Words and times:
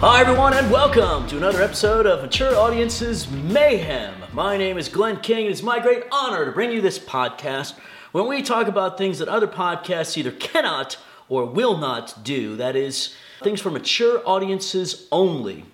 Hi, 0.00 0.22
everyone, 0.22 0.54
and 0.54 0.70
welcome 0.70 1.28
to 1.28 1.36
another 1.36 1.62
episode 1.62 2.06
of 2.06 2.22
Mature 2.22 2.56
Audiences 2.56 3.30
Mayhem. 3.30 4.14
My 4.32 4.56
name 4.56 4.78
is 4.78 4.88
Glenn 4.88 5.20
King, 5.20 5.44
and 5.44 5.52
it's 5.52 5.62
my 5.62 5.78
great 5.78 6.04
honor 6.10 6.46
to 6.46 6.52
bring 6.52 6.72
you 6.72 6.80
this 6.80 6.98
podcast 6.98 7.74
when 8.12 8.26
we 8.26 8.40
talk 8.40 8.66
about 8.66 8.96
things 8.96 9.18
that 9.18 9.28
other 9.28 9.46
podcasts 9.46 10.16
either 10.16 10.30
cannot 10.30 10.96
or 11.28 11.44
will 11.44 11.76
not 11.76 12.24
do. 12.24 12.56
That 12.56 12.76
is, 12.76 13.14
things 13.42 13.60
for 13.60 13.70
mature 13.70 14.22
audiences 14.24 15.06
only. 15.12 15.66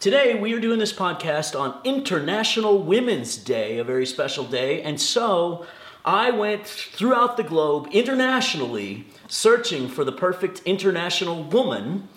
Today, 0.00 0.40
we 0.40 0.54
are 0.54 0.60
doing 0.60 0.78
this 0.78 0.94
podcast 0.94 1.54
on 1.54 1.78
International 1.84 2.82
Women's 2.82 3.36
Day, 3.36 3.76
a 3.76 3.84
very 3.84 4.06
special 4.06 4.44
day, 4.44 4.80
and 4.80 4.98
so 4.98 5.66
I 6.02 6.30
went 6.30 6.66
throughout 6.66 7.36
the 7.36 7.42
globe 7.42 7.88
internationally 7.92 9.04
searching 9.28 9.86
for 9.86 10.02
the 10.02 10.12
perfect 10.12 10.62
international 10.64 11.44
woman. 11.44 12.08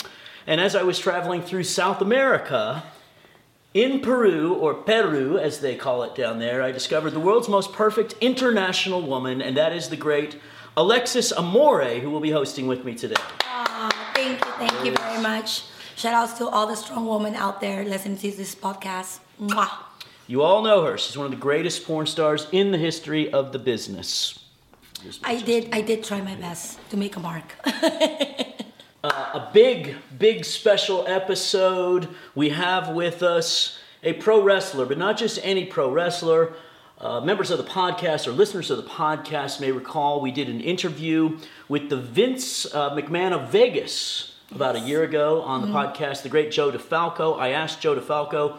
And 0.50 0.60
as 0.60 0.76
I 0.76 0.82
was 0.82 0.98
traveling 0.98 1.44
through 1.44 1.66
South 1.66 2.02
America, 2.02 2.82
in 3.76 4.00
Peru, 4.00 4.56
or 4.56 4.74
Peru 4.74 5.38
as 5.38 5.60
they 5.60 5.76
call 5.76 6.02
it 6.02 6.16
down 6.16 6.40
there, 6.40 6.64
I 6.64 6.72
discovered 6.72 7.12
the 7.12 7.20
world's 7.20 7.48
most 7.48 7.72
perfect 7.72 8.16
international 8.20 9.04
woman, 9.04 9.44
and 9.44 9.56
that 9.58 9.74
is 9.74 9.90
the 9.90 9.96
great 9.96 10.40
Alexis 10.76 11.32
Amore, 11.32 12.00
who 12.00 12.10
will 12.10 12.20
be 12.20 12.32
hosting 12.32 12.66
with 12.66 12.84
me 12.84 12.96
today. 12.96 13.22
Aw, 13.44 14.12
thank 14.16 14.44
you, 14.44 14.52
thank 14.54 14.86
you 14.86 14.92
very 14.96 15.22
much. 15.22 15.66
Shout 15.96 16.16
outs 16.16 16.34
to 16.40 16.48
all 16.48 16.66
the 16.66 16.76
strong 16.76 17.06
women 17.06 17.36
out 17.36 17.62
there 17.62 17.86
listening 17.86 18.18
to 18.18 18.32
this 18.32 18.56
podcast. 18.56 19.20
Mwah. 19.40 19.70
You 20.26 20.42
all 20.42 20.64
know 20.64 20.84
her. 20.84 20.98
She's 20.98 21.16
one 21.16 21.26
of 21.26 21.32
the 21.32 21.38
greatest 21.38 21.86
porn 21.86 22.08
stars 22.08 22.48
in 22.52 22.72
the 22.72 22.80
history 22.80 23.32
of 23.32 23.52
the 23.52 23.60
business. 23.60 24.40
I 25.24 25.40
did, 25.44 25.70
I 25.74 25.82
did 25.82 26.04
try 26.04 26.22
my 26.22 26.34
best 26.34 26.80
to 26.90 26.98
make 26.98 27.18
a 27.18 27.20
mark. 27.20 27.54
a 29.04 29.50
big, 29.54 29.96
big 30.18 30.44
special 30.44 31.08
episode. 31.08 32.10
We 32.36 32.50
have 32.50 32.90
with 32.90 33.24
us 33.24 33.80
a 34.04 34.14
pro 34.14 34.42
wrestler, 34.42 34.86
but 34.86 34.98
not 34.98 35.18
just 35.18 35.40
any 35.44 35.66
pro 35.66 35.92
wrestler. 35.92 36.54
Uh, 36.98 37.22
members 37.22 37.50
of 37.50 37.58
the 37.58 37.64
podcast 37.64 38.28
or 38.28 38.32
listeners 38.32 38.70
of 38.70 38.76
the 38.76 38.90
podcast 38.90 39.62
may 39.62 39.72
recall 39.72 40.20
we 40.20 40.32
did 40.32 40.50
an 40.50 40.60
interview 40.60 41.38
with 41.70 41.90
the 41.90 41.96
Vince 41.96 42.66
uh, 42.76 42.90
McMahon 42.90 43.32
of 43.32 43.50
Vegas 43.50 44.36
about 44.52 44.76
a 44.76 44.80
year 44.80 45.04
ago 45.04 45.42
on 45.44 45.62
the 45.62 45.68
podcast, 45.68 46.24
the 46.24 46.30
great 46.30 46.52
Joe 46.52 46.72
DeFalco. 46.72 47.40
I 47.40 47.52
asked 47.52 47.80
Joe 47.80 47.96
DeFalco, 47.96 48.58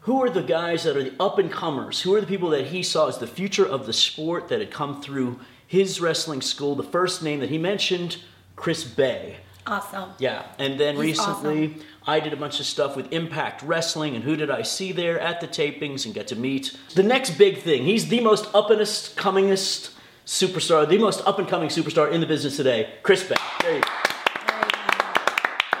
who 0.00 0.22
are 0.22 0.30
the 0.30 0.42
guys 0.42 0.84
that 0.84 0.96
are 0.96 1.02
the 1.02 1.12
up 1.20 1.38
and 1.38 1.52
comers? 1.52 2.00
Who 2.00 2.14
are 2.14 2.22
the 2.22 2.26
people 2.26 2.48
that 2.50 2.68
he 2.68 2.82
saw 2.82 3.08
as 3.08 3.18
the 3.18 3.26
future 3.26 3.66
of 3.66 3.84
the 3.84 3.92
sport 3.92 4.48
that 4.48 4.60
had 4.60 4.70
come 4.70 5.02
through 5.02 5.40
his 5.66 6.00
wrestling 6.00 6.40
school? 6.40 6.74
The 6.74 6.84
first 6.84 7.22
name 7.22 7.40
that 7.40 7.50
he 7.50 7.58
mentioned, 7.58 8.18
Chris 8.56 8.84
Bey. 8.84 9.36
Awesome. 9.66 10.10
Yeah, 10.18 10.44
and 10.58 10.78
then 10.78 10.96
He's 10.96 11.18
recently 11.18 11.76
I 12.06 12.20
did 12.20 12.34
a 12.34 12.36
bunch 12.36 12.60
of 12.60 12.66
stuff 12.66 12.96
with 12.96 13.10
Impact 13.12 13.62
Wrestling, 13.62 14.14
and 14.14 14.22
who 14.22 14.36
did 14.36 14.50
I 14.50 14.62
see 14.62 14.92
there 14.92 15.18
at 15.18 15.40
the 15.40 15.48
tapings 15.48 16.04
and 16.04 16.14
get 16.14 16.28
to 16.28 16.36
meet? 16.36 16.76
The 16.94 17.02
next 17.02 17.38
big 17.38 17.58
thing. 17.58 17.84
He's 17.84 18.08
the 18.08 18.20
most 18.20 18.46
up 18.54 18.70
and 18.70 18.80
comingest 18.80 19.90
superstar, 20.26 20.86
the 20.86 20.98
most 20.98 21.26
up 21.26 21.38
and 21.38 21.48
coming 21.48 21.68
superstar 21.68 22.12
in 22.12 22.20
the 22.20 22.26
business 22.26 22.56
today, 22.56 22.94
Chris 23.02 23.24
Bey. 23.24 23.36
There 23.62 23.76
you 23.76 23.80
go. 23.80 23.88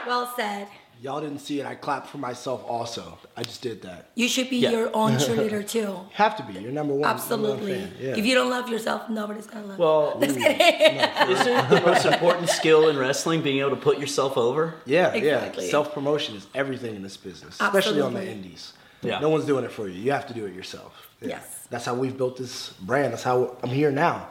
Well 0.06 0.32
said. 0.34 0.68
Y'all 1.04 1.20
didn't 1.20 1.40
see 1.40 1.60
it. 1.60 1.66
I 1.66 1.74
clapped 1.74 2.06
for 2.08 2.16
myself 2.16 2.64
also. 2.66 3.18
I 3.36 3.42
just 3.42 3.60
did 3.60 3.82
that. 3.82 4.08
You 4.14 4.26
should 4.26 4.48
be 4.48 4.56
Yeah. 4.56 4.70
your 4.70 4.90
own 4.96 5.12
cheerleader 5.22 5.68
too. 5.68 5.98
Have 6.14 6.34
to 6.38 6.42
be. 6.42 6.54
You're 6.54 6.72
number 6.72 6.94
one. 6.94 7.02
number 7.02 7.02
one 7.02 7.04
Absolutely. 7.10 7.74
fan. 7.74 7.92
Yeah. 8.00 8.16
If 8.16 8.24
you 8.24 8.34
don't 8.34 8.48
love 8.48 8.70
yourself, 8.70 9.10
nobody's 9.10 9.46
gonna 9.46 9.66
love 9.66 9.78
Well, 9.78 10.16
you. 10.18 10.26
Just 10.28 10.38
kidding. 10.38 11.00
isn't 11.30 11.68
the 11.68 11.82
most 11.84 12.06
important 12.06 12.48
skill 12.48 12.88
in 12.88 12.96
wrestling 12.96 13.42
being 13.42 13.58
able 13.58 13.68
to 13.70 13.76
put 13.76 13.98
yourself 13.98 14.38
over? 14.38 14.76
yeah, 14.86 15.12
Exactly. 15.12 15.64
yeah. 15.66 15.70
Self 15.70 15.92
promotion 15.92 16.36
is 16.36 16.46
everything 16.54 16.96
in 16.96 17.02
this 17.02 17.18
business, 17.18 17.60
especially 17.60 18.00
on 18.00 18.14
the 18.14 18.26
indies. 18.26 18.72
Yeah. 19.02 19.18
No 19.20 19.28
one's 19.28 19.44
doing 19.44 19.62
it 19.66 19.72
for 19.72 19.86
you. 19.86 20.00
You 20.00 20.12
have 20.12 20.26
to 20.28 20.32
do 20.32 20.46
it 20.46 20.54
yourself. 20.54 21.10
Yeah. 21.20 21.28
Yes. 21.28 21.66
That's 21.68 21.84
how 21.84 21.92
we've 21.92 22.16
built 22.16 22.38
this 22.38 22.70
brand. 22.80 23.12
That's 23.12 23.22
how 23.24 23.58
I'm 23.62 23.68
here 23.68 23.90
now. 23.90 24.30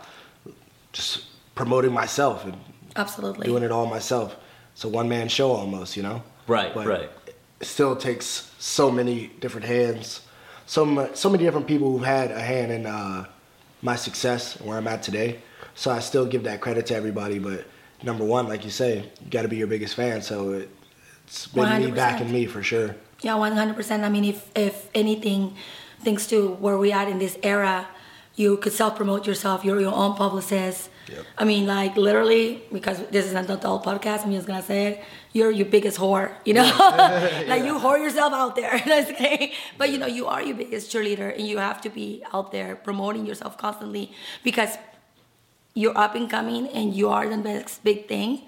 Just 0.91 1.25
promoting 1.53 1.91
myself 1.93 2.43
and 2.45 2.55
Absolutely. 2.95 3.45
doing 3.45 3.61
it 3.61 3.71
all 3.71 3.85
myself. 3.85 4.35
It's 4.73 4.83
a 4.85 4.89
one 4.89 5.07
man 5.07 5.27
show 5.27 5.51
almost, 5.51 5.95
you 5.95 6.01
know? 6.01 6.23
Right, 6.47 6.73
But 6.73 6.87
right. 6.87 7.09
It 7.59 7.65
still 7.65 7.95
takes 7.95 8.51
so 8.59 8.91
many 8.91 9.27
different 9.39 9.65
hands, 9.67 10.21
so 10.65 10.85
mu- 10.85 11.07
so 11.13 11.29
many 11.29 11.43
different 11.43 11.67
people 11.67 11.91
who've 11.91 12.05
had 12.05 12.31
a 12.31 12.39
hand 12.41 12.71
in 12.71 12.85
uh, 12.85 13.25
my 13.81 13.95
success 13.95 14.57
and 14.57 14.67
where 14.67 14.77
I'm 14.77 14.87
at 14.87 15.01
today. 15.03 15.39
So 15.75 15.89
I 15.91 15.99
still 15.99 16.25
give 16.25 16.43
that 16.43 16.59
credit 16.61 16.85
to 16.87 16.95
everybody. 16.95 17.39
But 17.39 17.65
number 18.03 18.25
one, 18.25 18.47
like 18.47 18.65
you 18.65 18.69
say, 18.71 18.97
you 19.23 19.29
got 19.31 19.43
to 19.43 19.47
be 19.47 19.55
your 19.57 19.67
biggest 19.67 19.95
fan. 19.95 20.21
So 20.21 20.51
it, 20.51 20.69
it's 21.25 21.47
been 21.47 21.81
me 21.81 21.89
100%. 21.91 21.95
backing 21.95 22.31
me 22.31 22.45
for 22.45 22.61
sure. 22.61 22.95
Yeah, 23.21 23.35
one 23.35 23.53
hundred 23.53 23.75
percent. 23.75 24.03
I 24.03 24.09
mean, 24.09 24.25
if 24.25 24.51
if 24.55 24.89
anything, 24.93 25.55
thanks 26.03 26.27
to 26.27 26.55
where 26.59 26.77
we 26.77 26.91
are 26.91 27.07
in 27.07 27.19
this 27.19 27.37
era, 27.41 27.87
you 28.35 28.57
could 28.57 28.73
self 28.73 28.97
promote 28.97 29.25
yourself. 29.25 29.63
You're 29.63 29.79
your 29.79 29.93
own 29.95 30.15
publicist. 30.15 30.89
Yep. 31.09 31.25
I 31.37 31.43
mean, 31.43 31.65
like 31.67 31.97
literally, 31.97 32.63
because 32.71 32.99
this 33.07 33.25
is 33.25 33.33
an 33.33 33.49
adult 33.49 33.83
podcast. 33.83 34.25
I'm 34.25 34.31
just 34.31 34.47
gonna 34.47 34.61
say 34.61 34.87
it. 34.87 35.03
You're 35.33 35.51
your 35.51 35.65
biggest 35.65 35.97
whore. 35.97 36.33
You 36.45 36.53
know, 36.53 36.63
like 37.47 37.63
you 37.67 37.77
whore 37.79 37.99
yourself 37.99 38.33
out 38.33 38.55
there. 38.55 38.81
That's 38.85 39.11
okay. 39.11 39.53
But 39.77 39.89
you 39.89 39.97
know, 39.97 40.07
you 40.07 40.27
are 40.27 40.41
your 40.41 40.55
biggest 40.55 40.91
cheerleader, 40.91 41.37
and 41.37 41.47
you 41.47 41.57
have 41.57 41.81
to 41.81 41.89
be 41.89 42.23
out 42.33 42.51
there 42.51 42.75
promoting 42.75 43.25
yourself 43.25 43.57
constantly 43.57 44.11
because 44.43 44.77
you're 45.73 45.97
up 45.97 46.15
and 46.15 46.29
coming, 46.29 46.67
and 46.69 46.93
you 46.95 47.09
are 47.09 47.27
the 47.27 47.37
next 47.37 47.83
big 47.83 48.07
thing. 48.07 48.43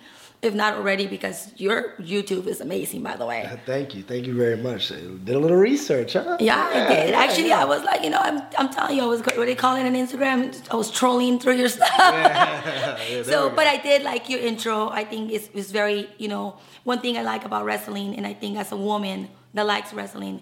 If 0.46 0.54
not 0.54 0.76
already, 0.76 1.08
because 1.08 1.52
your 1.58 1.96
YouTube 2.00 2.46
is 2.46 2.62
amazing, 2.62 3.02
by 3.02 3.16
the 3.16 3.26
way. 3.26 3.42
Uh, 3.42 3.58
thank 3.66 3.96
you, 3.96 4.04
thank 4.04 4.28
you 4.28 4.36
very 4.36 4.58
much. 4.58 4.92
Uh, 4.92 4.98
did 5.24 5.36
a 5.36 5.40
little 5.40 5.58
research, 5.58 6.14
huh? 6.14 6.38
Yeah, 6.40 6.70
I 6.72 6.94
did. 6.94 7.16
Actually, 7.16 7.52
I 7.52 7.66
was 7.66 7.84
like, 7.84 8.04
you 8.04 8.12
know, 8.12 8.20
I'm, 8.20 8.44
I'm 8.60 8.70
telling 8.70 8.96
you, 8.96 9.02
I 9.02 9.08
was 9.08 9.22
what 9.22 9.34
do 9.34 9.44
they 9.44 9.56
call 9.56 9.76
it 9.76 9.88
on 9.88 9.94
Instagram? 9.94 10.54
I 10.70 10.76
was 10.76 10.92
trolling 10.92 11.40
through 11.40 11.56
your 11.56 11.70
stuff. 11.78 11.90
so, 13.26 13.50
but 13.50 13.66
I 13.66 13.78
did 13.78 14.04
like 14.04 14.30
your 14.30 14.40
intro. 14.40 14.90
I 14.90 15.04
think 15.04 15.32
it's, 15.32 15.50
it's 15.56 15.72
very, 15.72 16.12
you 16.20 16.28
know, 16.28 16.60
one 16.84 17.00
thing 17.00 17.18
I 17.18 17.24
like 17.24 17.44
about 17.44 17.66
wrestling, 17.66 18.16
and 18.16 18.28
I 18.28 18.34
think 18.34 18.60
as 18.60 18.72
a 18.72 18.78
woman 18.78 19.30
that 19.56 19.66
likes 19.66 19.96
wrestling, 19.96 20.42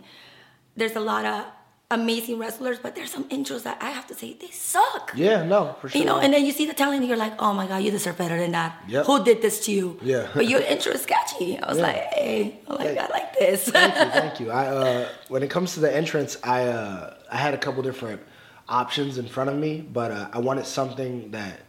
there's 0.75 0.97
a 0.97 1.06
lot 1.14 1.24
of 1.24 1.46
amazing 1.92 2.40
wrestlers, 2.40 2.80
but 2.80 2.96
there's 2.96 3.12
some 3.12 3.26
intros 3.30 3.64
that 3.64 3.78
I 3.82 3.90
have 3.92 4.08
to 4.08 4.16
say 4.16 4.34
they 4.34 4.48
suck. 4.50 5.12
Yeah, 5.16 5.44
no, 5.44 5.76
for 5.80 5.90
sure. 5.90 6.00
You 6.00 6.06
know, 6.06 6.18
and 6.20 6.34
then 6.34 6.44
you 6.46 6.52
see 6.52 6.66
the 6.66 6.74
talent, 6.74 7.00
and 7.02 7.08
you're 7.08 7.18
like, 7.18 7.34
oh 7.40 7.54
my 7.54 7.68
god, 7.68 7.78
you 7.84 7.92
deserve 7.92 8.18
better 8.18 8.38
than 8.40 8.52
that. 8.54 8.82
Yep. 8.88 9.06
Who 9.06 9.24
did 9.24 9.42
this 9.42 9.64
to 9.66 9.72
you? 9.72 10.00
Yeah. 10.02 10.28
But 10.34 10.48
your 10.48 10.62
intro 10.62 10.94
is 10.94 11.02
sketchy. 11.04 11.60
I 11.60 11.68
was 11.70 11.78
Yeah. 11.78 11.84
like, 11.84 11.96
hey, 12.14 12.60
I 12.68 12.74
like, 12.74 12.82
Hey. 12.88 12.98
I 12.98 13.08
like 13.08 13.40
this. 13.40 13.64
thank 13.70 13.94
you, 13.96 14.12
thank 14.22 14.40
you. 14.40 14.52
I 14.52 14.66
uh, 14.68 15.10
when 15.28 15.44
it 15.44 15.50
comes 15.50 15.74
to 15.76 15.80
the 15.82 15.96
entrance, 15.96 16.38
I 16.44 16.64
uh, 16.68 17.14
I 17.32 17.38
had 17.38 17.54
a 17.54 17.58
couple 17.58 17.84
different 17.84 18.22
options 18.70 19.18
in 19.18 19.28
front 19.28 19.50
of 19.50 19.56
me, 19.58 19.82
but 19.82 20.12
uh, 20.12 20.30
I 20.34 20.40
wanted 20.40 20.66
something 20.66 21.32
that 21.32 21.60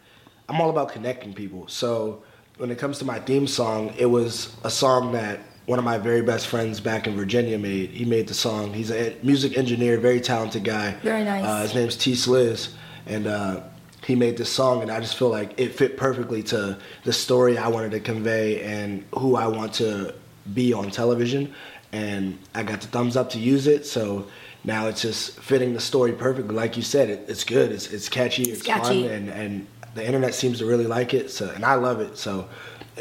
I'm 0.49 0.61
all 0.61 0.71
about 0.71 0.91
connecting 0.93 1.35
people. 1.35 1.69
So 1.69 2.23
when 2.57 2.71
it 2.71 2.79
comes 2.79 2.99
to 3.01 3.05
my 3.05 3.19
theme 3.19 3.47
song, 3.47 3.93
it 3.99 4.07
was 4.07 4.55
a 4.65 4.71
song 4.71 5.13
that 5.13 5.41
one 5.67 5.79
of 5.79 5.85
my 5.85 5.99
very 5.99 6.23
best 6.23 6.47
friends 6.47 6.81
back 6.81 7.07
in 7.07 7.17
Virginia 7.17 7.59
made. 7.59 7.91
He 7.91 8.05
made 8.05 8.29
the 8.29 8.35
song. 8.35 8.75
He's 8.75 8.91
a 8.91 9.17
music 9.23 9.57
engineer, 9.57 9.99
very 9.99 10.21
talented 10.21 10.65
guy. 10.65 10.93
Very 11.03 11.25
nice. 11.25 11.45
Uh, 11.45 11.63
his 11.63 11.75
name's 11.75 11.97
T. 11.97 12.15
Sliz, 12.15 12.75
and 13.07 13.27
uh, 13.27 13.63
he 14.05 14.15
made 14.15 14.37
this 14.37 14.51
song, 14.51 14.83
and 14.83 14.91
I 14.91 15.01
just 15.01 15.17
feel 15.17 15.31
like 15.31 15.59
it 15.59 15.75
fit 15.75 15.97
perfectly 15.97 16.43
to 16.45 16.79
the 17.05 17.13
story 17.13 17.57
I 17.57 17.69
wanted 17.69 17.93
to 17.93 18.01
convey 18.01 18.63
and 18.63 19.05
who 19.15 19.37
I 19.37 19.47
want 19.47 19.73
to 19.75 20.15
be 20.53 20.73
on 20.73 20.91
television. 20.91 21.55
And 21.93 22.39
I 22.55 22.63
got 22.65 22.81
the 22.81 22.89
thumbs 22.89 23.17
up 23.17 23.31
to 23.31 23.39
use 23.39 23.67
it, 23.67 23.87
so 23.87 24.27
now 24.65 24.89
it's 24.89 25.01
just 25.01 25.39
fitting 25.41 25.73
the 25.73 25.81
story 25.81 26.13
perfectly. 26.13 26.55
Like 26.55 26.77
you 26.77 26.83
said, 26.83 27.09
it, 27.09 27.25
it's 27.29 27.45
good, 27.45 27.71
it's, 27.71 27.91
it's 27.93 28.09
catchy, 28.09 28.51
it's, 28.51 28.63
catchy. 28.63 29.05
fun, 29.05 29.13
and, 29.13 29.29
and 29.31 29.67
the 29.95 30.05
internet 30.05 30.35
seems 30.35 30.59
to 30.59 30.67
really 30.67 30.87
like 30.87 31.15
it. 31.15 31.31
So, 31.31 31.51
and 31.51 31.65
I 31.65 31.75
love 31.75 32.01
it. 32.01 32.19
So, 32.19 32.49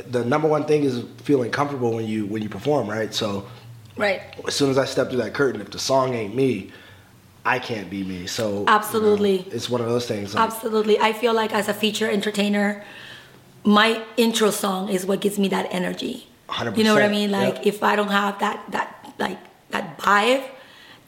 the 0.10 0.26
number 0.26 0.48
one 0.48 0.66
thing 0.66 0.84
is 0.84 1.04
feeling 1.18 1.52
comfortable 1.52 1.94
when 1.94 2.06
you 2.06 2.26
when 2.26 2.42
you 2.42 2.50
perform, 2.50 2.90
right? 2.90 3.14
So, 3.14 3.46
right. 3.98 4.22
as 4.48 4.56
soon 4.56 4.70
as 4.70 4.78
I 4.78 4.86
step 4.86 5.10
through 5.10 5.20
that 5.20 5.34
curtain, 5.34 5.62
if 5.62 5.72
the 5.72 5.80
song 5.80 6.14
ain't 6.14 6.36
me, 6.36 6.72
I 7.46 7.60
can't 7.60 7.90
be 7.90 8.04
me. 8.04 8.26
So 8.28 8.50
you 8.50 8.60
know, 8.60 8.66
Absolutely. 8.68 9.46
it's 9.52 9.70
one 9.70 9.82
of 9.82 9.88
those 9.88 10.08
things. 10.08 10.34
like- 10.34 10.44
Absolutely. 10.44 11.00
I 11.00 11.14
feel 11.14 11.34
like 11.34 11.54
as 11.54 11.68
a 11.68 11.74
feature 11.74 12.10
entertainer, 12.10 12.84
my 13.64 14.04
intro 14.18 14.50
song 14.50 14.90
is 14.90 15.06
what 15.06 15.22
gives 15.22 15.38
me 15.38 15.48
that 15.50 15.68
energy. 15.72 16.28
100%, 16.50 16.78
You 16.78 16.84
know 16.84 16.94
what 16.94 17.04
I 17.04 17.08
mean? 17.08 17.32
Like 17.32 17.56
yep. 17.56 17.66
if 17.66 17.84
I 17.84 17.96
don't 17.96 18.10
have 18.10 18.40
that 18.40 18.64
that 18.72 19.14
like 19.20 19.40
that 19.72 19.98
vibe, 19.98 20.44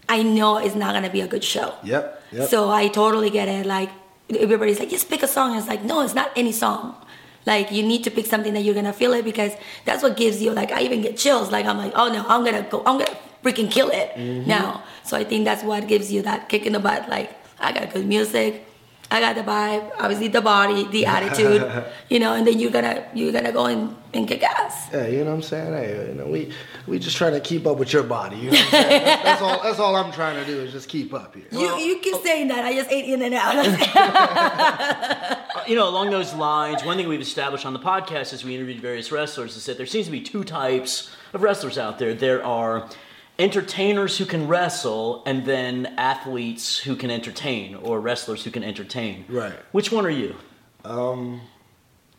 I 0.08 0.24
know 0.24 0.58
it's 0.58 0.76
not 0.76 0.94
gonna 0.94 1.10
be 1.10 1.22
a 1.22 1.28
good 1.28 1.44
show. 1.44 1.74
Yep, 1.84 2.24
yep. 2.32 2.50
So 2.50 2.70
I 2.70 2.88
totally 2.88 3.30
get 3.30 3.48
it. 3.48 3.66
Like 3.66 3.90
everybody's 4.30 4.80
like, 4.80 4.90
just 4.90 5.10
pick 5.10 5.24
a 5.24 5.28
song. 5.28 5.52
And 5.52 5.60
it's 5.60 5.68
like, 5.68 5.84
no, 5.84 6.02
it's 6.02 6.16
not 6.16 6.32
any 6.36 6.52
song. 6.52 6.96
Like 7.45 7.71
you 7.71 7.83
need 7.83 8.03
to 8.06 8.12
pick 8.12 8.25
something 8.25 8.53
that 8.53 8.62
you're 8.62 8.74
gonna 8.75 8.94
feel 8.94 9.13
it 9.13 9.24
because 9.24 9.51
that's 9.86 10.01
what 10.03 10.18
gives 10.18 10.42
you 10.42 10.51
like 10.51 10.71
I 10.71 10.81
even 10.81 11.01
get 11.01 11.18
chills. 11.18 11.51
Like 11.51 11.65
I'm 11.65 11.77
like, 11.77 11.94
oh 11.95 12.12
no, 12.12 12.25
I'm 12.27 12.44
gonna 12.44 12.63
go, 12.69 12.80
I'm 12.86 12.97
gonna 13.00 13.18
freaking 13.44 13.69
kill 13.69 13.89
it 13.89 14.09
Mm-hmm. 14.15 14.50
now. 14.50 14.83
So 15.03 15.15
I 15.18 15.24
think 15.24 15.45
that's 15.45 15.63
what 15.63 15.88
gives 15.88 16.12
you 16.12 16.21
that 16.24 16.50
kick 16.50 16.65
in 16.65 16.74
the 16.74 16.80
butt. 16.80 17.07
Like 17.09 17.30
I 17.59 17.71
got 17.71 17.94
good 17.94 18.06
music, 18.07 18.65
I 19.12 19.19
got 19.19 19.36
the 19.36 19.44
vibe, 19.44 19.92
obviously 20.00 20.30
the 20.30 20.42
body, 20.42 20.88
the 20.88 21.06
attitude, 21.16 21.86
you 22.10 22.19
know, 22.19 22.34
and 22.34 22.46
then 22.46 22.60
you're 22.60 22.72
gonna 22.72 23.07
you're 23.13 23.31
gonna 23.31 23.52
go 23.52 23.66
and, 23.66 23.96
and 24.13 24.28
kick 24.28 24.44
ass. 24.44 24.92
Yeah, 24.92 25.07
you 25.07 25.19
know 25.19 25.25
what 25.25 25.36
I'm 25.36 25.42
saying? 25.44 25.74
Hey, 25.74 26.07
you 26.07 26.13
know, 26.16 26.25
we 26.25 26.52
we 26.88 26.98
just 27.00 27.16
trying 27.16 27.34
to 27.34 27.40
keep 27.40 27.68
up 27.68 27.78
with 27.78 27.94
your 27.94 28.04
body. 28.04 28.38
You 28.38 28.52
know 28.52 28.57
what 28.57 28.66
I'm 28.66 28.72
saying? 28.72 29.04
That's, 29.04 29.24
that's 29.24 29.42
all. 29.42 29.63
That's 29.63 29.80
all 29.80 29.96
I'm 29.96 30.12
trying 30.12 30.44
to 30.44 30.52
do 30.52 30.60
is 30.60 30.72
just 30.72 30.90
keep 30.90 31.13
up 31.13 31.36
here. 31.36 31.46
You 31.52 31.78
you 31.78 32.00
keep 32.00 32.22
saying 32.24 32.48
that. 32.48 32.66
I 32.66 32.74
just 32.74 32.92
ate 32.92 33.06
in 33.06 33.22
and 33.22 33.34
out. 33.34 33.56
Uh, 35.56 35.62
you 35.68 35.75
know, 35.75 35.88
along 35.88 36.10
those 36.10 36.34
lines, 36.34 36.84
one 36.84 36.98
thing 36.98 37.08
we've 37.08 37.22
established 37.22 37.66
on 37.66 37.72
the 37.72 37.80
podcast 37.80 38.34
as 38.34 38.44
we 38.44 38.54
interviewed 38.54 38.81
various 38.81 39.12
wrestlers 39.12 39.56
is 39.56 39.66
that 39.66 39.78
there 39.78 39.86
seems 39.86 40.06
to 40.06 40.12
be 40.12 40.22
two 40.22 40.44
types 40.44 41.10
of 41.34 41.42
wrestlers 41.42 41.78
out 41.78 41.98
there. 41.98 42.13
There 42.13 42.44
are 42.44 42.90
entertainers 43.38 44.18
who 44.18 44.26
can 44.26 44.48
wrestle, 44.48 45.24
and 45.26 45.46
then 45.46 45.88
athletes 45.98 46.78
who 46.80 46.96
can 46.96 47.12
entertain, 47.12 47.76
or 47.76 48.00
wrestlers 48.00 48.44
who 48.44 48.52
can 48.52 48.64
entertain. 48.64 49.26
Right. 49.28 49.54
Which 49.72 49.92
one 49.92 50.06
are 50.06 50.10
you? 50.10 50.36
Um, 50.84 51.42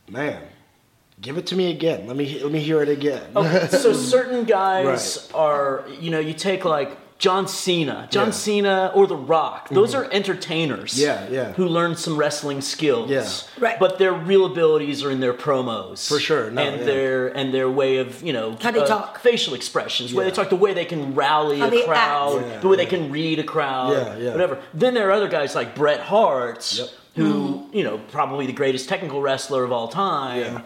man, 0.08 0.42
give 1.20 1.38
it 1.38 1.46
to 1.48 1.56
me 1.56 1.70
again. 1.70 2.06
Let 2.06 2.16
me 2.16 2.40
let 2.42 2.52
me 2.52 2.60
hear 2.60 2.82
it 2.82 2.88
again. 2.88 3.30
Okay, 3.34 3.68
so 3.68 3.92
certain 4.14 4.44
guys 4.44 5.28
Right. 5.32 5.38
are, 5.38 5.84
you 6.00 6.10
know, 6.10 6.18
you 6.18 6.34
take 6.34 6.64
like 6.64 6.96
John 7.18 7.48
Cena, 7.48 8.08
John 8.10 8.26
Yeah. 8.26 8.30
Cena 8.32 8.92
or 8.94 9.06
The 9.06 9.16
Rock. 9.16 9.70
Those 9.70 9.94
are 9.94 10.06
entertainers. 10.12 11.00
Yeah, 11.00 11.26
yeah. 11.30 11.52
Who 11.54 11.66
learn 11.66 11.96
some 11.96 12.16
wrestling 12.18 12.60
skills. 12.60 13.10
Yeah. 13.10 13.26
Right. 13.58 13.78
But 13.80 13.98
their 13.98 14.12
real 14.12 14.44
abilities 14.44 15.02
are 15.02 15.10
in 15.10 15.20
their 15.20 15.32
promos. 15.32 16.06
For 16.06 16.20
sure, 16.20 16.50
no, 16.50 16.60
and 16.62 16.80
yeah. 16.80 16.84
their 16.84 17.28
and 17.28 17.54
their 17.54 17.70
way 17.70 17.96
of, 17.98 18.22
you 18.22 18.34
know, 18.34 18.56
How 18.60 18.70
they 18.70 18.80
uh, 18.80 18.86
talk. 18.86 19.18
facial 19.20 19.54
expressions, 19.54 20.12
way 20.12 20.24
they 20.24 20.30
talk, 20.30 20.50
the 20.50 20.56
way 20.56 20.74
they 20.74 20.84
can 20.84 21.14
rally 21.14 21.58
How 21.60 21.68
a 21.68 21.84
crowd, 21.84 22.42
Yeah, 22.46 22.58
the 22.60 22.68
way 22.68 22.76
they 22.76 22.86
can 22.86 23.10
read 23.10 23.38
a 23.38 23.44
crowd, 23.44 23.92
Yeah, 23.92 24.16
yeah. 24.18 24.32
whatever. 24.32 24.58
Then 24.74 24.92
there 24.92 25.08
are 25.08 25.12
other 25.12 25.28
guys 25.28 25.54
like 25.54 25.74
Bret 25.74 26.00
Hart, 26.00 26.74
Yep. 26.78 26.88
who, 27.14 27.66
you 27.72 27.82
know, 27.82 27.98
probably 28.12 28.44
the 28.46 28.52
greatest 28.52 28.90
technical 28.90 29.22
wrestler 29.22 29.64
of 29.64 29.72
all 29.72 29.88
time 29.88 30.40
Yeah. 30.40 30.60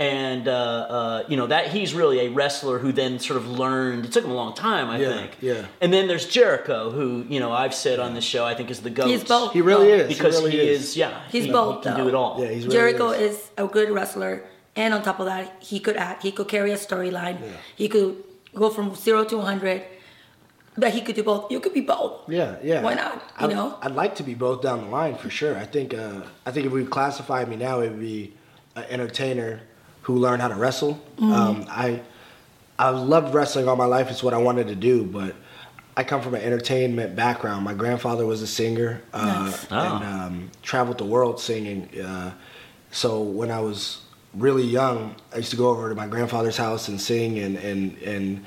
And 0.00 0.46
uh, 0.46 0.52
uh, 0.52 1.24
you 1.28 1.36
know 1.36 1.48
that 1.48 1.68
he's 1.68 1.92
really 1.92 2.20
a 2.20 2.28
wrestler 2.30 2.78
who 2.78 2.92
then 2.92 3.18
sort 3.18 3.36
of 3.36 3.48
learned. 3.48 4.04
It 4.04 4.12
took 4.12 4.24
him 4.24 4.30
a 4.30 4.34
long 4.34 4.54
time, 4.54 4.88
I 4.88 4.98
Yeah, 4.98 5.08
think. 5.16 5.36
yeah. 5.40 5.66
And 5.80 5.92
then 5.92 6.06
there's 6.06 6.26
Jericho, 6.26 6.90
who 6.90 7.24
you 7.28 7.40
know 7.40 7.52
I've 7.52 7.74
said 7.74 7.98
on 7.98 8.14
this 8.14 8.24
show 8.24 8.44
I 8.44 8.54
think 8.54 8.70
is 8.70 8.80
the 8.80 8.90
goat. 8.90 9.08
He's 9.08 9.24
both. 9.24 9.52
He 9.52 9.60
really 9.60 9.88
is. 9.90 10.08
because 10.08 10.38
he, 10.38 10.44
really 10.44 10.56
he 10.58 10.68
is. 10.68 10.96
Yeah, 10.96 11.20
He's 11.30 11.44
he, 11.46 11.50
both, 11.52 11.78
He 11.78 11.82
can 11.82 11.94
though. 11.96 12.02
do 12.04 12.08
it 12.08 12.14
all. 12.14 12.40
Yeah, 12.40 12.48
he's 12.50 12.64
really 12.66 12.76
Jericho 12.76 13.10
is. 13.10 13.36
is 13.36 13.50
a 13.58 13.66
good 13.66 13.90
wrestler, 13.90 14.44
and 14.76 14.94
on 14.94 15.02
top 15.02 15.18
of 15.18 15.26
that, 15.26 15.56
he 15.60 15.80
could 15.80 15.96
act. 15.96 16.22
He 16.22 16.30
could 16.30 16.46
carry 16.48 16.70
a 16.70 16.76
storyline. 16.76 17.40
Yeah. 17.40 17.48
He 17.74 17.88
could 17.88 18.22
go 18.54 18.70
from 18.70 18.94
zero 18.94 19.24
to 19.24 19.36
100. 19.36 19.82
But 20.76 20.92
he 20.94 21.00
could 21.00 21.16
do 21.16 21.24
both. 21.24 21.50
You 21.50 21.58
could 21.58 21.74
be 21.74 21.80
both. 21.80 22.28
Yeah, 22.30 22.54
yeah. 22.62 22.82
Why 22.82 22.94
not? 22.94 23.14
You 23.40 23.48
I'd, 23.48 23.50
know? 23.50 23.76
I'd 23.82 23.96
like 23.96 24.14
to 24.16 24.22
be 24.22 24.34
both 24.34 24.62
down 24.62 24.82
the 24.84 24.86
line 24.88 25.16
for 25.16 25.28
sure. 25.28 25.56
I 25.58 25.64
think 25.64 25.92
uh, 25.92 26.20
I 26.46 26.52
think 26.52 26.66
if 26.66 26.72
we 26.72 26.84
classify 26.84 27.44
me 27.46 27.56
now, 27.56 27.80
it 27.80 27.90
would 27.90 27.98
be 27.98 28.34
an 28.76 28.84
entertainer 28.88 29.62
who 30.08 30.16
learned 30.16 30.40
how 30.40 30.48
to 30.48 30.54
wrestle. 30.54 30.94
Mm-hmm. 31.18 31.32
Um, 31.32 31.66
I 31.68 32.00
I 32.78 32.88
loved 32.88 33.34
wrestling 33.34 33.68
all 33.68 33.76
my 33.76 33.84
life. 33.84 34.10
It's 34.10 34.22
what 34.22 34.32
I 34.32 34.38
wanted 34.38 34.68
to 34.68 34.74
do, 34.74 35.04
but 35.04 35.34
I 35.98 36.02
come 36.02 36.22
from 36.22 36.34
an 36.34 36.40
entertainment 36.40 37.14
background. 37.14 37.62
My 37.62 37.74
grandfather 37.74 38.24
was 38.24 38.40
a 38.40 38.46
singer 38.46 39.02
uh, 39.12 39.26
Nice. 39.50 39.62
and 39.64 39.70
Ah. 39.72 40.26
um, 40.26 40.50
traveled 40.62 40.96
the 40.96 41.04
world 41.04 41.38
singing. 41.38 41.90
Uh, 42.00 42.30
so 42.90 43.20
when 43.20 43.50
I 43.50 43.60
was 43.60 44.00
really 44.32 44.62
young, 44.64 45.14
I 45.34 45.36
used 45.38 45.50
to 45.50 45.56
go 45.58 45.68
over 45.68 45.90
to 45.90 45.94
my 45.94 46.06
grandfather's 46.06 46.56
house 46.56 46.88
and 46.88 46.98
sing 46.98 47.38
and 47.38 47.56
and 47.58 47.98
and 47.98 48.46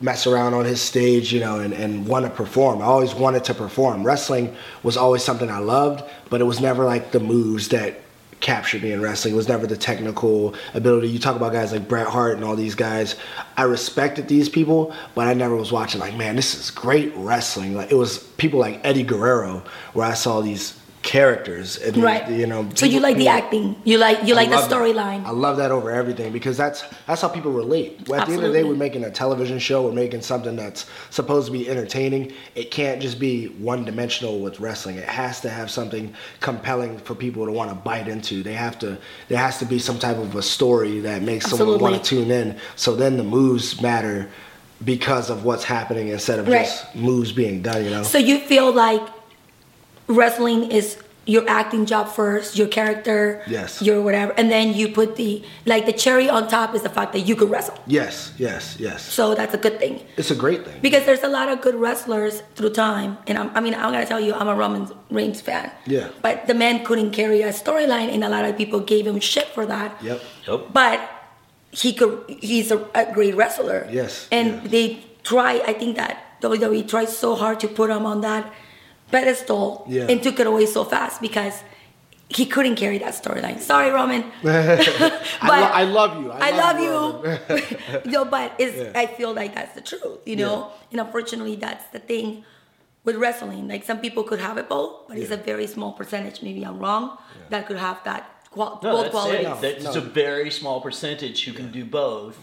mess 0.00 0.26
around 0.26 0.54
on 0.54 0.64
his 0.64 0.80
stage, 0.80 1.32
you 1.32 1.38
know, 1.40 1.60
and, 1.60 1.72
and 1.72 2.06
want 2.08 2.24
to 2.24 2.30
perform. 2.30 2.82
I 2.82 2.86
always 2.86 3.14
wanted 3.14 3.44
to 3.44 3.54
perform. 3.54 4.02
Wrestling 4.04 4.54
was 4.82 4.96
always 4.96 5.22
something 5.22 5.48
I 5.50 5.60
loved, 5.60 6.02
but 6.30 6.40
it 6.40 6.44
was 6.44 6.60
never 6.60 6.84
like 6.84 7.12
the 7.12 7.20
moves 7.20 7.68
that 7.68 7.92
captured 8.40 8.82
me 8.82 8.92
in 8.92 9.00
wrestling. 9.00 9.34
It 9.34 9.36
was 9.36 9.48
never 9.48 9.66
the 9.66 9.76
technical 9.76 10.54
ability. 10.74 11.08
You 11.08 11.18
talk 11.18 11.36
about 11.36 11.52
guys 11.52 11.72
like 11.72 11.88
Bret 11.88 12.06
Hart 12.06 12.36
and 12.36 12.44
all 12.44 12.56
these 12.56 12.74
guys. 12.74 13.16
I 13.56 13.62
respected 13.62 14.28
these 14.28 14.48
people, 14.48 14.94
but 15.14 15.26
I 15.26 15.34
never 15.34 15.56
was 15.56 15.72
watching 15.72 16.00
like, 16.00 16.14
man, 16.14 16.36
this 16.36 16.54
is 16.54 16.70
great 16.70 17.12
wrestling. 17.16 17.74
Like 17.74 17.90
it 17.90 17.96
was 17.96 18.18
people 18.18 18.60
like 18.60 18.80
Eddie 18.84 19.02
Guerrero 19.02 19.64
where 19.94 20.06
I 20.06 20.14
saw 20.14 20.40
these 20.40 20.78
characters 21.06 21.78
and 21.78 21.96
Right. 21.96 22.28
you 22.28 22.46
know 22.48 22.68
So 22.74 22.84
you 22.84 22.98
like 23.00 23.16
the 23.16 23.28
acting. 23.28 23.76
You 23.84 23.96
like 23.96 24.24
you 24.26 24.34
I 24.34 24.38
like 24.38 24.50
the 24.50 24.56
storyline. 24.56 25.24
I 25.24 25.30
love 25.30 25.56
that 25.58 25.70
over 25.70 25.90
everything 25.90 26.32
because 26.32 26.56
that's 26.56 26.82
that's 27.06 27.22
how 27.22 27.28
people 27.28 27.52
relate. 27.52 28.00
At 28.12 28.26
the 28.26 28.32
end 28.34 28.42
of 28.42 28.52
the 28.52 28.52
day, 28.52 28.64
we're 28.64 28.74
making 28.74 29.04
a 29.04 29.10
television 29.10 29.58
show. 29.60 29.84
We're 29.86 29.92
making 29.92 30.22
something 30.22 30.56
that's 30.56 30.84
supposed 31.10 31.46
to 31.46 31.52
be 31.52 31.70
entertaining. 31.70 32.32
It 32.56 32.70
can't 32.72 33.00
just 33.00 33.18
be 33.20 33.46
one 33.72 33.84
dimensional 33.84 34.40
with 34.40 34.58
wrestling. 34.58 34.96
It 34.96 35.08
has 35.08 35.40
to 35.42 35.48
have 35.48 35.70
something 35.70 36.12
compelling 36.40 36.98
for 36.98 37.14
people 37.14 37.46
to 37.46 37.52
want 37.52 37.70
to 37.70 37.76
bite 37.76 38.08
into. 38.08 38.42
They 38.42 38.54
have 38.54 38.76
to. 38.80 38.98
There 39.28 39.38
has 39.38 39.58
to 39.58 39.64
be 39.64 39.78
some 39.78 39.98
type 40.00 40.18
of 40.18 40.34
a 40.34 40.42
story 40.42 40.98
that 41.00 41.22
makes 41.22 41.46
someone 41.46 41.78
want 41.78 41.94
to 41.96 42.02
tune 42.02 42.30
in. 42.32 42.58
So 42.74 42.96
then 42.96 43.16
the 43.16 43.24
moves 43.24 43.80
matter 43.80 44.28
because 44.84 45.30
of 45.30 45.44
what's 45.44 45.64
happening 45.64 46.08
instead 46.08 46.38
of 46.38 46.48
Right. 46.48 46.66
just 46.66 46.94
moves 46.94 47.30
being 47.32 47.62
done. 47.62 47.84
You 47.84 47.90
know. 47.90 48.02
So 48.02 48.18
you 48.18 48.40
feel 48.40 48.72
like 48.72 49.02
wrestling 50.08 50.70
is 50.70 50.98
your 51.28 51.42
acting 51.48 51.86
job 51.86 52.06
first, 52.06 52.56
your 52.56 52.68
character, 52.68 53.42
Yes. 53.48 53.82
your 53.82 54.00
whatever, 54.00 54.32
and 54.38 54.48
then 54.48 54.72
you 54.74 54.86
put 54.88 55.16
the 55.16 55.42
like 55.64 55.84
the 55.84 55.92
cherry 55.92 56.28
on 56.30 56.46
top 56.46 56.72
is 56.76 56.82
the 56.82 56.88
fact 56.88 57.12
that 57.14 57.20
you 57.26 57.34
could 57.34 57.50
wrestle. 57.50 57.74
yes. 57.88 58.30
Yes. 58.38 58.76
Yes. 58.78 59.02
So 59.02 59.34
that's 59.34 59.52
a 59.52 59.58
good 59.58 59.80
thing. 59.80 60.06
It's 60.16 60.30
a 60.30 60.36
great 60.36 60.64
thing. 60.64 60.78
Because 60.80 61.04
there's 61.04 61.24
a 61.24 61.28
lot 61.28 61.48
of 61.48 61.60
good 61.62 61.74
wrestlers 61.74 62.42
through 62.54 62.70
time, 62.70 63.18
and 63.26 63.36
I'm, 63.38 63.50
I 63.56 63.60
mean, 63.60 63.74
I'm 63.74 63.90
gonna 63.90 64.06
tell 64.06 64.20
you, 64.20 64.34
I'm 64.34 64.46
a 64.46 64.54
Roman 64.54 64.86
Reigns 65.10 65.40
fan. 65.40 65.72
Yeah. 65.84 66.10
But 66.22 66.46
the 66.46 66.54
man 66.54 66.84
couldn't 66.84 67.10
carry 67.10 67.42
a 67.42 67.50
storyline, 67.50 68.08
and 68.14 68.22
a 68.22 68.28
lot 68.28 68.44
of 68.44 68.56
people 68.56 68.78
gave 68.78 69.04
him 69.04 69.18
shit 69.18 69.48
for 69.48 69.66
that. 69.66 70.00
Yep. 70.04 70.22
Yep. 70.46 70.60
But 70.72 71.00
he 71.72 71.92
could. 71.92 72.22
He's 72.28 72.70
a, 72.70 72.78
a 72.94 73.12
great 73.12 73.34
wrestler. 73.34 73.88
Yes, 73.90 74.28
And 74.30 74.62
yeah. 74.62 74.68
they 74.68 75.04
try. 75.24 75.58
I 75.66 75.72
think 75.72 75.96
that 75.96 76.40
WWE 76.40 76.86
tries 76.86 77.16
so 77.18 77.34
hard 77.34 77.58
to 77.60 77.68
put 77.68 77.90
him 77.90 78.06
on 78.06 78.20
that 78.20 78.46
pedestal 79.10 79.84
Yeah. 79.88 80.06
and 80.08 80.22
took 80.22 80.38
it 80.40 80.46
away 80.46 80.66
so 80.66 80.84
fast 80.84 81.20
because. 81.20 81.62
He 82.28 82.44
couldn't 82.44 82.74
carry 82.74 82.98
that 82.98 83.14
storyline. 83.14 83.60
Sorry, 83.60 83.88
Roman. 83.88 84.24
I, 84.44 85.60
lo- 85.60 85.70
I 85.80 85.84
love 85.84 86.20
you. 86.20 86.32
I, 86.32 86.50
love, 86.50 86.76
Roman. 86.76 87.40
you. 88.04 88.10
no, 88.10 88.24
but 88.24 88.52
it's 88.58 88.76
Yeah. 88.76 88.90
I 89.00 89.06
feel 89.06 89.32
like 89.32 89.54
that's 89.54 89.76
the 89.76 89.80
truth, 89.80 90.18
you 90.26 90.34
know. 90.34 90.72
And 90.90 91.00
unfortunately, 91.00 91.54
that's 91.54 91.86
the 91.92 92.00
thing 92.00 92.44
with 93.04 93.14
wrestling. 93.14 93.68
Like 93.68 93.84
some 93.84 94.00
people 94.00 94.24
could 94.24 94.40
have 94.40 94.58
it 94.58 94.68
both, 94.68 95.06
but 95.06 95.18
it's 95.18 95.30
a 95.30 95.36
very 95.36 95.68
small 95.68 95.92
percentage. 95.92 96.42
Maybe 96.42 96.64
I'm 96.66 96.80
wrong. 96.80 97.16
That 97.50 97.68
could 97.68 97.76
have 97.76 98.02
that 98.02 98.28
qual- 98.50 98.80
No, 98.82 98.90
both 98.90 99.02
that's 99.02 99.10
qualities. 99.12 99.46
it. 99.62 99.82
That's 99.84 99.94
No. 99.94 100.00
a 100.02 100.04
very 100.04 100.50
small 100.50 100.80
percentage 100.80 101.44
who 101.44 101.52
can 101.52 101.70
do 101.70 101.84
both. 101.84 102.36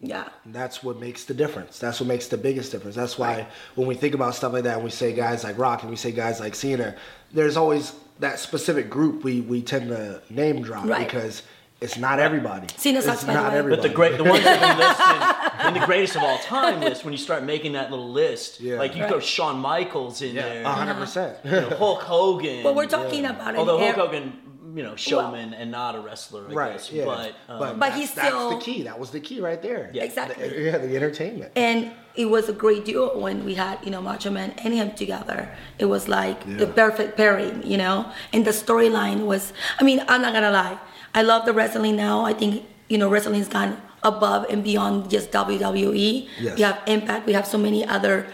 Yeah. 0.00 0.28
That's 0.46 0.82
what 0.82 1.00
makes 1.00 1.24
the 1.24 1.34
difference. 1.34 1.78
That's 1.78 1.98
what 2.00 2.06
makes 2.06 2.28
the 2.28 2.36
biggest 2.38 2.70
difference. 2.72 2.94
That's 2.96 3.18
why 3.18 3.46
when 3.74 3.86
we 3.88 3.94
think 3.94 4.14
about 4.14 4.34
stuff 4.34 4.52
like 4.52 4.64
that, 4.64 4.76
and 4.76 4.84
we 4.84 4.90
say 4.90 5.12
guys 5.12 5.42
like 5.44 5.58
Rock 5.58 5.82
and 5.82 5.90
we 5.90 5.96
say 5.96 6.12
guys 6.12 6.38
like 6.40 6.54
Cena, 6.54 6.94
there's 7.32 7.56
always 7.56 7.94
that 8.20 8.38
specific 8.38 8.90
group 8.90 9.24
we, 9.24 9.40
we 9.40 9.60
tend 9.62 9.88
to 9.88 10.22
name 10.30 10.62
drop 10.62 10.86
Right. 10.86 11.06
because 11.06 11.42
it's 11.80 11.96
not 11.96 12.18
everybody. 12.18 12.66
Cena 12.76 12.98
it's 12.98 13.06
sucks, 13.06 13.22
by 13.24 13.34
the 13.34 13.40
not 13.42 13.52
way. 13.52 13.58
everybody. 13.58 13.82
But 13.82 13.88
the 13.88 13.94
great, 13.94 14.16
the 14.18 14.24
ones 14.24 14.42
that 14.44 14.58
have 14.58 14.76
been 14.76 14.86
listed 14.88 15.66
in 15.76 15.80
the 15.80 15.86
greatest 15.86 16.16
of 16.16 16.22
all 16.22 16.38
time 16.38 16.80
list, 16.80 17.04
when 17.04 17.12
you 17.12 17.18
start 17.18 17.44
making 17.44 17.72
that 17.72 17.90
little 17.90 18.10
list, 18.10 18.60
Yeah. 18.60 18.78
like 18.78 18.94
you 18.96 19.02
Right. 19.02 19.10
throw 19.10 19.20
Shawn 19.20 19.58
Michaels 19.58 20.22
in 20.22 20.34
there, 20.36 20.64
hundred 20.64 20.94
percent. 20.94 21.36
you 21.44 21.50
know, 21.52 21.70
Hulk 21.70 22.02
Hogan. 22.02 22.62
But 22.64 22.74
we're 22.74 22.86
talking 22.86 23.24
about 23.24 23.54
it. 23.54 23.58
although 23.58 23.78
Hulk 23.78 23.94
Hogan, 23.96 24.32
you 24.78 24.84
know, 24.84 24.94
showman 24.94 25.50
Well- 25.50 25.60
and 25.60 25.68
not 25.72 25.92
a 25.96 26.00
wrestler, 26.06 26.42
I 26.48 26.52
Right. 26.52 26.72
guess. 26.74 26.92
Yeah. 26.92 27.04
But, 27.12 27.30
um, 27.48 27.58
but 27.62 27.78
But 27.80 27.86
that's, 27.88 27.96
he's 28.00 28.12
that's 28.14 28.28
still- 28.28 28.50
the 28.56 28.64
key. 28.66 28.80
That 28.88 28.98
was 29.02 29.10
the 29.16 29.22
key 29.28 29.38
right 29.48 29.60
there. 29.68 29.82
Yeah. 29.92 30.04
Exactly. 30.08 30.36
The- 30.48 30.60
yeah, 30.68 30.78
the 30.78 30.94
entertainment. 31.00 31.50
And 31.56 31.90
it 32.22 32.26
was 32.34 32.44
a 32.48 32.52
great 32.64 32.82
duo 32.84 33.18
when 33.24 33.36
we 33.48 33.54
had, 33.64 33.76
you 33.84 33.90
know, 33.94 34.00
Macho 34.08 34.30
Man 34.30 34.50
and 34.64 34.70
him 34.80 34.88
together. 35.02 35.40
It 35.82 35.86
was 35.94 36.02
like 36.18 36.38
the 36.62 36.68
perfect 36.82 37.10
pairing, 37.20 37.54
you 37.72 37.76
know? 37.84 37.96
And 38.32 38.40
the 38.48 38.52
storyline 38.64 39.20
was, 39.32 39.52
I 39.80 39.82
mean, 39.88 39.98
I'm 40.10 40.22
not 40.22 40.32
gonna 40.32 40.54
lie. 40.62 40.76
I 41.18 41.22
love 41.22 41.42
the 41.48 41.52
wrestling 41.58 41.96
now. 41.96 42.16
I 42.24 42.32
think, 42.40 42.52
you 42.92 42.98
know, 43.00 43.08
wrestling's 43.12 43.48
gone 43.58 43.72
above 44.12 44.46
and 44.52 44.62
beyond 44.70 45.10
just 45.14 45.26
WWE. 45.32 46.28
Yes. 46.40 46.56
We 46.56 46.62
have 46.68 46.78
Impact, 46.86 47.26
we 47.26 47.32
have 47.38 47.46
so 47.54 47.58
many 47.58 47.80
other 47.96 48.26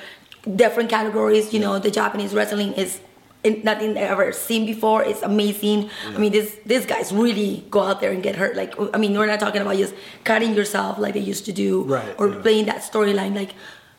different 0.62 0.88
categories. 0.90 1.44
You 1.54 1.60
know, 1.64 1.78
the 1.78 1.90
Japanese 2.00 2.32
wrestling 2.34 2.70
is 2.74 2.90
in- 2.98 3.03
nothing 3.44 3.90
I've 3.90 4.10
ever 4.16 4.32
seen 4.32 4.64
before. 4.66 5.02
It's 5.04 5.22
amazing. 5.22 5.90
I 6.14 6.18
mean, 6.18 6.32
this 6.32 6.56
these 6.64 6.86
guys 6.86 7.12
really 7.12 7.64
go 7.70 7.80
out 7.80 8.00
there 8.00 8.10
and 8.10 8.22
get 8.22 8.36
hurt. 8.36 8.56
Like, 8.56 8.72
I 8.94 8.98
mean, 8.98 9.12
we're 9.18 9.26
not 9.26 9.40
talking 9.40 9.60
about 9.62 9.76
just 9.76 9.94
cutting 10.24 10.54
yourself 10.54 10.98
like 10.98 11.14
they 11.14 11.20
used 11.20 11.44
to 11.46 11.52
do, 11.52 11.82
Right, 11.84 12.14
or 12.18 12.28
yeah. 12.28 12.40
playing 12.42 12.66
that 12.66 12.80
storyline. 12.82 13.34
Like, 13.34 13.52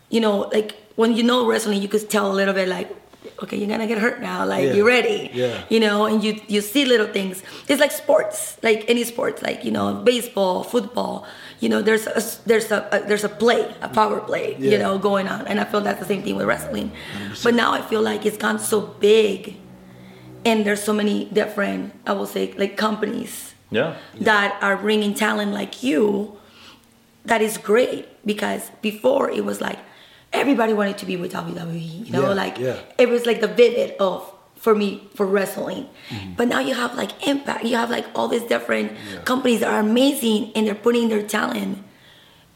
you 0.10 0.20
know, 0.20 0.50
like 0.52 0.76
when 0.96 1.16
you 1.16 1.24
know 1.24 1.46
wrestling, 1.48 1.82
you 1.82 1.88
could 1.88 2.10
tell 2.10 2.32
a 2.32 2.36
little 2.36 2.54
bit 2.54 2.68
like, 2.68 2.90
okay, 3.44 3.58
you're 3.58 3.68
gonna 3.70 3.88
get 3.88 4.00
hurt 4.00 4.22
now. 4.22 4.46
Like, 4.46 4.66
Yeah, 4.66 4.74
you're 4.74 4.88
ready. 4.88 5.30
yeah. 5.34 5.64
You 5.70 5.80
know, 5.80 6.06
and 6.06 6.24
you 6.24 6.42
you 6.48 6.62
see 6.62 6.86
little 6.86 7.08
things. 7.08 7.44
It's 7.68 7.80
like 7.80 7.92
sports, 7.92 8.58
like 8.64 8.86
any 8.90 9.04
sports, 9.04 9.42
like 9.42 9.64
you 9.64 9.72
know, 9.72 9.94
baseball, 10.04 10.64
football. 10.64 11.26
You 11.60 11.70
know, 11.70 11.82
there's 11.82 12.06
a 12.08 12.22
there's 12.46 12.70
a, 12.72 12.88
a 12.92 13.08
there's 13.08 13.24
a 13.24 13.30
play, 13.30 13.74
a 13.82 13.88
power 13.90 14.20
play. 14.20 14.56
You 14.60 14.78
know, 14.78 14.98
going 15.00 15.28
on, 15.28 15.48
and 15.48 15.60
I 15.60 15.64
feel 15.66 15.82
that's 15.82 16.00
the 16.00 16.06
same 16.06 16.22
thing 16.24 16.36
with 16.36 16.46
wrestling. 16.48 16.92
But 17.44 17.54
now 17.56 17.72
I 17.72 17.82
feel 17.82 18.02
like 18.02 18.26
it's 18.26 18.38
gone 18.38 18.60
so 18.60 18.82
big 18.82 19.56
and 20.46 20.64
there's 20.66 20.84
so 20.84 20.94
many 20.94 21.26
different 21.34 21.94
I 22.06 22.12
will 22.14 22.28
say 22.28 22.54
like 22.58 22.78
companies 22.78 23.56
Yeah. 23.72 23.96
that 24.22 24.60
are 24.62 24.78
bringing 24.78 25.14
talent 25.16 25.54
like 25.54 25.82
you 25.82 26.38
that 27.26 27.42
is 27.42 27.58
great 27.58 28.06
because 28.26 28.70
before 28.84 29.32
it 29.32 29.44
was 29.44 29.60
like 29.60 29.80
everybody 30.32 30.74
wanted 30.74 31.00
to 31.00 31.06
be 31.08 31.18
with 31.18 31.34
WWE 31.34 32.06
you 32.06 32.12
know 32.12 32.28
Yeah, 32.30 32.34
like 32.44 32.60
yeah. 32.60 32.78
it 33.00 33.10
was 33.10 33.26
like 33.26 33.42
the 33.42 33.48
vivid 33.48 33.96
of 34.00 34.22
for 34.56 34.74
me 34.76 35.08
for 35.14 35.26
wrestling. 35.26 35.88
Mm-hmm. 36.10 36.34
but 36.34 36.48
now 36.48 36.60
you 36.60 36.74
have 36.74 36.96
like 36.96 37.28
impact. 37.28 37.66
You 37.66 37.76
have 37.78 37.90
like 37.90 38.06
all 38.16 38.28
these 38.28 38.44
different 38.44 38.92
companies 39.26 39.60
that 39.62 39.72
are 39.74 39.80
amazing 39.80 40.52
and 40.56 40.68
they're 40.68 40.76
putting 40.76 41.10
their 41.10 41.24
talent 41.24 41.85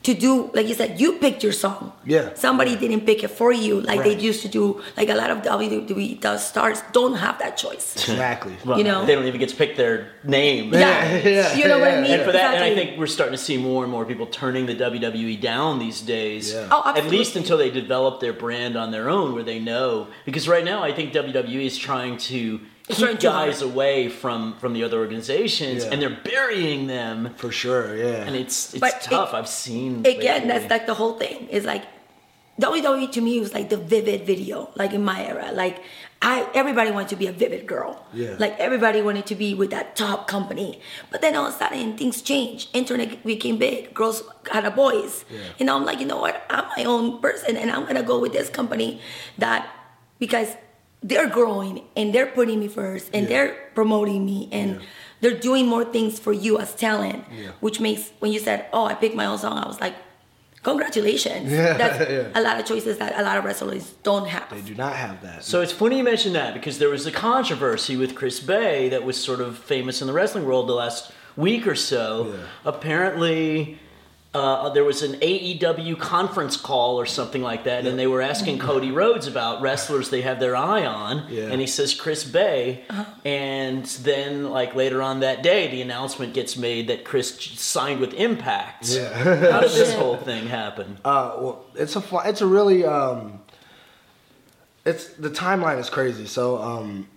to 0.01 0.13
do 0.13 0.49
like 0.53 0.65
you 0.67 0.73
said 0.73 0.97
you 0.99 1.13
picked 1.19 1.43
your 1.43 1.51
song 1.51 1.91
Yeah. 2.05 2.33
somebody 2.33 2.77
didn't 2.77 3.01
pick 3.01 3.21
it 3.23 3.31
for 3.39 3.51
you 3.51 3.81
like 3.81 4.01
they 4.03 4.15
used 4.17 4.41
to 4.43 4.47
do 4.47 4.81
like 4.95 5.09
a 5.09 5.13
lot 5.13 5.29
of 5.29 5.39
WWE 5.39 6.21
does 6.21 6.47
stars 6.47 6.81
don't 6.93 7.15
have 7.15 7.37
that 7.39 7.57
choice 7.57 7.95
Exactly. 8.09 8.55
Well, 8.65 8.77
You 8.77 8.85
know? 8.85 9.05
they 9.05 9.13
don't 9.13 9.25
even 9.25 9.41
get 9.41 9.49
to 9.49 9.57
pick 9.57 9.75
their 9.75 10.07
name. 10.23 10.73
yeah, 10.73 11.17
yeah, 11.17 11.53
you 11.59 11.67
know 11.67 11.79
what 11.79 11.91
I 11.91 11.99
mean 12.01 12.11
And 12.11 12.23
for 12.23 12.31
that, 12.31 12.55
and 12.55 12.63
I 12.63 12.73
think 12.73 12.97
we're 12.97 13.07
starting 13.07 13.35
to 13.35 13.43
see 13.43 13.57
more 13.57 13.83
and 13.83 13.91
more 13.91 14.05
people 14.05 14.25
turning 14.27 14.65
the 14.67 14.75
WWE 14.75 15.35
down 15.41 15.79
these 15.79 15.99
days. 16.01 16.53
Yeah. 16.53 16.69
Oh, 16.71 16.93
At 16.95 17.05
least 17.07 17.35
until 17.35 17.57
they 17.57 17.69
develop 17.69 18.21
their 18.21 18.31
brand 18.33 18.77
on 18.77 18.91
their 18.91 19.09
own, 19.09 19.33
where 19.33 19.43
they 19.43 19.59
know. 19.59 20.07
Because 20.25 20.47
right 20.47 20.63
now, 20.63 20.81
I 20.81 20.91
think 20.93 21.11
WWE 21.13 21.65
is 21.65 21.77
trying 21.77 22.17
to 22.31 22.61
It's 22.78 22.78
keep 22.89 22.97
trying 22.97 23.17
guys 23.17 23.61
away 23.61 24.09
from 24.09 24.55
from 24.59 24.73
the 24.73 24.83
other 24.83 24.97
organizations, 24.99 25.83
Yeah. 25.83 25.91
and 25.91 26.01
they're 26.01 26.19
burying 26.33 26.87
them. 26.87 27.33
For 27.37 27.51
sure, 27.51 27.95
yeah. 27.95 28.25
And 28.27 28.35
it's 28.35 28.73
it's 28.73 28.79
But 28.81 28.95
it- 28.95 29.01
tough. 29.09 29.33
I've 29.33 29.47
seen 29.49 30.05
again 30.05 30.47
that's 30.49 30.69
like 30.69 30.85
the 30.85 30.95
whole 30.95 31.13
thing 31.23 31.47
is 31.49 31.63
like 31.65 31.83
WWE 32.59 33.07
to 33.13 33.21
me 33.21 33.39
was 33.39 33.53
like 33.53 33.69
the 33.69 33.77
vivid 33.77 34.25
video 34.25 34.69
like 34.75 34.91
in 34.91 35.01
my 35.03 35.25
era 35.25 35.49
like 35.53 35.77
I 36.21 36.45
everybody 36.53 36.91
wanted 36.91 37.07
to 37.09 37.15
be 37.15 37.27
a 37.27 37.31
vivid 37.31 37.65
girl 37.65 38.05
Yeah. 38.13 38.35
like 38.37 38.59
everybody 38.59 39.01
wanted 39.01 39.25
to 39.27 39.35
be 39.35 39.53
with 39.55 39.69
that 39.71 39.95
top 39.95 40.27
company 40.27 40.81
but 41.09 41.21
then 41.21 41.37
all 41.37 41.45
of 41.47 41.53
a 41.55 41.57
sudden 41.57 41.95
things 41.95 42.21
changed 42.21 42.67
internet 42.73 43.23
became 43.25 43.55
big 43.57 43.93
girls 43.93 44.23
had 44.51 44.65
a 44.65 44.71
voice 44.71 45.23
Yeah. 45.31 45.39
and 45.59 45.69
I'm 45.69 45.85
like 45.85 46.01
you 46.01 46.05
know 46.11 46.19
what 46.19 46.35
I'm 46.49 46.65
my 46.75 46.83
own 46.83 47.21
person 47.21 47.55
and 47.55 47.71
I'm 47.71 47.85
gonna 47.85 48.03
go 48.03 48.19
with 48.19 48.33
this 48.33 48.49
company 48.49 48.99
that 49.37 49.61
because 50.19 50.49
they're 51.01 51.29
growing 51.29 51.81
and 51.95 52.13
they're 52.13 52.27
putting 52.39 52.59
me 52.59 52.67
first 52.67 53.09
and 53.13 53.23
Yeah. 53.23 53.29
they're 53.29 53.55
promoting 53.73 54.25
me 54.25 54.49
and 54.51 54.69
Yeah. 54.75 54.87
they're 55.21 55.39
doing 55.49 55.65
more 55.67 55.85
things 55.85 56.19
for 56.19 56.33
you 56.33 56.59
as 56.59 56.73
talent 56.75 57.23
Yeah. 57.31 57.51
which 57.61 57.79
makes 57.79 58.11
when 58.19 58.31
you 58.33 58.39
said 58.39 58.65
oh 58.73 58.85
I 58.85 58.95
picked 58.95 59.15
my 59.15 59.25
own 59.25 59.37
song 59.37 59.57
I 59.57 59.67
was 59.67 59.79
like 59.79 59.95
congratulations 60.63 61.51
Yeah, 61.51 61.77
that's 61.81 62.09
yeah. 62.11 62.27
a 62.35 62.41
lot 62.41 62.59
of 62.59 62.65
choices 62.65 62.97
that 62.97 63.17
a 63.17 63.23
lot 63.23 63.37
of 63.37 63.45
wrestlers 63.45 63.93
don't 64.03 64.27
have 64.27 64.49
they 64.49 64.61
do 64.61 64.75
not 64.75 64.93
have 64.95 65.21
that. 65.21 65.43
So 65.43 65.61
it's 65.61 65.71
funny 65.71 65.97
you 65.97 66.03
mention 66.03 66.33
that 66.33 66.53
because 66.53 66.79
there 66.79 66.89
was 66.89 67.05
a 67.05 67.11
controversy 67.11 67.95
with 67.95 68.13
Chris 68.15 68.39
Bey 68.39 68.89
that 68.89 69.03
was 69.03 69.15
sort 69.17 69.39
of 69.41 69.57
famous 69.57 70.01
in 70.01 70.07
the 70.07 70.13
wrestling 70.13 70.45
world 70.45 70.67
the 70.67 70.73
last 70.73 71.11
week 71.37 71.65
or 71.65 71.75
so. 71.75 72.33
Yeah. 72.33 72.39
Apparently, 72.65 73.79
uh, 74.31 74.69
there 74.69 74.83
was 74.83 75.01
an 75.01 75.13
AEW 75.21 75.97
conference 75.99 76.55
call 76.55 76.99
or 76.99 77.07
something 77.07 77.41
like 77.41 77.63
that, 77.63 77.87
and 77.87 77.97
they 77.97 78.05
were 78.05 78.21
asking 78.21 78.59
Cody 78.59 78.91
Rhodes 78.91 79.25
about 79.25 79.61
wrestlers 79.61 80.11
they 80.11 80.21
have 80.21 80.39
their 80.39 80.55
eye 80.55 80.85
on, 80.85 81.25
Yeah. 81.29 81.45
and 81.45 81.59
he 81.59 81.65
says 81.65 81.95
Chris 81.95 82.23
Bey. 82.23 82.83
And 83.25 83.85
then, 83.85 84.49
like 84.51 84.75
later 84.75 85.01
on 85.01 85.21
that 85.21 85.41
day, 85.41 85.67
the 85.71 85.81
announcement 85.81 86.33
gets 86.35 86.55
made 86.57 86.89
that 86.89 87.03
Chris 87.05 87.35
signed 87.59 87.99
with 87.99 88.13
Impact. 88.13 88.89
Yeah. 88.89 89.11
How 89.51 89.61
did 89.61 89.71
this 89.71 89.93
whole 90.01 90.17
thing 90.17 90.45
happen? 90.47 90.97
Uh, 91.03 91.33
well, 91.39 91.65
it's 91.73 91.95
a 91.95 92.03
it's 92.25 92.41
a 92.41 92.47
really 92.47 92.85
um, 92.85 93.39
it's 94.85 95.07
the 95.15 95.29
timeline 95.29 95.79
is 95.79 95.89
crazy. 95.89 96.25
So 96.27 96.57
um, 96.59 97.07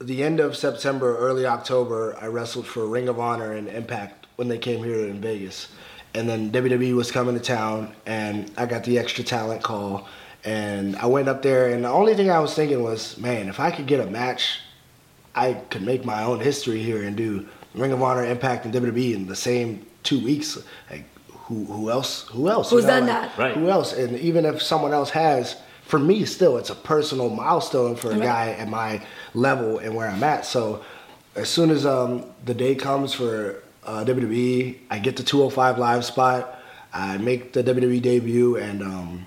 the 0.00 0.22
end 0.24 0.40
of 0.40 0.56
September, 0.56 1.16
early 1.18 1.46
October, 1.46 2.16
I 2.20 2.26
wrestled 2.26 2.66
for 2.66 2.86
Ring 2.86 3.08
of 3.08 3.18
Honor 3.20 3.52
and 3.52 3.68
Impact 3.68 4.26
when 4.36 4.48
they 4.48 4.58
came 4.58 4.82
here 4.84 5.06
in 5.06 5.20
Vegas, 5.20 5.68
and 6.16 6.28
then 6.28 6.50
WWE 6.50 6.94
was 6.94 7.10
coming 7.12 7.34
to 7.34 7.40
town, 7.40 7.94
and 8.06 8.50
I 8.56 8.66
got 8.66 8.84
the 8.84 8.98
extra 8.98 9.22
talent 9.22 9.62
call, 9.62 10.08
and 10.44 10.96
I 10.96 11.06
went 11.06 11.28
up 11.28 11.42
there, 11.42 11.68
and 11.72 11.84
the 11.84 11.88
only 11.90 12.14
thing 12.14 12.30
I 12.30 12.38
was 12.40 12.54
thinking 12.54 12.82
was, 12.82 13.18
man, 13.18 13.48
if 13.48 13.60
I 13.60 13.70
could 13.70 13.86
get 13.86 14.00
a 14.00 14.06
match, 14.10 14.60
I 15.34 15.54
could 15.54 15.82
make 15.82 16.04
my 16.04 16.22
own 16.22 16.40
history 16.40 16.82
here 16.82 17.02
and 17.02 17.16
do 17.16 17.46
Ring 17.74 17.92
of 17.92 18.02
Honor, 18.02 18.24
Impact, 18.24 18.64
and 18.64 18.72
WWE 18.74 19.14
in 19.14 19.26
the 19.26 19.36
same 19.36 19.84
two 20.02 20.18
weeks. 20.24 20.58
Like, 20.90 21.04
who 21.28 21.64
who 21.66 21.90
else? 21.90 22.26
Who 22.28 22.48
else? 22.48 22.70
Who's 22.70 22.86
done 22.86 23.06
like, 23.06 23.10
that? 23.10 23.38
Right. 23.38 23.54
Who 23.54 23.68
else? 23.68 23.92
And 23.92 24.18
even 24.18 24.44
if 24.46 24.62
someone 24.62 24.92
else 24.94 25.10
has, 25.10 25.56
for 25.82 25.98
me, 25.98 26.24
still, 26.24 26.56
it's 26.56 26.70
a 26.70 26.74
personal 26.74 27.28
milestone 27.28 27.94
for 27.94 28.08
a 28.08 28.14
Right. 28.14 28.22
guy 28.22 28.48
at 28.52 28.68
my 28.68 29.02
level 29.34 29.78
and 29.78 29.94
where 29.94 30.08
I'm 30.08 30.24
at. 30.24 30.46
So, 30.46 30.82
as 31.34 31.48
soon 31.50 31.70
as 31.70 31.84
um, 31.84 32.24
the 32.46 32.54
day 32.54 32.74
comes 32.74 33.12
for 33.12 33.62
uh, 33.86 34.04
WWE, 34.04 34.78
I 34.90 34.98
get 34.98 35.16
the 35.16 35.22
205 35.22 35.78
live 35.78 36.04
spot. 36.04 36.58
I 36.92 37.18
make 37.18 37.52
the 37.52 37.62
WWE 37.62 38.00
debut, 38.02 38.56
and 38.56 38.82
um, 38.82 39.26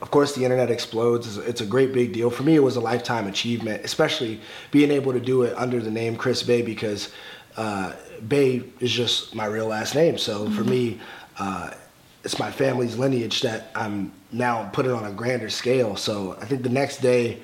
of 0.00 0.10
course, 0.10 0.34
the 0.34 0.42
internet 0.44 0.70
explodes. 0.70 1.38
It's- 1.38 1.60
a 1.60 1.66
great 1.66 1.92
big 1.92 2.12
deal. 2.12 2.28
For 2.30 2.42
me, 2.42 2.56
it 2.56 2.62
was 2.62 2.76
a 2.76 2.80
lifetime 2.80 3.26
achievement, 3.28 3.84
especially 3.84 4.40
being 4.72 4.90
able 4.90 5.12
to 5.12 5.20
do 5.20 5.42
it 5.42 5.54
under 5.56 5.80
the 5.80 5.90
name 5.90 6.16
Chris 6.16 6.42
Bey 6.42 6.62
because 6.62 7.12
uh, 7.56 7.92
Bey 8.26 8.64
is 8.80 8.90
just 8.90 9.34
my 9.34 9.46
real 9.46 9.66
last 9.68 9.94
name. 9.94 10.18
So 10.18 10.50
for 10.50 10.64
me, 10.64 11.00
uh, 11.38 11.70
it's 12.24 12.38
my 12.38 12.50
family's 12.50 12.96
lineage 12.96 13.42
that 13.42 13.70
I'm 13.74 14.12
now 14.32 14.68
putting 14.72 14.92
on 14.92 15.04
a 15.04 15.12
grander 15.12 15.50
scale. 15.50 15.94
So 15.96 16.36
I 16.40 16.46
think 16.46 16.62
the 16.62 16.68
next 16.68 16.98
day 17.00 17.40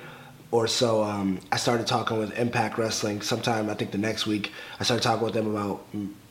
or 0.51 0.67
so, 0.67 1.03
um, 1.03 1.39
I 1.51 1.57
started 1.57 1.85
talking 1.87 2.17
with 2.17 2.37
Impact 2.37 2.77
Wrestling. 2.77 3.21
Sometime 3.21 3.69
I 3.69 3.73
think 3.73 3.91
the 3.91 3.97
next 3.97 4.25
week, 4.25 4.51
I 4.79 4.83
started 4.83 5.03
talking 5.03 5.23
with 5.23 5.33
them 5.33 5.47
about 5.55 5.85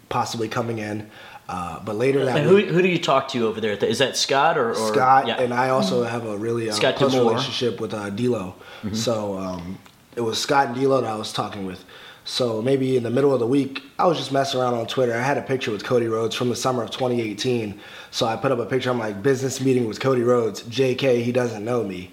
possibly 0.09 0.49
coming 0.49 0.79
in. 0.79 1.11
Uh, 1.49 1.81
but 1.81 1.97
later 1.97 2.27
that 2.27 2.37
And 2.37 2.47
who, 2.47 2.57
week, 2.57 2.69
who 2.69 2.83
do 2.83 2.89
you 2.89 2.99
talk 2.99 3.29
to 3.29 3.47
over 3.47 3.61
there? 3.61 3.73
Is 3.73 3.99
that 3.99 4.17
Scott 4.17 4.59
or, 4.59 4.71
or 4.71 4.89
Scott, 4.93 5.27
yeah. 5.27 5.41
and 5.41 5.55
I 5.55 5.71
also 5.71 6.03
have 6.03 6.27
a 6.27 6.37
really 6.37 6.69
uh, 6.69 6.75
Scott 6.75 6.97
close 6.97 7.13
D'Amore. 7.13 7.31
relationship 7.31 7.81
with 7.81 7.95
uh, 7.95 8.11
D'Lo. 8.11 8.55
So 8.93 9.39
um, 9.39 9.79
it 10.15 10.21
was 10.21 10.39
Scott 10.39 10.69
and 10.69 10.77
D'Lo 10.77 11.01
that 11.01 11.11
I 11.11 11.17
was 11.17 11.33
talking 11.33 11.65
with. 11.65 11.85
So 12.29 12.61
maybe 12.61 12.99
in 12.99 13.03
the 13.03 13.11
middle 13.11 13.33
of 13.33 13.41
the 13.41 13.47
week, 13.47 13.83
I 13.99 14.07
was 14.07 14.19
just 14.19 14.31
messing 14.31 14.61
around 14.61 14.75
on 14.75 14.87
Twitter. 14.87 15.15
I 15.15 15.23
had 15.23 15.39
a 15.39 15.43
picture 15.43 15.71
with 15.71 15.83
Cody 15.83 16.09
Rhodes 16.09 16.35
from 16.35 16.51
the 16.51 16.57
summer 16.57 16.83
of 16.83 16.91
2018. 16.91 17.81
So 18.11 18.27
I 18.27 18.37
put 18.37 18.53
up 18.53 18.59
a 18.59 18.67
picture. 18.67 18.91
I'm 18.91 18.99
like, 18.99 19.23
business 19.23 19.63
meeting 19.63 19.89
with 19.89 19.99
Cody 19.99 20.21
Rhodes. 20.21 20.63
JK, 20.65 21.23
he 21.23 21.33
doesn't 21.33 21.65
know 21.65 21.83
me. 21.83 22.11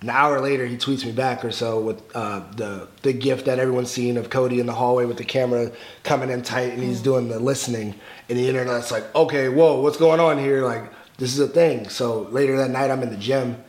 An 0.00 0.10
hour 0.10 0.40
later, 0.40 0.64
he 0.64 0.76
tweets 0.76 1.04
me 1.04 1.10
back 1.10 1.44
or 1.44 1.50
so 1.50 1.80
with 1.80 2.00
uh, 2.14 2.42
the 2.54 2.86
the 3.02 3.12
gift 3.12 3.46
that 3.46 3.58
everyone's 3.58 3.90
seen 3.90 4.16
of 4.16 4.30
Cody 4.30 4.60
in 4.60 4.66
the 4.66 4.72
hallway 4.74 5.04
with 5.06 5.16
the 5.16 5.24
camera 5.24 5.72
coming 6.04 6.30
in 6.30 6.42
tight, 6.42 6.72
and 6.72 6.82
he's 6.82 7.00
doing 7.02 7.28
the 7.28 7.40
listening. 7.40 7.94
And 8.28 8.38
the 8.38 8.48
internet's 8.48 8.92
like, 8.92 9.12
okay, 9.14 9.48
whoa, 9.48 9.80
what's 9.80 9.96
going 9.96 10.20
on 10.20 10.38
here? 10.38 10.64
Like, 10.64 10.92
this 11.16 11.32
is 11.32 11.40
a 11.40 11.48
thing. 11.48 11.88
So 11.88 12.22
later 12.30 12.56
that 12.58 12.70
night, 12.70 12.90
I'm 12.92 13.02
in 13.02 13.10
the 13.10 13.16
gym. 13.16 13.62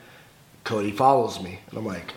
Cody 0.65 0.91
follows 0.91 1.41
me, 1.41 1.59
and 1.69 1.79
I'm 1.79 1.85
like, 1.85 2.13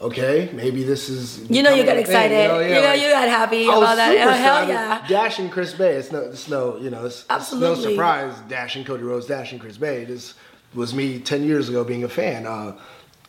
okay, 0.00 0.50
maybe 0.52 0.82
this 0.82 1.08
is. 1.08 1.48
you 1.48 1.62
know 1.62 1.72
you 1.72 1.84
got 1.84 1.92
a 1.96 2.02
thing, 2.02 2.10
excited 2.10 2.42
you 2.42 2.48
know, 2.48 2.58
yeah, 2.60 2.80
like- 2.80 3.00
you 3.00 3.08
got 3.08 3.28
happy 3.28 3.64
about 3.68 3.94
that 3.96 4.14
oh, 4.16 4.30
hell 4.32 4.62
excited. 4.64 4.72
yeah 4.72 5.06
Dashing 5.06 5.48
Chris 5.48 5.74
Bey. 5.74 5.94
It's 5.94 6.10
no, 6.10 6.20
it's 6.22 6.48
no, 6.48 6.76
you 6.78 6.90
know, 6.90 7.06
it's, 7.06 7.20
it's 7.20 7.28
no 7.28 7.36
Absolutely. 7.36 7.92
surprise. 7.92 8.34
Dashing 8.48 8.84
Cody 8.84 9.04
Rhodes, 9.04 9.26
dashing 9.26 9.60
Chris 9.60 9.76
Bey. 9.76 10.04
This 10.04 10.34
was 10.74 10.92
me 10.92 11.20
ten 11.20 11.44
years 11.44 11.68
ago 11.68 11.84
being 11.84 12.02
a 12.02 12.08
fan. 12.08 12.44
Uh, 12.46 12.76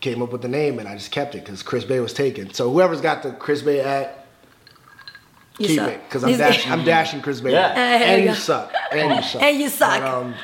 came 0.01 0.21
up 0.21 0.31
with 0.31 0.41
the 0.41 0.47
name 0.47 0.79
and 0.79 0.87
I 0.87 0.95
just 0.95 1.11
kept 1.11 1.35
it 1.35 1.43
because 1.43 1.61
Chris 1.63 1.83
Bey 1.83 1.99
was 1.99 2.13
taken. 2.13 2.53
So 2.53 2.71
whoever's 2.71 3.01
got 3.01 3.21
the 3.23 3.31
Chris 3.31 3.61
Bey 3.61 3.81
at, 3.81 4.25
You 5.57 5.67
keep 5.67 5.79
suck. 5.79 5.89
it 5.89 6.01
because 6.05 6.23
I'm 6.23 6.29
He's- 6.29 6.39
dashing. 6.39 6.71
I'm 6.71 6.83
dashing 6.85 7.21
Chris 7.21 7.41
Bey. 7.41 7.51
Yeah. 7.51 7.67
at. 7.67 8.01
Hey, 8.01 8.13
and 8.15 8.23
you 8.23 8.29
you 8.29 8.35
suck. 8.35 8.73
And 8.91 9.11
you 9.15 9.21
suck. 9.21 9.41
And 9.41 9.59
you 9.59 9.69
suck. 9.69 10.01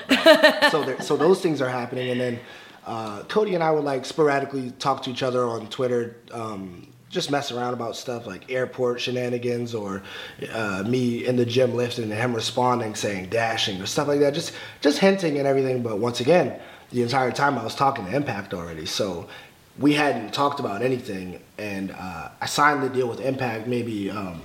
But, 0.08 0.28
um, 0.28 0.70
so 0.72 0.84
there, 0.84 1.02
so 1.02 1.16
those 1.18 1.42
things 1.42 1.62
are 1.62 1.70
happening, 1.70 2.10
and 2.10 2.20
then 2.20 2.40
uh, 2.86 3.24
Cody 3.24 3.56
and 3.56 3.64
I 3.64 3.72
would 3.72 3.84
like 3.86 4.06
sporadically 4.06 4.72
talk 4.72 5.04
to 5.04 5.10
each 5.10 5.24
other 5.24 5.46
on 5.46 5.68
Twitter, 5.70 6.18
um, 6.32 6.88
just 7.10 7.32
mess 7.32 7.50
around 7.52 7.74
about 7.74 7.96
stuff 7.96 8.28
like 8.28 8.52
airport 8.52 9.00
shenanigans 9.00 9.74
or 9.74 10.04
uh, 10.52 10.84
me 10.86 11.26
in 11.26 11.38
the 11.38 11.46
gym 11.46 11.74
lifting 11.74 12.04
and 12.06 12.14
him 12.14 12.34
responding 12.36 12.94
saying 12.94 13.30
dashing 13.30 13.82
or 13.82 13.86
stuff 13.86 14.08
like 14.10 14.20
that. 14.20 14.34
Just 14.34 14.52
just 14.82 15.00
hinting 15.00 15.38
and 15.38 15.48
everything. 15.48 15.82
But 15.82 16.00
once 16.00 16.20
again, 16.20 16.60
the 16.92 17.02
entire 17.04 17.32
time 17.32 17.58
I 17.58 17.64
was 17.64 17.74
talking 17.74 18.06
to 18.06 18.14
Impact 18.16 18.54
already, 18.54 18.86
so 18.86 19.28
we 19.78 19.94
hadn't 19.94 20.34
talked 20.34 20.60
about 20.60 20.82
anything. 20.82 21.42
And 21.58 21.92
uh, 21.92 22.30
I 22.40 22.46
signed 22.46 22.84
the 22.84 22.90
deal 22.90 23.08
with 23.08 23.20
Impact 23.20 23.68
maybe. 23.68 24.10
Um, 24.10 24.42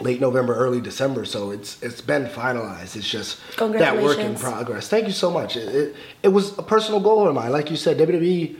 late 0.00 0.20
November, 0.20 0.54
early 0.54 0.80
December. 0.80 1.24
So 1.24 1.50
it's 1.50 1.80
it's 1.82 2.00
been 2.00 2.26
finalized. 2.26 2.96
It's 2.96 3.08
just 3.08 3.38
that 3.58 4.02
work 4.02 4.18
in 4.18 4.34
progress. 4.34 4.88
Thank 4.88 5.06
you 5.06 5.12
so 5.12 5.30
much. 5.30 5.56
It, 5.56 5.74
it, 5.74 5.96
it 6.24 6.28
was 6.28 6.58
a 6.58 6.62
personal 6.62 7.00
goal 7.00 7.28
of 7.28 7.34
mine. 7.34 7.52
Like 7.52 7.70
you 7.70 7.76
said, 7.76 7.96
WWE 7.98 8.56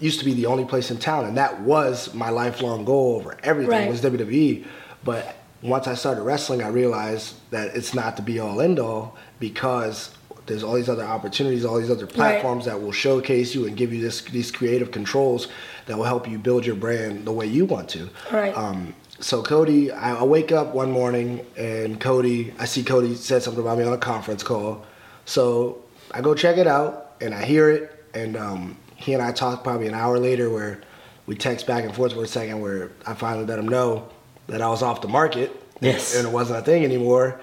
used 0.00 0.18
to 0.20 0.24
be 0.24 0.32
the 0.34 0.46
only 0.46 0.64
place 0.64 0.90
in 0.90 0.96
town, 0.98 1.24
and 1.26 1.36
that 1.36 1.60
was 1.60 2.14
my 2.14 2.30
lifelong 2.30 2.84
goal 2.84 3.16
over 3.16 3.36
everything 3.42 3.70
Right. 3.70 3.90
was 3.90 4.00
WWE. 4.00 4.64
But 5.04 5.36
once 5.62 5.86
I 5.86 5.94
started 5.94 6.22
wrestling, 6.22 6.62
I 6.62 6.68
realized 6.68 7.34
that 7.50 7.76
it's 7.76 7.94
not 7.94 8.16
the 8.16 8.22
be 8.22 8.38
all 8.38 8.60
end 8.60 8.78
all 8.78 9.16
because 9.40 10.10
there's 10.48 10.64
all 10.64 10.74
these 10.74 10.88
other 10.88 11.04
opportunities, 11.04 11.64
all 11.64 11.78
these 11.78 11.90
other 11.90 12.06
platforms 12.06 12.64
that 12.64 12.80
will 12.80 12.92
showcase 12.92 13.54
you 13.54 13.66
and 13.66 13.76
give 13.76 13.92
you 13.92 14.00
this 14.00 14.22
these 14.22 14.50
creative 14.50 14.90
controls 14.90 15.48
that 15.86 15.96
will 15.96 16.04
help 16.04 16.28
you 16.28 16.38
build 16.38 16.66
your 16.66 16.74
brand 16.74 17.24
the 17.24 17.32
way 17.32 17.46
you 17.46 17.64
want 17.64 17.88
to. 17.90 18.08
Right. 18.32 18.56
Um, 18.56 18.94
so 19.20 19.42
Cody, 19.42 19.90
I, 19.90 20.16
I 20.16 20.22
wake 20.22 20.52
up 20.52 20.74
one 20.74 20.90
morning 20.90 21.44
and 21.56 22.00
Cody, 22.00 22.54
I 22.58 22.66
see 22.66 22.82
Cody 22.84 23.14
said 23.14 23.42
something 23.42 23.62
about 23.62 23.78
me 23.78 23.84
on 23.84 23.92
a 23.92 23.98
conference 23.98 24.42
call. 24.42 24.86
So 25.24 25.82
I 26.12 26.20
go 26.20 26.34
check 26.34 26.56
it 26.56 26.66
out 26.66 27.16
and 27.20 27.34
I 27.34 27.44
hear 27.44 27.70
it 27.70 28.04
and 28.14 28.36
um, 28.36 28.76
he 28.96 29.14
and 29.14 29.22
I 29.22 29.32
talk 29.32 29.64
probably 29.64 29.88
an 29.88 29.94
hour 29.94 30.18
later 30.18 30.50
where 30.50 30.80
we 31.26 31.34
text 31.36 31.66
back 31.66 31.84
and 31.84 31.94
forth 31.94 32.14
for 32.14 32.24
a 32.24 32.28
second 32.28 32.60
where 32.60 32.90
I 33.06 33.14
finally 33.14 33.44
let 33.44 33.58
him 33.58 33.68
know 33.68 34.08
that 34.46 34.62
I 34.62 34.68
was 34.68 34.82
off 34.82 35.02
the 35.02 35.08
market. 35.08 35.50
Yes. 35.80 36.16
And 36.16 36.26
it 36.26 36.32
wasn't 36.32 36.60
a 36.60 36.62
thing 36.62 36.84
anymore. 36.84 37.40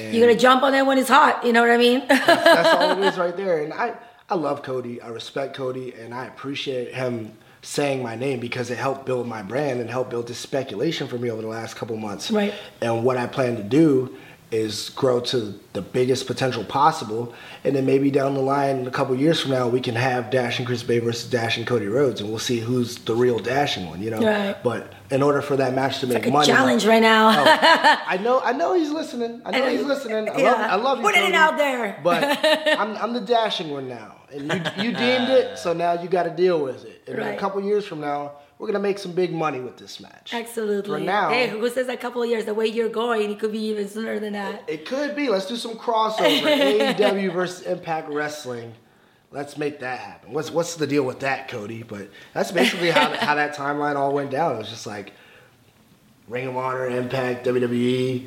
And 0.00 0.14
You're 0.14 0.26
gonna 0.26 0.38
jump 0.38 0.62
on 0.62 0.72
that 0.72 0.86
when 0.86 0.98
it's 0.98 1.08
hot. 1.08 1.44
You 1.44 1.52
know 1.52 1.60
what 1.62 1.70
I 1.70 1.76
mean? 1.76 2.04
that's 2.08 2.68
all 2.68 2.90
it 2.90 3.06
is 3.06 3.18
right 3.24 3.36
there. 3.36 3.62
And 3.62 3.72
I, 3.72 3.94
I 4.28 4.34
love 4.34 4.62
Cody. 4.62 5.00
I 5.00 5.08
respect 5.08 5.56
Cody, 5.56 5.92
and 5.94 6.14
I 6.14 6.26
appreciate 6.26 6.94
him 6.94 7.36
saying 7.62 8.02
my 8.02 8.16
name 8.16 8.40
because 8.40 8.70
it 8.70 8.78
helped 8.78 9.04
build 9.04 9.26
my 9.26 9.42
brand 9.42 9.80
and 9.80 9.90
helped 9.90 10.10
build 10.10 10.26
this 10.26 10.38
speculation 10.38 11.06
for 11.06 11.18
me 11.18 11.30
over 11.30 11.42
the 11.42 11.48
last 11.48 11.76
couple 11.76 11.96
months. 11.96 12.30
Right. 12.30 12.54
And 12.80 13.04
what 13.04 13.16
I 13.16 13.26
plan 13.26 13.56
to 13.56 13.62
do 13.62 14.16
is 14.52 14.90
grow 14.90 15.20
to 15.20 15.58
the 15.72 15.82
biggest 15.82 16.26
potential 16.26 16.64
possible, 16.64 17.32
and 17.62 17.76
then 17.76 17.86
maybe 17.86 18.10
down 18.10 18.34
the 18.34 18.40
line, 18.40 18.86
a 18.86 18.90
couple 18.90 19.14
years 19.14 19.40
from 19.40 19.52
now, 19.52 19.68
we 19.68 19.80
can 19.80 19.94
have 19.94 20.30
Dash 20.30 20.58
and 20.58 20.66
Chris 20.66 20.82
Bey 20.82 20.98
versus 20.98 21.30
Dash 21.30 21.56
and 21.56 21.66
Cody 21.66 21.86
Rhodes, 21.86 22.20
and 22.20 22.28
we'll 22.30 22.38
see 22.40 22.58
who's 22.58 22.96
the 22.98 23.14
real 23.14 23.38
dashing 23.38 23.86
one. 23.88 24.02
You 24.02 24.10
know. 24.10 24.20
Right. 24.20 24.56
But 24.62 24.92
in 25.10 25.22
order 25.22 25.40
for 25.42 25.56
that 25.56 25.74
match 25.74 26.00
to 26.00 26.06
make 26.06 26.24
like 26.24 26.32
money, 26.32 26.46
challenge 26.46 26.84
right 26.86 27.02
now. 27.02 27.30
Oh, 27.30 27.44
I 28.06 28.16
know, 28.18 28.40
I 28.40 28.52
know 28.52 28.74
he's 28.74 28.90
listening. 28.90 29.42
I 29.44 29.50
know 29.52 29.68
he's 29.68 29.82
listening. 29.84 30.28
I 30.28 30.32
love, 30.32 30.38
Yeah. 30.40 30.68
I 30.70 30.76
love 30.76 30.98
you. 30.98 31.04
Putting 31.04 31.24
it 31.24 31.34
out 31.34 31.56
there. 31.56 32.00
But 32.02 32.22
I'm, 32.78 32.96
I'm 32.96 33.12
the 33.12 33.20
dashing 33.20 33.70
one 33.70 33.88
now, 33.88 34.16
and 34.32 34.42
you, 34.52 34.84
you 34.84 34.90
deemed 34.92 35.28
it, 35.28 35.58
so 35.58 35.72
now 35.72 36.00
you 36.00 36.08
got 36.08 36.24
to 36.24 36.30
deal 36.30 36.62
with 36.62 36.84
it. 36.84 37.02
And 37.06 37.18
Right. 37.18 37.34
a 37.36 37.38
couple 37.38 37.62
years 37.62 37.84
from 37.86 38.00
now, 38.00 38.32
we're 38.60 38.66
gonna 38.66 38.78
make 38.78 38.98
some 38.98 39.12
big 39.12 39.32
money 39.32 39.58
with 39.58 39.78
this 39.78 40.00
match. 40.00 40.34
Absolutely. 40.34 41.00
For 41.00 41.04
now, 41.04 41.30
Hey, 41.30 41.48
who 41.48 41.66
says 41.70 41.88
a 41.88 41.96
couple 41.96 42.22
of 42.22 42.28
years? 42.28 42.44
The 42.44 42.52
way 42.52 42.66
you're 42.66 42.90
going, 42.90 43.30
it 43.30 43.38
could 43.38 43.52
be 43.52 43.58
even 43.68 43.88
sooner 43.88 44.20
than 44.20 44.34
that. 44.34 44.64
it 44.68 44.84
could 44.84 45.16
be. 45.16 45.30
Let's 45.30 45.46
do 45.46 45.56
some 45.56 45.76
crossover. 45.76 46.42
AEW 46.94 47.32
versus 47.32 47.62
Impact 47.66 48.10
Wrestling. 48.10 48.74
Let's 49.32 49.56
make 49.56 49.80
that 49.80 49.98
happen. 50.00 50.32
What's 50.34 50.50
what's 50.50 50.74
the 50.74 50.86
deal 50.86 51.04
with 51.04 51.20
that, 51.20 51.48
Cody? 51.48 51.82
But 51.82 52.10
that's 52.34 52.52
basically 52.52 52.90
how 52.90 53.10
how 53.16 53.34
that 53.36 53.56
timeline 53.56 53.96
all 53.96 54.12
went 54.12 54.30
down. 54.30 54.56
It 54.56 54.58
was 54.58 54.68
just 54.68 54.86
like 54.86 55.14
Ring 56.28 56.46
of 56.46 56.56
Honor, 56.56 56.86
Impact, 56.86 57.46
WWE, 57.46 58.26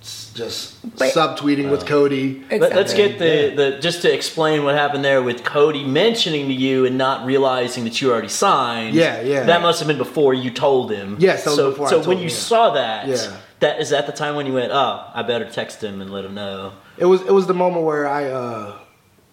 just 0.00 0.80
But- 0.98 1.12
subtweeting 1.12 1.70
with 1.70 1.86
Cody. 1.86 2.42
Let, 2.50 2.72
us 2.72 2.94
get 2.94 3.18
the, 3.18 3.52
the 3.54 3.78
just 3.80 4.02
to 4.02 4.12
explain 4.12 4.64
what 4.64 4.74
happened 4.74 5.04
there 5.04 5.22
with 5.22 5.44
Cody 5.44 5.84
mentioning 5.84 6.48
to 6.48 6.54
you 6.54 6.86
and 6.86 6.96
not 6.96 7.26
realizing 7.26 7.84
that 7.84 8.00
you 8.00 8.10
already 8.10 8.28
signed. 8.28 8.94
Yeah, 8.94 9.20
yeah. 9.20 9.44
That 9.44 9.60
must 9.62 9.78
have 9.80 9.88
been 9.88 9.98
before 9.98 10.34
you 10.34 10.50
told 10.50 10.90
him. 10.90 11.16
Yes, 11.18 11.44
that 11.44 11.50
was 11.50 11.56
so 11.56 11.72
I 11.84 11.90
so 11.90 11.96
told 11.96 12.06
when 12.06 12.16
him, 12.18 12.24
you 12.24 12.30
yeah. 12.30 12.34
saw 12.36 12.70
that, 12.70 13.08
Yeah. 13.08 13.36
that 13.60 13.80
is 13.80 13.92
at 13.92 14.06
the 14.06 14.12
time 14.12 14.34
when 14.36 14.46
you 14.46 14.54
went, 14.54 14.72
oh, 14.72 15.04
I 15.12 15.22
better 15.22 15.44
text 15.50 15.82
him 15.82 16.00
and 16.00 16.10
let 16.10 16.24
him 16.24 16.34
know. 16.34 16.72
It 16.96 17.04
was 17.06 17.20
it 17.22 17.32
was 17.32 17.46
the 17.46 17.54
moment 17.54 17.84
where 17.84 18.06
I 18.08 18.30
uh 18.30 18.78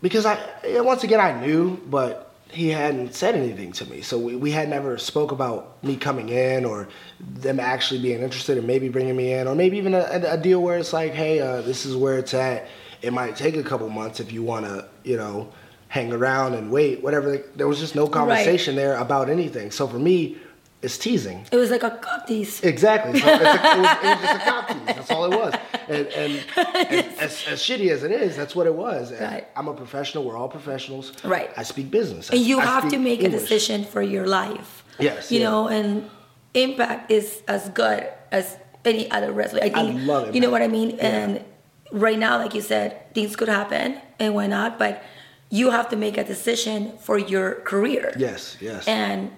because 0.02 0.26
I 0.26 0.38
once 0.66 1.04
again 1.04 1.20
I 1.20 1.40
knew, 1.46 1.78
but 1.90 2.27
he 2.52 2.70
hadn't 2.70 3.14
said 3.14 3.36
anything 3.36 3.72
to 3.74 3.86
me. 3.90 4.02
So 4.02 4.18
we, 4.18 4.36
we 4.36 4.52
had 4.52 4.70
never 4.70 4.98
spoke 4.98 5.32
about 5.32 5.84
me 5.84 5.96
coming 5.96 6.30
in 6.30 6.66
or 6.66 6.88
them 7.20 7.60
actually 7.60 8.02
being 8.02 8.22
interested 8.22 8.58
in 8.58 8.66
maybe 8.66 8.90
bringing 8.90 9.16
me 9.16 9.34
in 9.34 9.48
or 9.48 9.56
maybe 9.56 9.78
even 9.78 9.94
a, 9.94 10.22
a, 10.28 10.38
deal 10.38 10.62
where 10.62 10.78
it's 10.78 10.94
like, 10.94 11.14
hey, 11.14 11.40
uh, 11.40 11.62
this 11.62 11.86
is 11.86 11.96
where 11.96 12.18
it's 12.18 12.34
at. 12.34 12.68
It 13.02 13.14
might 13.14 13.36
take 13.36 13.56
a 13.56 13.64
couple 13.64 13.90
months 13.90 14.20
if 14.20 14.32
you 14.32 14.44
want 14.44 14.66
to, 14.66 14.88
you 15.04 15.18
know, 15.18 15.52
hang 15.90 16.12
around 16.12 16.54
and 16.54 16.72
wait, 16.72 17.04
whatever. 17.04 17.38
There 17.56 17.68
was 17.68 17.80
just 17.80 17.96
no 17.96 18.08
conversation 18.08 18.76
there 18.76 18.96
about 18.98 19.30
anything. 19.30 19.72
So 19.72 19.88
for 19.88 20.00
me, 20.00 20.38
it's 20.82 20.98
teasing. 20.98 21.46
It 21.52 21.56
was 21.56 21.72
like 21.72 21.84
a 21.84 21.90
cocktease. 21.92 22.64
Exactly. 22.64 23.20
So 23.20 23.28
it's 23.28 23.42
a, 23.44 23.48
it, 23.48 23.82
was, 23.82 23.98
it 24.04 24.04
was 24.04 24.22
just 24.22 24.36
a 24.36 24.50
cop 24.50 24.68
tease. 24.68 24.86
That's 24.86 25.12
all 25.12 25.26
it 25.26 25.36
was. 25.36 25.54
And, 25.90 26.08
and, 26.08 26.46
and 26.76 27.06
as, 27.20 27.46
as 27.48 27.60
shitty 27.62 27.90
as 27.90 28.04
it 28.04 28.12
is, 28.12 28.36
that's 28.36 28.56
what 28.56 28.68
it 28.68 28.76
was. 28.76 29.12
And 29.12 29.22
Right. 29.22 29.48
I'm 29.56 29.68
a 29.68 29.74
professional. 29.74 30.24
We're 30.24 30.38
all 30.38 30.50
professionals. 30.50 31.14
Right. 31.24 31.50
I 31.58 31.64
speak 31.64 31.90
business. 31.90 32.30
and 32.30 32.40
you 32.40 32.60
I 32.60 32.66
have 32.66 32.84
to 32.84 32.90
speak 32.90 33.02
make 33.02 33.24
a 33.24 33.30
decision 33.30 33.86
for 33.86 34.02
your 34.02 34.28
life. 34.28 34.84
Yes, 35.00 35.32
You 35.32 35.40
yeah. 35.40 35.50
know, 35.50 35.68
and 35.68 36.10
impact 36.54 37.12
is 37.12 37.42
as 37.48 37.70
good 37.70 38.08
as 38.32 38.58
any 38.86 39.10
other 39.12 39.32
wrestler. 39.32 39.62
I 39.64 39.70
think 39.70 40.02
love 40.04 40.34
you 40.34 40.42
know 40.42 40.50
what 40.50 40.62
I 40.62 40.68
mean? 40.68 40.92
Yeah. 40.92 41.06
And 41.08 41.46
right 41.92 42.18
now, 42.18 42.38
like 42.38 42.54
you 42.54 42.62
said, 42.62 43.14
things 43.14 43.36
could 43.36 43.50
happen 43.50 44.00
and 44.20 44.34
why 44.36 44.48
not? 44.48 44.78
But 44.80 45.04
you 45.50 45.72
have 45.72 45.90
to 45.90 45.96
make 45.96 46.18
a 46.18 46.24
decision 46.24 46.98
for 47.00 47.18
your 47.18 47.56
career. 47.62 48.14
Yes, 48.18 48.58
yes. 48.62 48.88
And 48.88 49.32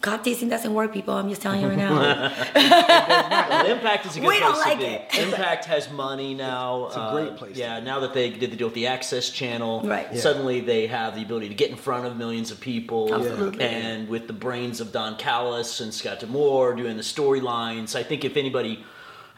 cock 0.00 0.24
teasing 0.24 0.48
doesn't 0.48 0.72
work, 0.72 0.92
people. 0.92 1.14
I'm 1.14 1.28
just 1.28 1.42
telling 1.42 1.60
you 1.60 1.68
right 1.68 1.78
now. 1.78 2.32
Well, 2.60 3.66
Impact 3.66 4.06
is 4.06 4.16
a 4.16 4.20
good 4.20 4.28
We 4.28 4.38
place 4.38 4.40
don't 4.40 4.58
like 4.58 4.78
to 4.78 4.84
be. 4.86 4.92
it. 4.92 5.14
Impact 5.28 5.64
has 5.66 5.90
money 5.90 6.34
now. 6.34 6.86
It's 6.86 6.96
a 6.96 7.00
uh, 7.00 7.12
great 7.12 7.36
place 7.36 7.54
to 7.54 7.60
Yeah, 7.60 7.80
now 7.80 8.00
that 8.00 8.14
they 8.14 8.30
did 8.30 8.50
the 8.50 8.56
deal 8.56 8.68
with 8.68 8.74
the 8.74 8.84
AXS 8.84 9.32
Channel, 9.32 9.82
Right. 9.84 10.06
Yeah. 10.12 10.20
suddenly 10.20 10.60
they 10.60 10.86
have 10.86 11.14
the 11.14 11.22
ability 11.22 11.48
to 11.48 11.54
get 11.54 11.70
in 11.70 11.76
front 11.76 12.06
of 12.06 12.16
millions 12.16 12.50
of 12.50 12.60
people. 12.60 13.12
Absolutely. 13.14 13.62
And 13.64 14.08
with 14.08 14.26
the 14.26 14.32
brains 14.32 14.80
of 14.80 14.92
Don 14.92 15.16
Callis 15.16 15.80
and 15.80 15.92
Scott 15.92 16.20
D'Amore 16.20 16.74
doing 16.74 16.96
the 16.96 17.02
storylines, 17.02 17.94
I 17.94 18.02
think 18.02 18.24
if 18.24 18.36
anybody 18.36 18.84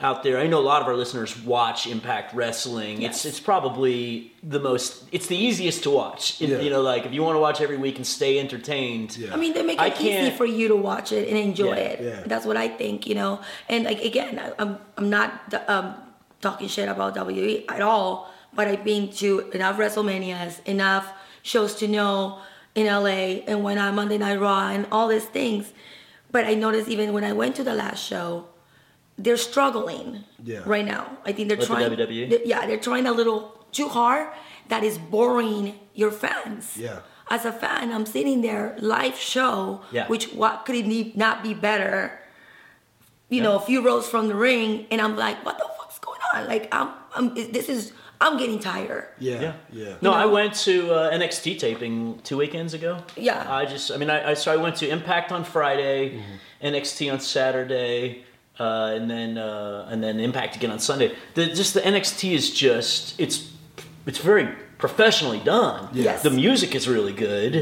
out 0.03 0.23
there, 0.23 0.39
I 0.39 0.47
know 0.47 0.59
a 0.59 0.69
lot 0.73 0.83
of 0.83 0.89
our 0.89 0.97
listeners 0.97 1.37
watch 1.39 1.87
Impact 1.87 2.35
Wrestling. 2.35 3.03
It's 3.03 3.25
Yes. 3.25 3.27
it's 3.27 3.41
probably 3.41 4.33
the 4.43 4.59
most, 4.61 5.05
it's 5.13 5.27
the 5.27 5.37
easiest 5.37 5.83
to 5.85 5.91
watch. 5.91 6.41
It- 6.41 6.49
Yeah. 6.49 6.61
You 6.61 6.71
know, 6.71 6.83
like 6.83 7.07
if 7.07 7.13
you 7.13 7.23
want 7.23 7.37
to 7.37 7.41
watch 7.41 7.61
every 7.61 7.77
week 7.77 7.97
and 7.97 8.07
stay 8.07 8.39
entertained. 8.39 9.17
Yeah. 9.17 9.33
I 9.33 9.37
mean, 9.37 9.53
they 9.55 9.63
make 9.63 9.81
it 9.81 10.01
easy 10.01 10.31
for 10.31 10.47
you 10.47 10.69
to 10.69 10.77
watch 10.77 11.13
it 11.13 11.29
and 11.29 11.37
enjoy 11.39 11.75
Yeah, 11.77 11.91
it. 11.93 12.01
yeah. 12.03 12.21
That's 12.27 12.45
what 12.47 12.57
I 12.57 12.69
think, 12.69 13.07
you 13.07 13.15
know. 13.15 13.41
And 13.69 13.85
like 13.85 14.01
again, 14.05 14.39
I, 14.39 14.53
I'm 14.63 14.79
I'm 14.99 15.09
not 15.11 15.31
um, 15.69 15.95
talking 16.41 16.69
shit 16.69 16.89
about 16.89 17.15
WWE 17.15 17.65
at 17.69 17.81
all, 17.83 18.31
but 18.53 18.67
I've 18.69 18.85
been 18.85 19.11
to 19.23 19.51
enough 19.53 19.77
WrestleManias, 19.79 20.65
enough 20.67 21.07
shows 21.43 21.75
to 21.77 21.87
know 21.89 22.39
in 22.75 22.87
LA, 22.87 23.45
and 23.47 23.63
when 23.63 23.79
I'm 23.79 23.95
Monday 23.97 24.19
Night 24.19 24.41
Raw 24.41 24.69
and 24.71 24.87
all 24.91 25.07
these 25.09 25.25
things. 25.27 25.73
But 26.31 26.47
I 26.47 26.55
noticed 26.55 26.89
even 26.89 27.13
when 27.13 27.25
I 27.25 27.33
went 27.35 27.57
to 27.57 27.65
the 27.65 27.75
last 27.75 28.03
show, 28.03 28.47
they're 29.19 29.37
struggling 29.37 30.25
Yeah. 30.43 30.61
right 30.67 30.85
now. 30.85 31.19
I 31.25 31.33
think 31.33 31.49
they're 31.49 31.59
With 31.59 31.69
the 31.69 31.75
trying. 31.75 31.91
WWE? 31.91 32.29
they- 32.31 32.43
yeah, 32.45 32.67
they're 32.67 32.79
trying 32.81 33.07
a 33.07 33.13
little 33.13 33.65
too 33.73 33.89
hard. 33.89 34.29
That 34.69 34.83
is 34.85 34.99
boring 34.99 35.79
your 35.95 36.11
fans 36.11 36.77
Yeah. 36.77 37.01
as 37.31 37.45
a 37.45 37.53
fan, 37.53 37.93
I'm 37.93 38.07
sitting 38.07 38.41
there 38.43 38.75
live 38.81 39.17
show, 39.19 39.83
Yeah. 39.93 40.07
which 40.09 40.33
what 40.33 40.65
could 40.65 40.77
it 40.77 40.87
need, 40.87 41.17
not 41.17 41.43
be 41.43 41.53
better? 41.55 42.19
You 43.29 43.41
know, 43.43 43.57
a 43.57 43.61
few 43.61 43.81
rows 43.83 44.07
from 44.09 44.29
the 44.29 44.35
ring, 44.35 44.87
and 44.91 45.01
I'm 45.01 45.17
like, 45.17 45.43
what 45.45 45.57
the 45.59 45.65
fuck's 45.79 45.99
going 45.99 46.21
on? 46.35 46.47
Like, 46.47 46.69
I'm, 46.75 46.89
I'm 47.15 47.35
this 47.35 47.69
is, 47.69 47.93
I'm 48.21 48.37
getting 48.39 48.59
tired. 48.59 49.07
yeah, 49.19 49.41
Yeah. 49.41 49.53
yeah. 49.73 49.95
No, 50.03 50.11
You 50.11 50.17
I 50.17 50.27
went 50.27 50.55
to 50.67 50.93
uh, 50.95 51.11
NXT 51.13 51.59
taping 51.59 52.21
two 52.25 52.37
weekends 52.37 52.75
ago. 52.75 52.99
Yeah. 53.17 53.45
I 53.49 53.65
just, 53.65 53.91
I 53.91 53.97
mean, 53.97 54.11
I, 54.11 54.31
I 54.31 54.35
so 54.35 54.53
I 54.53 54.57
went 54.57 54.77
to 54.77 54.89
Impact 54.89 55.33
on 55.33 55.45
Friday, 55.45 56.11
Mm-hmm. 56.11 56.67
NXT 56.75 57.13
on 57.13 57.21
Saturday, 57.21 58.25
uh, 58.63 58.95
and 58.97 59.05
then 59.15 59.31
uh, 59.39 59.89
and 59.91 59.99
then 60.05 60.15
Impact 60.21 60.53
again 60.57 60.71
on 60.71 60.79
Sunday. 60.79 61.09
The 61.35 61.47
just 61.61 61.73
the 61.75 61.81
NXT 61.93 62.21
is 62.41 62.45
just 62.67 63.19
it's 63.25 63.37
it's 64.07 64.19
very 64.19 64.47
professionally 64.79 65.41
done. 65.57 65.89
Yes. 65.93 66.23
The 66.23 66.31
music 66.45 66.75
is 66.75 66.85
really 66.89 67.13
good. 67.29 67.55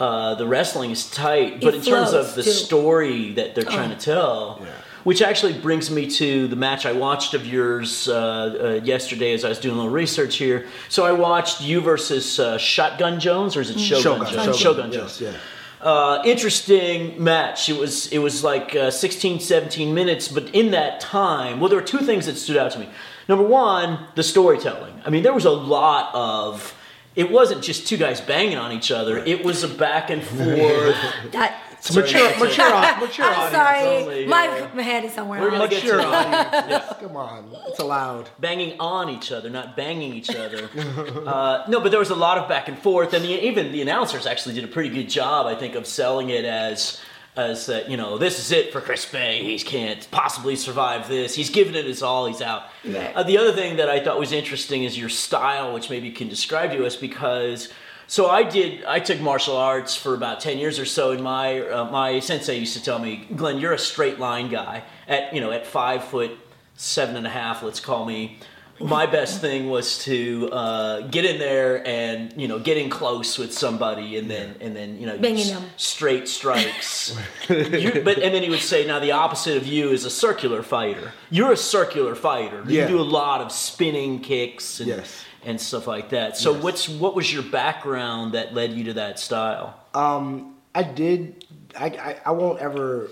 Uh, 0.00 0.34
the 0.42 0.46
wrestling 0.54 0.90
is 0.90 1.02
tight, 1.10 1.60
but 1.60 1.72
It 1.74 1.78
in 1.78 1.82
terms 1.92 2.12
of 2.12 2.34
the 2.34 2.42
too. 2.42 2.50
story 2.50 3.32
that 3.38 3.54
they're 3.54 3.70
trying 3.78 3.90
to 3.96 4.00
tell. 4.12 4.58
Yeah. 4.60 4.66
Which 5.04 5.20
actually 5.30 5.52
brings 5.66 5.86
me 5.90 6.02
to 6.20 6.48
the 6.48 6.56
match 6.56 6.82
I 6.86 6.92
watched 7.06 7.34
of 7.34 7.42
yours 7.46 8.08
uh, 8.08 8.14
uh, 8.16 8.84
yesterday 8.92 9.34
as 9.34 9.44
I 9.44 9.50
was 9.50 9.58
doing 9.60 9.74
a 9.74 9.78
little 9.82 9.92
research 10.04 10.34
here. 10.44 10.60
So 10.88 11.00
I 11.04 11.12
watched 11.12 11.60
you 11.68 11.76
versus 11.82 12.26
uh, 12.40 12.56
Shotgun 12.58 13.20
Jones, 13.20 13.54
or 13.56 13.60
is 13.60 13.68
it 13.70 13.78
Shogun, 13.78 14.02
Shogun, 14.26 14.44
Jones? 14.44 14.58
Shogun, 14.58 14.92
Jones. 14.92 15.20
yes, 15.20 15.32
yeah. 15.34 15.38
Uh, 15.84 16.22
interesting 16.24 17.22
match. 17.22 17.68
It 17.68 17.76
was 17.76 18.06
it 18.10 18.16
was 18.16 18.42
like 18.42 18.74
uh, 18.74 18.90
16, 18.90 19.38
17 19.40 19.94
minutes, 19.94 20.28
but 20.28 20.48
in 20.54 20.70
that 20.70 20.98
time, 20.98 21.60
well, 21.60 21.68
there 21.68 21.78
were 21.78 21.84
two 21.84 21.98
things 21.98 22.24
that 22.24 22.36
stood 22.36 22.56
out 22.56 22.72
to 22.72 22.78
me. 22.78 22.88
Number 23.28 23.44
one, 23.44 24.06
the 24.14 24.22
storytelling. 24.22 24.94
I 25.04 25.10
mean, 25.10 25.22
there 25.22 25.34
was 25.34 25.44
a 25.44 25.50
lot 25.50 26.14
of. 26.14 26.74
It 27.14 27.30
wasn't 27.30 27.62
just 27.62 27.86
two 27.86 27.98
guys 27.98 28.18
banging 28.20 28.56
on 28.56 28.72
each 28.72 28.90
other. 28.90 29.18
It 29.18 29.44
was 29.44 29.62
a 29.62 29.68
back 29.68 30.08
and 30.08 30.22
forth. 30.22 30.96
That, 31.32 31.60
It's 31.86 31.94
mature, 31.94 32.18
Sorry. 32.18 32.38
mature, 32.38 32.64
au- 32.64 32.96
mature 33.00 33.24
I'm 33.26 33.32
audience. 33.34 33.52
sorry, 33.52 33.80
only, 34.02 34.26
my, 34.26 34.44
yeah. 34.46 34.70
my 34.74 34.82
head 34.82 35.04
is 35.04 35.12
somewhere 35.12 35.40
We're 35.42 35.50
gonna 35.50 35.64
else. 35.64 35.70
get 35.70 35.80
to 35.82 35.86
Mature 35.96 35.98
that. 36.10 36.64
audience. 36.64 36.84
Come 37.00 37.16
on, 37.16 37.50
it's 37.66 37.78
allowed. 37.78 38.30
banging 38.40 38.80
on 38.80 39.10
each 39.10 39.30
other, 39.30 39.50
not 39.50 39.76
banging 39.76 40.14
each 40.14 40.30
other. 40.34 40.70
uh, 41.26 41.64
no, 41.68 41.80
but 41.80 41.90
there 41.90 41.98
was 42.00 42.08
a 42.08 42.14
lot 42.14 42.38
of 42.38 42.48
back 42.48 42.68
and 42.68 42.78
forth, 42.78 43.12
and 43.12 43.22
the, 43.22 43.46
even 43.46 43.70
the 43.70 43.82
announcers 43.82 44.26
actually 44.26 44.54
did 44.54 44.64
a 44.64 44.68
pretty 44.68 44.88
good 44.88 45.10
job, 45.10 45.46
I 45.46 45.54
think, 45.56 45.74
of 45.74 45.86
selling 45.86 46.30
it 46.30 46.46
as 46.46 47.00
as 47.36 47.66
that 47.66 47.90
you 47.90 47.96
know 47.96 48.16
this 48.16 48.38
is 48.38 48.50
it 48.50 48.72
for 48.72 48.80
Chris 48.80 49.04
Bey. 49.04 49.42
He 49.44 49.58
can't 49.58 50.08
possibly 50.10 50.56
survive 50.56 51.06
this. 51.08 51.34
He's 51.34 51.50
given 51.50 51.74
it 51.74 51.84
his 51.84 52.02
all. 52.02 52.24
He's 52.26 52.40
out. 52.40 52.62
Right. 52.82 53.14
Uh, 53.14 53.24
the 53.24 53.36
other 53.36 53.52
thing 53.52 53.76
that 53.76 53.90
I 53.90 54.02
thought 54.02 54.18
was 54.18 54.32
interesting 54.32 54.84
is 54.84 54.96
your 54.98 55.10
style, 55.10 55.74
which 55.74 55.90
maybe 55.90 56.06
you 56.08 56.14
can 56.14 56.28
describe 56.30 56.70
to 56.70 56.86
us 56.86 56.96
because. 56.96 57.68
So 58.06 58.28
I 58.28 58.42
did. 58.42 58.84
I 58.84 59.00
took 59.00 59.20
martial 59.20 59.56
arts 59.56 59.96
for 59.96 60.14
about 60.14 60.40
ten 60.40 60.58
years 60.58 60.78
or 60.78 60.84
so, 60.84 61.12
and 61.12 61.22
my 61.22 61.60
uh, 61.60 61.90
my 61.90 62.20
sensei 62.20 62.58
used 62.58 62.76
to 62.76 62.82
tell 62.82 62.98
me, 62.98 63.26
"Glenn, 63.34 63.58
you're 63.58 63.72
a 63.72 63.78
straight 63.78 64.18
line 64.18 64.48
guy. 64.50 64.84
At 65.08 65.34
you 65.34 65.40
know, 65.40 65.50
at 65.50 65.66
five 65.66 66.04
foot 66.04 66.32
seven 66.76 67.16
and 67.16 67.26
a 67.26 67.30
half, 67.30 67.62
let's 67.62 67.80
call 67.80 68.04
me. 68.04 68.38
My 68.80 69.06
best 69.06 69.40
thing 69.40 69.70
was 69.70 70.02
to 70.02 70.48
uh, 70.50 71.00
get 71.02 71.24
in 71.24 71.38
there 71.38 71.86
and 71.86 72.34
you 72.36 72.48
know 72.48 72.58
get 72.58 72.76
in 72.76 72.90
close 72.90 73.38
with 73.38 73.54
somebody, 73.54 74.18
and 74.18 74.28
then 74.28 74.56
and 74.60 74.74
then 74.76 74.98
you 75.00 75.06
know 75.06 75.16
Banging 75.16 75.42
s- 75.46 75.50
them. 75.52 75.64
straight 75.76 76.26
strikes. 76.28 77.16
you, 77.48 78.02
but 78.04 78.18
and 78.18 78.34
then 78.34 78.42
he 78.42 78.50
would 78.50 78.58
say, 78.58 78.84
now 78.86 78.98
the 78.98 79.12
opposite 79.12 79.56
of 79.56 79.66
you 79.66 79.90
is 79.90 80.04
a 80.04 80.10
circular 80.10 80.62
fighter. 80.64 81.12
You're 81.30 81.52
a 81.52 81.56
circular 81.56 82.14
fighter. 82.16 82.64
You 82.66 82.80
Yeah. 82.80 82.88
do 82.88 83.00
a 83.00 83.02
lot 83.20 83.40
of 83.40 83.52
spinning 83.52 84.18
kicks 84.20 84.80
and 84.80 84.88
Yes. 84.88 85.24
And 85.44 85.60
stuff 85.60 85.86
like 85.86 86.10
that. 86.10 86.36
So 86.36 86.52
Yes. 86.54 86.62
what's 86.62 86.88
what 86.88 87.14
was 87.14 87.32
your 87.32 87.42
background 87.42 88.32
that 88.34 88.54
led 88.54 88.72
you 88.72 88.84
to 88.84 88.92
that 88.94 89.18
style? 89.18 89.78
Um, 89.94 90.54
I 90.74 90.82
did. 90.82 91.44
I, 91.78 91.86
I, 91.86 92.16
I 92.26 92.30
won't 92.32 92.60
ever 92.60 93.10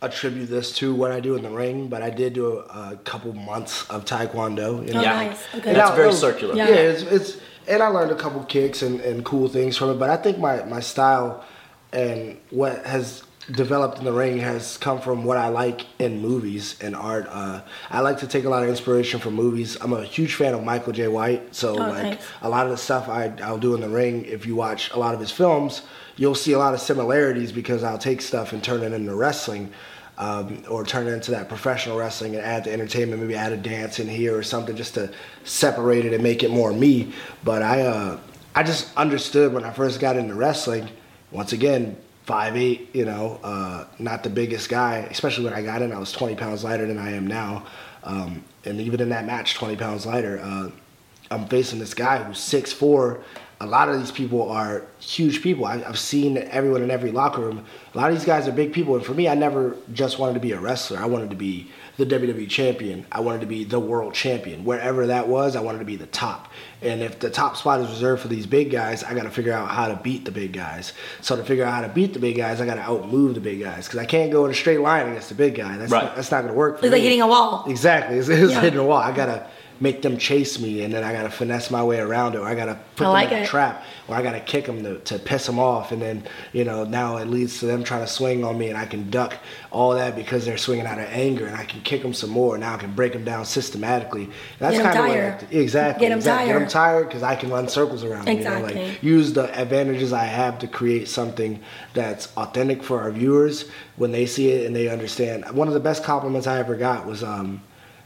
attribute 0.00 0.48
this 0.48 0.72
to 0.76 0.94
what 0.94 1.10
I 1.10 1.20
do 1.20 1.34
in 1.34 1.42
the 1.42 1.50
ring, 1.50 1.88
but 1.88 2.02
I 2.02 2.10
did 2.10 2.32
do 2.34 2.58
a, 2.58 2.92
a 2.92 2.96
couple 3.04 3.32
months 3.34 3.88
of 3.90 4.04
taekwondo. 4.04 4.86
You 4.86 4.94
know? 4.94 5.00
Oh, 5.00 5.02
Yeah. 5.02 5.12
nice. 5.28 5.44
Okay. 5.56 5.72
That's 5.72 5.90
I- 5.90 5.96
very 5.96 6.06
was- 6.08 6.20
circular. 6.20 6.54
Yeah, 6.54 6.68
Yeah. 6.68 6.74
it's, 6.76 7.02
it's 7.02 7.36
and 7.66 7.82
I 7.82 7.88
learned 7.88 8.12
a 8.12 8.14
couple 8.16 8.42
kicks 8.44 8.80
and, 8.82 9.00
and 9.00 9.24
cool 9.24 9.48
things 9.48 9.76
from 9.76 9.90
it. 9.90 9.94
But 9.98 10.08
I 10.10 10.16
think 10.16 10.38
my, 10.38 10.64
my 10.64 10.80
style 10.80 11.44
and 11.92 12.38
what 12.50 12.84
has 12.86 13.24
developed 13.52 13.98
in 13.98 14.04
the 14.04 14.12
ring 14.12 14.38
has 14.38 14.76
come 14.76 15.00
from 15.00 15.24
what 15.24 15.36
I 15.38 15.48
like 15.48 15.86
in 15.98 16.20
movies 16.20 16.76
and 16.80 16.94
art. 16.94 17.26
Uh, 17.28 17.62
I 17.90 18.00
like 18.00 18.18
to 18.18 18.26
take 18.26 18.44
a 18.44 18.48
lot 18.48 18.62
of 18.62 18.68
inspiration 18.68 19.20
from 19.20 19.34
movies. 19.34 19.76
I'm 19.80 19.92
a 19.92 20.04
huge 20.04 20.34
fan 20.34 20.54
of 20.54 20.62
Michael 20.62 20.92
Jai 20.92 21.08
White, 21.08 21.54
so 21.54 21.70
Oh, 21.70 21.76
like 21.76 22.02
nice. 22.02 22.22
a 22.42 22.48
lot 22.48 22.66
of 22.66 22.70
the 22.70 22.76
stuff 22.76 23.08
I, 23.08 23.32
I'll 23.42 23.58
do 23.58 23.74
in 23.74 23.80
the 23.80 23.88
ring. 23.88 24.24
If 24.26 24.44
you 24.46 24.54
watch 24.54 24.90
a 24.90 24.98
lot 24.98 25.14
of 25.14 25.20
his 25.20 25.30
films, 25.30 25.82
you'll 26.16 26.34
see 26.34 26.52
a 26.52 26.58
lot 26.58 26.74
of 26.74 26.80
similarities 26.80 27.52
because 27.52 27.82
I'll 27.84 27.98
take 27.98 28.20
stuff 28.20 28.52
and 28.52 28.62
turn 28.62 28.82
it 28.82 28.92
into 28.92 29.14
wrestling 29.14 29.72
um, 30.18 30.62
or 30.68 30.84
turn 30.84 31.06
it 31.06 31.12
into 31.12 31.30
that 31.30 31.48
professional 31.48 31.96
wrestling 31.96 32.34
and 32.34 32.44
add 32.44 32.64
the 32.64 32.72
entertainment, 32.72 33.22
maybe 33.22 33.34
add 33.36 33.52
a 33.52 33.56
dance 33.56 33.98
in 33.98 34.08
here 34.08 34.36
or 34.36 34.42
something 34.42 34.76
just 34.76 34.94
to 34.94 35.10
separate 35.44 36.04
it 36.04 36.12
and 36.12 36.22
make 36.22 36.42
it 36.42 36.50
more 36.50 36.72
me. 36.72 37.12
But 37.44 37.62
I, 37.62 37.82
uh, 37.82 38.18
I 38.54 38.62
just 38.62 38.94
understood 38.96 39.52
when 39.54 39.64
I 39.64 39.70
first 39.72 40.00
got 40.00 40.16
into 40.16 40.34
wrestling. 40.34 40.88
Once 41.30 41.52
again, 41.52 41.96
five 42.28 42.58
eight, 42.58 42.90
you 42.94 43.06
know, 43.06 43.40
uh, 43.42 43.86
not 43.98 44.22
the 44.22 44.28
biggest 44.28 44.68
guy. 44.68 44.98
Especially 45.10 45.44
when 45.44 45.54
I 45.54 45.62
got 45.62 45.80
in, 45.80 45.92
I 45.92 45.98
was 45.98 46.12
20 46.12 46.36
pounds 46.36 46.62
lighter 46.62 46.86
than 46.86 46.98
I 46.98 47.12
am 47.12 47.26
now. 47.26 47.64
Um, 48.04 48.44
and 48.66 48.82
even 48.82 49.00
in 49.00 49.08
that 49.08 49.24
match, 49.24 49.54
20 49.54 49.76
pounds 49.76 50.04
lighter, 50.04 50.38
uh, 50.42 50.70
I'm 51.30 51.48
facing 51.48 51.78
this 51.78 51.94
guy 51.94 52.22
who's 52.22 52.38
6'4". 52.38 53.22
A 53.60 53.66
lot 53.66 53.88
of 53.88 53.98
these 53.98 54.12
people 54.12 54.50
are 54.50 54.82
huge 55.00 55.42
people. 55.42 55.64
I, 55.64 55.82
I've 55.82 55.98
seen 55.98 56.36
everyone 56.36 56.82
in 56.82 56.90
every 56.90 57.10
locker 57.10 57.40
room. 57.40 57.64
A 57.94 57.96
lot 57.96 58.10
of 58.10 58.16
these 58.16 58.26
guys 58.26 58.46
are 58.46 58.52
big 58.52 58.74
people. 58.74 58.94
And 58.94 59.04
for 59.04 59.14
me, 59.14 59.26
I 59.26 59.34
never 59.34 59.74
just 59.94 60.18
wanted 60.18 60.34
to 60.34 60.40
be 60.40 60.52
a 60.52 60.60
wrestler. 60.60 60.98
I 60.98 61.06
wanted 61.06 61.30
to 61.30 61.36
be 61.36 61.70
the 61.98 62.06
WWE 62.06 62.48
champion. 62.48 63.04
I 63.12 63.20
wanted 63.20 63.40
to 63.40 63.46
be 63.46 63.64
the 63.64 63.78
world 63.80 64.14
champion. 64.14 64.64
Wherever 64.64 65.08
that 65.08 65.28
was, 65.28 65.56
I 65.56 65.60
wanted 65.60 65.80
to 65.80 65.84
be 65.84 65.96
the 65.96 66.06
top. 66.06 66.50
And 66.80 67.02
if 67.02 67.18
the 67.18 67.28
top 67.28 67.56
spot 67.56 67.80
is 67.80 67.90
reserved 67.90 68.22
for 68.22 68.28
these 68.28 68.46
big 68.46 68.70
guys, 68.70 69.02
I 69.04 69.14
got 69.14 69.24
to 69.24 69.30
figure 69.30 69.52
out 69.52 69.68
how 69.68 69.88
to 69.88 69.96
beat 69.96 70.24
the 70.24 70.30
big 70.30 70.52
guys. 70.52 70.92
So 71.20 71.34
to 71.36 71.44
figure 71.44 71.64
out 71.64 71.74
how 71.74 71.80
to 71.82 71.88
beat 71.88 72.12
the 72.14 72.20
big 72.20 72.36
guys, 72.36 72.60
I 72.60 72.66
got 72.66 72.76
to 72.76 72.80
outmove 72.82 73.34
the 73.34 73.40
big 73.40 73.60
guys 73.60 73.86
because 73.86 73.98
I 73.98 74.06
can't 74.06 74.30
go 74.32 74.44
in 74.44 74.52
a 74.52 74.54
straight 74.54 74.80
line 74.80 75.08
against 75.08 75.28
the 75.28 75.34
big 75.34 75.56
guy. 75.56 75.76
That's 75.76 75.90
Right. 75.92 76.04
not, 76.04 76.16
that's 76.16 76.30
not 76.30 76.42
going 76.42 76.52
to 76.52 76.56
work. 76.58 76.78
For 76.78 76.86
It's 76.86 76.92
like 76.92 77.02
hitting 77.02 77.20
a 77.20 77.26
wall. 77.26 77.64
Exactly. 77.68 78.16
It's, 78.16 78.28
it's 78.28 78.52
Yeah. 78.52 78.60
hitting 78.60 78.78
a 78.78 78.84
wall. 78.84 78.98
I 78.98 79.10
gotta 79.10 79.46
make 79.80 80.02
them 80.02 80.18
chase 80.18 80.58
me, 80.58 80.82
and 80.82 80.92
then 80.92 81.04
I 81.04 81.12
gotta 81.12 81.30
finesse 81.30 81.70
my 81.70 81.82
way 81.84 82.00
around 82.00 82.34
it, 82.34 82.38
or 82.38 82.46
I 82.46 82.54
gotta 82.54 82.78
put 82.96 83.06
I 83.06 83.06
them 83.06 83.12
like 83.12 83.32
in 83.32 83.42
a 83.44 83.46
trap, 83.46 83.84
or 84.08 84.16
I 84.16 84.22
gotta 84.22 84.40
kick 84.40 84.66
them 84.66 84.82
to, 84.82 84.98
to 84.98 85.18
piss 85.18 85.46
them 85.46 85.58
off, 85.58 85.92
and 85.92 86.02
then 86.02 86.24
you 86.52 86.64
know 86.64 86.84
now 86.84 87.16
it 87.18 87.26
leads 87.28 87.60
to 87.60 87.66
them 87.66 87.84
trying 87.84 88.00
to 88.00 88.06
swing 88.06 88.44
on 88.44 88.58
me, 88.58 88.68
and 88.68 88.76
I 88.76 88.86
can 88.86 89.08
duck 89.10 89.36
all 89.70 89.92
that 89.94 90.16
because 90.16 90.44
they're 90.44 90.56
swinging 90.58 90.86
out 90.86 90.98
of 90.98 91.06
anger, 91.10 91.46
and 91.46 91.56
I 91.56 91.64
can 91.64 91.80
kick 91.82 92.02
them 92.02 92.12
some 92.12 92.30
more. 92.30 92.58
Now 92.58 92.74
I 92.74 92.78
can 92.78 92.92
break 92.94 93.12
them 93.12 93.24
down 93.24 93.44
systematically. 93.44 94.30
That's 94.58 94.76
kind 94.76 94.88
of 94.88 94.94
tired. 94.94 95.42
what 95.42 95.52
I, 95.52 95.56
exactly. 95.56 96.00
Get 96.06 96.12
'em 96.12 96.18
exactly. 96.18 96.46
Get 96.48 96.56
'em 96.56 96.60
tired. 96.62 96.70
tired 96.70 97.06
because 97.08 97.22
I 97.22 97.36
can 97.36 97.50
run 97.50 97.68
circles 97.68 98.02
around. 98.04 98.26
them, 98.26 98.38
You 98.38 98.44
know, 98.44 98.56
Exactly. 98.56 98.86
like 98.88 99.02
use 99.02 99.32
the 99.32 99.44
advantages 99.60 100.12
I 100.12 100.24
have 100.24 100.58
to 100.60 100.66
create 100.66 101.08
something 101.08 101.60
that's 101.94 102.28
authentic 102.36 102.82
for 102.82 103.00
our 103.00 103.10
viewers 103.10 103.66
when 103.96 104.12
they 104.12 104.26
see 104.26 104.50
it 104.50 104.66
and 104.66 104.74
they 104.74 104.88
understand. 104.88 105.44
One 105.52 105.68
of 105.68 105.74
the 105.74 105.80
best 105.80 106.02
compliments 106.04 106.46
I 106.46 106.58
ever 106.58 106.74
got 106.76 107.06
was 107.06 107.22
um, 107.22 107.62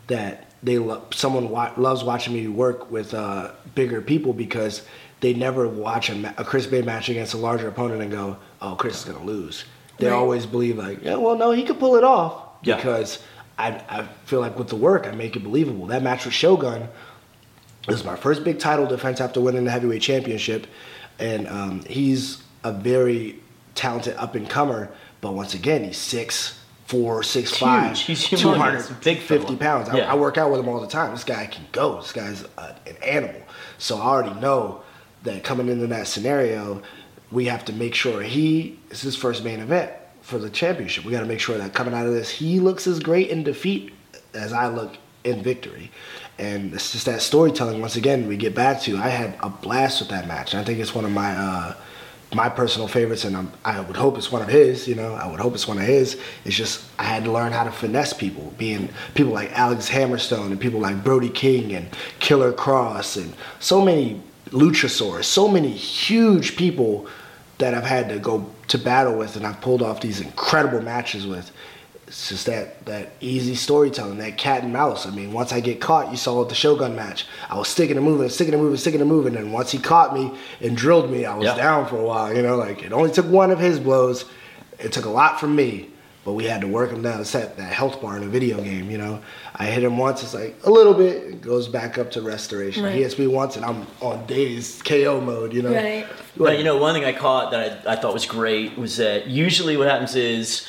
that 0.08 0.51
they 0.62 0.78
lo- 0.78 1.02
someone 1.12 1.50
wa- 1.50 1.72
loves 1.76 2.04
watching 2.04 2.34
me 2.34 2.46
work 2.48 2.90
with 2.90 3.14
uh, 3.14 3.50
bigger 3.74 4.00
people 4.00 4.32
because 4.32 4.82
they 5.20 5.34
never 5.34 5.68
watch 5.68 6.10
a, 6.10 6.14
ma- 6.14 6.32
a 6.36 6.44
Chris 6.44 6.66
Bey 6.66 6.82
match 6.82 7.08
against 7.08 7.34
a 7.34 7.36
larger 7.38 7.68
opponent 7.68 8.00
and 8.02 8.10
go, 8.10 8.36
"Oh, 8.60 8.74
Chris 8.76 8.98
is 9.00 9.04
gonna 9.12 9.24
lose." 9.24 9.64
They 9.98 10.06
Right. 10.08 10.14
always 10.14 10.46
believe 10.46 10.78
like, 10.78 11.02
"Yeah, 11.02 11.16
well, 11.16 11.36
no, 11.36 11.50
he 11.52 11.62
could 11.64 11.78
pull 11.78 11.96
it 11.96 12.04
off." 12.04 12.42
Yeah. 12.62 12.76
Because 12.76 13.22
I, 13.58 13.70
I 13.88 14.06
feel 14.24 14.40
like 14.40 14.58
with 14.58 14.68
the 14.68 14.76
work, 14.76 15.06
I 15.06 15.10
make 15.12 15.36
it 15.36 15.40
believable. 15.44 15.86
That 15.86 16.02
match 16.02 16.24
with 16.24 16.34
Shogun 16.34 16.88
this 17.88 17.98
is 17.98 18.04
my 18.04 18.14
first 18.14 18.44
big 18.44 18.60
title 18.60 18.86
defense 18.86 19.20
after 19.20 19.40
winning 19.40 19.64
the 19.64 19.72
heavyweight 19.72 20.02
championship, 20.02 20.68
and 21.18 21.48
um, 21.48 21.82
he's 21.84 22.40
a 22.62 22.70
very 22.72 23.40
talented 23.74 24.14
up 24.18 24.36
and 24.36 24.48
comer. 24.48 24.88
But 25.20 25.32
once 25.34 25.54
again, 25.54 25.82
he's 25.82 25.96
six 25.98 26.58
four, 26.92 27.22
six 27.22 27.50
Huge. 27.50 27.58
five, 27.60 27.96
He's 27.96 28.24
two 28.24 28.36
humongous. 28.36 28.56
hundred 28.58 29.00
Big 29.02 29.18
fifty 29.20 29.56
fella. 29.56 29.58
pounds. 29.58 29.88
I, 29.88 29.96
Yeah. 29.96 30.12
I 30.12 30.14
work 30.14 30.36
out 30.38 30.50
with 30.50 30.60
him 30.60 30.68
all 30.68 30.80
the 30.80 30.86
time. 30.86 31.12
This 31.12 31.24
guy 31.24 31.46
can 31.46 31.64
go. 31.72 31.96
This 32.00 32.12
guy's 32.12 32.44
a, 32.58 32.74
an 32.86 32.96
animal. 33.02 33.40
So 33.78 33.96
I 33.98 34.02
already 34.02 34.38
know 34.40 34.82
that 35.24 35.42
coming 35.42 35.68
into 35.68 35.86
that 35.88 36.06
scenario, 36.06 36.82
we 37.30 37.46
have 37.46 37.64
to 37.64 37.72
make 37.72 37.94
sure 37.94 38.22
he 38.22 38.78
is 38.90 39.00
his 39.00 39.16
first 39.16 39.42
main 39.42 39.60
event 39.60 39.90
for 40.20 40.38
the 40.38 40.50
championship. 40.50 41.04
We 41.04 41.12
got 41.12 41.20
to 41.20 41.26
make 41.26 41.40
sure 41.40 41.56
that 41.58 41.72
coming 41.74 41.94
out 41.94 42.06
of 42.06 42.12
this, 42.12 42.28
he 42.30 42.60
looks 42.60 42.86
as 42.86 43.00
great 43.00 43.30
in 43.30 43.42
defeat 43.42 43.92
as 44.34 44.52
I 44.52 44.68
look 44.68 44.96
in 45.24 45.42
victory. 45.42 45.90
And 46.38 46.74
it's 46.74 46.92
just 46.92 47.06
that 47.06 47.22
storytelling. 47.22 47.80
Once 47.80 47.96
again, 47.96 48.26
we 48.28 48.36
get 48.36 48.54
back 48.54 48.80
to. 48.82 48.96
I 48.98 49.08
had 49.08 49.36
a 49.40 49.48
blast 49.48 50.00
with 50.00 50.10
that 50.10 50.26
match. 50.28 50.54
I 50.54 50.62
think 50.64 50.78
it's 50.78 50.94
one 50.94 51.04
of 51.04 51.10
my 51.12 51.30
uh, 51.36 51.74
my 52.34 52.48
personal 52.48 52.88
favorites, 52.88 53.24
and 53.24 53.36
I'm, 53.36 53.52
I 53.64 53.80
would 53.80 53.96
hope 53.96 54.16
it's 54.16 54.32
one 54.32 54.42
of 54.42 54.48
his. 54.48 54.88
You 54.88 54.94
know, 54.94 55.14
I 55.14 55.30
would 55.30 55.40
hope 55.40 55.54
it's 55.54 55.68
one 55.68 55.78
of 55.78 55.84
his. 55.84 56.18
It's 56.44 56.56
just 56.56 56.84
I 56.98 57.04
had 57.04 57.24
to 57.24 57.32
learn 57.32 57.52
how 57.52 57.64
to 57.64 57.72
finesse 57.72 58.12
people, 58.12 58.52
being 58.58 58.88
people 59.14 59.32
like 59.32 59.52
Alex 59.58 59.88
Hammerstone 59.88 60.46
and 60.46 60.60
people 60.60 60.80
like 60.80 61.02
Brody 61.04 61.28
King 61.28 61.74
and 61.74 61.88
Killer 62.20 62.52
Kross 62.52 63.16
and 63.16 63.34
so 63.60 63.84
many 63.84 64.22
luchasaurs, 64.46 65.24
so 65.24 65.48
many 65.48 65.70
huge 65.70 66.56
people 66.56 67.06
that 67.58 67.74
I've 67.74 67.84
had 67.84 68.08
to 68.08 68.18
go 68.18 68.50
to 68.68 68.78
battle 68.78 69.16
with, 69.16 69.36
and 69.36 69.46
I've 69.46 69.60
pulled 69.60 69.82
off 69.82 70.00
these 70.00 70.20
incredible 70.20 70.80
matches 70.82 71.26
with. 71.26 71.50
It's 72.12 72.28
just 72.28 72.44
that 72.44 72.84
that 72.84 73.12
easy 73.22 73.54
storytelling, 73.54 74.18
that 74.18 74.36
cat 74.36 74.64
and 74.64 74.70
mouse. 74.70 75.06
I 75.06 75.10
mean, 75.10 75.32
once 75.32 75.50
I 75.50 75.60
get 75.60 75.80
caught, 75.80 76.10
you 76.10 76.18
saw 76.18 76.42
at 76.42 76.50
the 76.50 76.54
Shogun 76.54 76.94
match. 76.94 77.24
I 77.48 77.56
was 77.56 77.68
sticking 77.68 77.96
and 77.96 78.04
moving, 78.04 78.28
sticking 78.28 78.52
and 78.52 78.62
moving, 78.62 78.76
sticking 78.76 79.00
and 79.00 79.08
moving, 79.08 79.34
and 79.34 79.50
once 79.50 79.70
he 79.70 79.78
caught 79.78 80.12
me 80.12 80.30
and 80.60 80.76
drilled 80.76 81.10
me, 81.10 81.24
I 81.24 81.34
was 81.34 81.46
Yeah. 81.46 81.56
down 81.56 81.86
for 81.86 81.96
a 81.96 82.04
while. 82.04 82.36
You 82.36 82.42
know, 82.42 82.56
like 82.56 82.82
it 82.82 82.92
only 82.92 83.10
took 83.10 83.24
one 83.30 83.50
of 83.50 83.58
his 83.58 83.78
blows. 83.78 84.26
It 84.78 84.92
took 84.92 85.06
a 85.06 85.08
lot 85.10 85.40
from 85.40 85.56
me, 85.56 85.88
but 86.26 86.34
we 86.34 86.44
had 86.44 86.60
to 86.60 86.66
work 86.66 86.90
him 86.90 87.00
down. 87.00 87.18
It's 87.22 87.32
that, 87.32 87.56
that 87.56 87.72
health 87.72 88.02
bar 88.02 88.18
in 88.18 88.24
a 88.24 88.26
video 88.28 88.60
game. 88.60 88.90
You 88.90 88.98
know, 88.98 89.20
I 89.56 89.64
hit 89.64 89.82
him 89.82 89.96
once. 89.96 90.22
It's 90.22 90.34
like 90.34 90.54
a 90.64 90.70
little 90.70 90.92
bit. 90.92 91.16
It 91.16 91.40
goes 91.40 91.66
back 91.66 91.96
up 91.96 92.10
to 92.10 92.20
restoration. 92.20 92.84
Right. 92.84 92.94
He 92.94 93.00
hits 93.04 93.18
me 93.18 93.26
once, 93.26 93.56
and 93.56 93.64
I'm 93.64 93.86
on 94.02 94.26
days 94.26 94.82
KO 94.84 95.18
mode. 95.18 95.54
You 95.54 95.62
know. 95.62 95.72
Right. 95.72 96.06
But 96.36 96.58
you 96.58 96.64
know, 96.64 96.76
one 96.76 96.92
thing 96.92 97.06
I 97.06 97.14
caught 97.14 97.52
that 97.52 97.86
I, 97.88 97.92
I 97.92 97.96
thought 97.96 98.12
was 98.12 98.26
great 98.26 98.76
was 98.76 98.98
that 98.98 99.28
usually 99.28 99.78
what 99.78 99.88
happens 99.88 100.14
is 100.14 100.66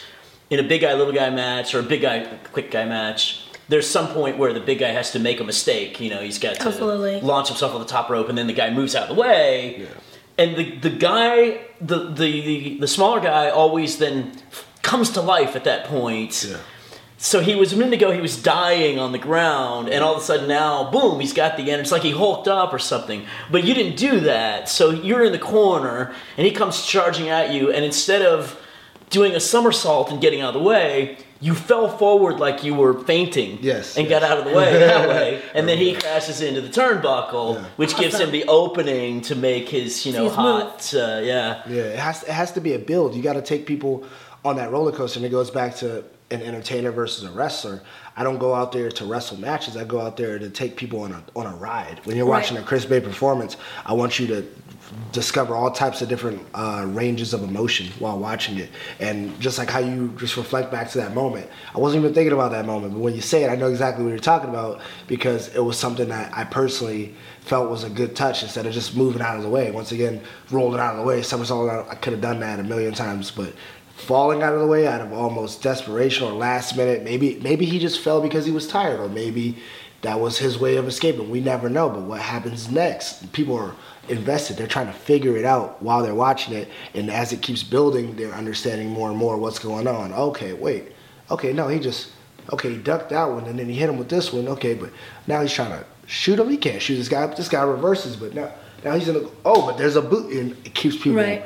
in 0.50 0.60
a 0.60 0.64
big 0.64 0.82
guy 0.82 0.94
little 0.94 1.14
guy 1.14 1.30
match 1.30 1.74
or 1.74 1.80
a 1.80 1.84
big 1.84 2.02
guy 2.02 2.26
quick 2.52 2.72
guy 2.72 2.86
match, 2.86 3.46
there's 3.70 3.90
some 3.90 4.10
point 4.10 4.38
where 4.38 4.54
the 4.54 4.60
big 4.60 4.80
guy 4.80 4.90
has 4.90 5.12
to 5.12 5.20
make 5.20 5.40
a 5.40 5.44
mistake. 5.44 6.00
You 6.00 6.10
know, 6.10 6.22
he's 6.22 6.40
got 6.40 6.56
to 6.56 6.68
Absolutely. 6.68 7.22
launch 7.22 7.48
himself 7.48 7.74
on 7.74 7.80
the 7.80 7.88
top 7.88 8.10
rope, 8.10 8.30
and 8.30 8.38
then 8.38 8.48
the 8.48 8.54
guy 8.54 8.70
moves 8.70 8.96
out 8.96 9.10
of 9.10 9.16
the 9.16 9.22
way. 9.22 9.82
Yeah. 9.82 9.88
And 10.38 10.56
the 10.56 10.76
the 10.78 10.90
guy, 10.90 11.62
the, 11.80 12.10
the 12.10 12.42
the 12.42 12.78
the 12.80 12.88
smaller 12.88 13.20
guy, 13.20 13.50
always 13.50 13.98
then 13.98 14.34
comes 14.82 15.12
to 15.12 15.22
life 15.22 15.56
at 15.56 15.64
that 15.64 15.86
point. 15.86 16.46
Yeah. 16.48 16.58
So 17.18 17.40
he 17.40 17.56
was 17.56 17.72
a 17.72 17.78
minute 17.78 17.94
ago 17.94 18.12
he 18.12 18.20
was 18.20 18.42
dying 18.42 19.00
on 19.00 19.14
the 19.14 19.18
ground, 19.18 19.88
and 19.88 20.04
all 20.04 20.16
of 20.16 20.22
a 20.22 20.26
sudden 20.26 20.48
now, 20.48 20.92
boom, 20.92 21.22
he's 21.22 21.32
got 21.32 21.56
the 21.56 21.72
end. 21.72 21.80
It's 21.80 21.92
like 21.92 22.02
he 22.02 22.12
hulked 22.12 22.50
up 22.50 22.74
or 22.74 22.80
something. 22.80 23.26
But 23.50 23.64
you 23.64 23.74
didn't 23.74 23.96
do 23.96 24.20
that, 24.22 24.68
so 24.68 24.90
you're 24.90 25.24
in 25.24 25.32
the 25.32 25.40
corner, 25.40 26.14
and 26.36 26.46
he 26.46 26.52
comes 26.52 26.86
charging 26.86 27.30
at 27.30 27.54
you, 27.54 27.72
and 27.72 27.86
instead 27.86 28.24
of 28.24 28.60
doing 29.14 29.34
a 29.36 29.40
somersault 29.40 30.12
and 30.12 30.20
getting 30.20 30.42
out 30.42 30.56
of 30.56 30.62
the 30.62 30.68
way, 30.68 31.18
you 31.40 31.54
fell 31.54 31.88
forward 31.98 32.40
like 32.40 32.64
you 32.64 32.74
were 32.74 33.04
fainting. 33.04 33.60
Yes, 33.62 33.96
And 33.96 34.10
yes. 34.10 34.20
got 34.22 34.30
out 34.30 34.40
of 34.40 34.46
the 34.46 34.58
way 34.58 34.74
that 34.80 35.08
way, 35.16 35.42
and 35.54 35.68
then 35.70 35.78
he 35.78 35.94
crashes 35.94 36.42
into 36.42 36.62
the 36.62 36.70
turnbuckle, 36.70 37.56
Yeah. 37.56 37.66
which 37.76 37.96
gives 37.96 38.20
him 38.20 38.32
the 38.32 38.44
opening 38.46 39.22
to 39.22 39.36
make 39.36 39.70
his, 39.70 40.04
you 40.06 40.14
know, 40.14 40.24
his 40.26 40.34
hot. 40.34 40.94
Uh, 40.94 41.22
yeah. 41.24 41.62
Yeah, 41.70 41.84
it 41.84 42.00
has 42.00 42.24
it 42.24 42.30
has 42.30 42.52
to 42.54 42.62
be 42.62 42.74
a 42.74 42.80
build. 42.80 43.14
You 43.16 43.22
got 43.22 43.34
to 43.34 43.42
take 43.42 43.66
people 43.68 44.04
on 44.44 44.56
that 44.58 44.72
roller 44.72 44.92
coaster. 44.92 45.20
And 45.20 45.26
it 45.26 45.30
goes 45.30 45.52
back 45.52 45.76
to 45.78 46.04
an 46.32 46.42
entertainer 46.42 46.92
versus 46.92 47.24
a 47.24 47.32
wrestler. 47.32 47.82
I 48.16 48.24
don't 48.24 48.38
go 48.40 48.54
out 48.54 48.72
there 48.72 48.90
to 48.92 49.06
wrestle 49.06 49.38
matches. 49.38 49.76
I 49.78 49.84
go 49.84 50.00
out 50.02 50.18
there 50.18 50.38
to 50.40 50.50
take 50.50 50.76
people 50.78 51.02
on 51.02 51.12
a 51.12 51.24
on 51.36 51.46
a 51.46 51.56
ride. 51.56 52.00
When 52.06 52.16
you're 52.18 52.26
Right. 52.26 52.40
watching 52.42 52.58
a 52.58 52.62
Chris 52.64 52.86
Bey 52.86 53.00
performance, 53.02 53.58
I 53.86 53.94
want 53.94 54.18
you 54.20 54.28
to 54.28 54.46
discover 55.12 55.56
all 55.56 55.72
types 55.72 56.02
of 56.02 56.10
different 56.10 56.42
uh, 56.54 56.86
ranges 56.88 57.34
of 57.34 57.44
emotion 57.44 57.88
while 58.00 58.18
watching 58.18 58.58
it. 58.58 58.70
And 59.00 59.40
just 59.40 59.58
like 59.58 59.70
how 59.70 59.80
you 59.80 60.14
just 60.18 60.38
reflect 60.38 60.72
back 60.72 60.90
to 60.92 60.98
that 61.00 61.14
moment, 61.14 61.50
I 61.74 61.80
wasn't 61.80 62.04
even 62.04 62.14
thinking 62.14 62.34
about 62.34 62.52
that 62.52 62.66
moment, 62.66 62.94
but 62.94 63.00
when 63.00 63.14
you 63.14 63.22
say 63.22 63.44
it, 63.44 63.50
I 63.50 63.56
know 63.56 63.68
exactly 63.68 64.04
what 64.04 64.10
you're 64.10 64.20
talking 64.20 64.50
about 64.50 64.82
because 65.08 65.54
it 65.56 65.60
was 65.60 65.78
something 65.78 66.10
that 66.10 66.36
I 66.36 66.44
personally 66.44 67.16
felt 67.42 67.70
was 67.70 67.84
a 67.84 67.90
good 67.90 68.16
touch 68.16 68.44
instead 68.44 68.66
of 68.66 68.74
just 68.74 68.96
moving 68.96 69.22
out 69.22 69.38
of 69.38 69.44
the 69.44 69.50
way. 69.50 69.70
Once 69.72 69.92
again, 69.92 70.22
rolling 70.52 70.80
out 70.80 70.94
of 70.94 71.00
the 71.00 71.06
way. 71.06 71.22
Somersault, 71.22 71.88
I 71.90 71.96
could 71.96 72.14
have 72.14 72.22
done 72.22 72.40
that 72.40 72.60
a 72.60 72.64
million 72.64 72.94
times, 72.94 73.32
but 73.32 73.54
falling 73.96 74.42
out 74.42 74.54
of 74.54 74.60
the 74.60 74.68
way 74.68 74.88
out 74.88 75.02
of 75.02 75.14
almost 75.14 75.62
desperation 75.62 76.28
or 76.28 76.32
last 76.34 76.76
minute, 76.76 77.04
maybe 77.04 77.40
maybe 77.42 77.66
he 77.66 77.80
just 77.80 78.00
fell 78.00 78.22
because 78.22 78.46
he 78.46 78.52
was 78.52 78.68
tired, 78.68 79.00
or 79.00 79.10
maybe 79.10 79.58
that 80.02 80.20
was 80.20 80.38
his 80.38 80.58
way 80.58 80.78
of 80.78 80.88
escaping. 80.88 81.30
We 81.30 81.40
never 81.40 81.70
know, 81.70 81.90
but 81.90 82.02
what 82.02 82.22
happens 82.22 82.70
next? 82.70 83.32
People 83.34 83.56
are 83.56 83.76
invested. 84.10 84.58
They're 84.58 84.68
trying 84.68 84.88
to 84.88 84.94
figure 84.94 85.38
it 85.38 85.46
out 85.46 85.82
while 85.82 86.02
they're 86.04 86.16
watching 86.16 86.54
it, 86.56 86.70
and 86.94 87.10
as 87.10 87.32
it 87.34 87.42
keeps 87.42 87.64
building, 87.64 88.16
they're 88.16 88.34
understanding 88.34 88.90
more 88.90 89.10
and 89.10 89.18
more 89.18 89.38
what's 89.38 89.60
going 89.60 89.88
on. 89.88 90.14
Okay, 90.14 90.54
wait. 90.54 90.92
Okay, 91.32 91.54
no, 91.54 91.68
he 91.68 91.80
just 91.80 92.12
okay, 92.52 92.72
he 92.72 92.78
ducked 92.78 93.10
that 93.12 93.26
one, 93.26 93.46
and 93.46 93.58
then 93.58 93.68
he 93.70 93.76
hit 93.76 93.90
him 93.90 93.98
with 93.98 94.10
this 94.10 94.34
one. 94.34 94.48
Okay, 94.48 94.74
but 94.74 94.90
now 95.28 95.42
he's 95.42 95.54
trying 95.54 95.72
to 95.72 95.86
shoot 96.06 96.40
him. 96.40 96.50
He 96.50 96.58
can't 96.58 96.82
shoot 96.82 96.96
this 96.98 97.10
guy. 97.10 97.26
This 97.28 97.48
guy 97.50 97.64
reverses, 97.64 98.16
but 98.16 98.34
now 98.34 98.52
now 98.84 98.94
he's 98.96 99.08
in 99.08 99.16
the 99.16 99.32
oh, 99.46 99.66
but 99.66 99.78
there's 99.78 99.96
a 99.96 100.02
boot, 100.02 100.32
and 100.34 100.52
it 100.66 100.74
keeps 100.76 100.98
people 100.98 101.14
Right. 101.16 101.44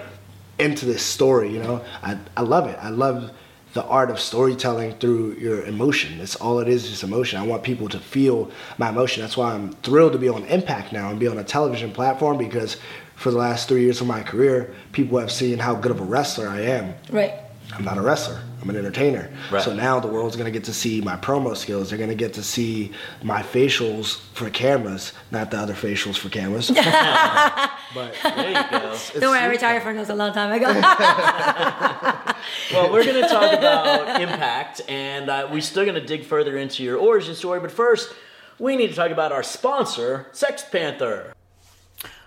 into 0.59 0.85
this 0.85 1.03
story. 1.03 1.51
You 1.53 1.59
know, 1.59 1.85
I 2.01 2.17
I 2.35 2.41
love 2.41 2.67
it. 2.67 2.77
I 2.81 2.89
love 2.89 3.31
the 3.73 3.83
art 3.85 4.09
of 4.09 4.19
storytelling 4.19 4.93
through 4.93 5.33
your 5.33 5.63
emotion. 5.65 6.17
That's 6.17 6.35
all 6.35 6.59
it 6.59 6.67
is, 6.67 6.89
just 6.89 7.03
emotion. 7.03 7.39
I 7.39 7.43
want 7.43 7.63
people 7.63 7.89
to 7.89 7.99
feel 7.99 8.49
my 8.77 8.89
emotion. 8.89 9.21
That's 9.21 9.37
why 9.37 9.53
I'm 9.53 9.73
thrilled 9.73 10.13
to 10.13 10.19
be 10.19 10.29
on 10.29 10.43
Impact 10.45 10.93
now 10.93 11.09
and 11.09 11.19
be 11.19 11.27
on 11.27 11.37
a 11.37 11.43
television 11.43 11.91
platform 11.91 12.37
because 12.37 12.77
for 13.15 13.31
the 13.31 13.37
last 13.37 13.67
three 13.67 13.81
years 13.81 13.99
of 13.99 14.07
my 14.07 14.21
career, 14.21 14.73
people 14.91 15.17
have 15.19 15.31
seen 15.31 15.57
how 15.57 15.75
good 15.75 15.91
of 15.91 15.99
a 15.99 16.03
wrestler 16.03 16.47
I 16.47 16.61
am. 16.61 16.93
Right. 17.09 17.33
I'm 17.77 17.85
not 17.85 17.97
a 17.97 18.01
wrestler. 18.01 18.41
I'm 18.61 18.69
an 18.71 18.75
entertainer. 18.75 19.29
Right. 19.51 19.61
So 19.63 19.73
now 19.73 19.99
the 19.99 20.07
world's 20.07 20.35
gonna 20.35 20.51
get 20.51 20.63
to 20.63 20.73
see 20.73 20.99
my 20.99 21.15
promo 21.15 21.55
skills. 21.55 21.89
They're 21.89 21.99
gonna 21.99 22.15
get 22.15 22.33
to 22.33 22.43
see 22.43 22.91
my 23.21 23.43
facials 23.43 24.19
for 24.33 24.49
cameras, 24.49 25.13
not 25.29 25.51
the 25.51 25.57
other 25.57 25.73
facials 25.73 26.17
for 26.17 26.29
cameras. 26.29 26.69
but 27.93 28.15
There 28.23 28.49
you 28.49 28.71
go. 28.71 28.97
Don't 29.19 29.29
worry, 29.29 29.39
I 29.39 29.45
retired 29.45 29.83
from 29.83 29.95
those 29.95 30.09
a 30.09 30.15
long 30.15 30.33
time 30.33 30.51
ago. 30.51 30.67
Well, 32.71 32.91
we're 32.91 33.03
going 33.03 33.21
to 33.21 33.29
talk 33.29 33.53
about 33.53 34.21
Impact, 34.21 34.81
and 34.89 35.29
uh, 35.29 35.47
we're 35.51 35.61
still 35.61 35.85
going 35.85 35.99
to 35.99 36.05
dig 36.05 36.25
further 36.25 36.57
into 36.57 36.83
your 36.83 36.97
origin 36.97 37.33
story. 37.33 37.59
But 37.59 37.71
first, 37.71 38.13
we 38.59 38.75
need 38.75 38.89
to 38.89 38.95
talk 38.95 39.11
about 39.11 39.31
our 39.31 39.43
sponsor, 39.43 40.27
Sext 40.33 40.71
Panther. 40.71 41.33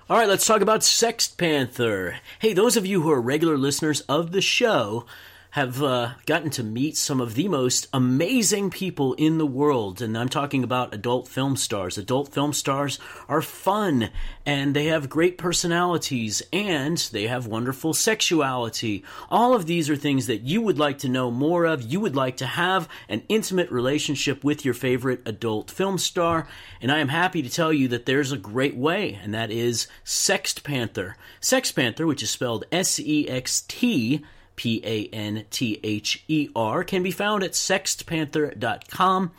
All 0.09 0.17
right, 0.17 0.29
let's 0.29 0.47
talk 0.47 0.61
about 0.63 0.81
Sext 0.81 1.37
Panther. 1.37 2.19
Hey, 2.39 2.53
those 2.53 2.77
of 2.77 2.87
you 2.87 3.03
who 3.03 3.11
are 3.11 3.21
regular 3.21 3.57
listeners 3.57 4.01
of 4.03 4.33
the 4.33 4.41
show 4.41 5.07
have 5.53 5.83
uh, 5.83 6.13
gotten 6.27 6.49
to 6.51 6.63
meet 6.63 6.97
some 6.97 7.21
of 7.21 7.35
the 7.35 7.49
most 7.49 7.89
amazing 7.93 8.71
people 8.71 9.15
in 9.15 9.39
the 9.39 9.47
world, 9.47 10.01
and 10.01 10.17
I'm 10.17 10.29
talking 10.29 10.63
about 10.63 10.95
adult 10.95 11.27
film 11.27 11.57
stars. 11.57 11.99
Adult 11.99 12.33
film 12.33 12.53
stars 12.53 13.01
are 13.29 13.43
fun, 13.43 14.11
and 14.47 14.75
they 14.75 14.85
have 14.87 15.09
great 15.09 15.39
personalities, 15.39 16.41
and 16.53 16.97
they 17.13 17.27
have 17.27 17.49
wonderful 17.49 17.93
sexuality. 17.93 19.03
All 19.29 19.53
of 19.53 19.67
these 19.67 19.91
are 19.91 19.97
things 19.97 20.29
that 20.29 20.43
you 20.43 20.61
would 20.63 20.79
like 20.79 20.99
to 20.99 21.09
know 21.09 21.33
more 21.33 21.65
of. 21.65 21.83
You 21.83 21.99
would 21.99 22.15
like 22.15 22.37
to 22.37 22.47
have 22.47 22.89
an 23.09 23.25
intimate 23.29 23.73
relationship 23.73 24.45
with 24.45 24.65
your 24.65 24.75
favorite 24.75 25.23
adult 25.27 25.69
film 25.69 25.99
star, 25.99 26.47
and 26.81 26.93
I 26.93 27.01
am 27.01 27.09
happy 27.09 27.43
to 27.43 27.51
tell 27.51 27.73
you 27.73 27.89
that 27.89 28.07
there's 28.07 28.31
a 28.31 28.39
great 28.39 28.77
way, 28.77 29.19
and 29.21 29.35
that 29.35 29.51
is 29.51 29.89
Sext 30.05 30.63
Panther. 30.63 31.17
Sext 31.41 31.75
Panther, 31.75 32.07
which 32.07 32.23
is 32.23 32.31
spelled 32.31 32.67
S 32.71 33.01
E 33.01 33.29
X 33.29 33.63
T 33.63 34.25
P 34.61 34.83
A 34.85 35.07
N 35.07 35.47
T 35.49 35.81
H 35.83 36.23
E 36.29 36.51
R, 36.55 36.85
can 36.85 37.03
be 37.03 37.11
found 37.11 37.43
at 37.43 37.53
sextpanther.com. 37.53 39.31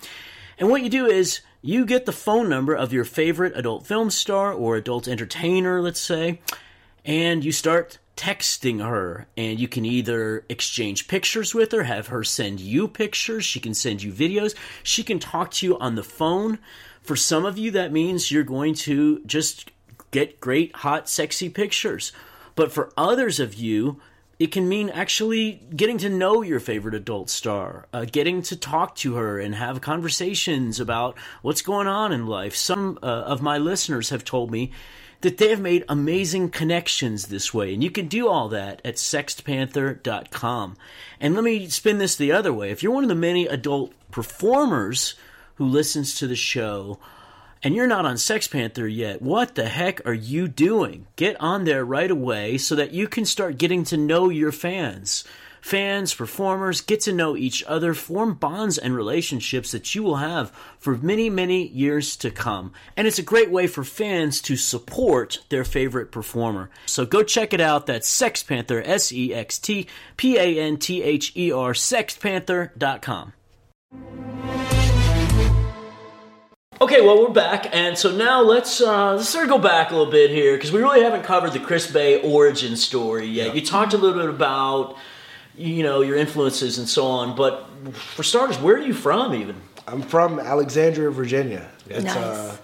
And 0.57 0.69
what 0.71 0.81
you 0.81 0.89
do 0.89 1.05
is 1.05 1.41
you 1.61 1.85
get 1.85 2.07
the 2.07 2.11
phone 2.11 2.49
number 2.49 2.73
of 2.73 2.91
your 2.91 3.05
favorite 3.05 3.55
adult 3.55 3.85
film 3.85 4.09
star 4.09 4.51
or 4.51 4.75
adult 4.75 5.07
entertainer, 5.07 5.79
let's 5.79 6.01
say, 6.01 6.41
and 7.05 7.45
you 7.45 7.51
start 7.51 7.99
texting 8.17 8.83
her. 8.83 9.27
And 9.37 9.59
you 9.59 9.67
can 9.67 9.85
either 9.85 10.43
exchange 10.49 11.07
pictures 11.07 11.53
with 11.53 11.71
her, 11.71 11.83
have 11.83 12.07
her 12.07 12.23
send 12.23 12.59
you 12.59 12.87
pictures, 12.87 13.45
she 13.45 13.59
can 13.59 13.75
send 13.75 14.01
you 14.01 14.11
videos, 14.11 14.55
she 14.81 15.03
can 15.03 15.19
talk 15.19 15.51
to 15.51 15.67
you 15.67 15.77
on 15.77 15.93
the 15.93 16.03
phone. 16.03 16.57
For 17.03 17.15
some 17.15 17.45
of 17.45 17.59
you, 17.59 17.69
that 17.69 17.91
means 17.91 18.31
you're 18.31 18.41
going 18.41 18.73
to 18.73 19.21
just 19.27 19.69
get 20.09 20.41
great, 20.41 20.77
hot, 20.77 21.07
sexy 21.07 21.47
pictures. 21.47 22.11
But 22.55 22.71
for 22.71 22.91
others 22.97 23.39
of 23.39 23.53
you, 23.53 24.01
it 24.41 24.51
can 24.51 24.67
mean 24.67 24.89
actually 24.89 25.61
getting 25.75 25.99
to 25.99 26.09
know 26.09 26.41
your 26.41 26.59
favorite 26.59 26.95
adult 26.95 27.29
star, 27.29 27.85
uh, 27.93 28.05
getting 28.11 28.41
to 28.41 28.55
talk 28.55 28.95
to 28.95 29.13
her 29.13 29.39
and 29.39 29.53
have 29.53 29.81
conversations 29.81 30.79
about 30.79 31.15
what's 31.43 31.61
going 31.61 31.85
on 31.85 32.11
in 32.11 32.25
life. 32.25 32.55
Some 32.55 32.97
uh, 33.03 33.05
of 33.05 33.43
my 33.43 33.59
listeners 33.59 34.09
have 34.09 34.25
told 34.25 34.49
me 34.49 34.71
that 35.21 35.37
they 35.37 35.49
have 35.49 35.61
made 35.61 35.85
amazing 35.87 36.49
connections 36.49 37.27
this 37.27 37.53
way, 37.53 37.71
and 37.71 37.83
you 37.83 37.91
can 37.91 38.07
do 38.07 38.27
all 38.27 38.49
that 38.49 38.81
at 38.83 38.95
sextpanther.com. 38.95 40.75
And 41.19 41.35
let 41.35 41.43
me 41.43 41.69
spin 41.69 41.99
this 41.99 42.15
the 42.15 42.31
other 42.31 42.51
way. 42.51 42.71
If 42.71 42.81
you're 42.81 42.93
one 42.93 43.03
of 43.03 43.09
the 43.09 43.15
many 43.15 43.45
adult 43.45 43.93
performers 44.09 45.13
who 45.57 45.67
listens 45.67 46.15
to 46.15 46.25
the 46.25 46.35
show, 46.35 46.97
and 47.63 47.75
you're 47.75 47.87
not 47.87 48.05
on 48.05 48.15
Sext 48.15 48.51
Panther 48.51 48.87
yet, 48.87 49.21
what 49.21 49.55
the 49.55 49.69
heck 49.69 50.05
are 50.05 50.13
you 50.13 50.47
doing? 50.47 51.07
Get 51.15 51.39
on 51.39 51.63
there 51.63 51.85
right 51.85 52.09
away 52.09 52.57
so 52.57 52.75
that 52.75 52.91
you 52.91 53.07
can 53.07 53.25
start 53.25 53.57
getting 53.57 53.83
to 53.85 53.97
know 53.97 54.29
your 54.29 54.51
fans. 54.51 55.23
Fans, 55.61 56.11
performers, 56.11 56.81
get 56.81 57.01
to 57.01 57.13
know 57.13 57.37
each 57.37 57.63
other, 57.65 57.93
form 57.93 58.33
bonds 58.33 58.79
and 58.79 58.95
relationships 58.95 59.71
that 59.71 59.93
you 59.93 60.01
will 60.01 60.15
have 60.15 60.51
for 60.79 60.97
many, 60.97 61.29
many 61.29 61.67
years 61.67 62.15
to 62.15 62.31
come. 62.31 62.73
And 62.97 63.05
it's 63.05 63.19
a 63.19 63.23
great 63.23 63.51
way 63.51 63.67
for 63.67 63.83
fans 63.83 64.41
to 64.41 64.55
support 64.55 65.43
their 65.49 65.63
favorite 65.63 66.11
performer. 66.11 66.71
So 66.87 67.05
go 67.05 67.21
check 67.21 67.53
it 67.53 67.61
out. 67.61 67.85
That's 67.85 68.09
Sext 68.09 68.47
Panther, 68.47 68.81
S 68.83 69.11
E 69.11 69.35
X 69.35 69.59
T 69.59 69.85
P 70.17 70.37
A 70.37 70.59
N 70.59 70.77
T 70.77 71.03
H 71.03 71.31
E 71.37 71.51
R, 71.51 71.73
sextpanther.com. 71.73 73.33
Okay, 76.81 76.99
well 76.99 77.21
we're 77.21 77.29
back, 77.29 77.67
and 77.75 77.95
so 77.95 78.09
now 78.09 78.41
let's 78.41 78.81
uh, 78.81 79.13
let's 79.13 79.29
sort 79.29 79.43
of 79.43 79.51
go 79.51 79.59
back 79.59 79.91
a 79.91 79.95
little 79.95 80.11
bit 80.11 80.31
here 80.31 80.55
because 80.55 80.71
we 80.71 80.79
really 80.81 81.03
haven't 81.03 81.21
covered 81.21 81.53
the 81.53 81.59
Chris 81.59 81.91
Bey 81.91 82.19
origin 82.23 82.75
story 82.75 83.27
yet. 83.27 83.53
You 83.55 83.61
talked 83.63 83.93
a 83.93 83.99
little 83.99 84.19
bit 84.19 84.27
about 84.27 84.97
you 85.55 85.83
know 85.83 86.01
your 86.01 86.15
influences 86.15 86.79
and 86.79 86.89
so 86.89 87.05
on, 87.05 87.35
but 87.35 87.67
for 87.93 88.23
starters, 88.23 88.57
where 88.57 88.77
are 88.77 88.81
you 88.81 88.95
from 88.95 89.35
even? 89.35 89.57
I'm 89.87 90.01
from 90.01 90.39
Alexandria, 90.39 91.11
Virginia. 91.11 91.69
It's 91.87 92.03
Nice. 92.03 92.15
uh, 92.17 92.57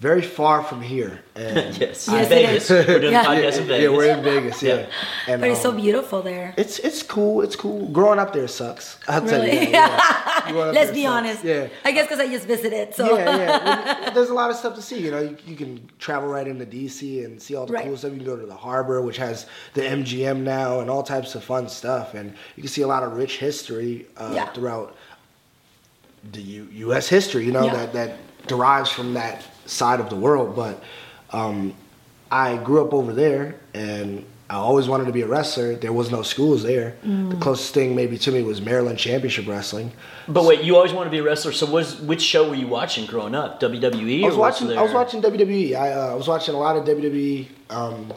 very 0.00 0.22
far 0.22 0.62
from 0.62 0.80
here. 0.80 1.20
And 1.34 1.76
yes, 1.80 2.06
Yes, 2.06 2.08
it 2.08 2.28
Vegas. 2.28 2.70
is. 2.70 2.86
We're 2.86 3.00
doing 3.00 3.12
Yeah. 3.12 3.24
podcast 3.24 3.58
in 3.58 3.66
Vegas. 3.66 3.82
yeah, 3.82 3.88
we're 3.96 4.16
in 4.16 4.22
Vegas. 4.22 4.62
Yeah, 4.62 4.74
Yeah. 4.76 4.86
And, 5.26 5.40
but 5.40 5.50
it's 5.50 5.60
so 5.60 5.70
um, 5.70 5.76
beautiful 5.76 6.22
there. 6.22 6.54
It's 6.56 6.78
it's 6.78 7.02
cool. 7.02 7.42
It's 7.42 7.56
cool. 7.56 7.88
Growing 7.88 8.20
up 8.20 8.32
there 8.32 8.46
sucks. 8.46 8.98
I'll 9.08 9.26
tell 9.26 9.44
you. 9.44 9.50
That, 9.50 9.70
yeah. 9.70 10.50
Growing 10.52 10.74
Let's 10.74 10.92
be 10.92 11.02
sucks. 11.02 11.12
honest. 11.12 11.44
Yeah. 11.44 11.68
I 11.84 11.90
guess 11.92 12.06
because 12.06 12.20
I 12.20 12.28
just 12.28 12.46
visited. 12.46 12.94
So 12.94 13.18
Yeah, 13.18 13.36
yeah. 13.36 14.00
Well, 14.04 14.14
There's 14.14 14.30
a 14.30 14.34
lot 14.34 14.50
of 14.50 14.56
stuff 14.56 14.74
to 14.76 14.82
see. 14.82 14.98
You 15.00 15.10
know, 15.10 15.20
you, 15.20 15.36
you 15.46 15.56
can 15.56 15.88
travel 15.98 16.28
right 16.28 16.46
into 16.46 16.64
DC 16.64 17.24
and 17.24 17.42
see 17.42 17.56
all 17.56 17.66
the 17.66 17.72
Right. 17.72 17.84
cool 17.84 17.96
stuff. 17.96 18.12
You 18.12 18.18
can 18.18 18.26
go 18.26 18.36
to 18.36 18.46
the 18.46 18.56
harbor, 18.56 19.02
which 19.02 19.16
has 19.16 19.46
the 19.74 19.82
MGM 19.82 20.38
now, 20.44 20.78
and 20.80 20.88
all 20.88 21.02
types 21.02 21.34
of 21.34 21.42
fun 21.42 21.68
stuff. 21.68 22.14
And 22.14 22.34
you 22.56 22.62
can 22.62 22.70
see 22.70 22.82
a 22.82 22.86
lot 22.86 23.02
of 23.02 23.16
rich 23.16 23.38
history 23.38 24.06
uh, 24.16 24.30
Yeah. 24.32 24.46
throughout 24.46 24.94
the 26.32 26.40
U- 26.42 26.68
U.S. 26.72 27.08
history. 27.08 27.44
You 27.44 27.52
know 27.52 27.64
Yeah. 27.66 27.74
that 27.74 27.92
that 27.94 28.16
derives 28.46 28.90
from 28.90 29.14
that 29.14 29.42
side 29.68 30.00
of 30.00 30.10
the 30.10 30.16
world. 30.16 30.56
But 30.56 30.82
um, 31.32 31.74
I 32.30 32.56
grew 32.56 32.84
up 32.84 32.92
over 32.92 33.12
there, 33.12 33.54
and 33.74 34.24
I 34.50 34.54
always 34.56 34.88
wanted 34.88 35.04
to 35.06 35.12
be 35.12 35.20
a 35.22 35.26
wrestler. 35.26 35.74
There 35.76 35.92
was 35.92 36.10
no 36.10 36.22
schools 36.22 36.62
there. 36.62 36.96
The 37.02 37.08
Mm. 37.08 37.40
closest 37.40 37.74
thing 37.74 37.94
maybe 37.94 38.16
to 38.18 38.32
me 38.32 38.42
was 38.42 38.60
Maryland 38.60 38.98
Championship 38.98 39.46
Wrestling. 39.46 39.92
But 40.26 40.44
wait, 40.44 40.62
you 40.62 40.74
always 40.76 40.92
wanted 40.92 41.10
to 41.10 41.12
be 41.12 41.18
a 41.18 41.22
wrestler. 41.22 41.52
So, 41.52 41.66
was 41.66 42.00
which 42.00 42.22
show 42.22 42.48
were 42.48 42.54
you 42.54 42.66
watching 42.66 43.06
growing 43.06 43.34
up? 43.34 43.60
WWE. 43.60 44.22
I 44.22 44.26
was 44.26 44.34
or 44.36 44.40
watching. 44.40 44.68
there? 44.68 44.78
I 44.78 44.82
was 44.82 44.92
watching 44.92 45.20
WWE. 45.22 45.74
I, 45.74 45.92
uh, 45.92 46.12
I 46.12 46.14
was 46.14 46.28
watching 46.28 46.54
a 46.54 46.58
lot 46.58 46.76
of 46.76 46.84
WWE. 46.84 47.46
Um, 47.70 48.12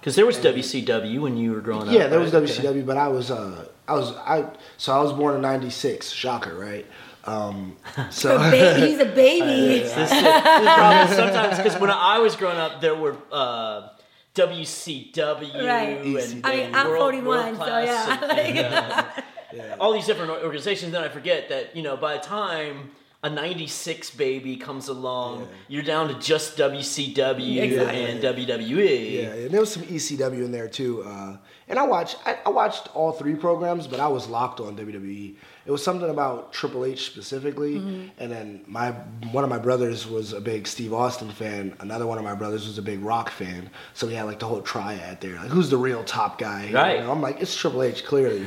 because 0.00 0.14
there 0.14 0.26
was 0.26 0.36
WCW 0.38 1.20
when 1.20 1.36
you 1.36 1.50
were 1.52 1.60
growing 1.60 1.88
up. 1.88 1.94
yeah, 1.94 2.06
there 2.06 2.20
was 2.20 2.32
right? 2.32 2.44
WCW, 2.44 2.86
but 2.86 2.96
I 2.96 3.08
was. 3.08 3.30
Uh, 3.32 3.66
I 3.88 3.94
was. 3.94 4.12
I. 4.16 4.44
So 4.76 4.92
I 4.92 5.00
was 5.02 5.12
born 5.12 5.34
in 5.34 5.40
'96. 5.40 6.10
Shocker, 6.10 6.54
right? 6.54 6.86
Um, 7.26 7.76
so 8.10 8.36
A 8.36 8.38
ba- 8.50 8.74
he's 8.86 8.98
a 9.00 9.04
baby. 9.06 9.80
This 9.84 9.90
is, 9.90 9.94
this 9.96 10.12
is 10.12 10.22
the 10.22 10.30
problem 10.74 11.16
sometimes 11.16 11.56
because 11.58 11.80
when 11.80 11.90
I 11.90 12.18
was 12.18 12.36
growing 12.36 12.58
up, 12.58 12.80
there 12.80 12.94
were 12.94 13.16
uh, 13.32 13.88
WCW 14.34 15.66
Right. 15.66 15.98
and 16.04 16.46
I 16.46 16.56
mean, 16.56 16.74
I'm 16.74 16.88
World- 16.88 17.00
41, 17.00 17.24
World 17.26 17.56
so 17.58 17.64
Class 17.64 17.86
yeah, 17.86 18.12
and- 18.12 18.28
like- 18.28 19.24
and, 19.52 19.60
uh, 19.60 19.76
all 19.80 19.92
these 19.92 20.06
different 20.06 20.30
organizations. 20.42 20.92
Then 20.92 21.02
I 21.02 21.08
forget 21.08 21.48
that 21.48 21.74
you 21.76 21.82
know 21.82 21.96
by 21.96 22.14
the 22.16 22.22
time 22.22 22.90
a 23.22 23.30
'96 23.30 24.10
baby 24.10 24.56
comes 24.56 24.88
along, 24.88 25.40
Yeah. 25.40 25.46
you're 25.68 25.82
down 25.82 26.08
to 26.08 26.14
just 26.14 26.56
WCW 26.58 27.62
Exactly. 27.62 28.04
and 28.04 28.22
WWE. 28.22 29.12
Yeah, 29.22 29.32
and 29.44 29.50
there 29.50 29.60
was 29.60 29.72
some 29.72 29.82
ECW 29.84 30.44
in 30.44 30.52
there 30.52 30.68
too. 30.68 31.02
Uh, 31.02 31.36
and 31.68 31.78
I 31.78 31.84
watched 31.86 32.18
I, 32.26 32.38
I 32.44 32.50
watched 32.50 32.94
all 32.94 33.12
three 33.12 33.34
programs, 33.34 33.86
but 33.86 34.00
I 34.00 34.08
was 34.08 34.28
locked 34.28 34.60
on 34.60 34.76
WWE. 34.76 35.36
It 35.66 35.70
was 35.72 35.82
something 35.82 36.08
about 36.08 36.52
Triple 36.52 36.84
H 36.84 37.06
specifically, 37.06 37.74
Mm-hmm. 37.74 38.08
and 38.18 38.30
then 38.30 38.60
my 38.66 38.92
one 39.32 39.42
of 39.44 39.50
my 39.50 39.58
brothers 39.58 40.06
was 40.06 40.32
a 40.32 40.40
big 40.40 40.66
Steve 40.66 40.92
Austin 40.94 41.30
fan. 41.30 41.76
Another 41.80 42.06
one 42.06 42.18
of 42.18 42.24
my 42.24 42.34
brothers 42.34 42.66
was 42.66 42.78
a 42.78 42.82
big 42.82 43.00
Rock 43.02 43.30
fan. 43.30 43.68
So 43.94 44.06
we 44.06 44.14
had 44.14 44.24
like 44.24 44.38
the 44.38 44.46
whole 44.46 44.62
triad 44.62 45.20
there. 45.20 45.34
Like, 45.36 45.48
who's 45.48 45.68
the 45.68 45.76
real 45.76 46.04
top 46.04 46.38
guy? 46.38 46.66
You 46.66 46.74
Right. 46.76 47.00
know, 47.00 47.10
I'm 47.10 47.20
like, 47.20 47.40
it's 47.40 47.56
Triple 47.56 47.82
H. 47.82 48.04
Clearly, 48.04 48.46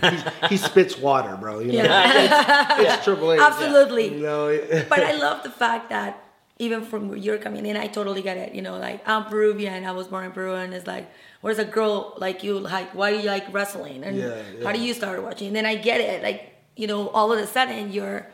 he 0.50 0.56
spits 0.58 0.98
water, 0.98 1.36
bro. 1.36 1.60
You 1.60 1.74
know, 1.74 1.84
Yeah. 1.84 2.80
it's, 2.80 2.94
it's 2.96 3.04
Triple 3.06 3.34
H. 3.34 3.42
Absolutely. 3.42 4.14
You 4.16 4.22
know, 4.22 4.86
but 4.90 5.00
I 5.04 5.14
love 5.14 5.44
the 5.44 5.52
fact 5.52 5.90
that 5.90 6.24
even 6.58 6.84
from 6.84 7.08
where 7.10 7.18
you're 7.18 7.38
coming 7.38 7.66
in, 7.66 7.76
I 7.78 7.88
totally 7.88 8.22
get 8.22 8.38
it. 8.38 8.54
You 8.56 8.62
know, 8.62 8.78
like 8.78 9.08
I'm 9.08 9.26
Peruvian, 9.26 9.84
I 9.86 9.92
was 9.92 10.08
born 10.08 10.26
in 10.26 10.32
Peru, 10.32 10.56
and 10.56 10.74
it's 10.74 10.88
like, 10.88 11.10
where's 11.42 11.60
a 11.60 11.66
girl 11.66 12.14
like 12.18 12.44
you? 12.44 12.60
Like, 12.60 12.94
why 12.96 13.12
do 13.12 13.18
you 13.20 13.28
like 13.28 13.54
wrestling? 13.54 14.04
And 14.04 14.18
Yeah, 14.18 14.42
how 14.64 14.72
do 14.72 14.80
you 14.80 14.94
start 14.94 15.22
watching? 15.24 15.48
And 15.48 15.56
then 15.58 15.66
I 15.66 15.76
get 15.76 16.00
it. 16.02 16.24
Like, 16.24 16.54
you 16.80 16.88
know, 16.88 17.10
all 17.10 17.32
of 17.34 17.40
a 17.40 17.46
sudden 17.46 17.92
you're 17.92 18.26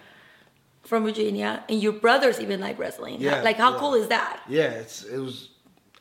from 0.83 1.03
Virginia, 1.03 1.63
and 1.67 1.81
your 1.81 1.93
brothers 1.93 2.39
even 2.39 2.59
like 2.59 2.77
wrestling. 2.77 3.19
Yeah, 3.19 3.41
like, 3.41 3.57
how 3.57 3.71
yeah. 3.73 3.79
cool 3.79 3.95
is 3.95 4.07
that? 4.09 4.41
Yeah, 4.47 4.69
it's 4.69 5.03
it 5.03 5.17
was 5.17 5.49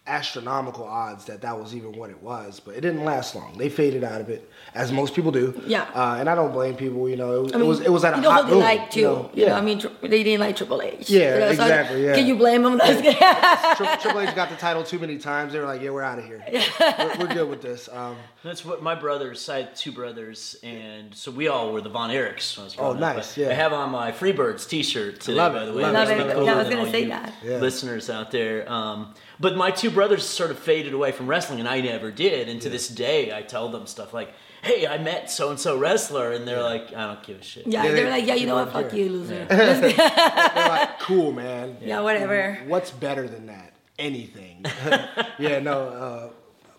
astronomical 0.06 0.84
odds 0.84 1.24
that 1.24 1.40
that 1.40 1.58
was 1.58 1.74
even 1.74 1.92
what 1.92 2.10
it 2.10 2.22
was, 2.22 2.60
but 2.60 2.74
it 2.74 2.82
didn't 2.82 3.04
last 3.04 3.34
long. 3.34 3.56
They 3.56 3.70
faded 3.70 4.04
out 4.04 4.20
of 4.20 4.28
it, 4.28 4.50
as 4.74 4.92
most 4.92 5.14
people 5.14 5.32
do. 5.32 5.58
Yeah. 5.66 5.82
uh, 5.94 6.16
and 6.18 6.28
I 6.28 6.34
don't 6.34 6.52
blame 6.52 6.76
people. 6.76 7.08
You 7.08 7.16
know, 7.16 7.36
it, 7.36 7.42
was 7.42 7.52
I 7.52 7.56
mean, 7.56 7.64
it 7.64 7.68
was 7.68 7.80
it 7.80 7.88
was 7.92 8.04
at 8.04 8.12
a 8.12 8.16
you 8.16 8.22
know 8.22 8.30
hot 8.30 8.44
who 8.44 8.48
they 8.50 8.54
boom, 8.56 8.62
like 8.62 8.90
too. 8.90 9.00
You 9.00 9.06
You 9.06 9.12
know, 9.12 9.22
know, 9.22 9.30
yeah, 9.34 9.56
I 9.56 9.60
mean, 9.62 9.78
tr- 9.80 9.88
they 10.02 10.22
didn't 10.22 10.40
like 10.40 10.56
Triple 10.56 10.82
H. 10.82 11.08
Yeah, 11.08 11.34
you 11.34 11.40
know, 11.40 11.48
exactly, 11.48 12.04
yeah. 12.04 12.14
Can 12.14 12.26
you 12.26 12.36
blame 12.36 12.62
them? 12.62 12.78
Tri- 12.78 13.96
Triple 14.00 14.20
H 14.20 14.34
got 14.34 14.50
the 14.50 14.56
title 14.56 14.82
too 14.82 14.98
many 14.98 15.18
times. 15.18 15.52
They 15.52 15.58
were 15.58 15.66
like, 15.66 15.80
"Yeah, 15.82 15.90
we're 15.90 16.02
out 16.02 16.18
of 16.18 16.24
here. 16.26 16.44
we're, 16.52 17.16
we're 17.20 17.34
good 17.34 17.48
with 17.48 17.62
this." 17.62 17.88
Um, 17.90 18.16
That's 18.42 18.64
what 18.64 18.82
my 18.82 18.94
brothers. 18.94 19.48
I 19.48 19.58
had 19.62 19.74
two 19.76 19.92
brothers, 19.92 20.56
and 20.62 21.14
so 21.14 21.30
we 21.30 21.48
all 21.48 21.72
were 21.72 21.80
the 21.80 21.88
Von 21.88 22.10
Erichs. 22.10 22.56
When 22.56 22.64
I 22.64 22.66
was 22.66 22.76
Oh, 22.78 22.90
up. 22.92 22.98
nice, 22.98 23.34
But 23.34 23.42
yeah. 23.42 23.50
I 23.50 23.54
have 23.54 23.72
on 23.72 23.90
my 23.90 24.12
Freebirds 24.12 24.68
T-shirt 24.68 25.20
today, 25.20 25.34
Love 25.38 25.54
by 25.54 25.64
the 25.64 25.72
way. 25.72 25.82
love 25.82 26.10
it. 26.10 26.18
Love 26.18 26.28
it. 26.28 26.32
cooler 26.34 26.44
Yeah, 26.44 26.52
I 26.54 26.58
was 26.58 26.68
gonna 26.68 26.90
say 26.90 27.04
that. 27.06 27.32
Yeah. 27.42 27.56
Listeners 27.58 28.10
out 28.10 28.30
there, 28.30 28.70
um, 28.70 29.14
but 29.40 29.56
my 29.56 29.70
two 29.70 29.90
brothers 29.90 30.26
sort 30.26 30.50
of 30.50 30.58
faded 30.58 30.92
away 30.94 31.12
from 31.12 31.26
wrestling, 31.26 31.60
and 31.60 31.68
I 31.68 31.80
never 31.80 32.10
did. 32.10 32.48
And 32.48 32.60
to 32.62 32.68
this 32.70 32.88
day, 32.88 33.34
I 33.36 33.42
tell 33.42 33.68
them 33.68 33.86
stuff 33.86 34.12
like, 34.14 34.32
"Hey, 34.62 34.86
I 34.86 34.98
met 34.98 35.30
so 35.30 35.50
and 35.50 35.58
so 35.58 35.76
wrestler," 35.76 36.32
and 36.32 36.46
they're 36.46 36.62
like, 36.62 36.94
"I 36.94 37.06
don't 37.08 37.22
give 37.22 37.40
a 37.40 37.42
shit." 37.42 37.66
yeah, 37.66 37.82
Yeah, 37.84 37.92
they're 37.92 38.04
they- 38.04 38.10
like, 38.10 38.26
yeah, 38.26 38.34
you 38.34 38.46
know 38.46 38.54
what? 38.56 38.72
Fuck 38.72 38.90
care. 38.90 38.98
you, 39.00 39.08
loser. 39.10 39.44
they're 39.48 40.68
like, 40.68 41.00
"Cool, 41.00 41.32
man. 41.32 41.76
yeah, 41.80 42.00
whatever. 42.00 42.58
What's 42.66 42.90
better 42.90 43.28
than 43.28 43.46
that? 43.46 43.72
Anything." 43.98 44.64
yeah, 45.38 45.58
no, 45.60 45.88
uh, 45.88 46.30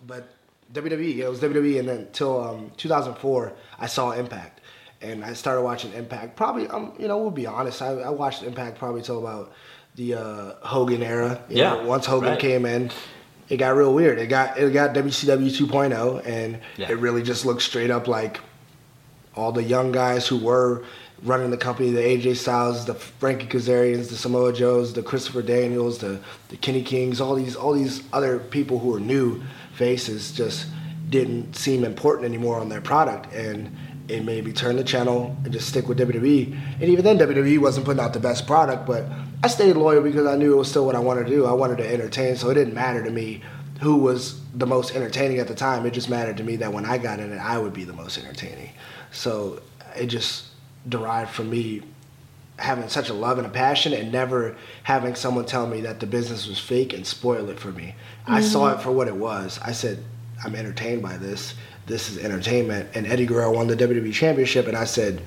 but 0.05 0.29
WWE. 0.73 1.17
It 1.17 1.29
was 1.29 1.39
WWE, 1.39 1.79
and 1.79 1.87
then 1.89 1.97
until 1.99 2.41
um, 2.43 2.71
2004, 2.77 3.53
I 3.79 3.85
saw 3.87 4.11
Impact, 4.11 4.61
and 5.01 5.23
I 5.23 5.33
started 5.33 5.61
watching 5.61 5.93
Impact. 5.93 6.35
Probably, 6.35 6.67
um, 6.67 6.93
you 6.99 7.07
know, 7.07 7.17
we'll 7.17 7.31
be 7.31 7.45
honest. 7.47 7.81
I, 7.81 7.89
I 7.91 8.09
watched 8.09 8.43
Impact 8.43 8.77
probably 8.79 9.01
till 9.01 9.19
about 9.19 9.53
the 9.95 10.15
uh, 10.15 10.53
Hogan 10.61 11.01
era. 11.03 11.41
you 11.49 11.57
Yeah, 11.57 11.75
know, 11.75 11.83
once 11.85 12.05
Hogan 12.05 12.31
right. 12.31 12.39
came 12.39 12.65
in. 12.65 12.91
It 13.47 13.57
got 13.57 13.75
real 13.75 13.93
weird. 13.93 14.17
It 14.17 14.27
got 14.27 14.57
it 14.57 14.73
got 14.73 14.95
WCW 14.95 15.49
2.0, 15.55 16.25
and 16.25 16.59
Yeah. 16.77 16.89
it 16.91 16.97
really 16.97 17.21
just 17.21 17.45
looked 17.45 17.61
straight 17.61 17.91
up 17.91 18.07
like 18.07 18.39
all 19.35 19.51
the 19.51 19.61
young 19.63 19.91
guys 19.91 20.27
who 20.27 20.37
were 20.37 20.83
running 21.23 21.51
the 21.51 21.57
company, 21.57 21.91
the 21.91 22.01
AJ 22.01 22.35
Styles, 22.37 22.85
the 22.85 22.95
Frankie 22.95 23.45
Kazarians, 23.45 24.09
the 24.09 24.15
Samoa 24.15 24.51
Joes, 24.51 24.93
the 24.93 25.03
Christopher 25.03 25.41
Daniels, 25.43 25.99
the, 25.99 26.19
the 26.49 26.57
Kenny 26.57 26.81
Kings, 26.81 27.21
all 27.21 27.35
these 27.35 27.55
all 27.55 27.73
these 27.73 28.01
other 28.11 28.39
people 28.39 28.79
who 28.79 28.89
were 28.89 28.99
new 28.99 29.41
faces 29.73 30.31
just 30.31 30.67
didn't 31.09 31.55
seem 31.55 31.83
important 31.83 32.25
anymore 32.25 32.59
on 32.59 32.67
their 32.69 32.81
product 32.81 33.31
and 33.33 33.69
made 34.07 34.45
me 34.45 34.51
turn 34.51 34.75
the 34.75 34.83
channel 34.83 35.35
and 35.43 35.51
just 35.51 35.67
stick 35.67 35.87
with 35.87 35.99
WWE. 35.99 36.57
And 36.79 36.83
even 36.83 37.03
then 37.03 37.17
WWE 37.17 37.59
wasn't 37.59 37.85
putting 37.85 38.03
out 38.03 38.13
the 38.13 38.19
best 38.19 38.45
product, 38.45 38.85
but 38.85 39.05
I 39.43 39.47
stayed 39.47 39.75
loyal 39.75 40.01
because 40.01 40.25
I 40.25 40.35
knew 40.35 40.53
it 40.53 40.57
was 40.57 40.69
still 40.69 40.85
what 40.85 40.95
I 40.95 40.99
wanted 40.99 41.25
to 41.25 41.29
do. 41.29 41.45
I 41.45 41.53
wanted 41.53 41.77
to 41.79 41.91
entertain, 41.91 42.35
so 42.35 42.49
it 42.49 42.55
didn't 42.55 42.73
matter 42.73 43.03
to 43.03 43.11
me 43.11 43.41
who 43.81 43.97
was 43.97 44.39
the 44.53 44.65
most 44.65 44.95
entertaining 44.95 45.39
at 45.39 45.47
the 45.47 45.55
time. 45.55 45.85
It 45.85 45.91
just 45.91 46.09
mattered 46.09 46.37
to 46.37 46.43
me 46.43 46.55
that 46.57 46.71
when 46.71 46.85
I 46.85 46.97
got 46.97 47.19
in 47.19 47.31
it, 47.31 47.37
I 47.37 47.57
would 47.57 47.73
be 47.73 47.83
the 47.83 47.93
most 47.93 48.17
entertaining. 48.17 48.71
So 49.11 49.61
it 49.95 50.07
just 50.07 50.45
derived 50.87 51.31
from 51.31 51.49
me 51.49 51.81
having 52.57 52.87
such 52.87 53.09
a 53.09 53.13
love 53.13 53.37
and 53.37 53.45
a 53.45 53.49
passion 53.49 53.93
and 53.93 54.11
never 54.11 54.55
having 54.83 55.15
someone 55.15 55.45
tell 55.45 55.67
me 55.67 55.81
that 55.81 55.99
the 55.99 56.07
business 56.07 56.47
was 56.47 56.57
fake 56.57 56.93
and 56.93 57.05
spoil 57.05 57.49
it 57.49 57.59
for 57.59 57.71
me. 57.71 57.95
I 58.25 58.41
saw 58.41 58.69
mm-hmm. 58.69 58.79
it 58.79 58.83
for 58.83 58.91
what 58.91 59.07
it 59.07 59.15
was. 59.15 59.59
I 59.61 59.73
said, 59.73 60.03
I'm 60.43 60.55
entertained 60.55 61.01
by 61.01 61.17
this. 61.17 61.53
This 61.85 62.09
is 62.09 62.17
entertainment. 62.17 62.89
And 62.95 63.05
Eddie 63.05 63.25
Guerrero 63.25 63.53
won 63.53 63.67
the 63.67 63.75
WWE 63.75 64.13
Championship, 64.13 64.67
and 64.67 64.75
I 64.75 64.85
said, 64.85 65.21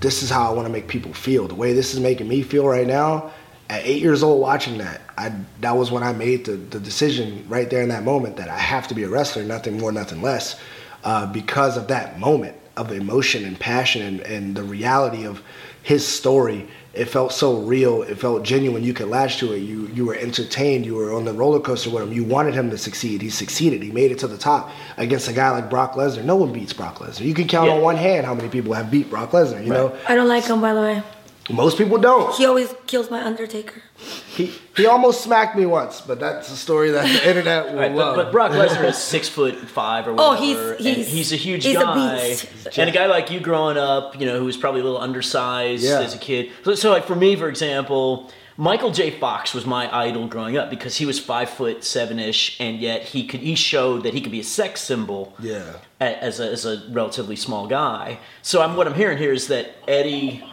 this 0.00 0.22
is 0.22 0.30
how 0.30 0.50
I 0.50 0.54
want 0.54 0.66
to 0.66 0.72
make 0.72 0.86
people 0.86 1.12
feel. 1.12 1.48
The 1.48 1.54
way 1.54 1.72
this 1.72 1.92
is 1.92 2.00
making 2.00 2.28
me 2.28 2.42
feel 2.42 2.66
right 2.66 2.86
now, 2.86 3.32
at 3.68 3.84
eight 3.84 4.00
years 4.00 4.22
old 4.22 4.40
watching 4.40 4.78
that, 4.78 5.00
I 5.18 5.32
that 5.60 5.72
was 5.72 5.90
when 5.90 6.02
I 6.02 6.12
made 6.12 6.46
the, 6.46 6.52
the 6.52 6.80
decision 6.80 7.44
right 7.48 7.68
there 7.68 7.82
in 7.82 7.88
that 7.90 8.04
moment 8.04 8.36
that 8.36 8.48
I 8.48 8.58
have 8.58 8.88
to 8.88 8.94
be 8.94 9.02
a 9.02 9.08
wrestler, 9.08 9.42
nothing 9.42 9.78
more, 9.78 9.92
nothing 9.92 10.22
less, 10.22 10.58
uh, 11.04 11.26
because 11.26 11.76
of 11.76 11.88
that 11.88 12.18
moment 12.18 12.56
of 12.76 12.92
emotion 12.92 13.44
and 13.44 13.58
passion 13.58 14.02
and, 14.02 14.20
and 14.20 14.56
the 14.56 14.62
reality 14.62 15.26
of 15.26 15.42
his 15.82 16.06
story. 16.06 16.68
It 16.94 17.04
felt 17.04 17.32
so 17.32 17.58
real. 17.58 18.02
It 18.02 18.18
felt 18.18 18.42
genuine. 18.42 18.82
You 18.82 18.92
could 18.94 19.08
latch 19.08 19.38
to 19.38 19.52
it. 19.52 19.58
You 19.58 19.88
you 19.94 20.04
were 20.06 20.14
entertained. 20.16 20.86
You 20.86 20.94
were 20.96 21.12
on 21.14 21.24
the 21.24 21.32
roller 21.32 21.60
coaster 21.60 21.90
with 21.90 22.02
him. 22.02 22.12
You 22.12 22.24
wanted 22.24 22.54
him 22.54 22.70
to 22.70 22.78
succeed. 22.78 23.20
He 23.22 23.30
succeeded. 23.30 23.82
He 23.82 23.90
made 23.90 24.10
it 24.10 24.18
to 24.20 24.26
the 24.26 24.38
top 24.38 24.70
against 24.96 25.28
a 25.28 25.32
guy 25.32 25.50
like 25.50 25.68
Brock 25.70 25.94
Lesnar. 25.94 26.24
No 26.24 26.34
one 26.36 26.52
beats 26.52 26.72
Brock 26.72 26.96
Lesnar. 26.98 27.20
You 27.26 27.34
can 27.34 27.46
count 27.46 27.68
Yeah. 27.68 27.74
on 27.76 27.82
one 27.82 27.96
hand 27.96 28.26
how 28.26 28.34
many 28.34 28.48
people 28.48 28.72
have 28.72 28.90
beat 28.90 29.10
Brock 29.10 29.32
Lesnar. 29.32 29.62
You 29.64 29.70
know, 29.70 29.92
I 30.08 30.14
don't 30.14 30.28
like 30.28 30.44
him, 30.44 30.60
by 30.60 30.72
the 30.74 30.80
way. 30.80 31.02
Most 31.50 31.78
people 31.78 31.98
don't. 31.98 32.34
He 32.34 32.44
always 32.46 32.74
kills 32.86 33.10
my 33.10 33.24
Undertaker. 33.24 33.82
He 33.96 34.52
he 34.76 34.86
almost 34.86 35.22
smacked 35.22 35.56
me 35.56 35.66
once, 35.66 36.00
but 36.00 36.20
that's 36.20 36.50
a 36.50 36.56
story 36.56 36.90
that 36.92 37.04
the 37.04 37.28
internet 37.28 37.68
will 37.72 37.78
Right, 37.80 37.92
love. 37.92 38.16
but, 38.16 38.24
but 38.26 38.32
Brock 38.32 38.52
Lesnar 38.52 38.84
is 38.88 38.98
six 38.98 39.28
foot 39.28 39.56
five 39.56 40.06
or 40.06 40.10
oh, 40.10 40.14
whatever. 40.14 40.74
Oh, 40.74 40.76
he's- 40.82 40.96
he's- 40.96 41.08
he's 41.08 41.32
a 41.32 41.36
huge 41.36 41.64
he's 41.64 41.76
a 41.76 41.94
beast. 41.94 42.78
and 42.78 42.88
a 42.88 42.92
guy 42.92 43.06
like 43.06 43.30
you 43.30 43.40
growing 43.40 43.76
up, 43.76 44.18
you 44.20 44.26
know, 44.26 44.38
who 44.38 44.44
was 44.44 44.56
probably 44.56 44.80
a 44.80 44.84
little 44.84 45.00
undersized 45.00 45.82
Yeah. 45.84 46.00
as 46.00 46.14
a 46.14 46.18
kid. 46.18 46.50
So, 46.64 46.74
so, 46.74 46.90
like 46.90 47.06
for 47.06 47.16
me, 47.16 47.34
for 47.34 47.48
example, 47.48 48.30
Michael 48.56 48.90
J. 48.90 49.10
Fox 49.12 49.54
was 49.54 49.64
my 49.66 49.88
idol 49.96 50.26
growing 50.26 50.56
up 50.58 50.68
because 50.68 50.96
he 50.96 51.06
was 51.06 51.18
five 51.20 51.48
foot 51.48 51.82
seven 51.84 52.18
ish, 52.18 52.60
and 52.60 52.78
yet 52.78 53.02
he 53.02 53.24
could 53.26 53.40
he 53.40 53.54
showed 53.54 54.02
that 54.04 54.14
he 54.14 54.20
could 54.20 54.32
be 54.32 54.40
a 54.40 54.44
sex 54.44 54.80
symbol. 54.80 55.34
Yeah. 55.40 55.64
As 56.00 56.38
a, 56.38 56.50
as 56.52 56.64
a 56.64 56.82
relatively 56.90 57.34
small 57.34 57.66
guy, 57.66 58.18
so 58.42 58.62
I'm 58.62 58.76
what 58.76 58.86
I'm 58.86 58.94
hearing 58.94 59.18
here 59.18 59.32
is 59.32 59.48
that 59.48 59.74
Eddie. 59.88 60.44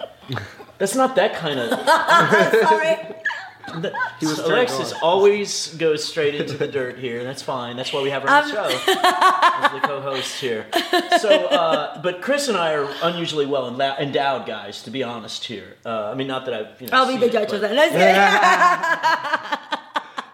That's 0.77 0.95
not 0.95 1.15
that 1.15 1.33
kind 1.35 1.59
of. 1.59 1.69
Sorry. 2.69 2.97
He 4.19 4.27
was 4.27 4.37
Alexis 4.39 4.93
always 5.01 5.75
goes 5.75 6.03
straight 6.03 6.35
into 6.35 6.55
the 6.55 6.67
dirt 6.67 6.99
here. 6.99 7.23
That's 7.23 7.41
fine. 7.41 7.75
That's 7.75 7.91
why 7.91 8.03
we 8.03 8.11
have 8.11 8.21
her 8.21 8.29
on 8.29 8.47
the 8.47 8.61
Um, 8.61 8.69
show 8.69 8.91
as 8.91 9.71
the 9.71 9.79
co-host 9.87 10.39
here. 10.39 10.67
So, 11.19 11.29
uh, 11.47 11.99
but 12.01 12.21
Chris 12.21 12.47
and 12.47 12.57
I 12.57 12.73
are 12.73 12.87
unusually 13.01 13.47
well 13.47 13.67
endowed 13.99 14.45
guys, 14.45 14.83
to 14.83 14.91
be 14.91 15.01
honest. 15.03 15.43
Here, 15.45 15.75
uh, 15.83 16.11
I 16.11 16.13
mean, 16.15 16.27
not 16.27 16.45
that 16.45 16.53
I've. 16.53 16.79
You 16.81 16.87
know, 16.87 16.97
I'll 16.97 17.05
be 17.07 17.13
seen 17.13 17.21
the 17.21 17.25
it, 17.27 17.31
judge 17.31 17.51
of 17.53 17.61
but- 17.61 17.71
that. 17.71 19.61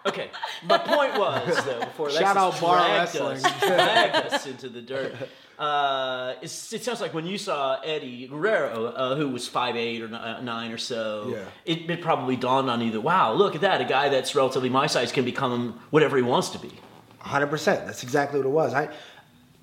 Okay, 0.06 0.30
my 0.66 0.78
point 0.80 1.18
was 1.18 1.64
though 1.66 1.80
before 1.80 2.10
that. 2.12 2.20
Shout 2.20 2.38
out 2.38 2.60
Bar 2.60 2.78
dragged 2.78 3.16
Wrestling. 3.16 3.46
us, 3.46 3.60
dragged 3.60 4.16
us 4.34 4.46
into 4.48 4.70
the 4.70 4.82
dirt. 4.82 5.14
Uh, 5.60 6.34
it's, 6.42 6.74
it 6.74 6.84
sounds 6.84 7.02
like 7.02 7.14
when 7.14 7.28
you 7.28 7.38
saw 7.38 7.80
Eddie 7.82 8.26
Guerrero, 8.28 8.86
uh, 8.88 9.16
who 9.16 9.30
was 9.30 9.48
five 9.48 9.76
eight 9.76 10.02
or 10.02 10.08
ni- 10.08 10.42
nine 10.44 10.72
or 10.72 10.80
so, 10.80 11.28
Yeah. 11.36 11.46
it, 11.66 11.88
it 11.90 12.02
probably 12.02 12.36
dawned 12.36 12.68
on 12.70 12.82
you 12.82 12.92
that 12.94 13.02
wow, 13.02 13.34
look 13.34 13.54
at 13.54 13.62
that, 13.62 13.80
a 13.80 13.86
guy 13.86 14.10
that's 14.10 14.34
relatively 14.34 14.70
my 14.70 14.88
size 14.88 15.12
can 15.12 15.24
become 15.24 15.80
whatever 15.92 16.18
he 16.18 16.24
wants 16.24 16.50
to 16.50 16.58
be. 16.60 16.72
Hundred 17.20 17.48
percent. 17.48 17.86
That's 17.86 18.02
exactly 18.02 18.40
what 18.40 18.48
it 18.48 18.52
was. 18.52 18.74
I 18.74 18.90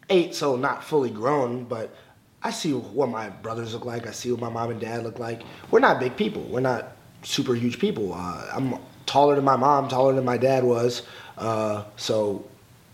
eight, 0.08 0.34
so 0.36 0.54
not 0.54 0.84
fully 0.84 1.10
grown, 1.10 1.64
but 1.64 1.92
I 2.44 2.52
see 2.52 2.72
what 2.72 3.08
my 3.08 3.28
brothers 3.30 3.74
look 3.74 3.84
like. 3.84 4.06
I 4.06 4.12
see 4.12 4.30
what 4.30 4.40
my 4.40 4.48
mom 4.48 4.70
and 4.70 4.80
dad 4.80 5.02
look 5.02 5.18
like. 5.18 5.42
We're 5.72 5.80
not 5.80 5.98
big 5.98 6.16
people. 6.16 6.42
We're 6.42 6.60
not 6.60 6.92
super 7.22 7.54
huge 7.56 7.80
people. 7.80 8.14
Uh, 8.14 8.46
I'm 8.54 8.74
taller 9.08 9.34
than 9.34 9.44
my 9.44 9.56
mom, 9.56 9.88
taller 9.88 10.12
than 10.14 10.24
my 10.24 10.36
dad 10.36 10.62
was. 10.62 11.02
Uh, 11.36 11.84
so 11.96 12.46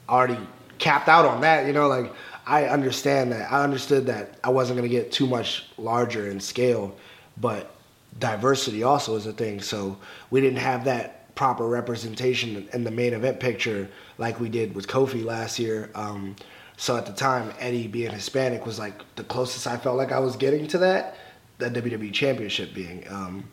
already 0.09 0.39
capped 0.79 1.09
out 1.09 1.27
on 1.27 1.43
that. 1.43 1.67
You 1.67 1.75
know, 1.75 1.89
like 1.89 2.13
I 2.47 2.67
understand 2.67 3.33
that. 3.33 3.53
I 3.53 3.63
understood 3.63 4.07
that 4.07 4.39
I 4.43 4.49
wasn't 4.49 4.79
gonna 4.79 4.89
get 4.89 5.13
too 5.13 5.27
much 5.27 5.67
larger 5.77 6.31
in 6.31 6.41
scale, 6.41 6.97
but 7.37 7.75
diversity 8.19 8.83
also 8.83 9.17
is 9.17 9.27
a 9.27 9.33
thing. 9.33 9.61
So 9.61 9.99
we 10.31 10.41
didn't 10.41 10.59
have 10.59 10.85
that 10.85 11.35
proper 11.35 11.67
representation 11.67 12.69
in 12.73 12.85
the 12.85 12.91
main 12.91 13.13
event 13.13 13.41
picture 13.41 13.89
like 14.19 14.39
we 14.39 14.49
did 14.49 14.75
with 14.75 14.87
Kofi 14.87 15.25
last 15.25 15.59
year. 15.59 15.91
Um, 15.95 16.37
so 16.77 16.97
at 16.97 17.07
the 17.07 17.13
time, 17.13 17.53
Eddie 17.59 17.89
being 17.89 18.13
Hispanic 18.13 18.67
was 18.67 18.79
like 18.79 19.03
the 19.17 19.25
closest 19.25 19.67
I 19.67 19.77
felt 19.77 19.97
like 19.97 20.13
I 20.13 20.19
was 20.19 20.37
getting 20.37 20.67
to 20.69 20.79
that, 20.79 21.17
the 21.59 21.71
WWE 21.71 22.13
Championship 22.13 22.75
being. 22.75 23.05
Um, 23.09 23.45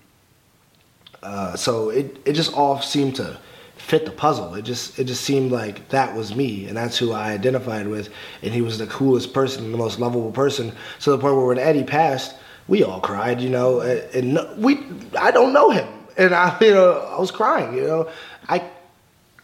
uh, 1.24 1.56
so 1.56 1.90
it, 1.90 2.22
it 2.26 2.34
just 2.34 2.54
all 2.54 2.82
seemed 2.82 3.16
to 3.18 3.38
fit 3.78 4.06
the 4.06 4.12
puzzle. 4.12 4.56
It 4.56 4.64
just 4.64 4.98
it 4.98 5.06
just 5.06 5.24
seemed 5.24 5.52
like 5.52 5.90
that 5.90 6.16
was 6.16 6.36
me, 6.36 6.66
and 6.68 6.78
that's 6.78 6.98
who 6.98 7.12
I 7.12 7.32
identified 7.32 7.88
with. 7.88 8.10
And 8.42 8.54
he 8.54 8.62
was 8.62 8.78
the 8.78 8.88
coolest 8.88 9.34
person, 9.34 9.72
the 9.72 9.78
most 9.78 10.00
lovable 10.00 10.32
person. 10.32 10.72
To 11.02 11.12
the 11.12 11.18
point 11.18 11.36
where 11.36 11.46
when 11.46 11.58
Eddie 11.58 11.84
passed, 11.84 12.36
we 12.68 12.84
all 12.84 13.02
cried. 13.02 13.42
You 13.42 13.50
know, 13.50 13.82
and, 13.82 14.38
and 14.38 14.64
we 14.64 14.84
I 15.18 15.32
don't 15.32 15.54
know 15.54 15.70
him, 15.70 15.88
and 16.18 16.34
I 16.34 16.58
you 16.62 16.74
know 16.74 16.94
I 16.94 17.20
was 17.20 17.32
crying. 17.32 17.76
You 17.76 17.88
know, 17.88 18.10
I 18.48 18.64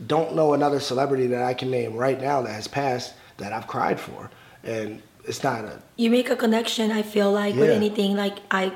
don't 0.05 0.35
know 0.35 0.53
another 0.53 0.79
celebrity 0.79 1.27
that 1.27 1.43
I 1.43 1.53
can 1.53 1.71
name 1.71 1.95
right 1.95 2.19
now 2.19 2.41
that 2.41 2.53
has 2.53 2.67
passed 2.67 3.13
that 3.37 3.53
I've 3.53 3.67
cried 3.67 3.99
for, 3.99 4.31
and 4.63 5.01
it's 5.25 5.43
not 5.43 5.65
a 5.65 5.81
You 5.97 6.09
make 6.09 6.29
a 6.29 6.35
connection. 6.35 6.91
I 6.91 7.01
feel 7.01 7.31
like 7.31 7.55
with 7.55 7.69
anything. 7.69 8.15
Like 8.15 8.39
I, 8.49 8.71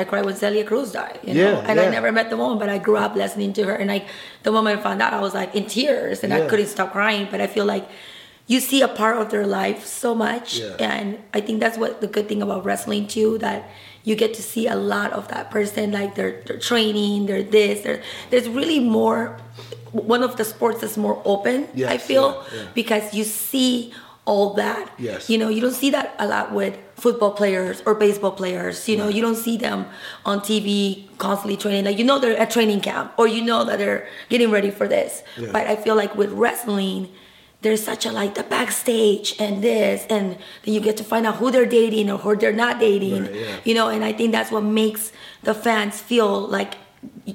I 0.00 0.04
cried 0.04 0.24
when 0.24 0.36
Celia 0.36 0.64
Cruz 0.64 0.92
died. 0.92 1.18
You 1.22 1.34
know, 1.34 1.52
Yeah, 1.52 1.66
and 1.68 1.80
I 1.80 1.88
never 1.90 2.10
met 2.12 2.30
the 2.30 2.36
woman, 2.36 2.58
but 2.58 2.68
I 2.68 2.78
grew 2.78 2.96
up 2.96 3.14
listening 3.16 3.52
to 3.54 3.62
her. 3.64 3.74
And 3.74 3.88
like 3.88 4.06
the 4.42 4.52
moment 4.52 4.78
I 4.78 4.82
found 4.82 5.00
out, 5.02 5.12
I 5.12 5.20
was 5.20 5.34
like 5.34 5.54
in 5.54 5.64
tears, 5.66 6.22
and 6.22 6.32
I 6.32 6.46
couldn't 6.46 6.68
stop 6.76 6.92
crying. 6.92 7.28
But 7.30 7.40
I 7.40 7.46
feel 7.46 7.64
like 7.64 7.88
you 8.46 8.60
see 8.60 8.80
a 8.82 8.88
part 8.88 9.16
of 9.22 9.30
their 9.30 9.46
life 9.46 9.84
so 9.86 10.14
much, 10.14 10.58
Yeah. 10.58 10.76
and 10.92 11.18
I 11.34 11.40
think 11.40 11.58
that's 11.60 11.76
what 11.78 12.00
the 12.00 12.06
good 12.06 12.28
thing 12.28 12.42
about 12.42 12.64
wrestling 12.64 13.06
too 13.08 13.38
that. 13.38 13.60
You 14.06 14.14
get 14.14 14.34
to 14.34 14.42
see 14.52 14.68
a 14.68 14.76
lot 14.76 15.10
of 15.18 15.26
that 15.34 15.50
person, 15.50 15.90
like 15.90 16.14
their, 16.14 16.40
their 16.46 16.58
training, 16.60 17.26
their 17.26 17.42
this, 17.42 17.80
their, 17.82 17.98
there's 18.30 18.48
really 18.48 18.78
more. 18.78 19.36
One 19.90 20.22
of 20.22 20.36
the 20.36 20.44
sports 20.44 20.80
that's 20.82 20.96
more 20.96 21.20
open, 21.24 21.66
I 21.94 21.98
feel, 21.98 22.26
yeah, 22.52 22.58
yeah. 22.62 22.66
because 22.72 23.04
you 23.18 23.24
see 23.24 23.92
all 24.24 24.54
that. 24.62 24.92
Yes. 24.96 25.28
You 25.28 25.38
know, 25.38 25.48
you 25.48 25.60
don't 25.60 25.74
see 25.74 25.90
that 25.90 26.14
a 26.20 26.26
lot 26.28 26.52
with 26.52 26.78
football 26.96 27.32
players 27.32 27.82
or 27.86 27.94
baseball 27.94 28.32
players. 28.32 28.88
You 28.88 28.96
know, 28.96 29.08
you 29.08 29.22
don't 29.22 29.36
see 29.36 29.56
them 29.56 29.86
on 30.24 30.40
TV 30.40 31.06
constantly 31.18 31.56
training. 31.56 31.84
Like 31.84 31.98
you 31.98 32.04
know 32.04 32.18
they're 32.18 32.36
at 32.36 32.50
training 32.50 32.80
camp 32.80 33.12
or 33.16 33.28
you 33.28 33.42
know 33.42 33.64
that 33.64 33.78
they're 33.78 34.08
getting 34.28 34.50
ready 34.50 34.70
for 34.70 34.88
this. 34.88 35.22
Yeah. 35.36 35.50
But 35.52 35.66
I 35.66 35.76
feel 35.76 35.94
like 35.94 36.16
with 36.16 36.32
wrestling, 36.32 37.08
there's 37.62 37.82
such 37.82 38.06
a 38.06 38.12
like 38.12 38.34
the 38.34 38.42
backstage 38.42 39.34
and 39.38 39.62
this 39.62 40.06
and 40.08 40.38
then 40.62 40.74
you 40.74 40.80
get 40.80 40.96
to 40.98 41.04
find 41.04 41.26
out 41.26 41.36
who 41.36 41.50
they're 41.50 41.66
dating 41.66 42.10
or 42.10 42.18
who 42.18 42.36
they're 42.36 42.52
not 42.52 42.80
dating. 42.80 43.24
Right, 43.24 43.34
yeah. 43.34 43.56
You 43.64 43.74
know, 43.74 43.88
and 43.88 44.04
I 44.04 44.12
think 44.12 44.32
that's 44.32 44.50
what 44.50 44.62
makes 44.62 45.12
the 45.42 45.54
fans 45.54 46.00
feel 46.00 46.46
like 46.46 46.74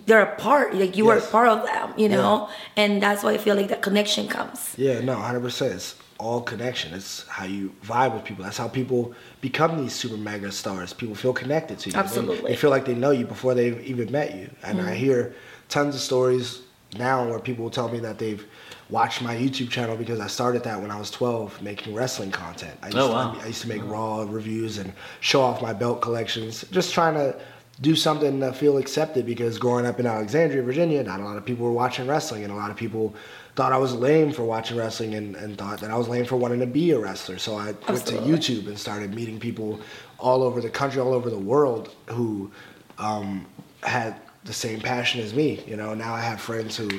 they're 0.05 0.21
a 0.21 0.35
part, 0.35 0.73
like 0.73 0.97
you 0.97 1.09
are 1.09 1.17
a 1.17 1.21
part 1.21 1.47
of 1.47 1.65
them, 1.65 1.93
you 1.97 2.09
know? 2.09 2.49
And 2.75 3.01
that's 3.01 3.23
why 3.23 3.31
I 3.33 3.37
feel 3.37 3.55
like 3.55 3.69
that 3.69 3.81
connection 3.81 4.27
comes. 4.27 4.73
Yeah, 4.77 4.99
no, 5.01 5.15
hundred 5.15 5.41
percent. 5.41 5.73
It's 5.73 5.95
all 6.21 6.41
connection. 6.41 6.93
It's 6.93 7.27
how 7.27 7.45
you 7.45 7.73
vibe 7.83 8.13
with 8.13 8.23
people. 8.23 8.43
That's 8.43 8.57
how 8.57 8.67
people 8.67 9.13
become 9.41 9.81
these 9.81 9.93
super 9.93 10.17
mega 10.17 10.51
stars. 10.51 10.93
People 10.93 11.15
feel 11.15 11.33
connected 11.33 11.79
to 11.79 11.89
you. 11.89 11.93
They- 11.93 11.99
Absolutely. 11.99 12.37
Mm-hmm. 12.37 12.45
They, 12.47 12.55
feel 12.55 12.69
like 12.69 12.85
they 12.85 12.93
know 12.95 13.11
you 13.11 13.25
before 13.25 13.53
they've 13.55 13.81
even 13.81 14.11
met 14.11 14.35
you. 14.35 14.49
And 14.63 14.79
I 14.81 14.93
hear 14.95 15.33
tons 15.67 15.95
of 15.95 16.01
stories 16.01 16.61
now 16.97 17.27
where 17.27 17.39
people 17.39 17.63
will 17.63 17.71
tell 17.71 17.89
me 17.89 17.99
that 17.99 18.19
they've 18.19 18.45
watched 18.89 19.21
my 19.21 19.35
YouTube 19.35 19.69
channel 19.69 19.95
because 19.95 20.19
I 20.19 20.27
started 20.27 20.63
that 20.65 20.79
when 20.81 20.91
I 20.91 20.99
was 20.99 21.09
12 21.09 21.61
making 21.61 21.95
wrestling 21.95 22.29
content. 22.31 22.77
I 22.83 22.87
used, 22.87 22.97
Oh, 22.97 23.07
to, 23.07 23.13
wow. 23.13 23.37
I 23.41 23.47
used 23.47 23.61
to 23.63 23.67
make 23.69 23.83
raw 23.85 24.25
reviews 24.27 24.77
and 24.77 24.93
show 25.21 25.41
off 25.41 25.61
my 25.61 25.73
belt 25.73 26.01
collections. 26.01 26.65
Just 26.71 26.93
trying 26.93 27.15
to 27.15 27.35
do 27.79 27.95
something 27.95 28.39
to 28.41 28.53
feel 28.53 28.77
accepted 28.77 29.25
because 29.25 29.57
growing 29.57 29.85
up 29.87 29.99
in 29.99 30.05
Alexandria, 30.05 30.61
Virginia, 30.61 31.01
not 31.01 31.19
a 31.19 31.23
lot 31.23 31.37
of 31.37 31.45
people 31.45 31.65
were 31.65 31.71
watching 31.71 32.05
wrestling 32.05 32.43
and 32.43 32.51
a 32.53 32.55
lot 32.55 32.69
of 32.69 32.77
people 32.77 33.15
thought 33.55 33.71
I 33.73 33.77
was 33.77 33.93
lame 33.93 34.31
for 34.31 34.43
watching 34.43 34.77
wrestling 34.77 35.13
and, 35.15 35.35
and 35.35 35.57
thought 35.57 35.79
that 35.81 35.91
I 35.91 35.97
was 35.97 36.07
lame 36.07 36.25
for 36.25 36.37
wanting 36.37 36.59
to 36.61 36.65
be 36.67 36.91
a 36.91 36.99
wrestler. 36.99 37.37
So 37.37 37.55
I 37.57 37.73
went 37.87 38.05
to 38.07 38.15
YouTube 38.17 38.67
and 38.67 38.77
started 38.79 39.13
meeting 39.13 39.39
people 39.39 39.79
all 40.19 40.43
over 40.43 40.61
the 40.61 40.69
country, 40.69 41.01
all 41.01 41.13
over 41.13 41.29
the 41.29 41.37
world 41.37 41.93
who 42.07 42.51
um, 42.97 43.45
had 43.83 44.15
the 44.45 44.53
same 44.53 44.79
passion 44.79 45.21
as 45.21 45.33
me. 45.33 45.63
You 45.67 45.75
know, 45.75 45.93
now 45.93 46.13
I 46.13 46.21
have 46.21 46.39
friends 46.39 46.77
who 46.77 46.89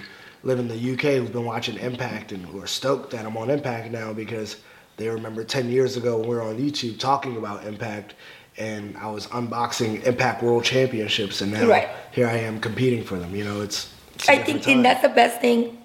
live 0.43 0.59
in 0.59 0.69
the 0.69 0.93
UK 0.93 1.17
who've 1.17 1.33
been 1.33 1.45
watching 1.45 1.77
Impact 1.79 2.33
and 2.33 2.45
who 2.45 2.61
are 2.61 2.67
stoked 2.67 3.11
that 3.13 3.25
I'm 3.25 3.37
on 3.37 3.49
Impact 3.49 3.91
now 3.91 4.13
because 4.13 4.57
they 4.97 5.09
remember 5.09 5.45
10 5.45 5.71
years 5.71 5.97
ago 5.97 6.19
when 6.19 6.29
we 6.29 6.35
were 6.35 6.43
on 6.43 6.59
YouTube 6.59 6.99
talking 6.99 7.37
about 7.37 7.65
Impact 7.65 8.15
and 8.59 8.97
I 8.99 9.11
was 9.11 9.27
unboxing 9.29 10.05
Impact 10.05 10.43
World 10.43 10.65
Championships 10.65 11.41
and 11.41 11.53
now 11.53 11.67
Right. 11.67 11.89
here 12.11 12.27
I 12.29 12.37
am 12.37 12.61
competing 12.61 13.03
for 13.05 13.19
them. 13.19 13.35
You 13.35 13.45
know, 13.45 13.63
it's, 13.63 13.93
it's 14.15 14.29
I 14.29 14.37
think, 14.39 14.69
and 14.69 14.85
that's 14.85 15.01
the 15.01 15.09
best 15.09 15.41
thing. 15.41 15.79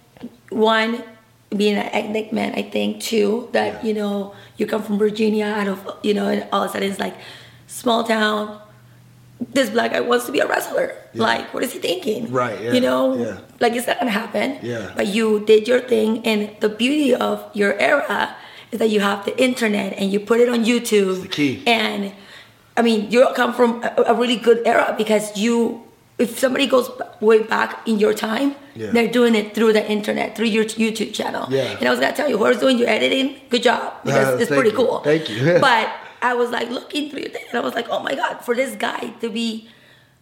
One, 0.49 1.03
being 1.55 1.76
an 1.76 1.89
ethnic 1.93 2.34
man, 2.34 2.53
I 2.55 2.63
think 2.63 3.01
too 3.01 3.49
that 3.53 3.84
Yeah. 3.84 3.88
you 3.88 3.93
know 3.93 4.34
you 4.57 4.65
come 4.65 4.82
from 4.84 4.97
Virginia, 4.97 5.45
out 5.45 5.68
of 5.68 5.80
you 6.03 6.13
know, 6.13 6.28
and 6.28 6.45
all 6.51 6.63
of 6.63 6.70
a 6.70 6.74
sudden 6.74 6.89
it's 6.89 6.99
like 6.99 7.15
small 7.68 8.03
town. 8.03 8.59
This 9.53 9.70
black 9.70 9.91
guy 9.93 9.99
wants 10.01 10.26
to 10.26 10.32
be 10.32 10.39
a 10.39 10.47
wrestler. 10.47 10.95
Yeah. 11.13 11.22
Like, 11.22 11.53
what 11.53 11.61
is 11.63 11.72
he 11.72 11.78
thinking? 11.80 12.32
Right, 12.32 12.59
yeah, 12.59 12.72
You 12.74 12.82
know, 12.82 13.13
yeah. 13.15 13.38
like 13.59 13.74
it's 13.74 13.86
not 13.86 13.99
gonna 13.99 14.09
happen. 14.11 14.57
Yeah. 14.63 14.91
But 14.95 15.07
you 15.07 15.45
did 15.45 15.68
your 15.68 15.80
thing, 15.80 16.26
and 16.26 16.49
the 16.59 16.70
beauty 16.70 17.13
of 17.13 17.45
your 17.53 17.78
era 17.80 18.36
is 18.72 18.80
that 18.80 18.89
you 18.89 18.99
have 18.99 19.24
the 19.26 19.38
internet 19.39 19.93
and 19.97 20.11
you 20.11 20.20
put 20.20 20.39
it 20.41 20.49
on 20.49 20.65
YouTube. 20.65 21.22
the 21.22 21.28
key. 21.30 21.61
And 21.68 22.11
I 22.76 22.82
mean, 22.82 23.09
you 23.11 23.26
come 23.36 23.53
from 23.53 23.82
a, 23.84 23.93
a 24.07 24.13
really 24.13 24.36
good 24.38 24.65
era 24.65 24.93
because 24.97 25.38
you, 25.38 25.84
if 26.18 26.39
somebody 26.39 26.65
goes 26.68 26.89
way 27.22 27.43
back 27.43 27.88
in 27.88 27.99
your 27.99 28.13
time, 28.13 28.55
Yeah. 28.76 28.91
they're 28.91 29.07
doing 29.20 29.36
it 29.36 29.53
through 29.55 29.74
the 29.74 29.86
internet, 29.89 30.36
through 30.36 30.47
your 30.47 30.65
YouTube 30.65 31.13
channel. 31.13 31.45
Yeah. 31.49 31.78
And 31.80 31.88
I 31.88 31.91
was 31.91 31.99
gonna 31.99 32.15
tell 32.15 32.30
you, 32.30 32.38
whoever's 32.38 32.59
doing 32.59 32.78
your 32.80 32.89
editing, 32.89 33.39
good 33.49 33.63
job 33.63 33.93
because 34.03 34.28
Uh, 34.36 34.38
it's 34.41 34.49
pretty 34.51 34.72
you. 34.72 34.76
cool. 34.76 34.99
Thank 35.01 35.30
you. 35.30 35.57
but 35.61 35.89
I 36.22 36.34
was 36.34 36.49
like 36.49 36.70
looking 36.72 37.09
through 37.09 37.22
your 37.22 37.30
thing, 37.30 37.43
and 37.49 37.57
I 37.59 37.61
was 37.61 37.76
like, 37.76 37.88
oh 37.89 37.99
my 38.01 38.15
god, 38.15 38.41
for 38.45 38.55
this 38.55 38.76
guy 38.76 39.13
to 39.22 39.30
be 39.30 39.70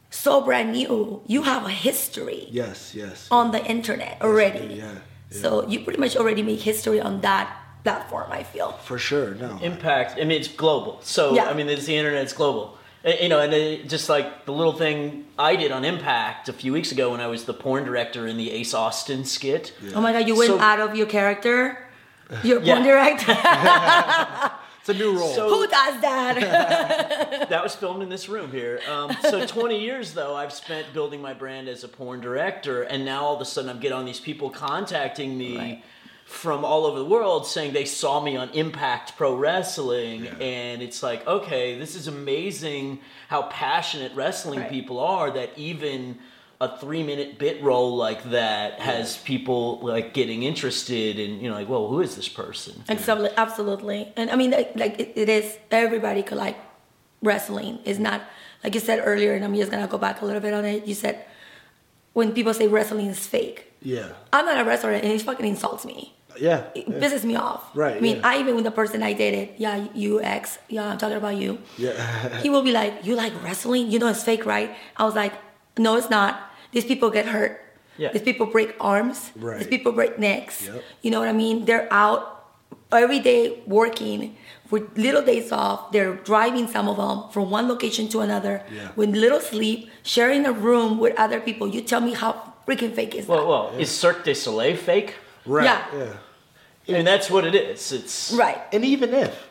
so 0.10 0.42
brand 0.42 0.72
new, 0.74 1.22
you 1.28 1.44
have 1.44 1.66
a 1.66 1.70
history 1.70 2.48
Yes, 2.52 2.94
yes. 2.94 3.28
on 3.32 3.52
the 3.52 3.64
internet 3.66 4.18
already. 4.22 4.76
yeah, 4.76 4.84
yeah. 5.32 5.42
So 5.42 5.68
you 5.68 5.80
pretty 5.80 6.00
much 6.00 6.16
already 6.16 6.44
make 6.44 6.60
history 6.62 7.00
on 7.02 7.22
that 7.22 7.48
platform. 7.84 8.28
I 8.32 8.44
feel. 8.44 8.72
For 8.84 8.98
sure, 8.98 9.36
no. 9.36 9.60
impact. 9.62 10.14
I 10.20 10.24
mean, 10.28 10.40
it's 10.42 10.48
global. 10.50 11.00
So 11.04 11.34
Yeah. 11.36 11.50
I 11.50 11.54
mean, 11.54 11.68
it's 11.70 11.86
the 11.86 11.96
internet. 11.98 12.24
It's 12.24 12.34
global. 12.34 12.78
You 13.06 13.30
know, 13.30 13.40
and 13.40 13.54
it, 13.54 13.88
just 13.88 14.10
like 14.10 14.46
the 14.46 14.52
little 14.52 14.74
thing 14.74 15.26
I 15.38 15.56
did 15.56 15.72
on 15.72 15.86
Impact 15.86 16.50
a 16.50 16.54
few 16.54 16.74
weeks 16.74 16.92
ago 16.92 17.12
when 17.12 17.22
I 17.22 17.28
was 17.28 17.46
the 17.46 17.54
porn 17.54 17.84
director 17.84 18.26
in 18.26 18.36
the 18.38 18.50
Ace 18.52 18.74
Austin 18.74 19.26
skit. 19.26 19.74
Oh 19.94 20.02
my 20.02 20.12
god, 20.12 20.28
you 20.28 20.36
went 20.36 20.50
So- 20.50 20.60
out 20.60 20.80
of 20.80 20.96
your 20.96 21.06
character. 21.06 21.88
Your 22.44 22.60
Yeah. 22.64 22.74
porn 22.74 22.88
director. 22.88 24.52
It's 24.88 24.90
a 24.90 24.94
new 25.04 25.18
role. 25.18 25.34
So- 25.34 25.50
Who 25.50 25.66
does 25.68 26.02
that? 26.02 27.48
that 27.50 27.64
was 27.64 27.76
filmed 27.76 28.04
in 28.04 28.10
this 28.10 28.30
room 28.30 28.52
here. 28.52 28.80
Um, 28.88 29.12
so 29.22 29.44
20 29.46 29.80
years 29.82 30.14
though, 30.14 30.36
I've 30.36 30.54
spent 30.54 30.94
building 30.94 31.22
my 31.24 31.34
brand 31.34 31.68
as 31.68 31.84
a 31.84 31.88
porn 31.88 32.22
director, 32.22 32.84
and 32.84 33.04
now 33.04 33.24
all 33.26 33.36
of 33.36 33.42
a 33.42 33.46
sudden 33.46 33.70
I'm 33.72 33.80
getting 33.80 33.98
all 33.98 34.04
these 34.04 34.20
people 34.20 34.52
contacting 34.52 35.36
me 35.38 35.58
Right. 35.58 35.84
From 36.26 36.66
all 36.66 36.86
over 36.88 36.98
the 36.98 37.06
world 37.06 37.46
saying 37.46 37.72
they 37.72 37.86
saw 37.86 38.20
me 38.20 38.36
on 38.36 38.50
Impact 38.50 39.16
Pro 39.16 39.36
Wrestling, 39.36 40.28
and 40.42 40.82
it's 40.82 41.04
like, 41.04 41.26
okay, 41.28 41.78
this 41.78 41.96
is 41.96 42.08
amazing 42.08 43.00
how 43.30 43.44
passionate 43.44 44.12
wrestling 44.16 44.60
Right. 44.60 44.70
people 44.70 45.00
are 45.00 45.30
that 45.32 45.52
even 45.56 46.18
a 46.60 46.78
three 46.80 47.04
minute 47.04 47.38
bit 47.38 47.62
role 47.62 47.96
like 47.96 48.24
that 48.32 48.80
has 48.80 49.18
people 49.18 49.80
like 49.82 50.14
getting 50.14 50.44
interested 50.44 51.20
and 51.20 51.42
you 51.42 51.50
know 51.50 51.56
like 51.56 51.68
well 51.68 51.90
who 51.90 52.00
is 52.00 52.16
this 52.16 52.30
person 52.30 52.82
Absolutely, 52.88 53.32
absolutely. 53.38 54.14
And 54.16 54.32
I 54.32 54.36
mean, 54.38 54.52
like, 54.52 54.72
like 54.76 55.00
it, 55.00 55.12
it 55.16 55.30
is. 55.30 55.58
Everybody 55.70 56.24
could 56.24 56.38
like 56.38 56.58
wrestling. 57.22 57.80
Is 57.86 58.00
not 58.00 58.22
like 58.64 58.74
you 58.74 58.80
said 58.80 59.02
earlier, 59.04 59.34
and 59.34 59.44
I'm 59.44 59.54
just 59.54 59.70
gonna 59.70 59.88
go 59.88 59.98
back 59.98 60.22
a 60.22 60.26
little 60.26 60.42
bit 60.42 60.54
on 60.54 60.64
it. 60.66 60.88
You 60.88 60.96
said 60.96 61.26
when 62.14 62.32
people 62.32 62.54
say 62.54 62.68
wrestling 62.68 63.08
is 63.08 63.28
fake. 63.28 63.72
Yeah. 63.86 64.10
I'm 64.34 64.46
not 64.46 64.60
a 64.60 64.66
wrestler, 64.66 64.92
and 64.92 65.06
it 65.06 65.22
fucking 65.22 65.46
insults 65.46 65.86
me. 65.86 66.14
Yeah. 66.38 66.66
It 66.76 66.90
yeah. 66.90 67.00
pisses 67.00 67.24
me 67.24 67.36
off. 67.38 67.64
Right, 67.74 67.96
I 67.96 68.00
mean, 68.02 68.18
yeah. 68.18 68.28
I 68.28 68.40
even 68.40 68.56
with 68.56 68.66
the 68.66 68.72
person 68.72 69.02
I 69.04 69.14
dated, 69.14 69.56
yeah, 69.58 69.88
you 69.94 70.22
ex, 70.22 70.60
yeah, 70.68 70.90
I'm 70.92 70.98
talking 70.98 71.16
about 71.16 71.38
you. 71.38 71.60
Yeah. 71.78 71.96
he 72.44 72.50
will 72.50 72.64
be 72.64 72.74
like, 72.74 73.06
"You 73.06 73.16
like 73.16 73.32
wrestling? 73.42 73.90
You 73.92 74.00
know 74.00 74.08
it's 74.10 74.24
fake, 74.24 74.46
right?" 74.46 74.76
I 74.98 75.06
was 75.06 75.16
like, 75.16 75.34
"No, 75.78 75.96
it's 75.96 76.10
not. 76.10 76.52
These 76.74 76.86
people 76.86 77.10
get 77.10 77.26
hurt. 77.28 77.62
Yeah. 77.98 78.12
These 78.12 78.24
people 78.24 78.48
break 78.48 78.76
arms. 78.82 79.32
Right. 79.38 79.60
These 79.60 79.68
people 79.68 79.94
break 79.94 80.20
necks. 80.20 80.68
Yep. 80.68 80.84
You 81.04 81.12
know 81.12 81.20
what 81.20 81.30
I 81.30 81.34
mean? 81.34 81.64
They're 81.64 81.88
out 81.94 82.36
every 82.92 83.20
day 83.20 83.64
working 83.66 84.36
with 84.70 84.98
little 84.98 85.22
days 85.22 85.52
off. 85.52 85.92
They're 85.94 86.16
driving 86.16 86.68
some 86.68 86.90
of 86.90 86.98
them 86.98 87.32
from 87.32 87.50
one 87.50 87.70
location 87.70 88.10
to 88.10 88.20
another 88.20 88.64
Yeah. 88.68 88.92
with 88.98 89.16
little 89.16 89.40
sleep, 89.40 89.90
sharing 90.04 90.46
a 90.46 90.52
room 90.52 91.00
with 91.00 91.16
other 91.18 91.40
people. 91.40 91.68
You 91.68 91.82
tell 91.82 92.02
me 92.02 92.14
how 92.14 92.55
freaking 92.68 92.94
fake 92.94 93.16
is 93.16 93.28
well 93.28 93.40
that? 93.40 93.48
well 93.48 93.80
is 93.80 93.90
Cirque 93.92 94.24
du 94.24 94.34
Soleil 94.34 94.76
fake 94.78 95.16
Right. 95.46 95.66
Yeah. 95.66 96.14
yeah. 96.86 96.98
and 96.98 97.08
that's 97.08 97.30
what 97.30 97.46
it 97.46 97.56
is 97.56 97.92
it's 97.92 98.34
right. 98.34 98.62
And 98.74 98.84
even 98.86 99.14
if 99.14 99.48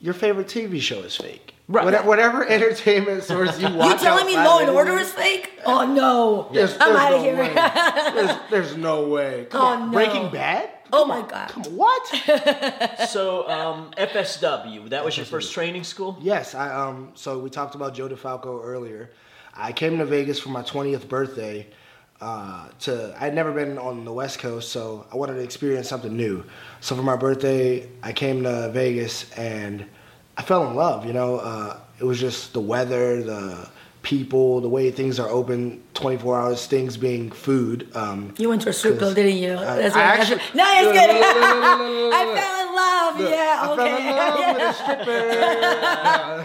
your 0.00 0.14
favorite 0.14 0.46
TV 0.48 0.80
show 0.80 1.00
is 1.00 1.16
fake, 1.16 1.52
Right. 1.68 1.84
Whatever, 1.84 2.06
whatever 2.06 2.48
entertainment 2.48 3.24
source 3.24 3.58
you 3.58 3.68
watch. 3.74 3.94
You 4.00 4.06
telling 4.06 4.24
me 4.26 4.36
outside 4.36 4.44
Law 4.44 4.58
and 4.60 4.70
Order 4.70 4.98
is 4.98 5.10
fake? 5.12 5.50
Oh 5.66 5.84
no, 5.92 6.48
There's, 6.54 6.74
I'm 6.78 6.92
there's 6.92 7.00
out 7.00 7.10
no 7.10 7.16
of 7.16 7.22
here. 7.24 7.36
way. 7.36 7.54
There's, 8.14 8.38
there's 8.52 8.76
no 8.76 9.08
way. 9.08 9.46
Come 9.50 9.60
Oh, 9.60 9.66
on. 9.66 9.86
no. 9.90 9.92
Breaking 9.92 10.30
Bad? 10.30 10.70
oh 10.92 11.04
my 11.04 11.22
god. 11.22 11.48
Come 11.48 11.64
on, 11.64 11.76
What? 11.76 12.06
So, 13.08 13.48
um, 13.50 13.90
FSW, 13.98 14.90
that 14.90 15.04
was 15.04 15.16
your 15.16 15.26
first 15.26 15.52
training 15.52 15.82
school? 15.82 16.16
yes, 16.20 16.54
I 16.54 16.72
um. 16.72 17.10
So 17.14 17.38
we 17.40 17.50
talked 17.50 17.74
about 17.74 17.94
Joe 17.94 18.08
DeFalco 18.08 18.60
earlier. 18.64 19.10
I 19.54 19.72
came 19.72 19.98
to 19.98 20.04
Vegas 20.04 20.38
for 20.38 20.50
my 20.50 20.62
20th 20.62 21.08
birthday. 21.08 21.66
Uh, 22.20 22.66
to 22.80 23.14
I'd 23.20 23.34
never 23.34 23.52
been 23.52 23.76
on 23.76 24.04
the 24.06 24.12
West 24.12 24.38
Coast, 24.38 24.70
so 24.72 25.06
I 25.12 25.16
wanted 25.16 25.34
to 25.34 25.40
experience 25.42 25.86
something 25.88 26.16
new. 26.16 26.44
So 26.80 26.96
for 26.96 27.02
my 27.02 27.14
birthday, 27.16 27.88
I 28.02 28.12
came 28.12 28.42
to 28.44 28.70
Vegas 28.72 29.30
and 29.32 29.84
I 30.36 30.42
fell 30.42 30.66
in 30.68 30.74
love. 30.74 31.04
You 31.04 31.12
know, 31.12 31.36
uh, 31.36 31.78
it 32.00 32.04
was 32.04 32.18
just 32.18 32.54
the 32.54 32.60
weather, 32.60 33.22
the 33.22 33.68
people, 34.00 34.60
the 34.62 34.68
way 34.68 34.90
things 34.90 35.18
are 35.20 35.28
open 35.28 35.82
24 35.92 36.40
hours, 36.40 36.66
things 36.66 36.96
being 36.96 37.30
food. 37.30 37.88
Um, 37.94 38.32
You 38.38 38.48
went 38.48 38.62
to 38.62 38.70
a 38.70 38.72
strip 38.72 38.98
club, 38.98 39.14
didn't 39.14 39.36
you? 39.36 39.52
I- 39.54 39.76
That's 39.76 39.94
I 39.94 39.98
what- 39.98 40.20
actually- 40.20 40.40
no, 40.54 40.64
it's 40.74 40.84
Look, 40.86 40.94
good. 40.94 41.10
I 42.14 42.24
fell 42.34 42.60
in 42.62 42.74
love. 42.76 43.20
Look, 43.20 43.30
yeah, 43.30 43.60
I 43.60 43.68
okay. 43.72 43.88
fell 43.90 43.98
in 43.98 44.06
love 44.16 44.56
with 44.56 44.62
a 44.62 44.72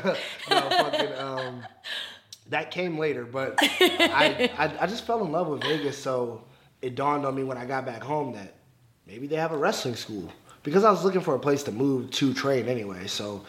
stripper. 0.01 0.17
no, 0.49 0.59
fucking, 0.69 1.13
um, 1.19 1.63
that 2.51 2.69
came 2.69 2.97
later, 2.97 3.25
but 3.25 3.55
I, 3.61 4.51
I, 4.57 4.83
I 4.83 4.87
just 4.87 5.05
fell 5.07 5.25
in 5.25 5.31
love 5.31 5.47
with 5.47 5.63
Vegas. 5.63 5.97
So 5.97 6.43
it 6.81 6.95
dawned 6.95 7.25
on 7.25 7.33
me 7.33 7.43
when 7.43 7.57
I 7.57 7.65
got 7.65 7.85
back 7.85 8.03
home 8.03 8.33
that 8.33 8.53
maybe 9.07 9.25
they 9.25 9.37
have 9.37 9.51
a 9.51 9.57
wrestling 9.57 9.95
school 9.95 10.31
because 10.63 10.83
I 10.83 10.91
was 10.91 11.03
looking 11.03 11.21
for 11.21 11.33
a 11.33 11.39
place 11.39 11.63
to 11.63 11.71
move 11.71 12.11
to 12.11 12.33
train 12.33 12.67
anyway. 12.67 13.07
So 13.07 13.43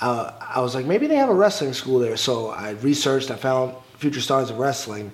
uh, 0.00 0.32
I 0.40 0.60
was 0.60 0.74
like, 0.74 0.86
maybe 0.86 1.06
they 1.06 1.16
have 1.16 1.28
a 1.28 1.34
wrestling 1.34 1.74
school 1.74 1.98
there. 1.98 2.16
So 2.16 2.48
I 2.48 2.70
researched. 2.70 3.30
I 3.30 3.36
found 3.36 3.74
Future 3.98 4.20
Stars 4.20 4.50
of 4.50 4.58
Wrestling. 4.58 5.12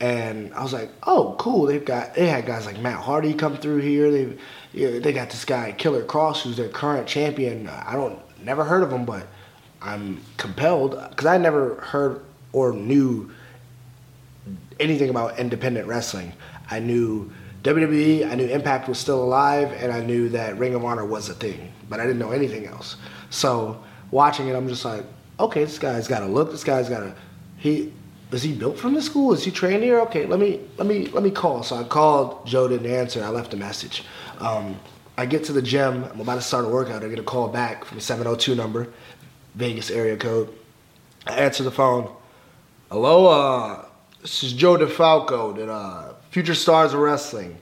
And 0.00 0.52
I 0.54 0.62
was 0.64 0.72
like, 0.72 0.90
"Oh, 1.04 1.36
cool! 1.38 1.66
They've 1.66 1.84
got 1.84 2.14
they 2.14 2.26
had 2.26 2.46
guys 2.46 2.66
like 2.66 2.80
Matt 2.80 3.00
Hardy 3.00 3.32
come 3.32 3.56
through 3.56 3.78
here. 3.78 4.10
They 4.10 4.36
yeah, 4.72 4.98
they 4.98 5.12
got 5.12 5.30
this 5.30 5.44
guy 5.44 5.70
Killer 5.70 6.04
Kross, 6.04 6.42
who's 6.42 6.56
their 6.56 6.68
current 6.68 7.06
champion. 7.06 7.68
I 7.68 7.92
don't 7.92 8.18
never 8.44 8.64
heard 8.64 8.82
of 8.82 8.92
him, 8.92 9.04
but 9.04 9.28
I'm 9.80 10.20
compelled 10.36 11.00
because 11.10 11.26
I 11.26 11.38
never 11.38 11.76
heard 11.76 12.24
or 12.54 12.72
knew 12.72 13.30
anything 14.80 15.10
about 15.10 15.38
independent 15.38 15.86
wrestling. 15.86 16.32
I 16.70 16.78
knew 16.78 17.30
WWE, 17.64 18.30
I 18.30 18.34
knew 18.34 18.46
Impact 18.46 18.88
was 18.88 18.98
still 18.98 19.22
alive, 19.22 19.72
and 19.72 19.92
I 19.92 20.00
knew 20.00 20.28
that 20.30 20.56
Ring 20.58 20.74
of 20.74 20.84
Honor 20.84 21.04
was 21.04 21.28
a 21.28 21.34
thing, 21.34 21.72
but 21.88 21.98
I 21.98 22.04
didn't 22.04 22.18
know 22.18 22.30
anything 22.30 22.66
else. 22.66 22.96
So 23.30 23.82
watching 24.10 24.48
it, 24.48 24.54
I'm 24.54 24.68
just 24.68 24.84
like, 24.84 25.04
okay, 25.40 25.64
this 25.64 25.78
guy's 25.78 26.06
got 26.06 26.22
a 26.22 26.26
look. 26.26 26.50
This 26.50 26.64
guy's 26.64 26.88
got 26.88 27.02
a 27.02 27.14
he. 27.56 27.92
Is 28.30 28.42
he 28.42 28.52
built 28.52 28.78
from 28.78 28.94
the 28.94 29.02
school? 29.02 29.32
Is 29.32 29.44
he 29.44 29.50
trained 29.50 29.84
here? 29.84 30.00
Okay, 30.00 30.26
let 30.26 30.40
me 30.40 30.60
let 30.76 30.86
me 30.86 31.06
let 31.06 31.22
me 31.22 31.30
call. 31.30 31.62
So 31.62 31.76
I 31.76 31.84
called. 31.84 32.46
Joe 32.46 32.68
didn't 32.68 32.90
answer. 32.90 33.22
I 33.22 33.28
left 33.28 33.54
a 33.54 33.56
message. 33.56 34.04
Um, 34.38 34.78
I 35.16 35.26
get 35.26 35.44
to 35.44 35.52
the 35.52 35.62
gym. 35.62 36.04
I'm 36.04 36.20
about 36.20 36.34
to 36.36 36.42
start 36.42 36.64
a 36.64 36.68
workout. 36.68 37.04
I 37.04 37.08
get 37.08 37.18
a 37.18 37.22
call 37.22 37.48
back 37.48 37.84
from 37.84 37.98
a 37.98 38.00
702 38.00 38.54
number, 38.56 38.88
Vegas 39.54 39.90
area 39.90 40.16
code. 40.16 40.52
I 41.26 41.36
answer 41.36 41.62
the 41.62 41.70
phone. 41.70 42.12
Hello, 42.94 43.26
uh, 43.26 43.86
this 44.22 44.44
is 44.44 44.52
Joe 44.52 44.76
DeFalco 44.76 45.60
at 45.60 45.68
uh, 45.68 46.12
Future 46.30 46.54
Stars 46.54 46.94
of 46.94 47.00
Wrestling. 47.00 47.58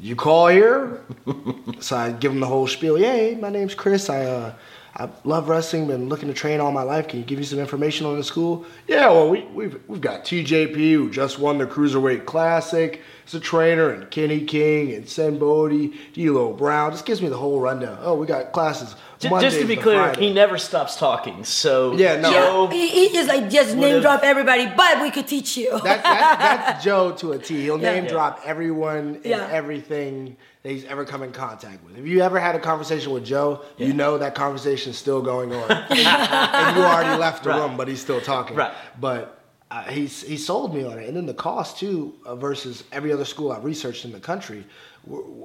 You 0.00 0.16
call 0.16 0.46
here? 0.46 1.04
so 1.80 1.98
I 1.98 2.12
give 2.12 2.32
him 2.32 2.40
the 2.40 2.46
whole 2.46 2.66
spiel. 2.66 2.98
Yeah, 2.98 3.12
hey, 3.12 3.34
my 3.34 3.50
name's 3.50 3.74
Chris. 3.74 4.08
I 4.08 4.24
uh, 4.24 4.54
I 4.96 5.08
love 5.24 5.48
wrestling. 5.48 5.88
Been 5.88 6.08
looking 6.08 6.28
to 6.28 6.34
train 6.34 6.60
all 6.60 6.70
my 6.70 6.82
life. 6.84 7.08
Can 7.08 7.18
you 7.18 7.24
give 7.24 7.38
me 7.38 7.44
some 7.44 7.58
information 7.58 8.06
on 8.06 8.16
the 8.16 8.22
school? 8.22 8.64
Yeah, 8.86 9.08
well, 9.08 9.28
we, 9.28 9.42
we've 9.46 9.80
we've 9.88 10.00
got 10.00 10.24
TJP 10.24 10.74
who 10.92 11.10
just 11.10 11.38
won 11.40 11.58
the 11.58 11.66
Cruiserweight 11.66 12.26
Classic. 12.26 13.00
He's 13.24 13.34
a 13.34 13.40
trainer, 13.40 13.90
and 13.90 14.08
Kenny 14.10 14.42
King 14.44 14.92
and 14.92 15.08
Sen 15.08 15.38
Bodie, 15.38 15.94
D'Lo 16.12 16.52
Brown. 16.52 16.92
Just 16.92 17.06
gives 17.06 17.20
me 17.22 17.28
the 17.28 17.36
whole 17.36 17.58
rundown. 17.58 17.98
Oh, 18.02 18.14
we 18.14 18.26
got 18.26 18.52
classes. 18.52 18.94
J- 19.18 19.30
Mondays 19.30 19.52
just 19.52 19.62
to 19.62 19.66
be 19.66 19.76
clear, 19.76 19.96
Friday. 19.98 20.28
he 20.28 20.32
never 20.32 20.58
stops 20.58 20.96
talking. 20.96 21.42
So, 21.42 21.94
Yeah, 21.96 22.20
no. 22.20 22.30
Joe, 22.30 22.66
He, 22.70 22.88
he 22.88 23.12
just 23.12 23.28
like 23.28 23.48
just 23.50 23.74
name 23.74 24.00
drop 24.02 24.22
everybody, 24.22 24.66
but 24.76 25.00
we 25.02 25.10
could 25.10 25.26
teach 25.26 25.56
you. 25.56 25.70
That, 25.70 26.02
that, 26.02 26.36
that's 26.38 26.84
Joe 26.84 27.12
to 27.12 27.32
a 27.32 27.38
T. 27.38 27.62
He'll 27.62 27.80
Yeah. 27.80 27.94
name 27.94 28.04
Yeah. 28.04 28.10
drop 28.10 28.40
everyone 28.44 29.14
and 29.16 29.24
Yeah. 29.24 29.48
everything 29.50 30.36
that 30.64 30.70
he's 30.72 30.84
ever 30.86 31.04
come 31.04 31.22
in 31.22 31.30
contact 31.30 31.84
with. 31.84 31.98
If 31.98 32.06
you 32.06 32.22
ever 32.22 32.40
had 32.40 32.54
a 32.54 32.58
conversation 32.58 33.12
with 33.12 33.22
Joe, 33.24 33.62
you 33.76 33.92
know 33.92 34.16
that 34.16 34.34
conversation 34.34 34.90
is 34.92 34.98
still 34.98 35.20
going 35.20 35.52
on. 35.52 35.70
and 35.90 36.76
you 36.76 36.82
already 36.82 37.18
left 37.20 37.44
the 37.44 37.50
Right. 37.50 37.58
room, 37.60 37.76
but 37.76 37.86
he's 37.86 38.00
still 38.00 38.20
talking. 38.22 38.56
Right. 38.56 38.72
But 38.98 39.42
uh, 39.70 39.82
he's, 39.84 40.22
he 40.22 40.38
sold 40.38 40.74
me 40.74 40.82
on 40.82 40.98
it. 40.98 41.06
And 41.06 41.14
then 41.18 41.26
the 41.26 41.34
cost, 41.34 41.76
too, 41.78 42.14
uh, 42.24 42.34
versus 42.34 42.82
every 42.92 43.12
other 43.12 43.26
school 43.26 43.52
I've 43.52 43.64
researched 43.64 44.06
in 44.06 44.12
the 44.12 44.20
country. 44.20 44.64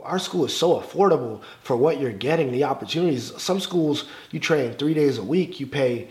Our 0.04 0.20
school 0.20 0.46
is 0.46 0.56
so 0.56 0.80
affordable 0.80 1.42
for 1.64 1.76
what 1.76 2.00
you're 2.00 2.14
getting, 2.14 2.54
the 2.54 2.64
opportunities. 2.64 3.34
Some 3.42 3.60
schools, 3.60 4.06
you 4.32 4.40
train 4.40 4.72
three 4.76 4.94
days 4.94 5.18
a 5.18 5.24
week, 5.24 5.60
you 5.60 5.68
pay 5.68 6.08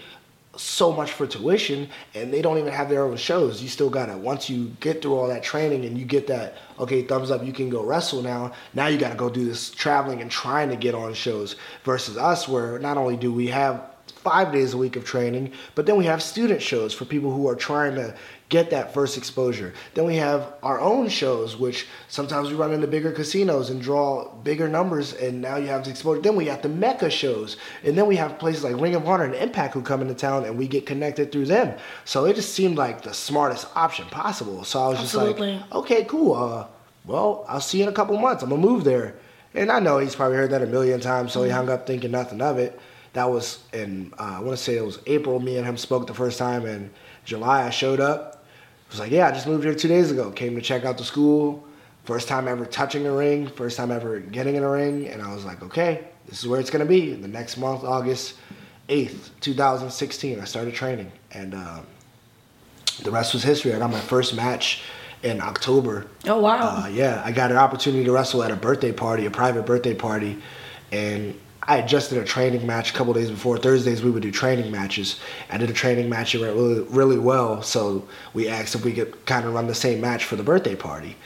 so 0.58 0.92
much 0.92 1.12
for 1.12 1.26
tuition 1.26 1.88
and 2.14 2.32
they 2.32 2.42
don't 2.42 2.58
even 2.58 2.72
have 2.72 2.88
their 2.88 3.04
own 3.04 3.16
shows. 3.16 3.62
You 3.62 3.68
still 3.68 3.90
gotta 3.90 4.16
once 4.16 4.50
you 4.50 4.72
get 4.80 5.02
through 5.02 5.14
all 5.14 5.28
that 5.28 5.42
training 5.42 5.84
and 5.84 5.96
you 5.96 6.04
get 6.04 6.26
that 6.28 6.56
okay 6.78 7.02
thumbs 7.02 7.30
up 7.30 7.44
you 7.44 7.52
can 7.52 7.68
go 7.68 7.82
wrestle 7.82 8.22
now. 8.22 8.52
Now 8.74 8.86
you 8.86 8.98
gotta 8.98 9.16
go 9.16 9.28
do 9.30 9.44
this 9.44 9.70
traveling 9.70 10.20
and 10.20 10.30
trying 10.30 10.70
to 10.70 10.76
get 10.76 10.94
on 10.94 11.14
shows 11.14 11.56
versus 11.84 12.16
us 12.16 12.48
where 12.48 12.78
not 12.78 12.96
only 12.96 13.16
do 13.16 13.32
we 13.32 13.48
have 13.48 13.82
five 14.28 14.52
days 14.52 14.74
a 14.74 14.76
week 14.76 14.96
of 14.96 15.04
training, 15.04 15.52
but 15.74 15.86
then 15.86 15.96
we 15.96 16.04
have 16.04 16.22
student 16.22 16.60
shows 16.60 16.92
for 16.92 17.06
people 17.06 17.32
who 17.32 17.48
are 17.48 17.54
trying 17.54 17.94
to 17.94 18.14
get 18.50 18.70
that 18.70 18.92
first 18.92 19.16
exposure. 19.16 19.72
Then 19.94 20.04
we 20.04 20.16
have 20.16 20.54
our 20.62 20.80
own 20.80 21.08
shows, 21.08 21.56
which 21.56 21.86
sometimes 22.08 22.50
we 22.50 22.54
run 22.54 22.72
into 22.72 22.86
bigger 22.86 23.12
casinos 23.12 23.70
and 23.70 23.80
draw 23.80 24.30
bigger 24.42 24.68
numbers, 24.68 25.14
and 25.14 25.40
now 25.40 25.56
you 25.56 25.68
have 25.68 25.84
the 25.84 25.90
exposure. 25.90 26.20
Then 26.20 26.36
we 26.36 26.46
have 26.46 26.60
the 26.60 26.68
Mecca 26.68 27.08
shows, 27.10 27.56
and 27.84 27.96
then 27.96 28.06
we 28.06 28.16
have 28.16 28.38
places 28.38 28.64
like 28.64 28.78
Ring 28.78 28.94
of 28.94 29.08
Honor 29.08 29.24
and 29.24 29.34
Impact 29.34 29.72
who 29.74 29.82
come 29.82 30.02
into 30.02 30.14
town, 30.14 30.44
and 30.44 30.58
we 30.58 30.68
get 30.68 30.84
connected 30.84 31.32
through 31.32 31.46
them. 31.46 31.78
So 32.04 32.26
it 32.26 32.36
just 32.36 32.52
seemed 32.52 32.76
like 32.76 33.02
the 33.02 33.14
smartest 33.14 33.66
option 33.74 34.06
possible. 34.06 34.64
So 34.64 34.82
I 34.82 34.88
was 34.88 34.98
just 35.00 35.14
like, 35.14 35.38
okay, 35.72 36.04
cool. 36.04 36.34
Uh, 36.34 36.66
well, 37.06 37.46
I'll 37.48 37.60
see 37.60 37.78
you 37.78 37.84
in 37.84 37.88
a 37.88 37.92
couple 37.92 38.18
months. 38.18 38.42
I'm 38.42 38.50
gonna 38.50 38.60
move 38.60 38.84
there. 38.84 39.14
And 39.54 39.72
I 39.72 39.80
know 39.80 39.98
he's 39.98 40.14
probably 40.14 40.36
heard 40.36 40.50
that 40.50 40.60
a 40.62 40.66
million 40.66 41.00
times, 41.00 41.32
so 41.32 41.42
he 41.42 41.50
hung 41.50 41.70
up 41.70 41.86
thinking 41.86 42.10
nothing 42.10 42.42
of 42.42 42.58
it. 42.58 42.78
That 43.12 43.30
was 43.30 43.64
in, 43.72 44.12
uh, 44.18 44.36
I 44.38 44.40
want 44.40 44.56
to 44.56 44.62
say 44.62 44.76
it 44.76 44.84
was 44.84 45.00
April. 45.06 45.40
Me 45.40 45.56
and 45.56 45.66
him 45.66 45.76
spoke 45.76 46.06
the 46.06 46.14
first 46.14 46.38
time. 46.38 46.66
and 46.66 46.90
July, 47.24 47.64
I 47.66 47.70
showed 47.70 48.00
up. 48.00 48.44
was 48.90 49.00
like, 49.00 49.10
yeah, 49.10 49.28
I 49.28 49.32
just 49.32 49.46
moved 49.46 49.64
here 49.64 49.74
two 49.74 49.88
days 49.88 50.10
ago. 50.10 50.30
Came 50.30 50.54
to 50.54 50.62
check 50.62 50.84
out 50.84 50.98
the 50.98 51.04
school. 51.04 51.64
First 52.04 52.28
time 52.28 52.48
ever 52.48 52.64
touching 52.64 53.06
a 53.06 53.12
ring. 53.12 53.48
First 53.48 53.76
time 53.76 53.90
ever 53.90 54.20
getting 54.20 54.56
in 54.56 54.62
a 54.62 54.70
ring. 54.70 55.08
And 55.08 55.20
I 55.20 55.34
was 55.34 55.44
like, 55.44 55.62
okay, 55.62 56.08
this 56.26 56.40
is 56.40 56.48
where 56.48 56.60
it's 56.60 56.70
gonna 56.70 56.86
be. 56.86 57.12
The 57.14 57.28
next 57.28 57.58
month, 57.58 57.84
August 57.84 58.34
8th, 58.88 59.30
2016, 59.40 60.40
I 60.40 60.44
started 60.44 60.74
training. 60.74 61.12
And 61.32 61.54
um, 61.54 61.86
the 63.02 63.10
rest 63.10 63.34
was 63.34 63.42
history. 63.42 63.74
I 63.74 63.78
got 63.78 63.90
my 63.90 64.00
first 64.00 64.34
match 64.34 64.82
in 65.22 65.40
October. 65.40 66.06
Oh 66.26 66.40
wow. 66.40 66.84
Uh, 66.84 66.88
yeah, 66.88 67.22
I 67.24 67.32
got 67.32 67.50
an 67.50 67.56
opportunity 67.56 68.04
to 68.04 68.12
wrestle 68.12 68.42
at 68.42 68.50
a 68.50 68.56
birthday 68.56 68.92
party, 68.92 69.26
a 69.26 69.30
private 69.30 69.66
birthday 69.66 69.94
party, 69.94 70.38
and 70.92 71.38
I 71.68 71.76
had 71.76 71.86
just 71.86 72.08
did 72.08 72.18
a 72.18 72.24
training 72.24 72.66
match 72.66 72.90
a 72.90 72.94
couple 72.94 73.12
days 73.12 73.30
before. 73.30 73.58
Thursdays 73.58 74.02
we 74.02 74.10
would 74.10 74.22
do 74.22 74.32
training 74.32 74.72
matches. 74.72 75.20
I 75.50 75.58
did 75.58 75.68
a 75.68 75.74
training 75.74 76.08
match 76.08 76.34
it 76.34 76.40
went 76.40 76.54
really, 76.54 76.80
really 76.80 77.18
well, 77.18 77.62
so 77.62 78.08
we 78.32 78.48
asked 78.48 78.74
if 78.74 78.86
we 78.86 78.94
could 78.94 79.26
kind 79.26 79.44
of 79.44 79.52
run 79.52 79.66
the 79.66 79.74
same 79.74 80.00
match 80.00 80.24
for 80.24 80.36
the 80.36 80.42
birthday 80.42 80.74
party, 80.74 81.16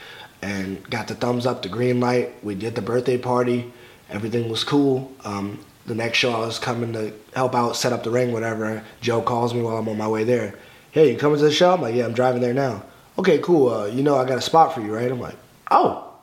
and 0.41 0.83
got 0.89 1.07
the 1.07 1.15
thumbs 1.15 1.45
up, 1.45 1.61
the 1.61 1.69
green 1.69 2.01
light. 2.01 2.43
We 2.43 2.55
did 2.55 2.75
the 2.75 2.81
birthday 2.81 3.17
party. 3.17 3.71
Everything 4.09 4.49
was 4.49 4.65
cool. 4.65 5.13
Um, 5.23 5.59
the 5.85 5.95
next 5.95 6.17
show 6.17 6.33
I 6.33 6.45
was 6.45 6.59
coming 6.59 6.91
to 6.91 7.13
help 7.33 7.55
out, 7.55 7.77
set 7.77 7.93
up 7.93 8.03
the 8.03 8.11
ring, 8.11 8.33
whatever. 8.33 8.83
Joe 8.99 9.21
calls 9.21 9.53
me 9.53 9.61
while 9.61 9.77
I'm 9.77 9.87
on 9.87 9.97
my 9.97 10.09
way 10.09 10.25
there. 10.25 10.55
Hey, 10.91 11.13
you 11.13 11.17
coming 11.17 11.37
to 11.37 11.45
the 11.45 11.51
show? 11.51 11.73
I'm 11.73 11.81
like, 11.81 11.95
yeah, 11.95 12.03
I'm 12.03 12.13
driving 12.13 12.41
there 12.41 12.53
now. 12.53 12.83
Okay, 13.17 13.39
cool. 13.39 13.73
Uh, 13.73 13.85
you 13.85 14.03
know 14.03 14.17
I 14.17 14.25
got 14.25 14.37
a 14.37 14.41
spot 14.41 14.75
for 14.75 14.81
you, 14.81 14.93
right? 14.93 15.09
I'm 15.09 15.21
like, 15.21 15.37
oh, 15.71 16.13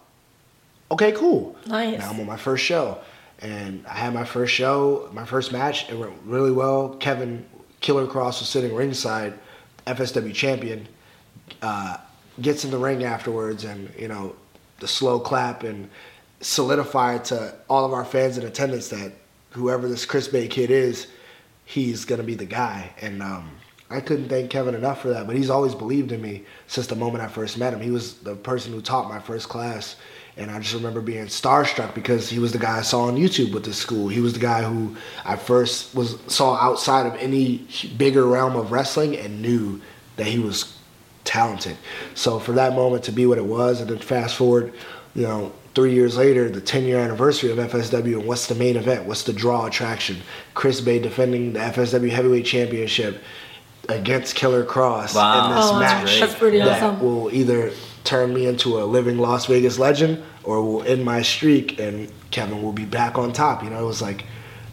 okay, 0.91 1.13
cool. 1.13 1.57
Nice. 1.67 1.99
Now 1.99 2.11
I'm 2.11 2.21
on 2.21 2.27
my 2.27 2.37
first 2.37 2.65
show, 2.65 2.99
and 3.43 3.87
I 3.87 3.95
had 3.95 4.15
my 4.15 4.25
first 4.25 4.53
show, 4.53 5.09
my 5.13 5.25
first 5.25 5.53
match. 5.53 5.89
It 5.91 5.99
went 5.99 6.13
really 6.25 6.53
well. 6.53 6.97
Kevin 7.01 7.45
Killer 7.81 8.07
Kross 8.07 8.41
was 8.41 8.49
sitting 8.49 8.75
ringside, 8.75 9.35
FSW 9.87 10.35
champion. 10.35 10.87
Uh, 11.63 11.97
gets 12.41 12.65
in 12.65 12.71
the 12.71 12.79
ring 12.79 13.05
afterwards, 13.05 13.65
and 13.65 13.91
you 13.99 14.09
know 14.09 14.35
the 14.79 14.89
slow 14.89 15.19
clap 15.21 15.63
and 15.63 15.89
solidify 16.41 17.19
to 17.19 17.55
all 17.69 17.85
of 17.85 17.93
our 17.93 18.05
fans 18.05 18.39
in 18.39 18.47
attendance 18.47 18.89
that 18.89 19.13
whoever 19.51 19.89
this 19.89 20.07
Chris 20.07 20.29
Bey 20.29 20.49
kid 20.49 20.71
is, 20.71 21.07
he's 21.65 22.05
gonna 22.05 22.23
be 22.23 22.35
the 22.35 22.47
guy. 22.47 22.91
And 23.01 23.23
um, 23.23 23.51
I 23.91 24.01
couldn't 24.01 24.29
thank 24.29 24.51
Kevin 24.51 24.75
enough 24.75 25.03
for 25.03 25.09
that. 25.09 25.27
But 25.27 25.37
he's 25.37 25.51
always 25.51 25.75
believed 25.75 26.13
in 26.13 26.23
me 26.23 26.45
since 26.67 26.87
the 26.87 26.95
moment 26.95 27.25
I 27.25 27.29
first 27.29 27.59
met 27.59 27.73
him. 27.73 27.81
He 27.81 27.91
was 27.91 28.15
the 28.19 28.37
person 28.37 28.73
who 28.73 28.81
taught 28.81 29.09
my 29.09 29.19
first 29.19 29.49
class 29.49 29.97
And 30.41 30.51
I 30.51 30.59
just 30.59 30.73
remember 30.75 31.03
being 31.03 31.27
starstruck 31.27 31.95
because 31.95 32.31
he 32.31 32.39
was 32.39 32.53
the 32.53 32.59
guy 32.59 32.79
I 32.79 32.81
saw 32.83 33.03
on 33.03 33.17
YouTube 33.17 33.53
with 33.53 33.65
the 33.65 33.75
school. 33.75 34.09
He 34.09 34.21
was 34.21 34.33
the 34.33 34.39
guy 34.41 34.63
who 34.63 34.97
I 35.23 35.37
first 35.37 35.95
was 35.95 36.17
saw 36.29 36.55
outside 36.57 37.05
of 37.07 37.15
any 37.17 37.67
bigger 37.99 38.25
realm 38.27 38.57
of 38.57 38.73
wrestling 38.73 39.17
and 39.19 39.43
knew 39.43 39.83
that 40.17 40.27
he 40.27 40.39
was 40.39 40.77
talented. 41.25 41.77
So 42.15 42.39
for 42.39 42.53
that 42.53 42.75
moment 42.75 43.05
to 43.05 43.13
be 43.13 43.27
what 43.27 43.37
it 43.37 43.45
was, 43.45 43.83
and 43.83 43.91
then 43.91 43.99
fast 43.99 44.35
forward, 44.37 44.73
you 45.15 45.25
know, 45.25 45.53
three 45.75 45.93
years 45.93 46.17
later, 46.17 46.49
the 46.49 46.61
10 46.63 46.85
year 46.85 46.99
anniversary 47.01 47.51
of 47.51 47.59
FSW, 47.59 48.19
and 48.21 48.25
what's 48.27 48.47
the 48.47 48.55
main 48.55 48.77
event? 48.77 49.05
What's 49.05 49.25
the 49.25 49.35
draw 49.35 49.67
attraction? 49.67 50.17
Chris 50.55 50.81
Bey 50.81 50.99
defending 51.01 51.53
the 51.53 51.61
FSW 51.61 52.09
Heavyweight 52.11 52.47
Championship 52.47 53.23
against 53.91 54.35
Killer 54.37 54.65
Kross 54.65 55.15
Wow. 55.15 55.51
in 55.51 55.57
this 55.57 55.65
Oh, 55.67 55.79
that's 55.79 55.93
match 55.93 56.05
great. 56.07 56.21
That's 56.21 56.35
pretty 56.39 56.59
that 56.61 56.83
awesome. 56.83 57.01
will 57.01 57.31
either 57.35 57.73
turn 58.05 58.33
me 58.33 58.47
into 58.47 58.81
a 58.81 58.85
living 58.85 59.19
Las 59.19 59.45
Vegas 59.47 59.79
legend 59.79 60.23
or 60.45 60.63
will 60.63 60.83
end 60.83 61.05
my 61.05 61.23
streak 61.23 61.79
and 61.79 62.11
Kevin 62.31 62.63
will 62.63 62.73
be 62.73 62.85
back 62.85 63.19
on 63.19 63.33
top. 63.33 63.63
You 63.63 63.71
know, 63.71 63.83
it 63.83 63.87
was 63.87 64.03
like 64.03 64.25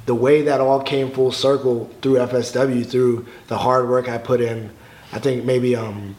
the 0.05 0.15
way 0.15 0.43
that 0.43 0.61
all 0.61 0.81
came 0.81 1.11
full 1.11 1.31
circle 1.31 1.89
through 2.01 2.15
FSW, 2.15 2.85
through 2.85 3.25
the 3.47 3.57
hard 3.57 3.89
work 3.89 4.07
I 4.07 4.17
put 4.17 4.41
in. 4.41 4.71
I 5.11 5.19
think 5.19 5.43
maybe 5.45 5.75
um, 5.75 6.15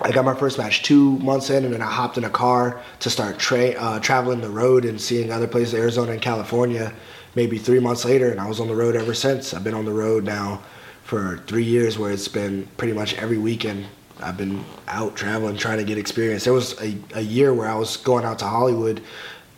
I 0.00 0.10
got 0.10 0.24
my 0.24 0.34
first 0.34 0.58
match 0.58 0.82
two 0.82 1.18
months 1.20 1.50
in, 1.50 1.64
and 1.64 1.72
then 1.72 1.82
I 1.82 1.90
hopped 1.90 2.18
in 2.18 2.24
a 2.24 2.30
car 2.30 2.80
to 3.00 3.10
start 3.10 3.38
tra- 3.38 3.70
uh, 3.70 4.00
traveling 4.00 4.40
the 4.40 4.50
road 4.50 4.84
and 4.84 5.00
seeing 5.00 5.30
other 5.30 5.46
places, 5.46 5.74
Arizona 5.74 6.12
and 6.12 6.22
California. 6.22 6.92
Maybe 7.34 7.58
three 7.58 7.80
months 7.80 8.04
later, 8.04 8.30
and 8.30 8.40
I 8.40 8.48
was 8.48 8.60
on 8.60 8.68
the 8.68 8.76
road 8.76 8.96
ever 8.96 9.14
since. 9.14 9.54
I've 9.54 9.64
been 9.64 9.74
on 9.74 9.84
the 9.84 9.92
road 9.92 10.24
now 10.24 10.62
for 11.02 11.40
three 11.46 11.64
years, 11.64 11.98
where 11.98 12.10
it's 12.10 12.28
been 12.28 12.68
pretty 12.76 12.92
much 12.92 13.14
every 13.14 13.38
weekend. 13.38 13.86
I've 14.20 14.36
been 14.36 14.64
out 14.88 15.16
traveling, 15.16 15.56
trying 15.56 15.78
to 15.78 15.84
get 15.84 15.98
experience. 15.98 16.44
There 16.44 16.52
was 16.52 16.80
a, 16.80 16.96
a 17.14 17.20
year 17.20 17.52
where 17.52 17.68
I 17.68 17.74
was 17.74 17.96
going 17.96 18.24
out 18.24 18.38
to 18.40 18.46
Hollywood 18.46 19.02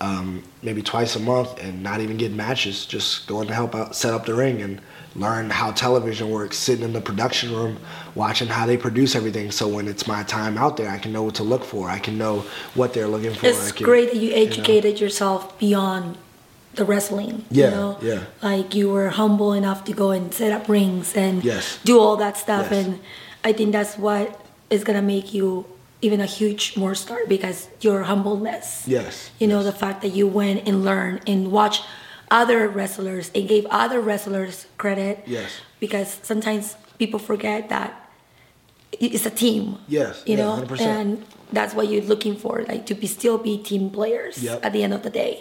um, 0.00 0.42
maybe 0.62 0.82
twice 0.82 1.16
a 1.16 1.20
month 1.20 1.58
and 1.62 1.82
not 1.82 2.00
even 2.00 2.16
getting 2.16 2.36
matches, 2.36 2.84
just 2.84 3.26
going 3.26 3.48
to 3.48 3.54
help 3.54 3.74
out, 3.74 3.96
set 3.96 4.12
up 4.12 4.26
the 4.26 4.34
ring 4.34 4.60
and 4.60 4.80
learn 5.14 5.48
how 5.48 5.72
television 5.72 6.30
works, 6.30 6.58
sitting 6.58 6.84
in 6.84 6.92
the 6.92 7.00
production 7.00 7.54
room, 7.54 7.78
watching 8.14 8.48
how 8.48 8.66
they 8.66 8.76
produce 8.76 9.14
everything. 9.14 9.50
So 9.50 9.66
when 9.66 9.88
it's 9.88 10.06
my 10.06 10.22
time 10.24 10.58
out 10.58 10.76
there, 10.76 10.90
I 10.90 10.98
can 10.98 11.12
know 11.12 11.22
what 11.22 11.36
to 11.36 11.42
look 11.42 11.64
for. 11.64 11.88
I 11.88 11.98
can 11.98 12.18
know 12.18 12.40
what 12.74 12.92
they're 12.92 13.08
looking 13.08 13.32
for. 13.32 13.46
It's 13.46 13.72
can, 13.72 13.84
great 13.84 14.12
that 14.12 14.18
you 14.18 14.30
know. 14.30 14.36
educated 14.36 15.00
yourself 15.00 15.58
beyond 15.58 16.18
the 16.74 16.84
wrestling. 16.84 17.46
Yeah, 17.50 17.64
you 17.64 17.70
know? 17.70 17.98
yeah. 18.02 18.24
Like 18.42 18.74
you 18.74 18.90
were 18.90 19.08
humble 19.08 19.54
enough 19.54 19.84
to 19.84 19.92
go 19.94 20.10
and 20.10 20.32
set 20.34 20.52
up 20.52 20.68
rings 20.68 21.16
and 21.16 21.42
Yes. 21.42 21.78
do 21.84 21.98
all 21.98 22.16
that 22.18 22.36
stuff, 22.36 22.68
Yes. 22.70 22.86
and 22.86 23.00
I 23.42 23.54
think 23.54 23.72
that's 23.72 23.96
what 23.96 24.45
is 24.70 24.84
gonna 24.84 25.02
make 25.02 25.32
you 25.34 25.66
even 26.02 26.20
a 26.20 26.26
huge 26.26 26.76
more 26.76 26.94
star 26.94 27.18
because 27.26 27.68
your 27.80 28.02
humbleness. 28.04 28.84
Yes, 28.86 29.30
You 29.38 29.46
know 29.48 29.60
yes. 29.62 29.72
the 29.72 29.78
fact 29.78 30.02
that 30.02 30.12
you 30.14 30.26
went 30.26 30.68
and 30.68 30.84
learned 30.84 31.20
and 31.26 31.50
watched 31.50 31.84
other 32.30 32.68
wrestlers 32.68 33.30
and 33.34 33.48
gave 33.48 33.64
other 33.70 34.00
wrestlers 34.00 34.66
credit. 34.78 35.22
Yes. 35.26 35.50
Because 35.80 36.18
sometimes 36.22 36.76
people 36.98 37.18
forget 37.18 37.68
that 37.70 38.08
it's 38.92 39.26
a 39.26 39.30
team. 39.30 39.78
Yes, 39.88 40.22
You 40.26 40.36
yeah, 40.36 40.44
know, 40.44 40.62
100%. 40.62 40.80
and 40.80 41.24
that's 41.52 41.74
what 41.74 41.88
you're 41.88 42.02
looking 42.02 42.36
for, 42.36 42.62
like 42.68 42.86
to 42.86 42.94
be 42.94 43.06
still 43.06 43.38
be 43.38 43.56
team 43.58 43.90
players 43.90 44.42
Yep. 44.42 44.64
at 44.64 44.72
the 44.72 44.82
end 44.82 44.92
of 44.94 45.02
the 45.02 45.10
day. 45.10 45.40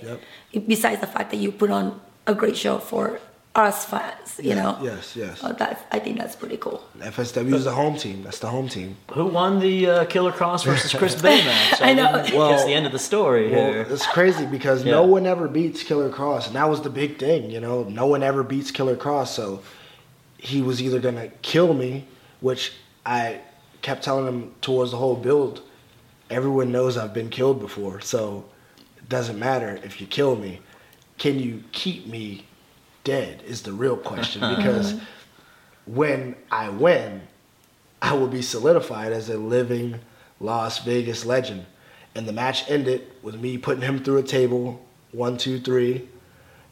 Yep. 0.54 0.68
Besides 0.68 1.02
the 1.02 1.08
fact 1.08 1.32
that 1.32 1.38
you 1.38 1.52
put 1.52 1.70
on 1.72 2.00
a 2.28 2.34
great 2.34 2.56
show 2.58 2.78
for 2.80 3.20
us 3.56 3.86
fans, 3.86 4.38
you 4.38 4.50
Yeah, 4.50 4.56
know. 4.62 4.78
yes, 4.82 5.16
yes. 5.16 5.40
So 5.40 5.54
that's 5.54 5.82
I 5.92 6.00
think 6.00 6.18
that's 6.18 6.36
pretty 6.36 6.58
cool. 6.58 6.84
FSW 7.00 7.54
is 7.54 7.64
the 7.64 7.72
home 7.72 7.96
team. 7.98 8.24
That's 8.24 8.40
the 8.40 8.48
home 8.48 8.68
team. 8.68 8.98
Who 9.14 9.26
won 9.28 9.60
the 9.60 9.88
uh, 9.88 10.06
Killer 10.06 10.32
Kross 10.32 10.66
versus 10.66 10.94
Chris 10.94 11.20
Bey 11.22 11.44
match? 11.44 11.82
I 11.82 11.94
know. 11.94 12.22
didn't 12.24 12.38
Well- 12.38 12.50
catch 12.56 12.66
the 12.66 12.74
end 12.74 12.86
of 12.86 12.92
the 12.92 13.00
story 13.00 13.52
Well, 13.52 13.72
here. 13.72 13.88
it's 13.90 14.06
crazy 14.08 14.46
because 14.46 14.84
Yeah. 14.84 14.92
no 14.92 15.04
one 15.06 15.26
ever 15.26 15.48
beats 15.48 15.84
Killer 15.84 16.10
Kross, 16.10 16.48
and 16.48 16.56
that 16.56 16.70
was 16.70 16.82
the 16.82 16.90
big 16.90 17.18
thing. 17.18 17.50
You 17.50 17.60
know, 17.62 17.84
no 17.84 18.06
one 18.08 18.24
ever 18.24 18.44
beats 18.44 18.72
Killer 18.72 18.96
Kross, 18.98 19.28
so 19.28 19.62
he 20.38 20.62
was 20.62 20.82
either 20.82 21.00
gonna 21.00 21.30
kill 21.42 21.74
me, 21.74 22.06
which 22.42 22.74
I 23.06 23.40
kept 23.82 24.04
telling 24.04 24.28
him 24.28 24.52
towards 24.62 24.92
the 24.92 24.98
whole 24.98 25.16
build. 25.16 25.62
Everyone 26.30 26.72
knows 26.72 26.98
I've 26.98 27.14
been 27.14 27.30
killed 27.30 27.60
before, 27.60 28.02
so 28.02 28.46
it 28.98 29.08
doesn't 29.08 29.38
matter 29.40 29.80
if 29.84 30.02
you 30.02 30.08
kill 30.08 30.36
me. 30.36 30.60
Can 31.18 31.40
you 31.40 31.64
keep 31.72 32.08
me 32.08 32.45
dead? 33.06 33.42
Is 33.48 33.62
the 33.62 33.72
real 33.72 33.96
question 33.96 34.44
uh-huh. 34.44 34.58
because 34.58 35.00
when 35.86 36.36
I 36.52 36.68
win, 36.70 37.22
I 38.02 38.14
will 38.14 38.28
be 38.28 38.42
solidified 38.42 39.14
as 39.14 39.30
a 39.30 39.38
living 39.38 40.00
Las 40.42 40.84
Vegas 40.84 41.26
legend. 41.26 41.66
And 42.14 42.28
the 42.28 42.34
match 42.34 42.70
ended 42.70 43.12
with 43.22 43.40
me 43.40 43.58
putting 43.58 43.82
him 43.82 44.04
through 44.04 44.18
a 44.18 44.24
table, 44.24 44.86
one, 45.12 45.38
two, 45.38 45.60
three, 45.60 46.08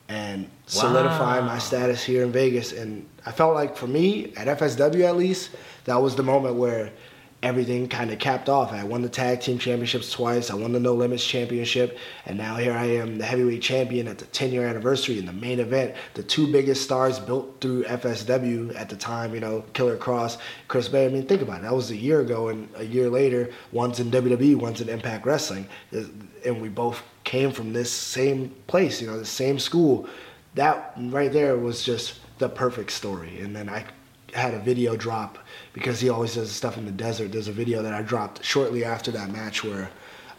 and 0.09 0.49
solidifying 0.67 1.45
my 1.45 1.57
status 1.59 2.03
here 2.03 2.23
in 2.23 2.31
Vegas. 2.31 2.71
And 2.71 3.07
I 3.25 3.31
felt 3.31 3.53
like 3.53 3.75
for 3.75 3.87
me, 3.87 4.33
at 4.35 4.59
FSW 4.59 5.05
at 5.05 5.15
least, 5.15 5.51
that 5.85 5.95
was 5.95 6.15
the 6.15 6.23
moment 6.23 6.55
where 6.55 6.91
everything 7.43 7.89
kind 7.89 8.09
of 8.09 8.17
capped 8.17 8.47
off. 8.47 8.71
I 8.71 8.83
won 8.85 9.01
the 9.01 9.09
tag 9.09 9.41
team 9.41 9.59
championships 9.59 10.09
twice. 10.09 10.49
I 10.49 10.55
won 10.55 10.71
the 10.71 10.79
No 10.79 10.93
Limits 10.93 11.25
championship, 11.25 11.97
and 12.25 12.37
now 12.37 12.55
here 12.55 12.71
I 12.71 12.85
am, 12.85 13.17
the 13.17 13.25
heavyweight 13.25 13.61
champion 13.61 14.07
at 14.07 14.17
the 14.17 14.25
10 14.25 14.51
year 14.51 14.65
anniversary 14.65 15.19
in 15.19 15.25
the 15.25 15.33
main 15.33 15.59
event. 15.59 15.93
The 16.13 16.23
two 16.23 16.51
biggest 16.51 16.81
stars 16.83 17.19
built 17.19 17.59
through 17.59 17.83
FSW 17.83 18.79
at 18.79 18.89
the 18.89 18.95
time, 18.95 19.33
you 19.35 19.41
know, 19.41 19.63
Killer 19.73 19.97
Kross, 19.97 20.37
Chris 20.69 20.87
Bey. 20.87 21.05
I 21.05 21.09
mean, 21.09 21.27
think 21.27 21.41
about 21.41 21.59
it. 21.59 21.63
That 21.63 21.75
was 21.75 21.91
a 21.91 21.97
year 21.97 22.21
ago, 22.21 22.47
and 22.47 22.69
a 22.75 22.85
year 22.85 23.09
later, 23.09 23.49
one's 23.73 23.99
in 23.99 24.09
WWE, 24.09 24.55
one's 24.55 24.79
in 24.79 24.87
Impact 24.87 25.25
Wrestling, 25.25 25.67
and 25.91 26.61
we 26.61 26.69
both 26.69 27.03
came 27.25 27.51
from 27.51 27.73
this 27.73 27.91
same 27.91 28.55
place, 28.67 29.01
you 29.01 29.07
know, 29.07 29.19
the 29.19 29.25
same 29.25 29.59
school. 29.59 30.07
That 30.55 30.93
right 30.97 31.31
there 31.31 31.57
was 31.57 31.83
just 31.83 32.19
the 32.37 32.47
perfect 32.47 32.91
story. 32.91 33.41
And 33.41 33.55
then 33.55 33.69
I 33.69 33.85
had 34.33 34.53
a 34.53 34.59
video 34.59 34.95
drop 34.95 35.37
because 35.73 35.99
he 35.99 36.09
always 36.09 36.35
does 36.35 36.51
stuff 36.51 36.77
in 36.77 36.85
the 36.85 36.91
desert. 36.91 37.31
There's 37.31 37.47
a 37.47 37.53
video 37.53 37.81
that 37.81 37.93
I 37.93 38.01
dropped 38.01 38.43
shortly 38.43 38.83
after 38.83 39.11
that 39.11 39.31
match 39.31 39.63
where 39.63 39.89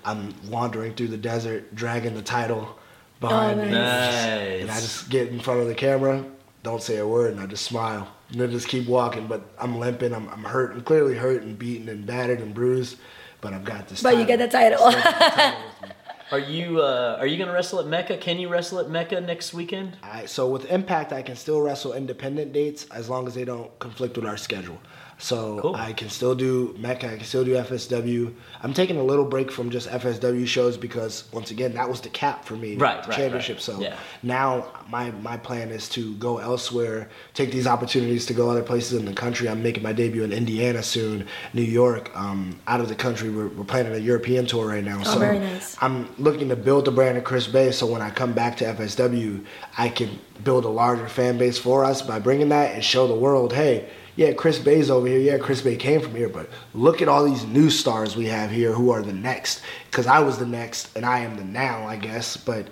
I'm 0.05 0.35
wandering 0.49 0.95
through 0.95 1.09
the 1.09 1.17
desert, 1.17 1.75
dragging 1.75 2.15
the 2.15 2.23
title 2.23 2.79
behind 3.21 3.61
me. 3.61 3.71
nice. 3.71 4.63
And 4.63 4.71
I 4.71 4.81
just 4.81 5.09
get 5.09 5.29
in 5.29 5.41
front 5.41 5.61
of 5.61 5.69
the 5.69 5.75
camera, 5.75 6.25
don't 6.63 6.83
say 6.83 6.99
a 6.99 7.07
word, 7.07 7.33
and 7.33 7.41
I 7.41 7.47
just 7.47 7.65
smile. 7.65 8.09
And 8.31 8.41
then 8.41 8.51
just 8.51 8.69
keep 8.69 8.87
walking. 8.87 9.27
But 9.27 9.43
I'm 9.59 9.79
limping, 9.79 10.15
I'm, 10.15 10.29
I'm 10.29 10.45
hurt, 10.45 10.73
I'm 10.73 10.83
clearly 10.83 11.17
hurt 11.17 11.43
and 11.43 11.59
beaten 11.59 11.89
and 11.89 12.07
battered 12.07 12.41
and 12.41 12.55
bruised. 12.55 12.97
But 13.41 13.53
I've 13.53 13.65
got 13.65 13.89
this 13.89 14.03
But 14.03 14.17
you 14.17 14.25
get 14.25 14.39
the 14.39 14.49
title. 14.49 14.91
Are 16.31 16.39
you 16.39 16.81
uh, 16.81 17.17
are 17.21 17.27
you 17.27 17.37
gonna 17.37 17.53
wrestle 17.53 17.81
at 17.81 17.87
Mecca? 17.87 18.17
Can 18.17 18.39
you 18.39 18.49
wrestle 18.49 18.79
at 18.79 18.89
Mecca 18.89 19.21
next 19.21 19.53
weekend? 19.53 19.99
I, 20.03 20.25
so 20.25 20.49
with 20.49 20.65
Impact, 20.71 21.13
I 21.13 21.23
can 21.23 21.37
still 21.37 21.61
wrestle 21.61 21.93
independent 21.93 22.53
dates 22.53 22.87
as 22.91 23.11
long 23.11 23.27
as 23.27 23.35
they 23.35 23.45
don't 23.45 23.79
conflict 23.79 24.17
with 24.17 24.25
our 24.25 24.39
schedule. 24.39 24.79
So 25.19 25.61
Cool. 25.61 25.77
I 25.77 25.93
can 25.93 26.09
still 26.11 26.35
do 26.35 26.75
Mecca, 26.79 27.07
I 27.13 27.17
can 27.17 27.25
still 27.25 27.45
do 27.45 27.53
FSW. 27.55 28.33
I'm 28.63 28.75
taking 28.75 28.97
a 28.99 29.03
little 29.03 29.25
break 29.25 29.51
from 29.51 29.71
just 29.71 29.89
FSW 29.89 30.47
shows 30.47 30.77
because 30.77 31.25
once 31.33 31.51
again, 31.51 31.75
that 31.75 31.89
was 31.89 32.01
the 32.01 32.09
cap 32.09 32.45
for 32.45 32.55
me, 32.57 32.77
Right, 32.77 33.03
the 33.03 33.09
right, 33.11 33.17
championship. 33.17 33.57
right. 33.57 33.63
So 33.63 33.81
Yeah. 33.81 33.97
now 34.23 34.67
my 34.91 35.13
my 35.23 35.37
plan 35.37 35.71
is 35.71 35.89
to 35.91 36.15
go 36.15 36.39
elsewhere, 36.39 37.09
take 37.33 37.53
these 37.53 37.67
opportunities 37.67 38.27
to 38.27 38.35
go 38.35 38.51
other 38.51 38.63
places 38.63 38.99
in 38.99 39.05
the 39.07 39.13
country. 39.13 39.49
I'm 39.49 39.63
making 39.63 39.83
my 39.83 39.93
debut 39.93 40.25
in 40.25 40.33
Indiana 40.33 40.83
soon, 40.83 41.27
New 41.53 41.63
York. 41.63 42.11
Um, 42.17 42.59
out 42.67 42.81
of 42.81 42.89
the 42.89 42.95
country, 42.97 43.31
we're, 43.31 43.49
we're 43.49 43.65
planning 43.65 43.95
a 43.95 43.99
European 43.99 44.47
tour 44.47 44.67
right 44.67 44.85
now. 44.85 45.03
so 45.05 45.17
Oh, 45.17 45.19
very 45.21 45.39
nice. 45.39 45.77
I'm 45.81 46.09
looking 46.19 46.49
to 46.49 46.57
build 46.57 46.85
the 46.87 46.91
brand 46.91 47.17
of 47.19 47.25
Chris 47.25 47.47
Bey 47.47 47.71
so 47.71 47.87
when 47.87 48.03
I 48.03 48.11
come 48.11 48.33
back 48.33 48.57
to 48.59 48.65
FSW, 48.65 49.45
I 49.79 49.89
can 49.89 50.19
build 50.43 50.65
a 50.65 50.69
larger 50.69 51.09
fan 51.09 51.39
base 51.39 51.59
for 51.59 51.85
us 51.85 52.03
by 52.03 52.19
bringing 52.19 52.49
that 52.51 52.75
and 52.75 52.85
show 52.85 53.07
the 53.07 53.15
world, 53.15 53.53
hey, 53.53 53.89
yeah, 54.17 54.33
Chris 54.33 54.59
Bey's 54.59 54.91
over 54.91 55.07
here. 55.07 55.19
Yeah, 55.19 55.39
Chris 55.39 55.61
Bey 55.63 55.77
came 55.77 56.01
from 56.01 56.15
here, 56.15 56.29
but 56.29 56.49
look 56.75 57.03
at 57.03 57.09
all 57.09 57.25
these 57.25 57.45
new 57.45 57.71
stars 57.71 58.17
we 58.17 58.27
have 58.27 58.51
here 58.51 58.73
who 58.73 58.91
are 58.91 59.03
the 59.03 59.13
next. 59.13 59.61
Because 59.91 60.07
I 60.07 60.21
was 60.21 60.39
the 60.39 60.47
next 60.47 60.97
and 60.97 61.05
I 61.05 61.21
am 61.21 61.37
the 61.37 61.45
now, 61.45 61.87
I 61.87 61.97
guess, 61.97 62.37
but 62.37 62.69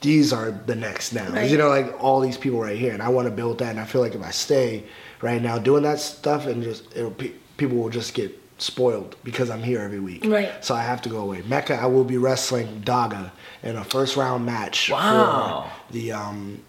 these 0.00 0.32
are 0.32 0.50
the 0.50 0.74
next 0.74 1.12
now. 1.12 1.30
Right. 1.30 1.50
You 1.50 1.56
know, 1.56 1.68
like 1.68 1.94
all 2.02 2.20
these 2.20 2.36
people 2.36 2.60
right 2.60 2.76
here, 2.78 2.92
and 2.92 3.02
I 3.02 3.08
want 3.08 3.26
to 3.26 3.30
build 3.34 3.58
that. 3.58 3.70
And 3.70 3.80
I 3.80 3.84
feel 3.84 4.00
like 4.00 4.14
if 4.14 4.22
I 4.22 4.30
stay 4.30 4.84
right 5.20 5.40
now 5.40 5.58
doing 5.58 5.84
that 5.84 6.00
stuff, 6.00 6.46
and 6.46 6.62
just 6.62 6.94
it'll, 6.96 7.14
people 7.56 7.76
will 7.78 7.88
just 7.90 8.12
get 8.14 8.38
spoiled 8.58 9.16
because 9.24 9.50
I'm 9.50 9.62
here 9.62 9.80
every 9.80 10.00
week. 10.00 10.24
Right. 10.26 10.52
So 10.64 10.74
I 10.74 10.82
have 10.82 11.02
to 11.02 11.08
go 11.08 11.18
away. 11.18 11.42
Mecca, 11.42 11.74
I 11.74 11.86
will 11.86 12.04
be 12.04 12.16
wrestling 12.18 12.82
Daga 12.84 13.30
in 13.62 13.76
a 13.76 13.84
first 13.84 14.16
round 14.16 14.44
match 14.44 14.90
Wow. 14.90 15.70
for 15.88 15.92
the 15.92 16.12
um, 16.12 16.60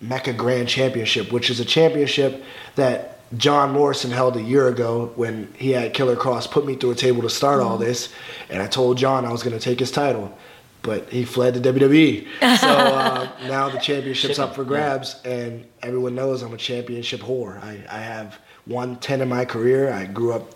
Mecca 0.00 0.32
Grand 0.32 0.68
Championship, 0.68 1.32
which 1.32 1.50
is 1.50 1.60
a 1.60 1.64
championship 1.64 2.42
that 2.76 3.18
John 3.36 3.70
Morrison 3.72 4.10
held 4.10 4.36
a 4.36 4.42
year 4.42 4.68
ago 4.68 5.12
when 5.14 5.52
he 5.56 5.70
had 5.70 5.94
Killer 5.94 6.16
Kross 6.16 6.50
put 6.50 6.66
me 6.66 6.74
through 6.74 6.92
a 6.92 6.96
table 6.96 7.22
to 7.22 7.30
start 7.30 7.60
all 7.60 7.78
this, 7.78 8.12
and 8.48 8.60
I 8.60 8.66
told 8.66 8.98
John 8.98 9.24
I 9.24 9.30
was 9.30 9.42
going 9.42 9.56
to 9.56 9.62
take 9.62 9.78
his 9.78 9.90
title. 9.90 10.36
But 10.82 11.10
he 11.10 11.26
fled 11.26 11.54
to 11.54 11.60
WWE. 11.60 12.26
So 12.58 12.68
uh, 12.68 13.30
now 13.42 13.68
the 13.68 13.78
championship's 13.78 14.38
up 14.38 14.54
for 14.54 14.64
grabs, 14.64 15.20
and 15.24 15.66
everyone 15.82 16.14
knows 16.14 16.42
I'm 16.42 16.54
a 16.54 16.56
championship 16.56 17.20
whore. 17.20 17.62
I, 17.62 17.84
I 17.90 17.98
have 17.98 18.38
won 18.66 18.96
10 18.96 19.20
in 19.20 19.28
my 19.28 19.44
career. 19.44 19.92
I 19.92 20.06
grew 20.06 20.32
up 20.32 20.54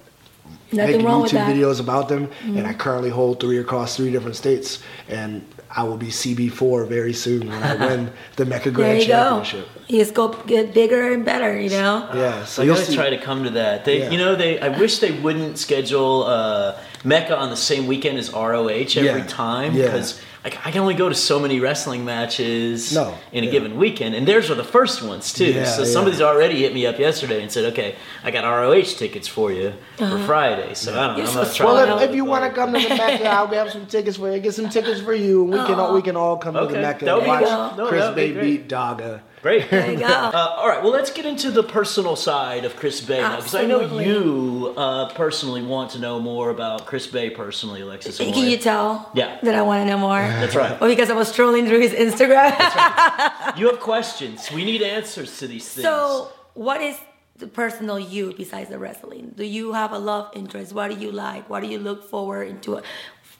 Nothing 0.72 1.05
making 1.05 1.07
YouTube. 1.07 1.28
Mm-hmm. 1.28 1.53
videos 1.53 1.80
about 1.80 2.09
them, 2.09 2.30
and 2.42 2.66
I 2.66 2.72
currently 2.72 3.11
hold 3.11 3.40
three 3.40 3.59
across 3.59 3.97
three 3.97 4.11
different 4.11 4.36
states, 4.36 4.82
and 5.09 5.45
I 5.77 5.83
will 5.83 5.97
be 5.97 6.07
CB4 6.09 6.87
very 6.89 7.12
soon 7.12 7.49
when 7.49 7.62
I 7.62 7.75
win 7.75 8.12
the 8.37 8.45
Mecca 8.53 8.70
There 8.70 8.72
Grand 8.72 9.01
you 9.03 9.09
go. 9.09 9.43
Championship. 9.43 9.68
You 9.89 9.99
just 9.99 10.14
go 10.14 10.29
get 10.47 10.72
bigger 10.72 11.12
and 11.12 11.25
better, 11.25 11.59
you 11.61 11.70
know? 11.70 12.09
Yeah, 12.14 12.45
so 12.45 12.62
I 12.62 12.66
you'll 12.66 12.77
gotta 12.77 12.87
see. 12.87 12.95
try 12.95 13.11
to 13.11 13.18
come 13.18 13.45
to 13.45 13.51
that. 13.51 13.85
They, 13.85 13.99
Yeah. 14.01 14.11
you 14.11 14.18
know, 14.18 14.37
they. 14.37 14.61
I 14.61 14.68
wish 14.79 14.99
they 14.99 15.11
wouldn't 15.12 15.59
schedule 15.59 16.25
uh, 16.25 16.79
Mecca 17.03 17.37
on 17.37 17.51
the 17.51 17.57
same 17.57 17.87
weekend 17.87 18.18
as 18.18 18.33
ROH 18.33 18.68
every 18.68 19.03
Yeah. 19.05 19.27
time 19.27 19.75
Yeah. 19.75 20.01
Because 20.45 20.59
like 20.59 20.66
I 20.66 20.70
can 20.70 20.82
only 20.82 20.95
go 20.95 21.09
to 21.09 21.14
so 21.14 21.40
many 21.40 21.59
wrestling 21.59 22.05
matches 22.05 22.92
No, 22.92 23.16
in 23.32 23.45
a 23.45 23.47
yeah. 23.47 23.53
given 23.53 23.76
weekend, 23.78 24.14
and 24.14 24.28
theirs 24.28 24.51
are 24.51 24.55
the 24.55 24.64
first 24.64 25.03
ones 25.03 25.32
too. 25.32 25.53
Yeah, 25.53 25.64
so 25.64 25.82
yeah. 25.82 25.88
somebody's 25.88 26.20
already 26.20 26.61
hit 26.61 26.74
me 26.74 26.86
up 26.86 26.99
yesterday 26.99 27.42
and 27.42 27.51
said, 27.51 27.72
"Okay, 27.72 27.97
I 28.22 28.30
got 28.30 28.45
ROH 28.45 28.97
tickets 28.97 29.26
for 29.26 29.51
you 29.51 29.72
for 29.97 30.18
Friday." 30.26 30.74
So 30.74 30.92
I 30.92 31.07
don't 31.07 31.16
know. 31.16 31.22
I'm 31.24 31.28
so 31.30 31.42
not 31.42 31.47
smart. 31.49 31.74
Well, 31.74 31.99
if, 31.99 32.11
if 32.11 32.14
you 32.14 32.24
want 32.24 32.45
to 32.45 32.51
come 32.51 32.72
to 32.74 32.78
the 32.78 32.88
Mecca, 32.90 33.26
I'll 33.30 33.47
grab 33.47 33.70
some 33.70 33.86
tickets 33.86 34.18
for 34.18 34.30
you. 34.30 34.38
Get 34.40 34.55
some 34.55 34.68
tickets 34.68 35.01
for 35.01 35.14
you, 35.14 35.42
and 35.45 35.51
we 35.53 35.59
can 35.59 35.80
all 35.80 35.95
we 35.95 36.03
can 36.03 36.16
all 36.16 36.36
come 36.36 36.55
to 36.55 36.66
the 36.66 36.80
Mecca 36.80 37.16
and 37.16 37.26
watch 37.26 37.76
cool. 37.76 37.86
Chris 37.88 38.05
that 38.05 38.14
Bey 38.14 38.32
beat 38.32 38.68
Daga. 38.68 39.22
Great. 39.45 39.68
There 39.70 39.90
you 39.92 39.99
go. 39.99 40.07
Uh, 40.34 40.55
all 40.57 40.68
right, 40.68 40.82
well, 40.82 40.90
let's 40.90 41.12
get 41.12 41.26
into 41.26 41.51
the 41.51 41.62
personal 41.62 42.16
side 42.16 42.64
of 42.64 42.76
Chris 42.76 43.03
Bey 43.03 43.20
now, 43.20 43.36
because 43.36 43.55
I 43.55 43.66
know 43.66 43.80
you 44.01 44.72
uh, 44.74 45.12
personally 45.12 45.62
want 45.62 45.90
to 45.90 45.99
know 45.99 46.18
more 46.18 46.49
about 46.49 46.86
Chris 46.86 47.07
Bey 47.07 47.28
personally, 47.28 47.82
Alexis. 47.82 48.16
Can 48.16 48.32
Amore. 48.32 48.45
you 48.45 48.57
tell 48.57 49.11
Yeah. 49.14 49.38
that 49.42 49.55
I 49.55 49.61
want 49.61 49.82
to 49.82 49.86
know 49.90 49.99
more? 49.99 50.22
That's 50.40 50.57
right. 50.57 50.80
Well, 50.80 50.88
because 50.88 51.11
I 51.11 51.14
was 51.14 51.28
strolling 51.28 51.66
through 51.66 51.80
his 51.88 51.92
Instagram. 51.92 52.53
You 53.59 53.66
have 53.70 53.80
questions. 53.80 54.51
We 54.51 54.64
need 54.64 54.80
answers 54.82 55.30
to 55.40 55.47
these 55.47 55.68
things. 55.68 55.84
so, 55.84 56.32
what 56.55 56.80
is 56.80 56.97
the 57.36 57.47
personal 57.47 57.99
you 57.99 58.32
besides 58.36 58.70
the 58.70 58.78
wrestling? 58.78 59.34
Do 59.36 59.45
you 59.45 59.72
have 59.74 59.92
a 59.92 59.99
love 59.99 60.30
interest? 60.34 60.72
What 60.72 60.88
do 60.90 60.97
you 61.05 61.12
like? 61.12 61.51
What 61.51 61.61
do 61.62 61.68
you 61.68 61.78
look 61.78 62.01
forward 62.09 62.49
into 62.49 62.76
a, 62.78 62.82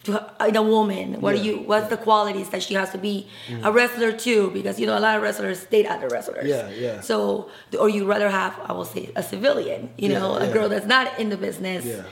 to 0.05 0.31
in 0.47 0.57
a 0.57 0.63
woman? 0.63 1.21
What 1.21 1.37
Yeah, 1.37 1.43
you? 1.43 1.57
What's 1.59 1.89
the 1.89 1.97
qualities 1.97 2.49
that 2.51 2.63
she 2.63 2.75
has 2.75 2.91
to 2.91 2.99
be 2.99 3.27
a 3.63 3.71
wrestler 3.73 4.13
too? 4.13 4.51
Because 4.53 4.79
you 4.81 4.87
know 4.87 4.97
a 4.97 5.01
lot 5.01 5.17
of 5.17 5.23
wrestlers 5.23 5.65
date 5.65 5.87
other 5.87 6.09
wrestlers. 6.09 6.47
Yeah, 6.47 6.69
yeah. 6.71 7.01
So, 7.01 7.51
or 7.79 7.89
you 7.89 8.05
rather 8.07 8.31
have, 8.31 8.59
I 8.65 8.73
will 8.73 8.85
say, 8.85 9.11
a 9.17 9.23
civilian. 9.23 9.91
You 9.97 10.11
Yeah, 10.11 10.19
know, 10.19 10.37
a 10.37 10.47
yeah. 10.47 10.53
girl 10.53 10.69
that's 10.69 10.87
not 10.87 11.19
in 11.19 11.29
the 11.31 11.37
business. 11.37 11.85
Yeah. 11.85 12.03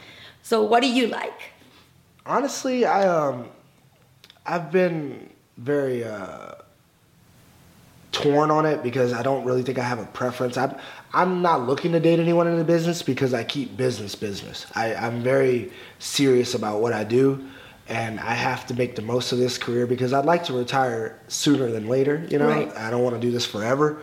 So, 0.43 0.63
what 0.63 0.81
do 0.83 0.89
you 0.89 1.07
like? 1.07 1.41
Honestly, 2.27 2.85
I 2.85 3.07
um, 3.09 3.49
I've 4.47 4.71
been 4.73 5.31
very 5.57 6.05
uh, 6.05 6.55
torn 8.13 8.51
on 8.51 8.67
it 8.67 8.83
because 8.83 9.13
I 9.13 9.23
don't 9.23 9.45
really 9.45 9.63
think 9.63 9.79
I 9.79 9.83
have 9.85 9.99
a 9.99 10.07
preference. 10.07 10.57
I'm 10.57 10.75
I'm 11.15 11.43
not 11.43 11.67
looking 11.67 11.93
to 11.93 12.01
date 12.01 12.21
anyone 12.21 12.47
in 12.47 12.57
the 12.59 12.65
business 12.65 13.03
because 13.03 13.35
I 13.35 13.45
keep 13.45 13.77
business 13.77 14.15
business. 14.15 14.67
I, 14.75 14.95
I'm 14.95 15.23
very 15.23 15.71
serious 15.99 16.55
about 16.55 16.81
what 16.81 16.93
I 16.93 17.05
do, 17.05 17.45
and 17.93 18.19
I 18.19 18.35
have 18.35 18.67
to 18.69 18.75
make 18.75 18.97
the 18.97 19.03
most 19.03 19.33
of 19.33 19.39
this 19.39 19.59
career 19.59 19.87
because 19.87 20.13
I'd 20.13 20.25
like 20.25 20.45
to 20.45 20.53
retire 20.55 21.19
sooner 21.29 21.71
than 21.71 21.89
later. 21.89 22.27
You 22.31 22.39
know, 22.39 22.49
Right. 22.49 22.77
I 22.77 22.91
don't 22.91 23.03
want 23.03 23.15
to 23.17 23.21
do 23.21 23.31
this 23.31 23.45
forever. 23.47 23.99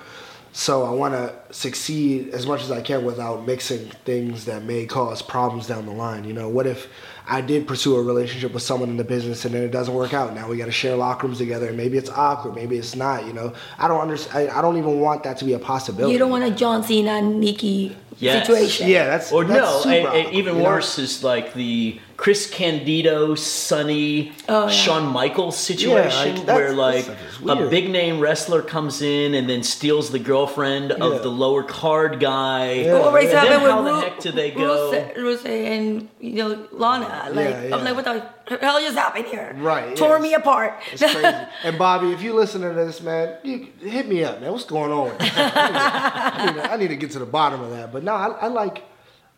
So 0.52 0.84
I 0.84 0.90
want 0.92 1.14
to 1.14 1.34
succeed 1.52 2.30
as 2.34 2.46
much 2.48 2.64
as 2.64 2.72
I 2.72 2.82
can 2.82 3.06
without 3.06 3.46
mixing 3.46 3.86
things 4.06 4.46
that 4.46 4.64
may 4.64 4.86
cause 4.86 5.22
problems 5.22 5.68
down 5.68 5.86
the 5.86 5.92
line. 5.92 6.24
You 6.24 6.34
know, 6.34 6.50
what 6.50 6.66
if 6.66 6.88
I 7.28 7.42
did 7.42 7.68
pursue 7.68 7.96
a 7.96 8.02
relationship 8.02 8.52
with 8.54 8.64
someone 8.64 8.90
in 8.90 8.98
the 8.98 9.04
business 9.04 9.46
and 9.46 9.54
then 9.54 9.62
it 9.64 9.70
doesn't 9.72 9.94
work 9.94 10.14
out? 10.14 10.34
Now 10.34 10.48
we 10.50 10.58
got 10.58 10.66
to 10.66 10.72
share 10.72 10.96
locker 10.96 11.28
rooms 11.28 11.38
together, 11.38 11.68
and 11.68 11.78
maybe 11.78 11.98
it's 12.00 12.10
awkward, 12.10 12.56
maybe 12.56 12.78
it's 12.78 12.96
not. 12.96 13.26
You 13.28 13.34
know, 13.34 13.54
I 13.78 13.88
don't 13.88 14.02
understand. 14.02 14.50
I, 14.50 14.58
I 14.58 14.62
don't 14.64 14.78
even 14.78 15.00
want 15.00 15.24
that 15.24 15.38
to 15.38 15.46
be 15.46 15.54
a 15.54 15.60
possibility. 15.60 16.14
You 16.14 16.20
don't 16.20 16.32
want 16.32 16.44
a 16.46 16.52
John 16.52 16.84
Cena 16.84 17.22
Nikki 17.22 17.96
Yes. 18.18 18.46
situation. 18.48 18.88
Yeah, 18.90 19.06
that's 19.06 19.32
or 19.32 19.46
that's 19.46 19.60
no, 19.62 19.80
super 19.82 19.90
a- 19.96 20.02
a- 20.02 20.20
awkward, 20.22 20.34
even 20.34 20.56
you 20.56 20.62
know? 20.64 20.68
worse 20.70 20.98
is 21.00 21.24
like 21.24 21.54
the 21.54 22.00
Chris 22.20 22.50
Candido, 22.50 23.34
Sunny, 23.34 24.34
Oh, 24.50 24.66
yeah. 24.66 24.70
Shawn 24.70 25.08
Michaels 25.08 25.56
situation, 25.56 26.36
like, 26.36 26.48
where 26.48 26.74
like 26.74 27.06
that 27.06 27.18
stuff 27.32 27.60
is 27.62 27.68
a 27.68 27.70
big 27.70 27.90
name 27.90 28.20
wrestler 28.20 28.62
comes 28.62 29.02
in 29.02 29.34
and 29.34 29.50
then 29.50 29.64
steals 29.64 30.10
the 30.12 30.20
girlfriend 30.20 30.90
Yeah. 30.98 31.06
of 31.06 31.24
the 31.24 31.30
lower 31.32 31.64
card 31.64 32.20
guy. 32.20 32.74
Yeah. 32.74 32.92
Oh, 32.92 33.00
what 33.00 33.08
always 33.08 33.30
And 33.30 33.38
then 33.38 33.46
happened 33.46 33.64
with 33.64 33.72
how 33.72 33.82
the 34.02 34.02
heck 34.02 34.20
do 34.20 34.32
they 34.34 34.52
go? 34.52 34.92
Rusev, 34.92 35.16
Rusev 35.16 35.46
and 35.66 36.10
you 36.20 36.34
know 36.34 36.68
Lana. 36.74 37.30
Like 37.32 37.36
Yeah, 37.52 37.64
yeah. 37.64 37.76
I'm 37.78 37.86
like, 37.86 37.96
what 37.96 38.04
the 38.04 38.58
hell 38.58 38.82
just 38.82 38.98
happened 38.98 39.28
here? 39.28 39.56
Right, 39.58 39.96
Tore 39.96 40.18
yeah. 40.18 40.22
me 40.22 40.34
apart. 40.34 40.74
It's 40.92 41.02
crazy. 41.02 41.38
and 41.64 41.78
Bobby, 41.78 42.12
if 42.12 42.22
you 42.22 42.34
listen 42.34 42.60
to 42.64 42.74
this, 42.74 43.02
man, 43.02 43.38
you 43.46 43.70
hit 43.80 44.10
me 44.10 44.26
up, 44.26 44.42
man. 44.42 44.52
What's 44.52 44.66
going 44.66 44.92
on? 44.92 45.16
I, 45.22 45.24
need 45.24 45.32
to, 45.32 46.42
I, 46.42 46.46
need 46.46 46.54
to, 46.64 46.72
I 46.74 46.76
need 46.76 46.88
to 46.90 46.96
get 46.98 47.12
to 47.12 47.20
the 47.20 47.26
bottom 47.26 47.62
of 47.62 47.72
that. 47.72 47.94
But 47.94 48.04
no, 48.04 48.14
I, 48.14 48.28
I 48.28 48.48
like 48.48 48.84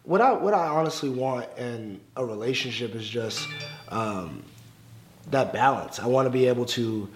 what 0.04 0.22
I 0.22 0.34
what 0.34 0.54
I 0.54 0.68
honestly 0.68 1.10
want 1.10 1.48
in 1.58 2.00
a 2.16 2.26
relationship 2.26 2.96
is 2.96 3.08
just 3.08 3.48
um, 3.90 4.44
that 5.30 5.54
balance. 5.54 6.00
I 6.00 6.08
want 6.08 6.26
to 6.26 6.30
be 6.30 6.48
able 6.48 6.66
to 6.68 7.10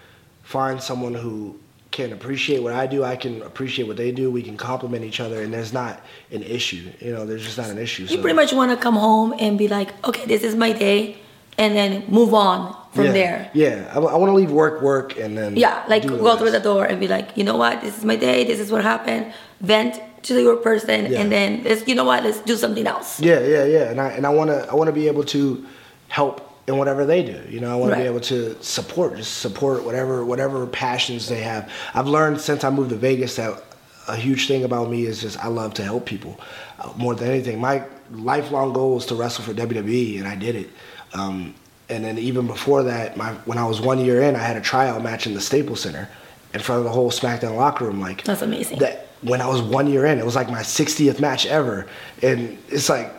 find 0.44 0.82
someone 0.82 1.14
who 1.14 1.60
can 1.92 2.12
appreciate 2.12 2.62
what 2.62 2.74
I 2.74 2.88
do. 2.88 3.04
I 3.04 3.16
can 3.16 3.42
appreciate 3.42 3.88
what 3.88 3.98
they 3.98 4.12
do. 4.12 4.30
We 4.30 4.44
can 4.44 4.58
complement 4.58 5.04
each 5.06 5.20
other, 5.20 5.42
and 5.42 5.54
there's 5.54 5.74
not 5.74 6.02
an 6.32 6.44
issue. 6.44 6.92
You 7.00 7.14
know, 7.14 7.26
there's 7.26 7.44
just 7.44 7.58
not 7.58 7.70
an 7.70 7.78
issue. 7.78 8.04
you 8.04 8.20
pretty 8.20 8.36
much 8.36 8.54
want 8.54 8.72
to 8.72 8.78
come 8.78 8.96
home 8.96 9.34
and 9.40 9.58
be 9.58 9.68
like, 9.68 9.94
okay, 10.06 10.26
this 10.26 10.44
is 10.44 10.56
my 10.56 10.72
day, 10.72 11.18
and 11.58 11.76
then 11.76 12.06
move 12.08 12.34
on 12.34 12.76
from 12.92 13.06
yeah, 13.06 13.12
there. 13.12 13.52
Yeah, 13.54 13.92
I, 13.94 14.00
want 14.00 14.30
to 14.30 14.34
leave 14.34 14.52
work, 14.52 14.82
work, 14.82 15.18
and 15.18 15.38
then 15.38 15.56
Yeah, 15.56 15.84
like 15.88 16.06
go 16.06 16.38
through 16.38 16.52
the 16.52 16.60
door 16.60 16.86
and 16.86 17.00
be 17.00 17.08
like, 17.08 17.36
you 17.36 17.44
know 17.44 17.58
what, 17.58 17.82
this 17.82 17.98
is 17.98 18.06
my 18.06 18.16
day, 18.16 18.44
this 18.44 18.60
is 18.60 18.72
what 18.72 18.84
happened. 18.84 19.34
Vent 19.62 20.00
to 20.26 20.42
your 20.42 20.58
person, 20.58 21.12
Yeah. 21.12 21.22
and 21.22 21.32
then 21.32 21.64
let's, 21.64 21.88
you 21.88 21.96
know 21.96 22.04
what, 22.04 22.24
let's 22.24 22.40
do 22.42 22.56
something 22.58 22.86
else. 22.88 23.20
Yeah, 23.20 23.40
yeah, 23.40 23.66
yeah. 23.66 23.90
And 23.92 24.00
I 24.02 24.10
and 24.10 24.26
I 24.26 24.30
want 24.30 24.50
to 24.50 24.68
I 24.70 24.76
want 24.76 24.88
to 24.88 24.94
be 24.94 25.08
able 25.08 25.24
to 25.26 25.66
help 26.08 26.42
in 26.68 26.78
whatever 26.78 27.06
they 27.06 27.24
do. 27.24 27.40
You 27.50 27.60
know, 27.60 27.72
I 27.72 27.76
want 27.76 27.94
to 27.94 28.00
be 28.00 28.06
able 28.06 28.22
to 28.22 28.62
support, 28.64 29.16
just 29.18 29.38
support 29.40 29.84
whatever 29.84 30.26
whatever 30.26 30.66
passions 30.68 31.28
they 31.28 31.42
have. 31.42 31.72
I've 31.94 32.08
learned 32.08 32.42
since 32.42 32.64
I 32.64 32.70
moved 32.70 32.90
to 32.90 32.96
Vegas 32.96 33.36
that 33.38 33.62
a 34.08 34.16
huge 34.16 34.48
thing 34.48 34.64
about 34.64 34.90
me 34.90 35.06
is 35.06 35.22
just 35.22 35.38
I 35.44 35.48
love 35.48 35.74
to 35.76 35.84
help 35.84 36.06
people 36.06 36.40
uh, 36.80 36.92
more 36.98 37.16
than 37.16 37.30
anything. 37.30 37.60
My 37.60 37.84
lifelong 38.12 38.74
goal 38.74 38.96
was 38.96 39.06
to 39.08 39.16
wrestle 39.16 39.44
for 39.44 39.54
WWE, 39.54 40.20
and 40.20 40.28
I 40.28 40.36
did 40.36 40.56
it. 40.56 40.70
Um, 41.14 41.56
and 41.90 42.04
then 42.04 42.18
even 42.18 42.48
before 42.48 42.84
that, 42.84 43.16
my 43.16 43.34
when 43.46 43.58
I 43.58 43.66
was 43.66 43.80
one 43.82 44.00
year 44.04 44.22
in, 44.24 44.36
I 44.36 44.40
had 44.40 44.58
a 44.58 44.62
tryout 44.62 45.02
match 45.04 45.28
in 45.28 45.34
the 45.34 45.42
Staples 45.42 45.82
Center 45.82 46.10
in 46.54 46.60
front 46.62 46.80
of 46.80 46.86
the 46.86 46.92
whole 46.92 47.12
SmackDown 47.12 47.56
locker 47.58 47.86
room. 47.86 48.00
Like 48.02 48.24
That's 48.24 48.42
amazing. 48.42 48.80
That 48.80 49.05
when 49.26 49.42
I 49.42 49.48
was 49.48 49.62
one 49.62 49.88
year 49.88 50.06
in, 50.06 50.20
it 50.20 50.26
was 50.26 50.36
like 50.36 50.50
my 50.50 50.62
60th 50.62 51.20
match 51.20 51.46
ever, 51.46 51.88
and 52.22 52.58
it's 52.70 52.90
like 52.90 53.12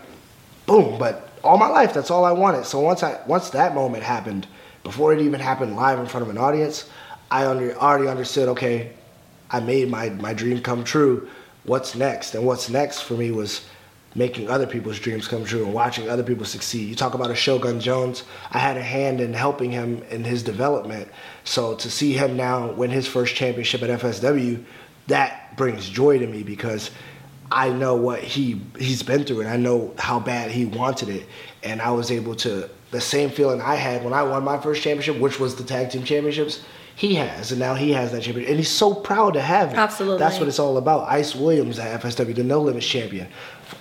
boom. 0.66 0.98
But 0.98 1.28
all 1.42 1.58
my 1.58 1.68
life, 1.68 1.92
that's 1.94 2.10
all 2.10 2.24
I 2.24 2.32
wanted. 2.32 2.64
So 2.64 2.80
once 2.80 3.02
I 3.02 3.20
once 3.26 3.50
that 3.50 3.74
moment 3.74 4.02
happened, 4.02 4.46
before 4.84 5.12
it 5.12 5.20
even 5.20 5.40
happened 5.40 5.76
live 5.76 5.98
in 5.98 6.06
front 6.06 6.22
of 6.22 6.30
an 6.30 6.38
audience, 6.38 6.88
I 7.30 7.46
under, 7.46 7.74
already 7.76 8.08
understood. 8.08 8.48
Okay, 8.50 8.92
I 9.50 9.60
made 9.60 9.90
my 9.90 10.10
my 10.10 10.32
dream 10.32 10.62
come 10.62 10.84
true. 10.84 11.28
What's 11.64 11.96
next? 11.96 12.34
And 12.34 12.46
what's 12.46 12.70
next 12.70 13.00
for 13.00 13.14
me 13.14 13.32
was 13.32 13.66
making 14.14 14.48
other 14.48 14.66
people's 14.66 14.98
dreams 14.98 15.28
come 15.28 15.44
true 15.44 15.64
and 15.64 15.74
watching 15.74 16.08
other 16.08 16.22
people 16.22 16.46
succeed. 16.46 16.88
You 16.88 16.94
talk 16.94 17.14
about 17.14 17.30
a 17.30 17.34
Shogun 17.34 17.80
Jones. 17.80 18.22
I 18.50 18.58
had 18.58 18.78
a 18.78 18.82
hand 18.82 19.20
in 19.20 19.34
helping 19.34 19.70
him 19.70 20.02
in 20.10 20.24
his 20.24 20.42
development. 20.42 21.08
So 21.44 21.74
to 21.74 21.90
see 21.90 22.14
him 22.14 22.36
now 22.36 22.72
win 22.72 22.90
his 22.90 23.06
first 23.06 23.34
championship 23.34 23.82
at 23.82 24.00
FSW, 24.00 24.64
that 25.08 25.45
brings 25.56 25.88
joy 25.88 26.18
to 26.18 26.26
me 26.26 26.42
because 26.42 26.90
I 27.50 27.70
know 27.70 27.94
what 27.94 28.20
he 28.20 28.60
he's 28.78 29.02
been 29.02 29.24
through 29.24 29.40
and 29.40 29.48
I 29.48 29.56
know 29.56 29.94
how 29.98 30.18
bad 30.20 30.50
he 30.50 30.66
wanted 30.66 31.08
it. 31.08 31.26
And 31.62 31.80
I 31.80 31.90
was 31.90 32.10
able 32.10 32.34
to 32.36 32.68
the 32.90 33.00
same 33.00 33.30
feeling 33.30 33.60
I 33.60 33.74
had 33.74 34.04
when 34.04 34.12
I 34.12 34.22
won 34.22 34.44
my 34.44 34.58
first 34.58 34.82
championship 34.82 35.20
which 35.20 35.40
was 35.40 35.56
the 35.56 35.64
tag 35.64 35.90
team 35.90 36.04
championships 36.04 36.62
he 36.94 37.14
has. 37.16 37.50
And 37.52 37.60
now 37.60 37.74
he 37.74 37.92
has 37.92 38.12
that 38.12 38.22
championship. 38.22 38.50
And 38.50 38.58
he's 38.58 38.70
so 38.70 38.94
proud 38.94 39.34
to 39.34 39.40
have 39.40 39.72
it. 39.72 39.76
Absolutely. 39.76 40.18
that's 40.18 40.38
what 40.38 40.48
it's 40.48 40.58
all 40.58 40.78
about. 40.78 41.08
Ice 41.08 41.34
Williams 41.34 41.78
at 41.78 42.00
FSW 42.00 42.34
the 42.34 42.44
no 42.44 42.60
limits 42.60 42.86
champion. 42.86 43.28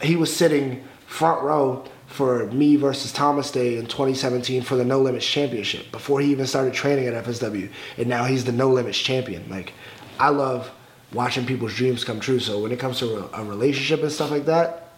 He 0.02 0.16
was 0.16 0.36
sitting 0.36 0.84
front 1.08 1.42
row 1.44 1.86
for 2.08 2.46
me 2.52 2.76
versus 2.76 3.12
Thomas 3.12 3.52
Day 3.52 3.78
in 3.78 3.88
2017 3.88 4.62
for 4.62 4.76
the 4.76 4.86
No 4.86 5.02
Limits 5.02 5.26
Championship 5.26 5.92
before 5.92 6.22
he 6.22 6.32
even 6.32 6.46
started 6.46 6.74
training 6.74 7.08
at 7.08 7.26
FSW, 7.26 7.70
and 7.98 8.08
now 8.08 8.24
he's 8.24 8.46
the 8.46 8.52
No 8.52 8.70
Limits 8.70 8.98
champion. 8.98 9.50
Like, 9.50 9.74
I 10.20 10.30
love 10.30 10.72
watching 11.14 11.46
people's 11.46 11.76
dreams 11.76 12.04
come 12.04 12.20
true. 12.20 12.40
So 12.40 12.60
when 12.60 12.72
it 12.72 12.80
comes 12.80 13.00
to 13.00 13.30
a, 13.34 13.44
relationship 13.44 14.02
and 14.02 14.12
stuff 14.12 14.32
like 14.32 14.46
that, 14.46 14.90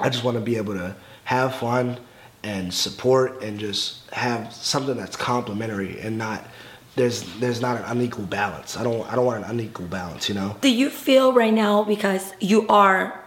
I 0.00 0.08
just 0.08 0.24
want 0.24 0.36
to 0.36 0.40
be 0.40 0.56
able 0.56 0.74
to 0.74 0.96
have 1.24 1.54
fun 1.54 1.98
and 2.42 2.72
support 2.72 3.42
and 3.42 3.58
just 3.58 4.08
have 4.10 4.52
something 4.52 4.96
that's 4.96 5.16
complementary 5.16 6.00
and 6.00 6.18
not 6.18 6.44
there's 6.96 7.22
there's 7.40 7.60
not 7.60 7.78
an 7.78 7.84
unequal 7.86 8.26
balance. 8.26 8.76
I 8.76 8.84
don't 8.84 9.10
I 9.10 9.16
don't 9.16 9.24
want 9.24 9.44
an 9.44 9.50
unequal 9.50 9.86
balance, 9.86 10.28
you 10.28 10.34
know. 10.34 10.56
Do 10.60 10.70
you 10.70 10.90
feel 10.90 11.32
right 11.32 11.52
now 11.52 11.82
because 11.82 12.32
you 12.40 12.66
are 12.68 13.20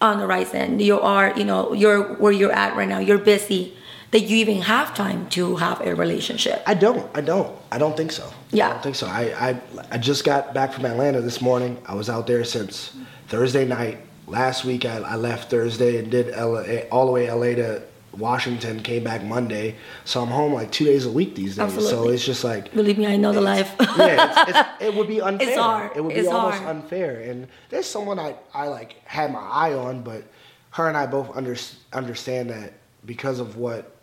on 0.00 0.18
the 0.18 0.26
rise 0.26 0.54
end, 0.54 0.80
you 0.80 0.98
are, 0.98 1.36
you 1.36 1.44
know, 1.44 1.74
you're 1.74 2.14
where 2.14 2.32
you're 2.32 2.52
at 2.52 2.76
right 2.76 2.88
now, 2.88 2.98
you're 2.98 3.18
busy, 3.18 3.76
that 4.10 4.20
you 4.22 4.36
even 4.38 4.60
have 4.62 4.94
time 4.94 5.28
to 5.30 5.56
have 5.56 5.80
a 5.80 5.94
relationship? 5.94 6.62
I 6.66 6.74
don't. 6.74 7.08
I 7.16 7.20
don't. 7.20 7.56
I 7.70 7.78
don't 7.78 7.96
think 7.96 8.12
so. 8.12 8.28
Yeah. 8.50 8.68
I 8.68 8.72
don't 8.72 8.82
think 8.82 8.96
so. 8.96 9.06
I, 9.06 9.50
I 9.50 9.60
I 9.92 9.98
just 9.98 10.24
got 10.24 10.52
back 10.54 10.72
from 10.72 10.84
Atlanta 10.84 11.20
this 11.20 11.40
morning. 11.40 11.78
I 11.86 11.94
was 11.94 12.08
out 12.10 12.26
there 12.26 12.44
since 12.44 12.96
Thursday 13.28 13.64
night. 13.64 13.98
Last 14.26 14.64
week 14.64 14.84
I, 14.84 14.98
I 14.98 15.16
left 15.16 15.50
Thursday 15.50 15.98
and 15.98 16.10
did 16.10 16.28
LA, 16.36 16.86
all 16.92 17.06
the 17.06 17.12
way 17.12 17.30
LA 17.30 17.54
to 17.56 17.82
Washington, 18.16 18.80
came 18.82 19.04
back 19.04 19.22
Monday, 19.22 19.76
so 20.04 20.20
I'm 20.20 20.28
home 20.28 20.52
like 20.52 20.72
two 20.72 20.84
days 20.84 21.06
a 21.06 21.10
week 21.10 21.36
these 21.36 21.56
days. 21.56 21.88
So 21.88 22.08
it's 22.08 22.24
just 22.24 22.42
like 22.42 22.72
Believe 22.74 22.98
me, 22.98 23.06
I 23.06 23.16
know 23.16 23.32
the 23.32 23.40
life. 23.40 23.74
yeah, 23.80 24.44
it's, 24.48 24.50
it's, 24.50 24.68
it 24.80 24.94
would 24.94 25.06
be 25.06 25.20
unfair. 25.20 25.48
It's 25.48 25.56
hard. 25.58 25.96
It 25.96 26.00
would 26.02 26.16
It's 26.16 26.28
be 26.28 26.34
almost 26.34 26.58
hard. 26.58 26.76
unfair. 26.76 27.20
And 27.20 27.46
there's 27.68 27.86
someone 27.86 28.18
I, 28.18 28.34
I 28.52 28.66
like 28.66 28.96
had 29.04 29.32
my 29.32 29.40
eye 29.40 29.74
on, 29.74 30.02
but 30.02 30.24
her 30.72 30.88
and 30.88 30.96
I 30.96 31.06
both 31.06 31.36
under, 31.36 31.56
understand 31.92 32.50
that 32.50 32.72
because 33.06 33.38
of 33.38 33.56
what 33.56 33.94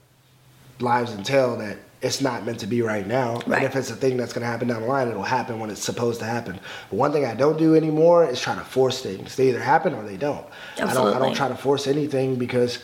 lives 0.80 1.14
entail, 1.14 1.58
that 1.58 1.78
it's 2.02 2.22
not 2.22 2.46
meant 2.46 2.60
to 2.60 2.68
be 2.68 2.82
right 2.82 3.08
now. 3.08 3.36
Right. 3.48 3.58
And 3.58 3.64
if 3.64 3.76
it's 3.76 3.90
a 3.90 3.96
thing 3.96 4.18
that's 4.18 4.34
going 4.34 4.44
to 4.44 4.48
happen 4.48 4.68
down 4.68 4.82
the 4.82 4.88
line, 4.88 5.08
it'll 5.08 5.24
happen 5.24 5.60
when 5.60 5.70
it's 5.70 5.84
supposed 5.84 6.20
to 6.20 6.26
happen. 6.26 6.60
But 6.90 6.96
one 6.96 7.12
thing 7.12 7.26
I 7.26 7.34
don't 7.34 7.58
do 7.58 7.76
anymore 7.76 8.26
is 8.26 8.40
try 8.40 8.56
to 8.56 8.62
force 8.62 9.02
things. 9.02 9.36
They 9.36 9.50
either 9.50 9.60
happen 9.60 9.94
or 9.94 10.04
they 10.04 10.18
don't. 10.18 10.46
I 10.78 10.94
don't. 10.94 11.14
I 11.14 11.20
don't 11.20 11.36
try 11.36 11.48
to 11.48 11.56
force 11.56 11.88
anything 11.88 12.36
because 12.36 12.84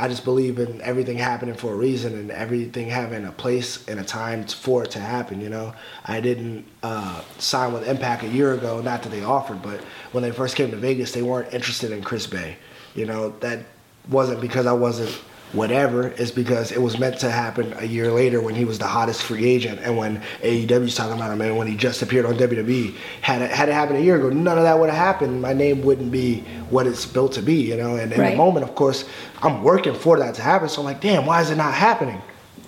I 0.00 0.08
just 0.08 0.24
believe 0.24 0.58
in 0.58 0.80
everything 0.80 1.18
happening 1.18 1.54
for 1.54 1.72
a 1.72 1.76
reason 1.76 2.14
and 2.14 2.30
everything 2.30 2.88
having 2.88 3.26
a 3.26 3.32
place 3.32 3.86
and 3.86 4.00
a 4.00 4.04
time 4.04 4.44
for 4.44 4.82
it 4.82 4.90
to 4.92 4.98
happen. 4.98 5.40
You 5.40 5.50
know, 5.50 5.74
I 6.06 6.20
didn't 6.20 6.66
uh, 6.82 7.22
sign 7.38 7.72
with 7.72 7.86
Impact 7.86 8.24
a 8.24 8.28
year 8.28 8.54
ago. 8.54 8.80
Not 8.80 9.02
that 9.02 9.10
they 9.10 9.22
offered, 9.22 9.62
but 9.62 9.80
when 10.12 10.22
they 10.22 10.32
first 10.32 10.56
came 10.56 10.70
to 10.70 10.76
Vegas, 10.76 11.12
they 11.12 11.22
weren't 11.22 11.52
interested 11.52 11.92
in 11.92 12.02
Chris 12.02 12.26
Bey. 12.26 12.56
You 12.94 13.06
know, 13.06 13.30
that 13.40 13.60
wasn't 14.08 14.40
because 14.40 14.66
I 14.66 14.72
wasn't 14.72 15.16
whatever. 15.52 16.08
is 16.08 16.30
because 16.30 16.72
it 16.72 16.80
was 16.80 16.98
meant 16.98 17.18
to 17.20 17.30
happen 17.30 17.72
a 17.78 17.84
year 17.84 18.10
later 18.10 18.40
when 18.40 18.54
he 18.54 18.64
was 18.64 18.78
the 18.78 18.86
hottest 18.86 19.22
free 19.22 19.44
agent 19.44 19.80
and 19.82 19.96
when 19.96 20.20
AEW's 20.42 20.94
talking 20.94 21.14
about 21.16 21.32
him 21.32 21.40
and 21.40 21.56
when 21.56 21.66
he 21.66 21.76
just 21.76 22.02
appeared 22.02 22.24
on 22.26 22.34
WWE. 22.34 22.94
Had 23.20 23.42
it, 23.42 23.50
had 23.50 23.68
it 23.68 23.72
happened 23.72 23.98
a 23.98 24.02
year 24.02 24.16
ago, 24.16 24.28
none 24.30 24.56
of 24.58 24.64
that 24.64 24.78
would 24.78 24.88
have 24.90 24.98
happened. 24.98 25.42
My 25.42 25.52
name 25.52 25.82
wouldn't 25.82 26.10
be 26.12 26.40
what 26.70 26.86
it's 26.86 27.06
built 27.06 27.32
to 27.32 27.42
be. 27.42 27.54
You 27.70 27.76
know, 27.76 27.96
and 27.96 28.12
in 28.12 28.20
Right. 28.20 28.30
the 28.32 28.36
moment, 28.36 28.64
of 28.68 28.74
course, 28.74 29.04
I'm 29.42 29.62
working 29.62 29.94
for 29.94 30.18
that 30.18 30.34
to 30.36 30.42
happen. 30.42 30.68
So 30.68 30.80
I'm 30.82 30.84
like, 30.86 31.00
damn, 31.00 31.26
why 31.26 31.40
is 31.40 31.50
it 31.50 31.56
not 31.56 31.74
happening? 31.74 32.20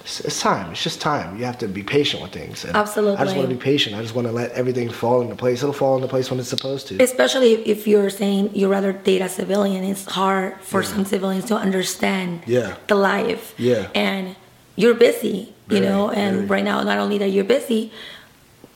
It's, 0.05 0.20
it's 0.20 0.40
time. 0.40 0.72
It's 0.72 0.82
just 0.82 1.00
time. 1.00 1.38
You 1.38 1.44
have 1.44 1.59
to 1.59 1.68
be 1.68 1.82
patient 1.82 2.22
with 2.22 2.32
things. 2.32 2.64
And 2.64 2.76
I 2.76 2.82
just 2.84 2.96
want 2.96 3.48
to 3.48 3.55
be 3.55 3.57
patient. 3.57 3.94
I 3.96 4.03
just 4.03 4.14
want 4.14 4.26
to 4.26 4.32
let 4.32 4.50
everything 4.53 4.88
fall 4.90 5.20
into 5.20 5.36
place. 5.36 5.62
It'll 5.62 5.72
fall 5.72 5.96
into 5.96 6.09
place 6.09 6.30
when 6.30 6.40
it's 6.40 6.48
supposed 6.48 6.88
to. 6.88 7.03
Especially 7.03 7.53
if- 7.68 7.86
you're 7.86 8.11
saying 8.11 8.50
you 8.55 8.68
rather 8.68 8.92
date 8.92 9.20
a 9.22 9.28
civilian, 9.28 9.82
it's 9.84 10.05
hard 10.07 10.55
for 10.61 10.82
some 10.82 11.05
civilians 11.05 11.44
to 11.46 11.57
understand 11.57 12.42
Yeah. 12.46 12.74
the 12.86 12.94
life. 12.94 13.55
Yeah. 13.59 13.88
And 13.94 14.36
you're 14.76 14.94
busy, 14.94 15.53
you 15.68 15.78
Very, 15.78 15.86
know, 15.86 16.11
and 16.11 16.36
very. 16.36 16.46
right 16.46 16.64
now, 16.64 16.82
not 16.82 16.98
only 16.98 17.18
that 17.18 17.28
you're 17.28 17.44
busy, 17.59 17.90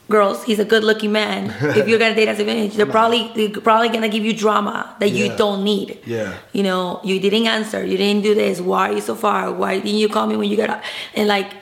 girls, 0.09 0.43
he's 0.43 0.59
a 0.59 0.65
good 0.65 0.83
looking 0.83 1.11
man. 1.11 1.53
if 1.75 1.87
you're 1.87 1.99
gonna 1.99 2.15
date 2.15 2.27
as 2.27 2.37
a 2.37 2.39
civilian, 2.39 2.69
they're 2.69 2.85
probably 2.99 3.31
they're 3.35 3.61
probably 3.61 3.89
gonna 3.89 4.09
give 4.09 4.23
you 4.23 4.33
drama 4.33 4.95
that 4.99 5.09
you 5.09 5.35
don't 5.35 5.63
need. 5.63 5.99
Yeah. 6.05 6.37
You 6.53 6.63
know, 6.63 6.99
you 7.03 7.19
didn't 7.19 7.47
answer, 7.47 7.85
you 7.85 7.97
didn't 7.97 8.23
do 8.23 8.33
this, 8.35 8.61
why 8.61 8.89
are 8.89 8.93
you 8.93 9.01
so 9.01 9.15
far? 9.15 9.51
Why 9.51 9.75
didn't 9.79 9.99
you 9.99 10.09
call 10.09 10.27
me 10.27 10.35
when 10.35 10.49
you 10.49 10.57
got 10.57 10.69
up? 10.69 10.83
And 11.15 11.27
like 11.27 11.53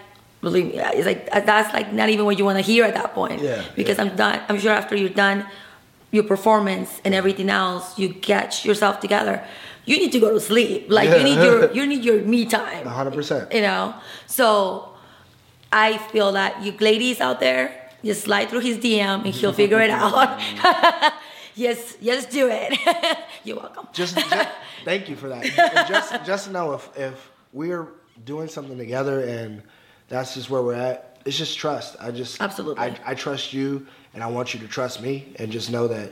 believe 0.41 0.66
me, 0.66 0.74
it's 0.80 1.08
like 1.08 1.28
uh, 1.32 1.39
that's 1.41 1.74
like 1.74 1.91
not 1.91 2.10
even 2.10 2.26
what 2.26 2.38
you 2.38 2.46
wanna 2.46 2.62
hear 2.62 2.84
at 2.86 2.93
that 2.93 3.14
point. 3.14 3.41
Yeah, 3.41 3.64
Because 3.76 3.98
yeah. 3.98 4.06
I'm 4.06 4.16
done 4.16 4.41
I'm 4.50 4.60
sure 4.60 4.72
after 4.72 4.96
you're 4.96 5.10
done 5.10 5.46
your 6.12 6.24
performance 6.24 7.02
and 7.04 7.14
everything 7.14 7.50
else, 7.50 8.00
you 8.00 8.10
get 8.10 8.64
yourself 8.64 9.00
together. 9.02 9.43
You 9.86 9.98
need 9.98 10.12
to 10.14 10.20
go 10.20 10.34
to 10.34 10.39
sleep. 10.39 10.88
Like 10.89 11.10
you 11.10 11.24
need 11.24 11.36
your 11.43 11.72
you 11.78 11.86
need 11.86 12.04
your 12.06 12.22
me 12.22 12.46
time. 12.46 12.86
100%. 12.86 13.54
You 13.54 13.62
know? 13.62 13.93
So 14.28 14.89
I 15.72 15.98
feel 15.98 16.32
that 16.32 16.64
you 16.64 16.72
ladies 16.80 17.20
out 17.20 17.39
there, 17.39 17.85
just 18.06 18.24
slide 18.24 18.49
through 18.49 18.60
his 18.62 18.78
DM 18.78 19.26
and 19.26 19.34
he'll 19.34 19.53
figure 19.53 19.82
it 19.82 19.89
out. 20.01 20.39
yes, 21.56 21.97
yes, 21.99 22.26
do 22.28 22.47
it. 22.51 22.78
You're 23.43 23.58
welcome. 23.58 23.88
just, 23.93 24.16
just 24.18 24.49
thank 24.86 25.10
you 25.10 25.16
for 25.16 25.30
that. 25.30 25.43
Just 25.88 26.26
just 26.26 26.51
know 26.51 26.74
if 26.74 26.89
if 26.97 27.32
we're 27.53 27.88
doing 28.26 28.47
something 28.47 28.78
together 28.78 29.22
and 29.22 29.62
that's 30.08 30.34
just 30.36 30.49
where 30.49 30.62
we're 30.62 30.74
at, 30.76 31.18
it's 31.26 31.38
just 31.38 31.58
trust. 31.58 31.95
I 31.99 32.12
just 32.12 32.41
Absolutely. 32.41 32.82
I, 32.84 32.95
I 33.06 33.16
trust 33.16 33.53
you 33.53 33.86
and 34.14 34.24
I 34.24 34.28
want 34.28 34.53
you 34.53 34.60
to 34.62 34.68
trust 34.68 35.01
me 35.01 35.34
and 35.39 35.51
just 35.51 35.72
know 35.72 35.88
that 35.88 36.12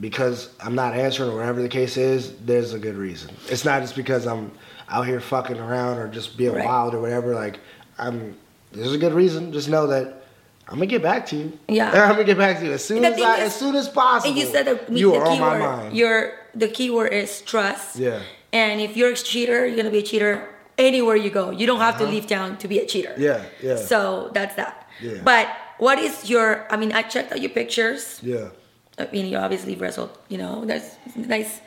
because 0.00 0.50
I'm 0.60 0.74
not 0.74 0.94
answering 0.94 1.30
or 1.30 1.36
whatever 1.36 1.62
the 1.62 1.68
case 1.68 1.96
is, 1.96 2.34
there's 2.38 2.72
a 2.74 2.78
good 2.78 2.96
reason. 2.96 3.30
It's 3.48 3.64
not 3.64 3.80
just 3.82 3.94
because 3.94 4.26
I'm 4.26 4.50
out 4.88 5.06
here 5.06 5.20
fucking 5.20 5.58
around 5.58 5.98
or 5.98 6.08
just 6.08 6.36
being 6.36 6.52
Right. 6.52 6.64
wild 6.64 6.94
or 6.94 7.00
whatever. 7.00 7.34
Like 7.34 7.60
I'm 7.98 8.36
there's 8.72 8.92
a 8.92 8.98
good 8.98 9.12
reason. 9.12 9.52
Just 9.52 9.68
know 9.68 9.86
that 9.86 10.23
I'm 10.68 10.74
gonna 10.76 10.86
get 10.86 11.02
back 11.02 11.26
to 11.26 11.36
you. 11.36 11.58
Yeah. 11.68 11.90
I'm 12.08 12.10
gonna 12.16 12.24
get 12.24 12.38
back 12.38 12.58
to 12.60 12.66
you 12.66 12.72
as 12.72 12.84
soon 12.84 13.04
as 13.04 13.20
I, 13.20 13.36
is- 13.36 13.40
as 13.52 13.54
soon 13.56 13.74
as 13.76 13.88
possible. 13.88 14.30
And 14.30 14.38
you 14.40 14.46
said 14.46 14.66
that 14.66 14.90
you 14.90 15.12
the 15.12 15.18
are 15.18 15.24
on 15.26 15.38
my 15.40 15.54
keyword, 15.56 15.60
mind. 15.60 15.96
your 15.96 16.32
the 16.54 16.68
keyword 16.68 17.12
is 17.12 17.42
trust. 17.42 17.96
Yeah. 17.96 18.20
And 18.52 18.80
if 18.80 18.96
you're 18.96 19.10
a 19.12 19.16
cheater, 19.16 19.66
you're 19.66 19.76
gonna 19.76 19.90
be 19.90 19.98
a 19.98 20.02
cheater 20.02 20.48
anywhere 20.78 21.16
you 21.16 21.30
go. 21.30 21.50
You 21.50 21.66
don't 21.66 21.80
have 21.80 21.98
to 21.98 22.04
leave 22.06 22.26
town 22.26 22.56
to 22.58 22.68
be 22.68 22.78
a 22.78 22.86
cheater. 22.86 23.10
Uh-huh. 23.10 23.22
Yeah, 23.28 23.44
yeah. 23.62 23.76
So 23.76 24.30
that's 24.32 24.54
that. 24.56 24.88
Yeah. 25.00 25.20
But 25.24 25.48
what 25.78 25.98
is 25.98 26.30
your? 26.30 26.66
I 26.72 26.76
mean, 26.76 26.92
I 26.92 27.02
checked 27.02 27.32
out 27.32 27.40
your 27.40 27.50
pictures. 27.50 28.20
yeah. 28.22 28.48
I 28.96 29.08
mean, 29.12 29.26
you 29.26 29.36
obviously 29.36 29.74
wrestled. 29.74 30.16
You 30.28 30.38
know, 30.38 30.64
that's 30.64 30.94
nice 31.16 31.60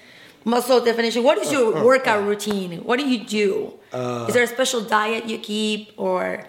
muscle 0.45 0.79
definition. 0.79 1.23
What 1.23 1.37
is 1.37 1.49
Uh, 1.49 1.59
your 1.59 1.83
workout 1.83 2.23
routine? 2.25 2.79
What 2.87 2.97
do 2.99 3.05
you 3.05 3.19
do? 3.25 3.73
is 4.27 4.33
there 4.33 4.43
a 4.43 4.47
special 4.47 4.79
diet 4.81 5.25
you 5.27 5.37
keep, 5.37 5.91
or 5.97 6.45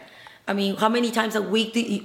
I 0.46 0.52
mean, 0.54 0.76
how 0.76 0.88
many 0.88 1.10
times 1.10 1.34
a 1.34 1.42
week 1.42 1.72
do 1.74 1.80
you 1.80 2.04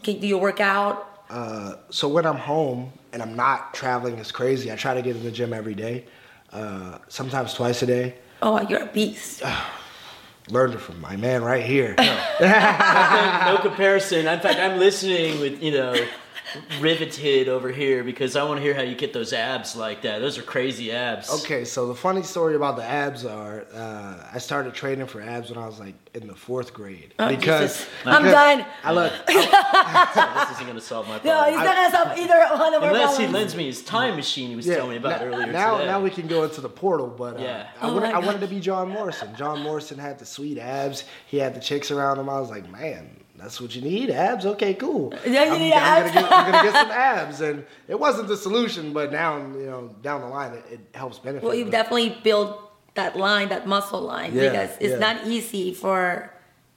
do 0.00 0.12
you 0.12 0.38
work 0.38 0.60
out? 0.60 1.24
Uh, 1.28 1.76
so 1.90 2.08
when 2.08 2.26
I'm 2.26 2.36
home 2.36 2.92
and 3.12 3.22
I'm 3.22 3.34
not 3.34 3.74
traveling 3.74 4.18
as 4.18 4.30
crazy, 4.32 4.70
I 4.70 4.76
try 4.76 4.94
to 4.94 5.02
get 5.02 5.16
in 5.16 5.22
the 5.22 5.30
gym 5.30 5.52
every 5.52 5.74
day, 5.74 6.04
uh, 6.52 6.98
sometimes 7.08 7.54
twice 7.54 7.82
a 7.82 7.86
day. 7.86 8.16
Oh, 8.42 8.60
you're 8.68 8.82
a 8.82 8.86
beast. 8.86 9.42
Learned 10.50 10.74
it 10.74 10.80
from 10.80 11.00
my 11.00 11.16
man 11.16 11.42
right 11.44 11.64
here. 11.64 11.94
no 12.40 13.58
comparison. 13.62 14.26
In 14.26 14.40
fact, 14.40 14.58
I'm 14.58 14.78
listening 14.78 15.40
with 15.40 15.62
you 15.62 15.70
know 15.70 15.94
riveted 16.80 17.48
over 17.48 17.70
here 17.70 18.04
because 18.04 18.36
I 18.36 18.44
want 18.44 18.58
to 18.58 18.62
hear 18.62 18.74
how 18.74 18.82
you 18.82 18.94
get 18.94 19.12
those 19.12 19.32
abs 19.32 19.76
like 19.76 20.02
that. 20.02 20.18
Those 20.20 20.38
are 20.38 20.42
crazy 20.42 20.92
abs. 20.92 21.30
Okay, 21.42 21.64
so 21.64 21.86
the 21.86 21.94
funny 21.94 22.22
story 22.22 22.54
about 22.54 22.76
the 22.76 22.84
abs 22.84 23.24
are, 23.24 23.64
uh, 23.74 24.26
I 24.32 24.38
started 24.38 24.74
training 24.74 25.06
for 25.06 25.20
abs 25.20 25.50
when 25.50 25.58
I 25.58 25.66
was 25.66 25.78
like 25.80 25.94
in 26.14 26.26
the 26.26 26.34
fourth 26.34 26.74
grade 26.74 27.14
Oh, 27.18 27.28
because 27.28 27.72
Jesus. 27.78 27.88
I'm 28.04 28.22
because 28.22 28.32
done. 28.32 28.66
I 28.84 28.92
look. 28.92 29.12
this 29.26 30.50
isn't 30.56 30.66
going 30.66 30.74
to 30.76 30.80
solve 30.80 31.08
my 31.08 31.18
problem. 31.18 31.34
No, 31.34 31.50
he's 31.50 31.64
not 31.66 31.74
gonna 31.76 31.90
solve 31.90 32.18
either 32.18 32.56
one 32.62 32.74
of 32.74 32.82
our 32.82 32.88
Unless 32.90 33.18
he 33.18 33.26
lends 33.26 33.56
me 33.56 33.66
his 33.66 33.82
time 33.82 34.16
machine 34.16 34.50
he 34.50 34.56
was 34.56 34.66
Yeah, 34.66 34.74
telling 34.76 34.90
me 34.90 34.96
about 34.96 35.20
now, 35.20 35.26
earlier 35.26 35.52
now, 35.52 35.76
today. 35.78 35.86
now 35.86 36.00
we 36.00 36.10
can 36.10 36.26
go 36.26 36.44
into 36.44 36.60
the 36.60 36.68
portal, 36.68 37.06
but 37.08 37.38
uh, 37.38 37.42
Yeah. 37.42 37.68
I, 37.80 37.88
Oh 37.88 37.94
wanted, 37.94 38.14
I 38.14 38.18
wanted 38.18 38.40
to 38.42 38.48
be 38.48 38.60
John 38.60 38.88
Morrison. 38.90 39.34
John 39.36 39.62
Morrison 39.62 39.98
had 39.98 40.18
the 40.18 40.26
sweet 40.26 40.58
abs. 40.58 41.04
He 41.26 41.38
had 41.38 41.54
the 41.54 41.60
chicks 41.60 41.90
around 41.90 42.18
him. 42.18 42.28
I 42.28 42.38
was 42.40 42.50
like, 42.50 42.70
man, 42.70 43.16
that's 43.42 43.60
what 43.60 43.74
you 43.74 43.82
need, 43.82 44.10
abs. 44.10 44.46
Okay, 44.46 44.74
cool. 44.74 45.12
Yeah, 45.26 45.44
you 45.44 45.52
I'm, 45.52 45.58
need 45.58 45.72
I'm 45.72 45.82
abs. 46.04 46.14
Gonna 46.14 46.20
get, 46.28 46.32
I'm 46.32 46.52
gonna 46.52 46.64
get 46.64 46.74
some 46.74 46.90
abs, 46.90 47.40
and 47.40 47.64
it 47.88 47.98
wasn't 47.98 48.28
the 48.28 48.36
solution, 48.36 48.92
but 48.92 49.12
now 49.12 49.36
you 49.38 49.66
know 49.66 49.94
down 50.02 50.20
the 50.22 50.28
line 50.28 50.52
it, 50.54 50.64
it 50.70 50.80
helps 50.94 51.18
benefit. 51.18 51.44
Well, 51.44 51.54
you 51.54 51.66
definitely 51.70 52.16
build 52.22 52.56
that 52.94 53.16
line, 53.16 53.48
that 53.50 53.66
muscle 53.66 54.00
line, 54.00 54.34
Yeah, 54.34 54.50
because 54.50 54.76
it's 54.80 54.92
yeah. 54.92 54.98
not 54.98 55.26
easy 55.26 55.74
for 55.74 56.31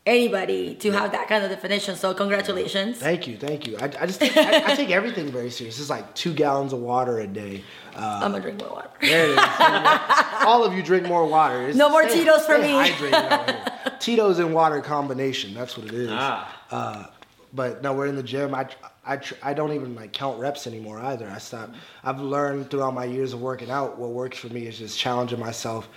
anybody 0.05 0.75
to 0.75 0.91
have 0.91 1.11
that 1.11 1.27
kind 1.27 1.43
of 1.43 1.49
definition. 1.49 1.95
So 1.95 2.13
congratulations. 2.13 2.97
Thank 2.97 3.27
you, 3.27 3.37
thank 3.37 3.65
you. 3.67 3.77
I, 3.77 3.85
I 3.85 4.05
just 4.05 4.19
take, 4.19 4.35
I, 4.37 4.71
I 4.71 4.75
take 4.75 4.91
everything 4.91 5.29
very 5.31 5.49
serious. 5.49 5.79
It's 5.79 5.89
like 5.89 6.13
two 6.15 6.33
gallons 6.33 6.73
of 6.73 6.79
water 6.79 7.19
a 7.19 7.27
day. 7.27 7.63
Uh, 7.95 8.19
I'm 8.23 8.31
gonna 8.31 8.41
drink 8.41 8.59
more 8.59 8.69
water. 8.71 8.89
There 9.01 9.25
it 9.25 9.31
is. 9.31 9.37
All 10.45 10.63
of 10.63 10.73
you 10.73 10.83
drink 10.83 11.07
more 11.07 11.25
water. 11.25 11.61
It's- 11.61 11.75
No 11.75 11.89
more 11.89 12.07
stay- 12.07 12.19
Tito's 12.19 12.45
for 12.45 12.57
me. 12.57 12.69
hydrated 12.69 13.13
out. 13.13 13.99
Tito's 14.01 14.39
and 14.39 14.53
water 14.53 14.81
combination. 14.81 15.53
That's 15.53 15.77
what 15.77 15.87
it 15.87 15.93
is. 15.93 16.09
Ah. 16.11 16.61
Uh, 16.71 17.05
but 17.53 17.81
no, 17.81 17.93
we're 17.93 18.07
in 18.07 18.15
the 18.17 18.23
gym. 18.23 18.53
I, 18.53 18.67
I, 19.05 19.17
tr- 19.17 19.35
I 19.41 19.53
don't 19.53 19.71
even 19.73 19.95
like 19.95 20.11
count 20.11 20.39
reps 20.39 20.67
anymore 20.67 20.99
either. 20.99 21.29
I 21.29 21.37
stopped. 21.37 21.75
I've 22.03 22.19
learned 22.19 22.69
throughout 22.69 22.93
my 22.93 23.05
years 23.05 23.33
of 23.33 23.41
working 23.41 23.71
out. 23.71 23.97
What 23.97 24.09
works 24.11 24.37
for 24.37 24.47
me 24.49 24.67
is 24.67 24.77
just 24.77 24.99
challenging 24.99 25.39
myself 25.39 25.87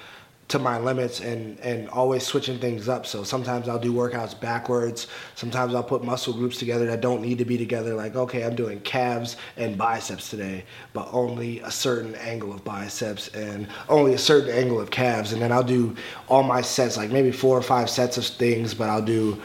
to 0.49 0.59
my 0.59 0.79
limits 0.79 1.21
and 1.21 1.61
and 1.61 1.89
always 1.91 2.27
switching 2.27 2.59
things 2.59 2.89
up. 2.89 3.07
So 3.07 3.23
sometimes 3.23 3.69
I'll 3.69 3.79
do 3.79 3.93
workouts 3.93 4.39
backwards. 4.39 5.07
Sometimes 5.35 5.75
I'll 5.75 5.83
put 5.83 6.03
muscle 6.03 6.33
groups 6.33 6.59
together 6.59 6.87
that 6.87 7.01
don't 7.01 7.21
need 7.21 7.39
to 7.39 7.45
be 7.45 7.59
together. 7.59 7.95
Like 7.95 8.17
okay, 8.17 8.45
I'm 8.45 8.57
doing 8.57 8.81
calves 8.81 9.37
and 9.57 9.77
biceps 9.77 10.31
today, 10.31 10.65
but 10.93 11.09
only 11.13 11.61
a 11.61 11.71
certain 11.71 12.15
angle 12.17 12.53
of 12.53 12.65
biceps 12.65 13.29
and 13.29 13.69
only 13.89 14.15
a 14.15 14.19
certain 14.19 14.51
angle 14.51 14.81
of 14.81 14.91
calves. 14.91 15.33
And 15.33 15.43
then 15.43 15.53
I'll 15.53 15.63
do 15.63 15.95
all 16.29 16.43
my 16.43 16.63
sets, 16.63 16.97
like 16.97 17.11
maybe 17.11 17.31
four 17.31 17.57
or 17.57 17.63
five 17.63 17.91
sets 17.91 18.17
of 18.17 18.25
things, 18.25 18.73
but 18.73 18.89
I'll 18.89 19.03
do 19.03 19.41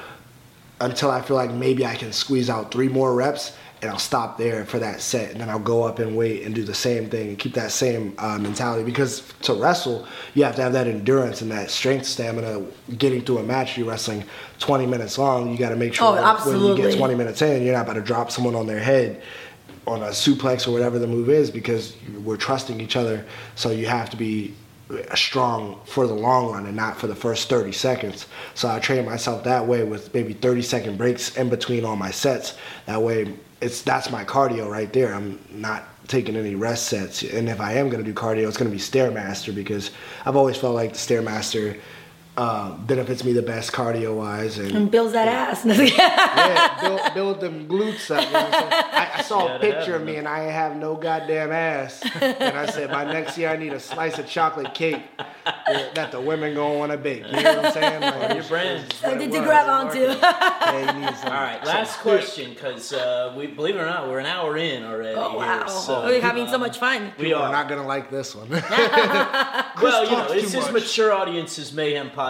until 0.80 1.12
I 1.12 1.22
feel 1.22 1.38
like 1.38 1.52
maybe 1.52 1.86
I 1.86 1.96
can 1.96 2.12
squeeze 2.12 2.50
out 2.50 2.72
three 2.72 2.90
more 2.90 3.14
reps 3.14 3.54
and 3.84 3.92
I'll 3.92 4.00
stop 4.00 4.38
there 4.38 4.64
for 4.64 4.80
that 4.80 5.02
set 5.02 5.32
and 5.32 5.42
then 5.42 5.50
I'll 5.50 5.60
go 5.60 5.84
up 5.84 6.00
and 6.00 6.16
wait 6.16 6.44
and 6.44 6.56
do 6.56 6.64
the 6.64 6.74
same 6.74 7.10
thing 7.10 7.28
and 7.28 7.38
keep 7.38 7.54
that 7.56 7.70
same 7.70 8.16
uh, 8.18 8.38
mentality 8.40 8.82
because 8.86 9.22
to 9.42 9.54
wrestle 9.56 10.08
you 10.36 10.46
have 10.46 10.56
to 10.56 10.62
have 10.62 10.72
that 10.72 10.88
endurance 10.88 11.42
and 11.42 11.52
that 11.52 11.70
strength 11.70 12.06
stamina 12.06 12.66
getting 12.98 13.22
through 13.26 13.40
a 13.40 13.44
match 13.44 13.78
you're 13.78 13.86
wrestling 13.86 14.24
20 14.60 14.86
minutes 14.86 15.18
long 15.18 15.52
you 15.52 15.58
got 15.58 15.70
to 15.70 15.76
make 15.76 15.94
sure 15.94 16.08
Oh, 16.08 16.14
when- 16.14 16.24
when 16.46 16.56
you 16.62 16.76
get 16.78 16.98
20 16.98 17.16
minutes 17.16 17.42
in 17.42 17.62
you're 17.64 17.74
not 17.74 17.82
about 17.84 17.96
to 17.96 18.02
drop 18.02 18.32
someone 18.32 18.56
on 18.56 18.68
their 18.68 18.80
head 18.80 19.22
on 19.86 20.02
a 20.02 20.08
suplex 20.12 20.66
or 20.66 20.72
whatever 20.72 20.98
the 20.98 21.08
move 21.08 21.30
is 21.30 21.52
because 21.52 21.94
we're 22.24 22.38
trusting 22.38 22.80
each 22.80 22.96
other 22.96 23.26
so 23.56 23.70
you 23.70 23.86
have 23.88 24.10
to 24.12 24.16
be 24.18 24.54
strong 25.16 25.80
for 25.86 26.08
the 26.08 26.14
long 26.14 26.52
run 26.54 26.66
and 26.68 26.76
not 26.76 26.98
for 26.98 27.08
the 27.08 27.16
first 27.16 27.50
30 27.50 27.72
seconds. 27.72 28.28
So 28.54 28.70
I 28.70 28.80
train 28.80 29.06
myself 29.06 29.44
that 29.46 29.66
way 29.66 29.84
with 29.84 30.14
maybe 30.14 30.34
30 30.34 30.62
second 30.62 30.98
breaks 30.98 31.36
in 31.36 31.50
between 31.50 31.84
all 31.84 31.96
my 31.96 32.12
sets. 32.12 32.56
That 32.86 33.02
way, 33.02 33.34
it's 33.64 33.82
that's 33.82 34.12
my 34.12 34.24
cardio 34.26 34.70
right 34.70 34.92
there. 34.92 35.14
I'm 35.14 35.40
not 35.50 35.88
taking 36.08 36.36
any 36.36 36.56
rest 36.56 36.88
sets, 36.88 37.24
and 37.24 37.48
if 37.48 37.62
I 37.62 37.74
am 37.74 37.90
going 37.90 38.04
to 38.04 38.10
do 38.10 38.14
cardio, 38.14 38.48
it's 38.48 38.58
going 38.58 38.70
to 38.70 38.76
be 38.76 38.82
stairmaster 38.82 39.56
because 39.56 39.92
I've 40.26 40.36
always 40.36 40.58
felt 40.58 40.76
like 40.76 40.94
the 40.94 41.00
stairmaster 41.00 41.80
uh, 42.36 42.72
benefits 42.78 43.24
me 43.24 43.32
the 43.32 43.42
best 43.44 43.72
cardio 43.72 44.18
wise 44.18 44.58
and 44.58 44.72
And 44.76 44.90
builds 44.92 45.14
that 45.14 45.28
ass. 45.28 45.64
yeah, 45.66 46.82
build, 46.82 47.14
build 47.14 47.40
them 47.42 47.68
glutes 47.68 48.10
up. 48.10 48.26
You 48.26 48.34
know 48.34 48.40
I'm? 48.50 48.74
I, 48.74 49.12
I 49.20 49.22
saw 49.22 49.46
Yeah, 49.46 49.56
a 49.56 49.60
picture 49.60 49.96
of 49.96 50.04
me 50.04 50.16
and 50.16 50.28
I 50.28 50.44
ain't 50.46 50.52
have 50.52 50.76
no 50.76 50.96
goddamn 50.96 51.52
ass. 51.52 52.02
And 52.20 52.58
I 52.58 52.66
said, 52.66 52.90
by 52.90 53.04
next 53.06 53.38
year 53.38 53.50
I 53.50 53.58
need 53.58 53.74
a 53.74 53.80
slice 53.80 54.18
of 54.18 54.26
chocolate 54.28 54.74
cake 54.74 55.02
that 55.94 56.12
the 56.12 56.20
women 56.20 56.56
gonna 56.56 56.78
want 56.80 56.92
to 56.92 56.98
bake. 56.98 57.24
You 57.28 57.34
know 57.34 57.58
what 57.58 57.66
I'm 57.66 57.72
saying? 57.74 58.02
Like, 58.24 58.36
Your 58.36 58.44
brand. 58.46 58.86
it's 58.86 59.02
what 59.02 59.12
Something 59.12 59.30
it 59.30 59.38
to 59.40 59.44
grab 59.44 59.68
onto. 59.68 60.00
Yeah, 60.74 61.14
some- 61.16 61.28
All 61.32 61.34
right, 61.42 61.64
last 61.66 62.00
question, 62.00 62.54
because 62.54 62.94
uh, 62.94 63.34
we 63.38 63.48
believe 63.48 63.76
it 63.76 63.80
or 63.80 63.86
not, 63.86 64.08
we're 64.08 64.20
an 64.20 64.26
hour 64.26 64.58
in 64.58 64.84
already. 64.84 65.16
Oh 65.16 65.38
wow! 65.38 65.60
Here, 65.60 65.68
so, 65.68 66.06
We're 66.06 66.22
having 66.22 66.48
so 66.48 66.58
much 66.58 66.78
fun. 66.80 67.12
We 67.20 67.34
are. 67.34 67.44
are 67.44 67.52
not 67.52 67.70
gonna 67.70 67.86
like 67.86 68.10
this 68.10 68.34
one. 68.36 68.50
well, 68.50 70.04
you 70.04 70.12
know, 70.12 70.18
talks 70.18 70.34
this 70.34 70.52
too 70.52 70.58
is 70.60 70.64
much. 70.66 70.74
mature 70.74 71.12
audiences 71.14 71.74
mayhem 71.74 72.10
podcast. 72.10 72.23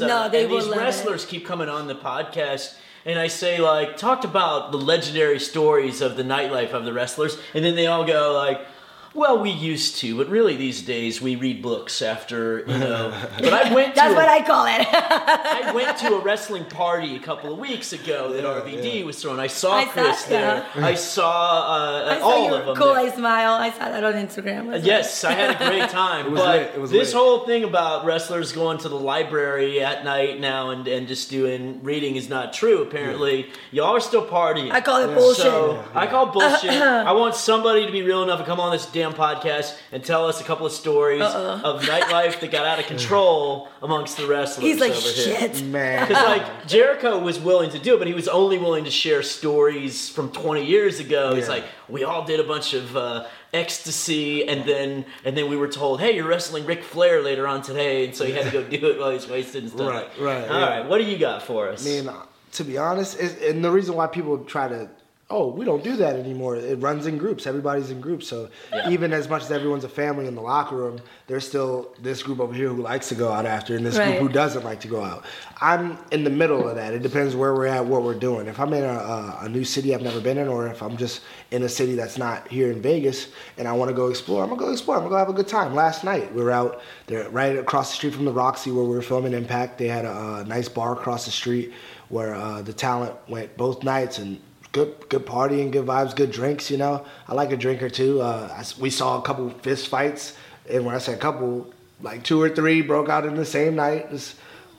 Uh, 0.00 0.06
No, 0.06 0.28
they 0.28 0.44
and 0.44 0.52
these 0.52 0.66
it. 0.66 0.76
wrestlers 0.76 1.24
keep 1.26 1.44
coming 1.46 1.68
on 1.68 1.86
the 1.86 1.94
podcast. 1.94 2.74
And 3.06 3.18
I 3.18 3.26
say 3.28 3.58
like 3.60 3.96
talked 3.98 4.24
about 4.24 4.72
the 4.72 4.78
legendary 4.78 5.38
stories 5.38 6.00
of 6.00 6.16
the 6.16 6.22
nightlife 6.22 6.72
of 6.72 6.84
the 6.86 6.92
wrestlers, 6.92 7.36
and 7.52 7.62
then 7.64 7.74
they 7.76 7.86
all 7.86 8.04
go 8.06 8.32
like, 8.32 8.66
"Well, 9.14 9.38
we 9.40 9.50
used 9.50 9.96
to, 9.98 10.16
but 10.16 10.28
really 10.28 10.56
these 10.56 10.82
days 10.82 11.22
we 11.22 11.36
read 11.36 11.62
books 11.62 12.02
after 12.02 12.60
you 12.66 12.78
know." 12.78 13.12
But 13.38 13.52
I 13.52 13.72
went 13.74 13.94
That's 13.94 14.12
a- 14.12 14.16
what 14.16 14.28
I 14.28 14.42
call 14.42 14.66
it. 14.66 14.86
I 14.90 15.72
went 15.74 15.96
to 15.98 16.14
a 16.14 16.20
wrestling 16.20 16.64
party 16.64 17.16
a 17.16 17.18
couple 17.18 17.52
of 17.52 17.58
weeks 17.58 17.92
ago 17.92 18.32
that 18.32 18.42
Yeah, 18.42 18.60
RVD 18.60 19.00
yeah. 19.00 19.04
was 19.04 19.20
throwing. 19.20 19.38
I 19.40 19.46
saw 19.48 19.74
I 19.74 19.84
saw- 19.84 19.90
Chris 19.92 20.24
there. 20.24 20.66
yeah. 20.76 20.86
I 20.86 20.94
saw 20.94 21.30
uh, 21.30 22.14
I 22.14 22.18
saw 22.18 22.24
all 22.26 22.44
you 22.48 22.54
of 22.54 22.66
them. 22.66 22.76
cool. 22.76 22.94
there. 22.94 22.96
I 22.98 23.08
smile. 23.10 23.52
I 23.54 23.70
saw 23.70 23.88
that 23.90 24.04
on 24.04 24.14
Instagram. 24.14 24.68
I 24.70 24.74
was 24.74 24.84
Yes, 24.84 25.24
I 25.24 25.32
had 25.32 25.50
a 25.60 25.68
great 25.68 25.88
time. 26.04 26.26
It 26.26 26.32
was 26.32 26.40
but 26.40 26.60
it 26.74 26.80
was 26.80 26.90
this 26.90 27.08
lit. 27.12 27.16
whole 27.22 27.46
thing 27.46 27.64
about 27.64 28.04
wrestlers 28.04 28.52
going 28.52 28.78
to 28.78 28.88
the 28.88 28.98
library 28.98 29.80
at 29.82 30.04
night 30.04 30.40
now 30.40 30.70
and, 30.70 30.86
and 30.88 31.06
just 31.08 31.30
doing 31.30 31.82
reading 31.82 32.16
is 32.16 32.28
not 32.28 32.52
true. 32.52 32.82
Apparently, 32.82 33.50
y'all 33.70 33.94
are 33.96 34.00
still 34.00 34.24
partying. 34.26 34.70
I 34.70 34.80
call 34.80 35.02
it 35.08 35.14
bullshit. 35.14 35.42
So 35.44 35.84
I 35.94 36.06
call 36.06 36.26
bullshit. 36.26 36.70
I 37.10 37.12
want 37.12 37.34
somebody 37.34 37.84
to 37.86 37.92
be 37.92 38.02
real 38.02 38.22
enough 38.22 38.38
to 38.40 38.44
come 38.46 38.60
on 38.60 38.72
this 38.72 38.86
damn 38.86 39.03
podcast 39.12 39.76
and 39.92 40.02
tell 40.02 40.26
us 40.26 40.40
a 40.40 40.44
couple 40.44 40.64
of 40.64 40.72
stories 40.72 41.20
of 41.22 41.82
nightlife 41.82 42.40
that 42.40 42.50
got 42.50 42.66
out 42.66 42.78
of 42.78 42.86
control 42.86 43.68
amongst 43.82 44.16
the 44.16 44.26
wrestlers. 44.26 44.64
He's 44.64 44.80
like 44.80 44.92
over 44.92 45.00
here. 45.00 45.38
shit. 45.40 45.62
Man, 45.64 46.08
Because 46.08 46.24
like 46.24 46.66
Jericho 46.66 47.18
was 47.18 47.38
willing 47.38 47.70
to 47.70 47.78
do 47.78 47.94
it, 47.94 47.98
but 47.98 48.06
he 48.06 48.14
was 48.14 48.28
only 48.28 48.56
willing 48.58 48.84
to 48.84 48.90
share 48.90 49.22
stories 49.22 50.08
from 50.08 50.30
20 50.32 50.64
years 50.64 51.00
ago. 51.00 51.34
He's 51.34 51.48
like, 51.48 51.64
we 51.88 52.04
all 52.04 52.24
did 52.24 52.40
a 52.40 52.44
bunch 52.44 52.72
of 52.72 52.96
uh, 52.96 53.26
ecstasy, 53.52 54.46
and 54.48 54.64
then 54.68 55.04
and 55.24 55.36
then 55.36 55.48
we 55.50 55.56
were 55.56 55.68
told, 55.68 56.00
hey, 56.00 56.14
you're 56.16 56.26
wrestling 56.28 56.64
Ric 56.66 56.82
Flair 56.82 57.22
later 57.22 57.46
on 57.46 57.62
today, 57.62 58.04
and 58.06 58.14
so 58.14 58.24
he 58.24 58.32
had 58.32 58.44
to 58.46 58.50
go 58.50 58.62
do 58.64 58.86
it 58.90 58.98
while 58.98 59.10
he's 59.10 59.28
wasted 59.28 59.64
and 59.64 59.72
stuff. 59.72 59.90
Right, 59.90 60.08
right, 60.20 60.48
All 60.50 60.60
yeah. 60.60 60.78
right, 60.80 60.88
what 60.88 60.98
do 60.98 61.04
you 61.04 61.18
got 61.18 61.42
for 61.42 61.68
us? 61.68 61.86
I 61.86 61.90
mean, 62.02 62.10
to 62.52 62.64
be 62.64 62.78
honest, 62.78 63.18
and 63.18 63.64
the 63.64 63.70
reason 63.70 63.94
why 63.96 64.06
people 64.06 64.38
try 64.44 64.68
to, 64.68 64.88
oh, 65.30 65.48
we 65.48 65.64
don't 65.64 65.82
do 65.82 65.96
that 65.96 66.16
anymore. 66.16 66.54
It 66.54 66.80
runs 66.80 67.06
in 67.06 67.16
groups. 67.16 67.46
Everybody's 67.46 67.90
in 67.90 68.00
groups. 68.00 68.28
So 68.28 68.50
Yeah. 68.72 68.90
even 68.90 69.12
as 69.12 69.28
much 69.28 69.42
as 69.42 69.50
everyone's 69.50 69.82
a 69.84 69.88
family 69.88 70.26
in 70.26 70.34
the 70.34 70.42
locker 70.42 70.76
room, 70.76 70.98
there's 71.26 71.48
still 71.48 71.88
this 72.00 72.22
group 72.22 72.40
over 72.40 72.52
here 72.52 72.68
who 72.68 72.82
likes 72.82 73.08
to 73.08 73.14
go 73.14 73.32
out 73.32 73.46
after, 73.46 73.74
and 73.74 73.84
this 73.86 73.96
Right. 73.96 74.18
group 74.18 74.18
who 74.18 74.28
doesn't 74.28 74.64
like 74.64 74.80
to 74.80 74.88
go 74.88 75.02
out. 75.02 75.24
I'm 75.62 75.96
in 76.12 76.24
the 76.24 76.30
middle 76.30 76.68
of 76.68 76.76
that. 76.76 76.92
It 76.92 77.02
depends 77.02 77.34
where 77.34 77.54
we're 77.54 77.66
at, 77.66 77.86
what 77.86 78.02
we're 78.02 78.14
doing. 78.14 78.46
If 78.48 78.60
I'm 78.60 78.72
in 78.74 78.84
a, 78.84 78.88
a, 78.88 79.38
a 79.42 79.48
new 79.48 79.64
city 79.64 79.94
I've 79.94 80.02
never 80.02 80.20
been 80.20 80.36
in, 80.36 80.46
or 80.46 80.66
if 80.66 80.82
I'm 80.82 80.96
just 80.96 81.22
in 81.50 81.62
a 81.62 81.68
city 81.70 81.94
that's 81.94 82.18
not 82.18 82.46
here 82.48 82.70
in 82.70 82.82
Vegas 82.82 83.28
and 83.56 83.66
I 83.66 83.72
want 83.72 83.88
to 83.88 83.94
go 83.94 84.08
explore, 84.08 84.42
I'm 84.42 84.50
gonna 84.50 84.60
go 84.60 84.70
explore. 84.70 84.96
I'm 84.96 85.02
gonna 85.04 85.10
go 85.14 85.16
have 85.18 85.30
a 85.30 85.32
good 85.32 85.48
time. 85.48 85.74
Last 85.74 86.04
night 86.04 86.34
we 86.34 86.42
were 86.42 86.50
out 86.50 86.82
there, 87.06 87.28
right 87.30 87.56
across 87.56 87.90
the 87.90 87.96
street 87.96 88.14
from 88.14 88.26
the 88.26 88.32
Roxy 88.32 88.70
where 88.70 88.84
we 88.84 88.94
were 88.94 89.02
filming 89.02 89.32
Impact. 89.32 89.78
They 89.78 89.88
had 89.88 90.04
a, 90.04 90.36
a 90.42 90.44
nice 90.44 90.68
bar 90.68 90.92
across 90.92 91.24
the 91.24 91.30
street 91.30 91.72
where 92.10 92.34
uh, 92.34 92.60
the 92.60 92.72
talent 92.74 93.14
went 93.28 93.56
both 93.56 93.82
nights 93.82 94.18
and 94.18 94.38
good 94.74 95.08
good 95.08 95.24
partying, 95.24 95.70
good 95.70 95.86
vibes, 95.86 96.14
good 96.14 96.30
drinks. 96.30 96.70
You 96.70 96.76
know, 96.76 97.06
I 97.26 97.32
like 97.32 97.52
a 97.52 97.56
drink 97.56 97.82
or 97.82 97.88
two. 97.88 98.20
Uh, 98.20 98.48
I 98.52 98.64
we 98.78 98.90
saw 98.90 99.18
a 99.18 99.22
couple 99.22 99.48
fist 99.48 99.88
fights, 99.88 100.36
and 100.68 100.84
when 100.84 100.94
I 100.94 100.98
say 100.98 101.14
a 101.14 101.16
couple, 101.16 101.72
like 102.02 102.22
two 102.22 102.42
or 102.42 102.50
three 102.50 102.82
broke 102.82 103.08
out 103.08 103.24
in 103.24 103.36
the 103.36 103.46
same 103.46 103.76
night. 103.76 104.10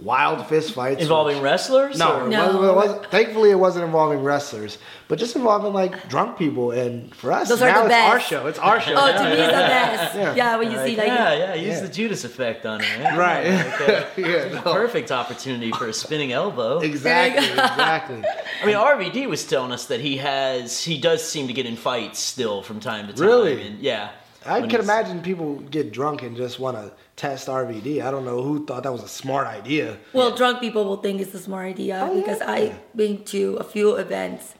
Wild 0.01 0.45
fist 0.47 0.73
fights 0.73 1.01
Involving 1.01 1.41
wrestlers? 1.41 1.97
no, 1.97 2.19
or- 2.21 2.25
it 2.27 2.29
No. 2.29 2.45
wasn't, 2.47 2.63
it 2.65 2.75
wasn't- 2.75 3.05
thankfully 3.11 3.51
it 3.51 3.55
wasn't 3.59 3.85
involving 3.85 4.23
wrestlers, 4.23 4.77
but 5.07 5.17
just 5.19 5.35
involving 5.35 5.71
like 5.73 6.09
drunk 6.09 6.37
people. 6.37 6.71
And 6.71 7.13
for 7.15 7.31
us, 7.31 7.47
Those 7.49 7.61
are 7.61 7.69
now 7.71 7.81
the 7.83 7.87
it's 7.87 7.95
our 7.95 8.19
show. 8.19 8.47
It's 8.47 8.59
our 8.59 8.81
show. 8.81 8.93
Oh, 8.95 9.07
to 9.11 9.23
me, 9.23 9.29
it's 9.31 9.45
the 9.47 9.51
best. 9.51 10.15
Yeah. 10.15 10.35
Yeah, 10.35 10.57
when 10.57 10.71
you 10.71 10.77
see 10.79 10.95
like, 10.97 11.07
yeah, 11.07 11.33
yeah, 11.33 11.53
use 11.55 11.75
Yeah. 11.75 11.79
the 11.81 11.87
Judas 11.87 12.23
effect 12.25 12.65
on 12.65 12.81
it. 12.81 12.99
man. 12.99 13.17
Right. 13.17 13.45
Okay. 13.47 13.95
Uh, 13.95 14.05
yeah, 14.17 14.55
no. 14.55 14.73
Perfect 14.73 15.11
opportunity 15.11 15.71
for 15.71 15.87
a 15.87 15.93
spinning 15.93 16.31
elbow. 16.33 16.79
Exactly, 16.79 17.47
exactly. 17.51 18.23
I 18.61 18.65
mean, 18.65 18.75
RVD 18.75 19.27
was 19.27 19.45
telling 19.45 19.71
us 19.71 19.85
that 19.85 20.01
he 20.01 20.17
has, 20.17 20.83
he 20.83 20.97
does 20.99 21.23
seem 21.23 21.47
to 21.47 21.53
get 21.53 21.65
in 21.65 21.75
fights 21.77 22.19
still 22.19 22.61
from 22.61 22.79
time 22.79 23.07
to 23.07 23.13
time. 23.13 23.25
Really? 23.25 23.65
And 23.67 23.79
yeah. 23.79 24.09
I 24.45 24.61
can 24.67 24.79
imagine 24.81 25.21
people 25.21 25.55
get 25.59 25.91
drunk 25.91 26.21
and 26.23 26.35
just 26.37 26.59
want 26.59 26.77
to 26.77 26.91
test 27.15 27.47
RVD. 27.47 28.01
I 28.05 28.11
don't 28.11 28.25
know 28.25 28.41
who 28.43 28.65
thought 28.65 28.83
that 28.83 28.91
was 28.91 29.03
a 29.03 29.07
smart 29.07 29.47
idea. 29.47 29.97
well, 30.13 30.35
drunk 30.35 30.59
people 30.59 30.85
will 30.85 30.97
think 30.97 31.21
it's 31.21 31.33
a 31.33 31.39
smart 31.39 31.65
idea 31.67 31.99
Oh, 32.01 32.13
yeah. 32.13 32.19
because 32.21 32.41
I've 32.41 32.75
been 32.95 33.23
to 33.25 33.55
a 33.55 33.63
few 33.63 33.95
events 33.95 34.53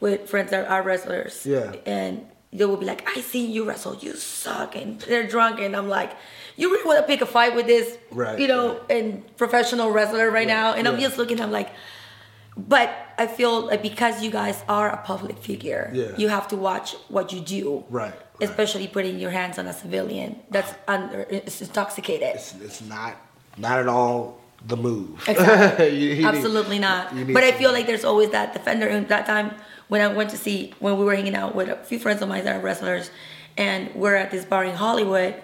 with 0.00 0.28
friends 0.28 0.50
that 0.50 0.68
are 0.70 0.82
wrestlers. 0.82 1.44
Yeah. 1.46 1.72
And 1.86 2.26
they 2.52 2.64
will 2.64 2.76
be 2.76 2.86
like, 2.86 3.08
I 3.16 3.20
seen 3.20 3.50
you 3.50 3.64
wrestle, 3.64 3.96
you 3.96 4.14
suck. 4.14 4.76
And 4.76 5.00
they're 5.00 5.26
drunk, 5.26 5.58
and 5.60 5.74
I'm 5.74 5.88
like, 5.88 6.12
you 6.56 6.70
really 6.70 6.86
want 6.86 7.00
to 7.00 7.06
pick 7.06 7.20
a 7.20 7.26
fight 7.26 7.56
with 7.56 7.66
this, 7.66 7.98
Right, 8.12 8.38
you 8.38 8.46
know, 8.46 8.80
and 8.88 9.24
professional 9.36 9.90
wrestler 9.90 10.30
right 10.30 10.46
now? 10.46 10.74
And 10.74 10.86
I'm 10.86 11.00
just 11.00 11.18
looking, 11.18 11.40
I'm 11.40 11.50
like, 11.50 11.70
but 12.56 12.88
I 13.18 13.26
feel 13.26 13.66
like 13.66 13.82
because 13.82 14.22
you 14.22 14.30
guys 14.30 14.62
are 14.68 14.88
a 14.88 14.98
public 14.98 15.38
figure, 15.38 15.90
Yeah. 15.92 16.12
you 16.16 16.28
have 16.28 16.46
to 16.48 16.56
watch 16.56 16.94
what 17.08 17.32
you 17.32 17.40
do. 17.40 17.84
Right, 17.90 18.14
right. 18.40 18.48
Especially 18.48 18.86
putting 18.88 19.18
your 19.18 19.30
hands 19.30 19.58
on 19.58 19.66
a 19.66 19.72
civilian 19.72 20.40
that's 20.50 20.74
under, 20.88 21.22
is 21.22 21.60
intoxicated. 21.62 22.34
It's, 22.34 22.54
it's 22.60 22.82
not 22.82 23.16
not 23.56 23.78
at 23.78 23.88
all 23.88 24.40
the 24.66 24.76
move. 24.76 25.22
Exactly. 25.28 25.88
You- 25.90 26.08
you 26.10 26.16
need- 26.16 26.24
Absolutely 26.26 26.78
not. 26.78 27.14
But 27.32 27.44
I 27.44 27.52
feel 27.52 27.72
like 27.72 27.86
there's 27.86 28.04
always 28.04 28.30
that 28.30 28.52
defender. 28.52 28.86
And 28.88 29.06
that 29.08 29.26
time 29.26 29.52
when 29.88 30.00
I 30.00 30.08
went 30.08 30.30
to 30.30 30.36
see, 30.36 30.72
when 30.80 30.98
we 30.98 31.04
were 31.04 31.14
hanging 31.14 31.34
out 31.36 31.54
with 31.54 31.68
a 31.68 31.76
few 31.84 31.98
friends 31.98 32.22
of 32.22 32.28
mine 32.28 32.44
that 32.44 32.56
are 32.56 32.60
wrestlers, 32.60 33.10
and 33.56 33.94
we're 33.94 34.16
at 34.16 34.30
this 34.30 34.44
bar 34.44 34.64
in 34.64 34.74
Hollywood, 34.74 35.34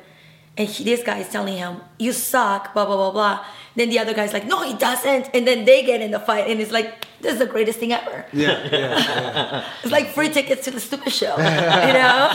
and 0.56 0.68
he, 0.68 0.82
this 0.84 1.02
guy 1.04 1.18
is 1.18 1.28
telling 1.28 1.56
him, 1.56 1.80
"You 1.98 2.12
suck," 2.12 2.72
blah 2.74 2.84
blah 2.86 2.96
blah 2.96 3.12
blah. 3.12 3.44
Then 3.76 3.88
the 3.90 3.98
other 3.98 4.14
guy's 4.14 4.32
like, 4.32 4.46
"No, 4.46 4.62
he 4.62 4.74
doesn't," 4.74 5.30
and 5.32 5.46
then 5.46 5.64
they 5.64 5.82
get 5.84 6.00
in 6.00 6.10
the 6.10 6.18
fight, 6.20 6.48
and 6.48 6.60
it's 6.60 6.72
like, 6.72 7.06
"This 7.20 7.34
is 7.34 7.38
the 7.38 7.46
greatest 7.46 7.78
thing 7.78 7.92
ever." 7.92 8.26
Yeah, 8.32 8.68
yeah, 8.70 8.98
yeah. 8.98 9.64
It's 9.82 9.92
like 9.92 10.08
free 10.08 10.28
tickets 10.30 10.64
to 10.64 10.70
the 10.72 10.80
stupid 10.80 11.12
show, 11.12 11.36
you 11.36 11.92
know? 11.94 12.34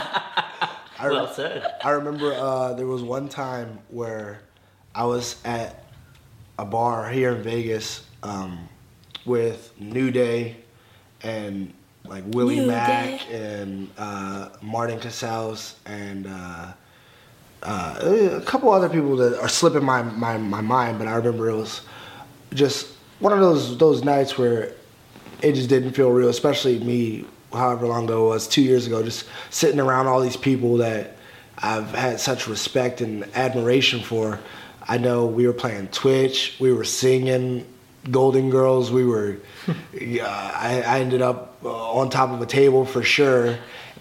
I, 0.98 1.10
Well 1.12 1.28
said. 1.34 1.76
I 1.84 1.90
remember 1.92 2.34
uh, 2.34 2.74
there 2.74 2.88
was 2.88 3.02
one 3.04 3.28
time 3.28 3.80
where 3.90 4.40
I 4.94 5.04
was 5.06 5.42
at 5.44 5.84
a 6.58 6.64
bar 6.66 7.10
here 7.10 7.36
in 7.36 7.44
Vegas 7.44 8.06
um, 8.24 8.70
with 9.26 9.74
New 9.80 10.10
Day 10.12 10.56
and 11.22 11.74
like 12.06 12.24
Willie 12.28 12.60
New 12.62 12.68
Mack 12.68 13.28
Day. 13.28 13.60
and 13.60 13.90
uh, 13.98 14.50
Martin 14.62 15.00
Casaus 15.00 15.76
and 15.86 16.28
uh, 16.28 16.72
uh, 17.64 18.40
a 18.40 18.42
couple 18.42 18.72
other 18.72 18.90
people 18.90 19.16
that 19.18 19.40
are 19.40 19.50
slipping 19.50 19.84
my, 19.84 20.02
my, 20.04 20.38
my 20.38 20.62
mind, 20.62 21.00
but 21.00 21.08
I 21.08 21.16
remember 21.16 21.50
it 21.50 21.56
was 21.56 21.82
just 22.54 22.88
one 23.20 23.34
of 23.34 23.40
those 23.40 23.78
those 23.78 24.04
nights 24.04 24.38
where 24.38 24.74
it 25.42 25.54
just 25.54 25.70
didn't 25.70 25.94
feel 25.94 26.12
real, 26.12 26.30
especially 26.30 26.80
me, 26.80 27.26
however 27.52 27.88
long 27.88 28.06
ago 28.06 28.26
it 28.26 28.30
was, 28.30 28.48
two 28.48 28.62
years 28.62 28.88
ago, 28.88 29.04
just 29.04 29.26
sitting 29.50 29.80
around 29.80 30.08
all 30.08 30.22
these 30.22 30.38
people 30.38 30.78
that 30.78 31.18
I've 31.58 31.90
had 31.92 32.20
such 32.20 32.48
respect 32.48 33.02
and 33.02 33.24
admiration 33.36 34.02
for. 34.02 34.40
I 34.88 34.98
know 34.98 35.26
we 35.26 35.48
were 35.48 35.54
playing 35.54 35.88
Twitch, 35.88 36.56
we 36.60 36.72
were 36.72 36.84
singing 36.84 37.66
Golden 38.12 38.50
Girls, 38.50 38.92
we 38.92 39.04
were, 39.06 39.38
yeah, 40.00 40.28
I, 40.28 40.82
I 40.82 41.00
ended 41.00 41.22
up 41.22 41.58
uh, 41.64 41.92
on 41.92 42.10
top 42.10 42.30
of 42.30 42.42
a 42.42 42.46
table 42.46 42.86
for 42.86 43.02
sure. 43.02 43.58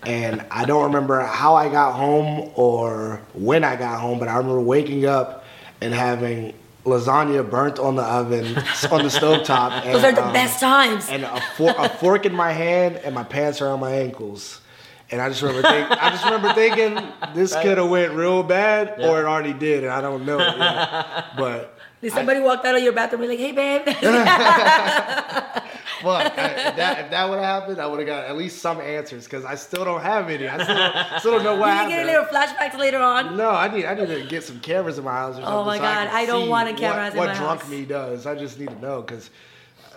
And 0.07 0.45
I 0.51 0.65
don't 0.65 0.85
remember 0.85 1.21
how 1.21 1.55
I 1.55 1.69
got 1.69 1.93
home 1.95 2.51
or 2.55 3.21
when 3.35 3.65
I 3.65 3.77
got 3.77 4.01
home, 4.01 4.19
but 4.19 4.29
I 4.29 4.37
remember 4.37 4.61
waking 4.61 5.07
up 5.07 5.45
and 5.81 5.93
having 5.95 6.55
lasagna 6.85 7.49
burnt 7.49 7.79
on 7.79 7.97
the 7.97 8.03
oven, 8.03 8.45
on 8.91 9.03
the 9.03 9.09
stovetop. 9.11 9.71
And, 9.85 9.95
Those 9.95 10.05
are 10.05 10.13
the 10.13 10.27
um, 10.27 10.33
best 10.33 10.61
times. 10.61 11.09
and 11.09 11.25
a, 11.25 11.41
for- 11.57 11.75
a 11.79 11.89
fork 11.89 12.27
in 12.27 12.35
my 12.35 12.53
hand 12.53 12.97
and 12.97 13.15
my 13.15 13.25
pants 13.25 13.61
around 13.63 13.81
my 13.81 13.93
ankles. 13.93 14.61
And 15.11 15.21
I 15.21 15.29
just 15.29 15.43
remember 15.43 15.69
think, 15.69 15.91
I 15.91 16.11
just 16.11 16.25
remember 16.25 16.53
thinking 16.55 16.99
this 17.35 17.55
could 17.57 17.79
have 17.79 17.89
went 17.89 18.13
real 18.15 18.43
bad 18.43 18.95
Yeah. 18.99 19.09
or 19.11 19.21
it 19.21 19.27
already 19.27 19.53
did, 19.53 19.85
and 19.85 19.93
I 19.93 20.01
don't 20.01 20.25
know. 20.27 20.39
it 20.39 20.57
yet. 20.59 21.27
but 21.37 21.79
Did 22.01 22.13
somebody 22.13 22.41
walk 22.41 22.65
out 22.65 22.75
of 22.75 22.83
your 22.83 22.93
bathroom 22.93 23.23
and 23.23 23.31
be 23.31 23.37
like, 23.37 23.55
hey, 23.55 23.85
babe? 23.85 23.97
Fuck, 26.05 26.39
I, 26.39 26.47
if 26.47 26.77
that, 26.77 26.99
if 27.07 27.11
that 27.11 27.29
would 27.29 27.37
have 27.41 27.45
happened, 27.63 27.81
I 27.81 27.87
would 27.87 27.99
have 27.99 28.07
got 28.07 28.25
at 28.27 28.37
least 28.37 28.61
some 28.61 28.81
answers 28.81 29.25
because 29.25 29.45
I 29.45 29.55
still 29.57 29.85
don't 29.85 30.01
have 30.03 30.29
any. 30.31 30.47
I 30.47 30.63
still, 30.63 30.77
don't- 30.77 31.21
still 31.21 31.33
don't 31.33 31.45
know 31.45 31.57
what 31.57 31.67
you 31.69 31.73
happened. 31.73 31.91
get 31.91 32.03
a 32.05 32.07
little 32.07 32.25
flashbacks 32.27 32.79
later 32.79 32.99
on. 32.99 33.37
no, 33.37 33.51
I 33.51 33.75
need 33.75 33.85
I 33.87 33.95
need 33.95 34.07
to 34.09 34.25
get 34.29 34.45
some 34.45 34.61
cameras 34.61 34.99
in 34.99 35.05
my 35.05 35.13
house 35.13 35.37
or 35.37 35.41
oh 35.41 35.45
something. 35.45 35.55
Oh 35.59 35.65
my 35.65 35.79
so 35.79 35.83
I 35.85 35.95
God, 36.05 36.07
can 36.09 36.17
I 36.17 36.27
don't 36.27 36.49
want 36.49 36.69
a 36.69 36.75
camera 36.75 37.03
what- 37.05 37.13
in 37.13 37.19
what, 37.19 37.29
my 37.29 37.35
drunk 37.35 37.61
house. 37.63 37.71
me 37.71 37.85
does. 37.85 38.27
I 38.27 38.35
just 38.37 38.59
need 38.61 38.69
to 38.69 38.79
know 38.81 39.01
because 39.03 39.31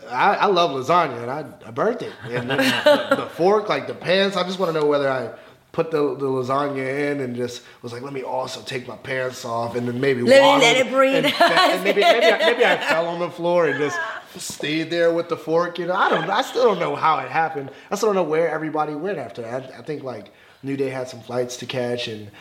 I, 0.09 0.35
I 0.35 0.45
love 0.45 0.71
lasagna 0.71 1.21
and 1.21 1.29
I, 1.29 1.45
I 1.67 1.71
burnt 1.71 2.01
it. 2.01 2.13
And 2.23 2.49
then 2.49 2.57
the, 3.09 3.15
the 3.17 3.25
fork, 3.27 3.67
like 3.67 3.87
the 3.87 3.93
pants, 3.93 4.37
I 4.37 4.43
just 4.43 4.57
want 4.57 4.73
to 4.73 4.79
know 4.79 4.85
whether 4.87 5.09
I 5.09 5.31
put 5.73 5.91
the, 5.91 6.15
the 6.15 6.25
lasagna 6.25 7.11
in 7.11 7.19
and 7.19 7.35
just 7.35 7.61
was 7.83 7.91
like, 7.93 8.01
let 8.01 8.13
me 8.13 8.23
also 8.23 8.61
take 8.61 8.87
my 8.87 8.95
pants 8.95 9.43
off 9.45 9.75
and 9.75 9.87
then 9.87 9.99
maybe 10.01 10.21
Let 10.23 10.41
me 10.59 10.65
let 10.65 10.77
it 10.77 10.89
breathe. 10.91 11.25
And 11.25 11.83
maybe, 11.83 12.01
maybe, 12.01 12.25
I, 12.25 12.37
maybe 12.51 12.65
I 12.65 12.77
fell 12.77 13.07
on 13.07 13.19
the 13.19 13.29
floor 13.29 13.67
and 13.67 13.77
just 13.77 13.99
stayed 14.39 14.89
there 14.89 15.13
with 15.13 15.29
the 15.29 15.37
fork. 15.37 15.79
You 15.79 15.87
know, 15.87 15.93
I 15.93 16.09
don't. 16.09 16.29
I 16.29 16.41
still 16.41 16.63
don't 16.63 16.79
know 16.79 16.95
how 16.95 17.19
it 17.19 17.29
happened. 17.29 17.71
I 17.91 17.95
still 17.95 18.09
don't 18.09 18.15
know 18.15 18.29
where 18.29 18.49
everybody 18.49 18.95
went 18.95 19.17
after 19.17 19.41
that. 19.41 19.73
I, 19.73 19.79
I 19.79 19.81
think 19.81 20.03
like 20.03 20.31
New 20.63 20.77
Day 20.77 20.89
had 20.89 21.07
some 21.07 21.21
flights 21.21 21.57
to 21.57 21.65
catch 21.65 22.07
and 22.07 22.31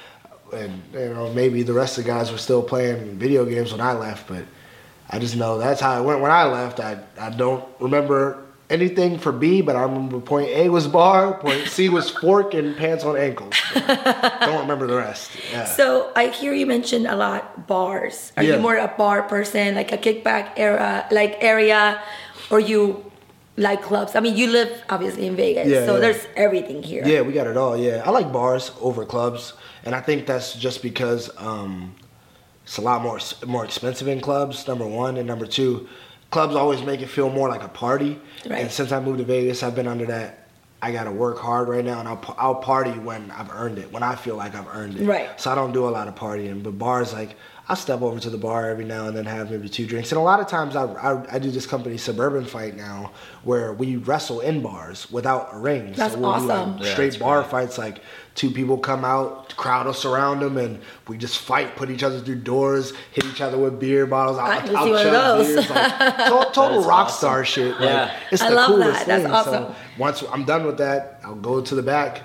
and 0.53 0.83
you 0.93 1.15
know 1.15 1.33
maybe 1.33 1.63
the 1.63 1.73
rest 1.73 1.99
of 1.99 2.05
the 2.05 2.11
guys 2.11 2.31
were 2.31 2.39
still 2.39 2.63
playing 2.63 3.19
video 3.19 3.45
games 3.45 3.73
when 3.73 3.81
I 3.81 3.93
left, 3.93 4.29
but 4.29 4.45
I 5.11 5.19
just 5.19 5.37
know 5.37 5.59
that's 5.59 5.81
how 5.81 6.01
it 6.01 6.05
went 6.05 6.21
when 6.21 6.31
I 6.31 6.45
left. 6.45 6.81
I 6.81 6.99
I 7.19 7.31
don't 7.31 7.65
remember 7.81 8.46
anything 8.69 9.19
for 9.19 9.33
B, 9.33 9.61
but 9.63 9.77
I 9.77 9.83
remember 9.83 10.19
point 10.21 10.49
A 10.51 10.69
was 10.69 10.87
bar, 10.87 11.35
point 11.39 11.67
C 11.69 11.89
was 11.89 12.11
fork 12.11 12.55
and 12.55 12.77
pants 12.77 13.05
on 13.05 13.17
ankles. 13.17 13.55
don't 13.75 14.61
remember 14.61 14.87
the 14.87 14.97
rest. 14.97 15.31
Yeah. 15.53 15.65
So 15.65 16.11
I 16.17 16.29
hear 16.29 16.53
you 16.53 16.67
mention 16.67 17.07
a 17.07 17.17
lot 17.17 17.67
bars. 17.67 18.33
Are 18.37 18.43
Yeah. 18.43 18.57
you 18.57 18.61
more 18.61 18.77
a 18.77 18.89
bar 18.89 19.23
person, 19.23 19.75
like 19.75 19.93
a 19.93 19.99
kickback 19.99 20.53
era, 20.57 21.07
like 21.11 21.39
area, 21.41 22.01
or 22.51 22.59
you 22.61 23.05
like 23.57 23.83
clubs? 23.83 24.17
I 24.17 24.21
mean, 24.21 24.37
you 24.37 24.49
live 24.51 24.83
obviously 24.91 25.27
in 25.27 25.37
Vegas, 25.37 25.69
Yeah, 25.69 25.87
so 25.87 26.01
there's 26.01 26.27
everything 26.37 26.83
here. 26.83 27.03
Yeah, 27.07 27.21
we 27.23 27.33
got 27.33 27.47
it 27.47 27.57
all. 27.57 27.77
Yeah, 27.77 28.03
I 28.05 28.11
like 28.11 28.33
bars 28.33 28.73
over 28.81 29.05
clubs, 29.05 29.53
and 29.85 29.95
I 29.95 30.01
think 30.01 30.27
that's 30.27 30.55
just 30.55 30.83
because 30.83 31.31
um, 31.39 31.95
it's 32.65 32.79
a 32.79 32.83
lot 32.83 33.01
more 33.03 33.21
more 33.47 33.65
expensive 33.65 34.09
in 34.09 34.21
clubs. 34.21 34.67
Number 34.67 34.87
one, 34.87 35.17
and 35.17 35.27
number 35.27 35.47
two, 35.47 35.89
clubs 36.31 36.55
always 36.55 36.83
make 36.83 37.01
it 37.01 37.09
feel 37.09 37.31
more 37.31 37.49
like 37.49 37.63
a 37.63 37.69
party. 37.69 38.21
Right. 38.49 38.63
And 38.63 38.71
since 38.71 38.93
I 38.93 39.01
moved 39.01 39.19
to 39.19 39.25
Vegas, 39.25 39.63
I've 39.63 39.75
been 39.75 39.89
under 39.89 40.07
that. 40.07 40.43
I 40.83 40.93
gotta 40.93 41.11
work 41.11 41.39
hard 41.39 41.69
right 41.69 41.85
now, 41.85 42.01
and 42.01 42.07
I'll 42.07 42.37
I'll 42.39 42.55
party 42.57 42.93
when 42.93 43.31
I've 43.31 43.51
earned 43.51 43.79
it, 43.79 43.91
when 43.91 44.03
I 44.03 44.15
feel 44.15 44.37
like 44.37 44.55
I've 44.55 44.69
earned 44.69 44.99
it. 44.99 45.07
Right. 45.07 45.41
So 45.41 45.51
I 45.51 45.55
don't 45.55 45.73
do 45.73 45.89
a 45.89 45.91
lot 45.91 46.07
of 46.07 46.15
partying, 46.15 46.63
but 46.63 46.79
bars 46.79 47.15
like 47.15 47.35
I 47.69 47.75
step 47.75 48.03
over 48.03 48.21
to 48.21 48.31
the 48.31 48.37
bar 48.39 48.69
every 48.71 48.85
now 48.85 49.09
and 49.09 49.17
then, 49.17 49.25
have 49.25 49.51
maybe 49.51 49.69
two 49.69 49.87
drinks, 49.87 50.13
and 50.13 50.19
a 50.19 50.23
lot 50.23 50.39
of 50.39 50.47
times 50.47 50.77
I, 50.77 50.85
I, 50.85 51.37
I 51.37 51.39
do 51.39 51.51
this 51.51 51.67
company 51.67 51.97
Suburban 51.97 52.45
Fight 52.45 52.77
now, 52.77 53.11
where 53.43 53.73
we 53.73 53.97
wrestle 53.97 54.41
in 54.41 54.63
bars 54.63 55.11
without 55.11 55.49
a 55.53 55.59
ring. 55.59 55.93
That's 55.93 56.15
we'll 56.15 56.39
do, 56.39 56.47
like, 56.47 56.59
awesome. 56.59 56.79
Yeah, 56.79 56.93
straight 56.93 57.07
that's 57.07 57.17
bar 57.17 57.41
great. 57.41 57.51
fights, 57.51 57.79
like 57.79 58.03
two 58.37 58.51
people 58.51 58.79
come 58.79 59.05
out, 59.05 59.49
the 59.49 59.55
crowd 59.57 59.87
will 59.87 59.93
surround 59.95 60.43
them, 60.43 60.57
and 60.59 60.81
we 61.09 61.17
just 61.19 61.39
fight, 61.39 61.75
put 61.75 61.91
each 61.91 62.03
other 62.05 62.21
through 62.21 62.37
doors, 62.43 62.93
hit 63.13 63.25
each 63.25 63.41
other 63.41 63.59
with 63.59 63.81
beer 63.81 64.07
bottles. 64.07 64.39
I 64.39 64.59
out- 64.59 64.67
can 64.67 64.77
out 64.77 64.85
see 64.85 64.91
one 64.93 65.07
of 65.07 65.13
those. 65.13 65.47
beers, 65.49 65.71
like, 65.71 65.99
to- 65.99 66.51
total 66.53 66.85
rock 66.85 67.07
awesome. 67.07 67.17
star 67.19 67.45
shit. 67.45 67.73
Like, 67.73 67.81
Yeah. 67.81 68.17
it's 68.31 68.43
I 68.43 68.51
the 68.51 68.55
love 68.55 68.67
coolest 68.71 68.93
that. 68.93 69.07
That's 69.07 69.23
thing. 69.25 69.33
awesome. 69.33 69.65
So 69.65 69.75
once 69.99 70.23
I'm 70.31 70.45
done 70.45 70.65
with 70.67 70.79
that, 70.79 71.21
I'll 71.25 71.35
go 71.35 71.61
to 71.61 71.75
the 71.75 71.83
back, 71.83 72.23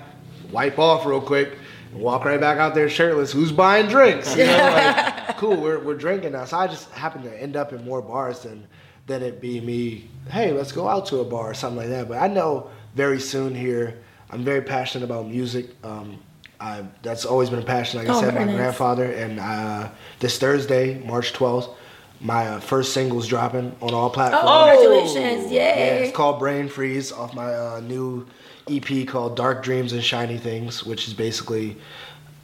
wipe 0.52 0.78
off 0.78 1.04
real 1.06 1.20
quick, 1.20 1.56
and 1.92 2.00
walk 2.00 2.24
right 2.24 2.40
back 2.40 2.58
out 2.58 2.74
there 2.74 2.88
shirtless. 2.88 3.32
Who's 3.32 3.50
buying 3.52 3.88
drinks? 3.88 4.36
You 4.36 4.44
know, 4.46 4.52
like, 4.58 5.36
cool, 5.38 5.56
we're, 5.56 5.78
we're 5.78 5.94
drinking 5.96 6.32
now. 6.32 6.44
So 6.44 6.58
I 6.58 6.66
just 6.66 6.90
happen 6.90 7.22
to 7.22 7.42
end 7.42 7.56
up 7.56 7.72
in 7.72 7.84
more 7.84 8.02
bars 8.02 8.40
than 8.40 8.66
than 9.06 9.20
it 9.22 9.40
be 9.40 9.60
me. 9.60 10.08
Hey, 10.30 10.52
let's 10.52 10.70
go 10.70 10.86
out 10.88 11.06
to 11.06 11.18
a 11.18 11.24
bar 11.24 11.50
or 11.50 11.54
something 11.54 11.78
like 11.78 11.88
that. 11.88 12.06
But 12.08 12.18
I 12.18 12.28
know 12.28 12.70
very 12.94 13.18
soon 13.18 13.52
here. 13.54 13.98
I'm 14.32 14.42
very 14.44 14.62
passionate 14.62 15.04
about 15.04 15.28
music. 15.28 15.66
Um, 15.84 16.18
I, 16.58 16.84
that's 17.02 17.24
always 17.24 17.50
been 17.50 17.58
a 17.58 17.64
passion. 17.64 17.98
Like 18.00 18.08
I 18.08 18.14
Oh, 18.16 18.20
said, 18.20 18.34
my 18.34 18.44
nice. 18.44 18.56
grandfather. 18.56 19.04
And 19.04 19.38
uh, 19.38 19.90
this 20.20 20.38
Thursday, 20.38 21.02
March 21.04 21.32
12th, 21.32 21.74
my 22.20 22.46
uh, 22.48 22.60
first 22.60 22.94
single's 22.94 23.26
dropping 23.26 23.74
on 23.82 23.92
all 23.94 24.08
platforms. 24.08 24.44
Oh, 24.46 24.68
congratulations! 24.70 25.50
Yeah, 25.50 25.74
it's 25.74 26.16
called 26.16 26.38
Brain 26.38 26.68
Freeze 26.68 27.10
off 27.10 27.34
my 27.34 27.52
uh, 27.52 27.80
new 27.80 28.26
EP 28.70 29.06
called 29.08 29.36
Dark 29.36 29.64
Dreams 29.64 29.92
and 29.92 30.04
Shiny 30.04 30.38
Things, 30.38 30.84
which 30.84 31.08
is 31.08 31.14
basically 31.14 31.76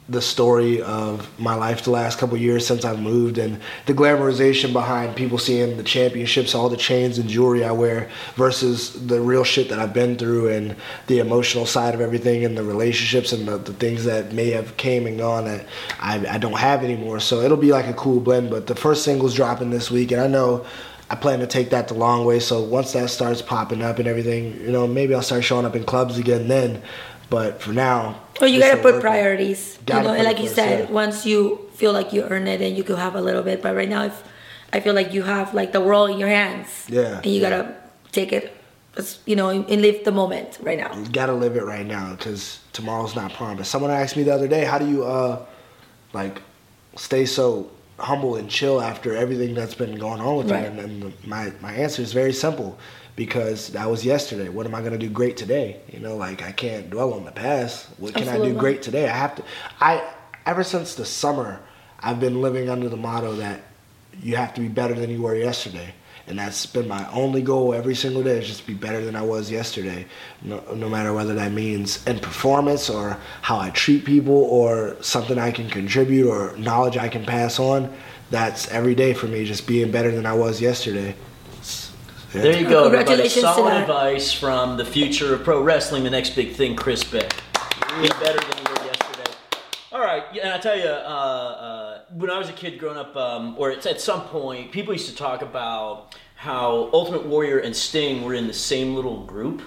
the 0.09 0.21
story 0.21 0.81
of 0.81 1.29
my 1.39 1.53
life 1.53 1.83
the 1.83 1.91
last 1.91 2.17
couple 2.17 2.35
years 2.35 2.65
since 2.65 2.83
I 2.83 2.95
moved 2.95 3.37
and 3.37 3.59
the 3.85 3.93
glamorization 3.93 4.73
behind 4.73 5.15
people 5.15 5.37
seeing 5.37 5.77
the 5.77 5.83
championships, 5.83 6.55
all 6.55 6.67
the 6.67 6.77
chains 6.77 7.19
and 7.19 7.29
jewelry 7.29 7.63
I 7.63 7.71
wear 7.71 8.09
versus 8.35 9.07
the 9.07 9.21
real 9.21 9.43
shit 9.43 9.69
that 9.69 9.77
I've 9.77 9.93
been 9.93 10.17
through 10.17 10.49
and 10.49 10.75
the 11.05 11.19
emotional 11.19 11.67
side 11.67 11.93
of 11.93 12.01
everything 12.01 12.43
and 12.43 12.57
the 12.57 12.63
relationships 12.63 13.31
and 13.31 13.47
the, 13.47 13.57
the 13.59 13.73
things 13.73 14.03
that 14.05 14.33
may 14.33 14.49
have 14.49 14.75
came 14.77 15.05
and 15.05 15.19
gone 15.19 15.45
that 15.45 15.67
I, 15.99 16.25
I 16.27 16.37
don't 16.39 16.57
have 16.57 16.83
anymore. 16.83 17.19
So 17.19 17.41
it'll 17.41 17.57
be 17.57 17.71
like 17.71 17.87
a 17.87 17.93
cool 17.93 18.19
blend. 18.19 18.49
But 18.49 18.65
the 18.65 18.75
first 18.75 19.03
single's 19.03 19.35
dropping 19.35 19.69
this 19.69 19.91
week 19.91 20.11
and 20.11 20.19
I 20.19 20.27
know 20.27 20.65
I 21.11 21.15
plan 21.15 21.39
to 21.39 21.47
take 21.47 21.71
that 21.71 21.87
the 21.87 21.95
long 21.95 22.23
way. 22.23 22.39
So 22.39 22.61
once 22.61 22.93
that 22.93 23.09
starts 23.09 23.41
popping 23.41 23.81
up 23.81 23.97
and 23.97 24.07
everything, 24.07 24.59
you 24.61 24.71
know, 24.71 24.85
maybe 24.85 25.15
I'll 25.15 25.23
start 25.23 25.43
showing 25.43 25.65
up 25.65 25.75
in 25.75 25.83
clubs 25.83 26.17
again 26.19 26.47
then. 26.47 26.83
But 27.29 27.61
for 27.61 27.71
now, 27.73 28.21
Well, 28.41 28.49
you 28.49 28.59
gotta 28.59 28.81
put 28.81 29.01
priorities. 29.01 29.77
Gotta 29.85 29.99
you 30.01 30.03
know, 30.03 30.09
put 30.11 30.17
and 30.19 30.25
like 30.27 30.37
you 30.39 30.45
first, 30.45 30.55
said, 30.55 30.89
yeah. 30.89 30.91
once 30.91 31.25
you 31.25 31.69
feel 31.73 31.93
like 31.93 32.11
you 32.13 32.23
earn 32.23 32.47
it, 32.47 32.57
then 32.59 32.75
you 32.75 32.83
could 32.83 32.97
have 32.97 33.15
a 33.15 33.21
little 33.21 33.43
bit. 33.43 33.61
But 33.61 33.75
right 33.75 33.87
now, 33.89 34.03
if 34.05 34.23
I 34.73 34.79
feel 34.79 34.93
like 34.93 35.13
you 35.13 35.23
have 35.23 35.53
like 35.53 35.71
the 35.71 35.81
world 35.81 36.09
in 36.09 36.17
your 36.19 36.29
hands, 36.29 36.67
Yeah, 36.89 37.17
and 37.17 37.25
you 37.25 37.41
yeah. 37.41 37.49
gotta 37.49 37.75
take 38.11 38.33
it, 38.33 38.55
you 39.25 39.35
know, 39.35 39.49
and 39.49 39.81
live 39.81 40.03
the 40.05 40.11
moment 40.11 40.57
right 40.61 40.77
now. 40.79 40.95
You 40.97 41.07
gotta 41.09 41.33
live 41.33 41.55
it 41.55 41.63
right 41.63 41.85
now 41.85 42.15
because 42.15 42.59
tomorrow's 42.73 43.15
not 43.15 43.33
promised. 43.33 43.69
Someone 43.71 43.91
asked 43.91 44.17
me 44.17 44.23
the 44.23 44.33
other 44.33 44.47
day, 44.47 44.65
how 44.65 44.77
do 44.79 44.87
you 44.89 45.03
uh 45.05 45.45
like 46.13 46.41
stay 46.95 47.25
so 47.25 47.69
humble 47.99 48.35
and 48.35 48.49
chill 48.49 48.81
after 48.81 49.15
everything 49.15 49.53
that's 49.53 49.75
been 49.75 49.97
going 49.97 50.21
on 50.21 50.37
with 50.37 50.51
Right. 50.51 50.61
you? 50.63 50.67
And, 50.67 50.79
and 51.03 51.27
my 51.27 51.51
my 51.61 51.73
answer 51.73 52.01
is 52.01 52.13
very 52.13 52.33
simple 52.33 52.77
because 53.15 53.69
that 53.69 53.89
was 53.89 54.05
yesterday. 54.05 54.49
What 54.49 54.65
am 54.65 54.73
I 54.73 54.81
gonna 54.81 54.97
do 54.97 55.09
great 55.09 55.37
today? 55.37 55.81
You 55.91 55.99
know, 55.99 56.15
like 56.15 56.41
I 56.41 56.51
can't 56.51 56.89
dwell 56.89 57.13
on 57.13 57.25
the 57.25 57.31
past. 57.31 57.87
What 57.97 58.13
can 58.15 58.27
I 58.27 58.37
do 58.37 58.53
great 58.53 58.81
today? 58.81 59.05
I 59.09 59.15
have 59.15 59.35
to. 59.35 59.43
I 59.79 60.03
ever 60.45 60.63
since 60.63 60.95
the 60.95 61.05
summer, 61.05 61.59
I've 61.99 62.19
been 62.19 62.41
living 62.41 62.69
under 62.69 62.89
the 62.89 62.97
motto 62.97 63.33
that 63.35 63.61
you 64.21 64.35
have 64.35 64.53
to 64.55 64.61
be 64.61 64.67
better 64.67 64.93
than 64.93 65.09
you 65.09 65.21
were 65.21 65.35
yesterday. 65.35 65.93
And 66.29 66.37
that's 66.37 66.67
been 66.67 66.87
my 66.87 67.11
only 67.11 67.41
goal 67.41 67.73
every 67.73 67.95
single 67.95 68.21
day 68.21 68.37
is 68.37 68.47
just 68.47 68.67
be 68.67 68.75
better 68.75 69.03
than 69.03 69.15
I 69.15 69.23
was 69.23 69.49
yesterday. 69.49 70.05
No, 70.43 70.63
no 70.75 70.87
matter 70.87 71.11
whether 71.11 71.33
that 71.33 71.51
means 71.51 72.05
in 72.05 72.19
performance 72.19 72.87
or 72.87 73.17
how 73.41 73.57
I 73.57 73.71
treat 73.71 74.05
people 74.05 74.35
or 74.35 74.95
something 75.01 75.39
I 75.39 75.49
can 75.49 75.69
contribute 75.69 76.29
or 76.29 76.55
knowledge 76.55 76.97
I 76.97 77.09
can 77.09 77.25
pass 77.25 77.59
on. 77.59 77.91
That's 78.29 78.69
every 78.69 78.93
day 78.93 79.15
for 79.15 79.25
me, 79.25 79.43
just 79.43 79.65
being 79.65 79.89
better 79.89 80.11
than 80.11 80.27
I 80.27 80.33
was 80.33 80.61
yesterday. 80.61 81.15
Yeah. 82.33 82.41
There 82.41 82.59
you 82.59 82.69
go. 82.69 82.83
Congratulations 82.83 83.33
to 83.33 83.41
Solid 83.41 83.73
advice 83.73 84.31
from 84.31 84.77
the 84.77 84.85
future 84.85 85.33
of 85.33 85.43
pro 85.43 85.63
wrestling, 85.63 86.03
the 86.03 86.11
next 86.11 86.35
big 86.35 86.53
thing, 86.53 86.75
Chris 86.75 87.03
Bey. 87.03 87.27
Be 88.01 88.07
better 88.07 88.39
than 88.39 88.57
you 88.57 88.71
were 88.71 88.85
yesterday. 88.85 89.31
All 89.91 90.01
right, 90.01 90.23
yeah, 90.31 90.43
and 90.43 90.53
I 90.53 90.59
tell 90.59 90.77
you, 90.77 90.85
uh, 90.85 90.89
uh, 90.89 91.98
when 92.13 92.29
I 92.29 92.37
was 92.37 92.49
a 92.49 92.53
kid 92.53 92.79
growing 92.79 92.97
up, 92.97 93.15
um, 93.15 93.55
or 93.57 93.71
it's 93.71 93.85
at 93.85 94.01
some 94.01 94.21
point, 94.23 94.71
people 94.71 94.93
used 94.93 95.09
to 95.09 95.15
talk 95.15 95.41
about 95.41 96.15
how 96.35 96.89
Ultimate 96.93 97.25
Warrior 97.25 97.59
and 97.59 97.75
Sting 97.75 98.23
were 98.23 98.33
in 98.33 98.47
the 98.47 98.53
same 98.53 98.95
little 98.95 99.23
group. 99.25 99.61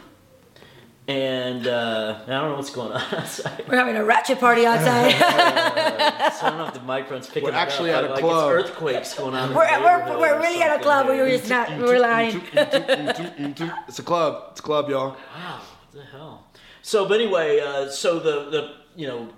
And 1.08 1.66
uh, 1.66 2.20
I 2.26 2.30
don't 2.30 2.50
know 2.50 2.56
what's 2.56 2.70
going 2.70 2.92
on 2.92 3.00
outside. 3.14 3.64
We're 3.68 3.76
having 3.76 3.96
a 3.96 4.04
ratchet 4.04 4.38
party 4.38 4.66
outside. 4.66 5.12
So 6.32 6.46
I 6.46 6.50
don't 6.50 6.58
know 6.58 6.66
if 6.66 6.74
the 6.74 6.80
microphone's 6.80 7.26
picking 7.26 7.44
We're 7.44 7.50
it 7.50 7.54
up, 7.54 7.60
actually 7.60 7.90
but 7.90 8.04
at 8.04 8.10
a 8.10 8.12
like 8.14 8.20
club. 8.20 8.58
It's 8.58 8.70
earthquakes 8.70 9.14
going 9.14 9.34
on. 9.34 9.54
we're, 9.54 9.82
we're, 9.82 10.18
we're 10.18 10.40
really 10.40 10.62
at 10.62 10.80
a 10.80 10.82
club. 10.82 11.06
We're 11.06 11.28
just 11.28 11.48
not. 11.48 11.68
We're 11.78 11.98
lying. 11.98 12.40
It's 12.54 13.98
a 13.98 14.02
club. 14.02 14.44
It's 14.52 14.60
a 14.60 14.62
club, 14.62 14.88
y'all. 14.88 15.10
Wow, 15.10 15.60
what 15.90 15.92
the 15.92 16.04
hell? 16.10 16.46
So, 16.82 17.06
but 17.06 17.20
anyway, 17.20 17.60
uh, 17.60 17.88
so 17.90 18.18
the 18.18 18.50
the 18.50 18.74
you 18.96 19.06
know 19.06 19.28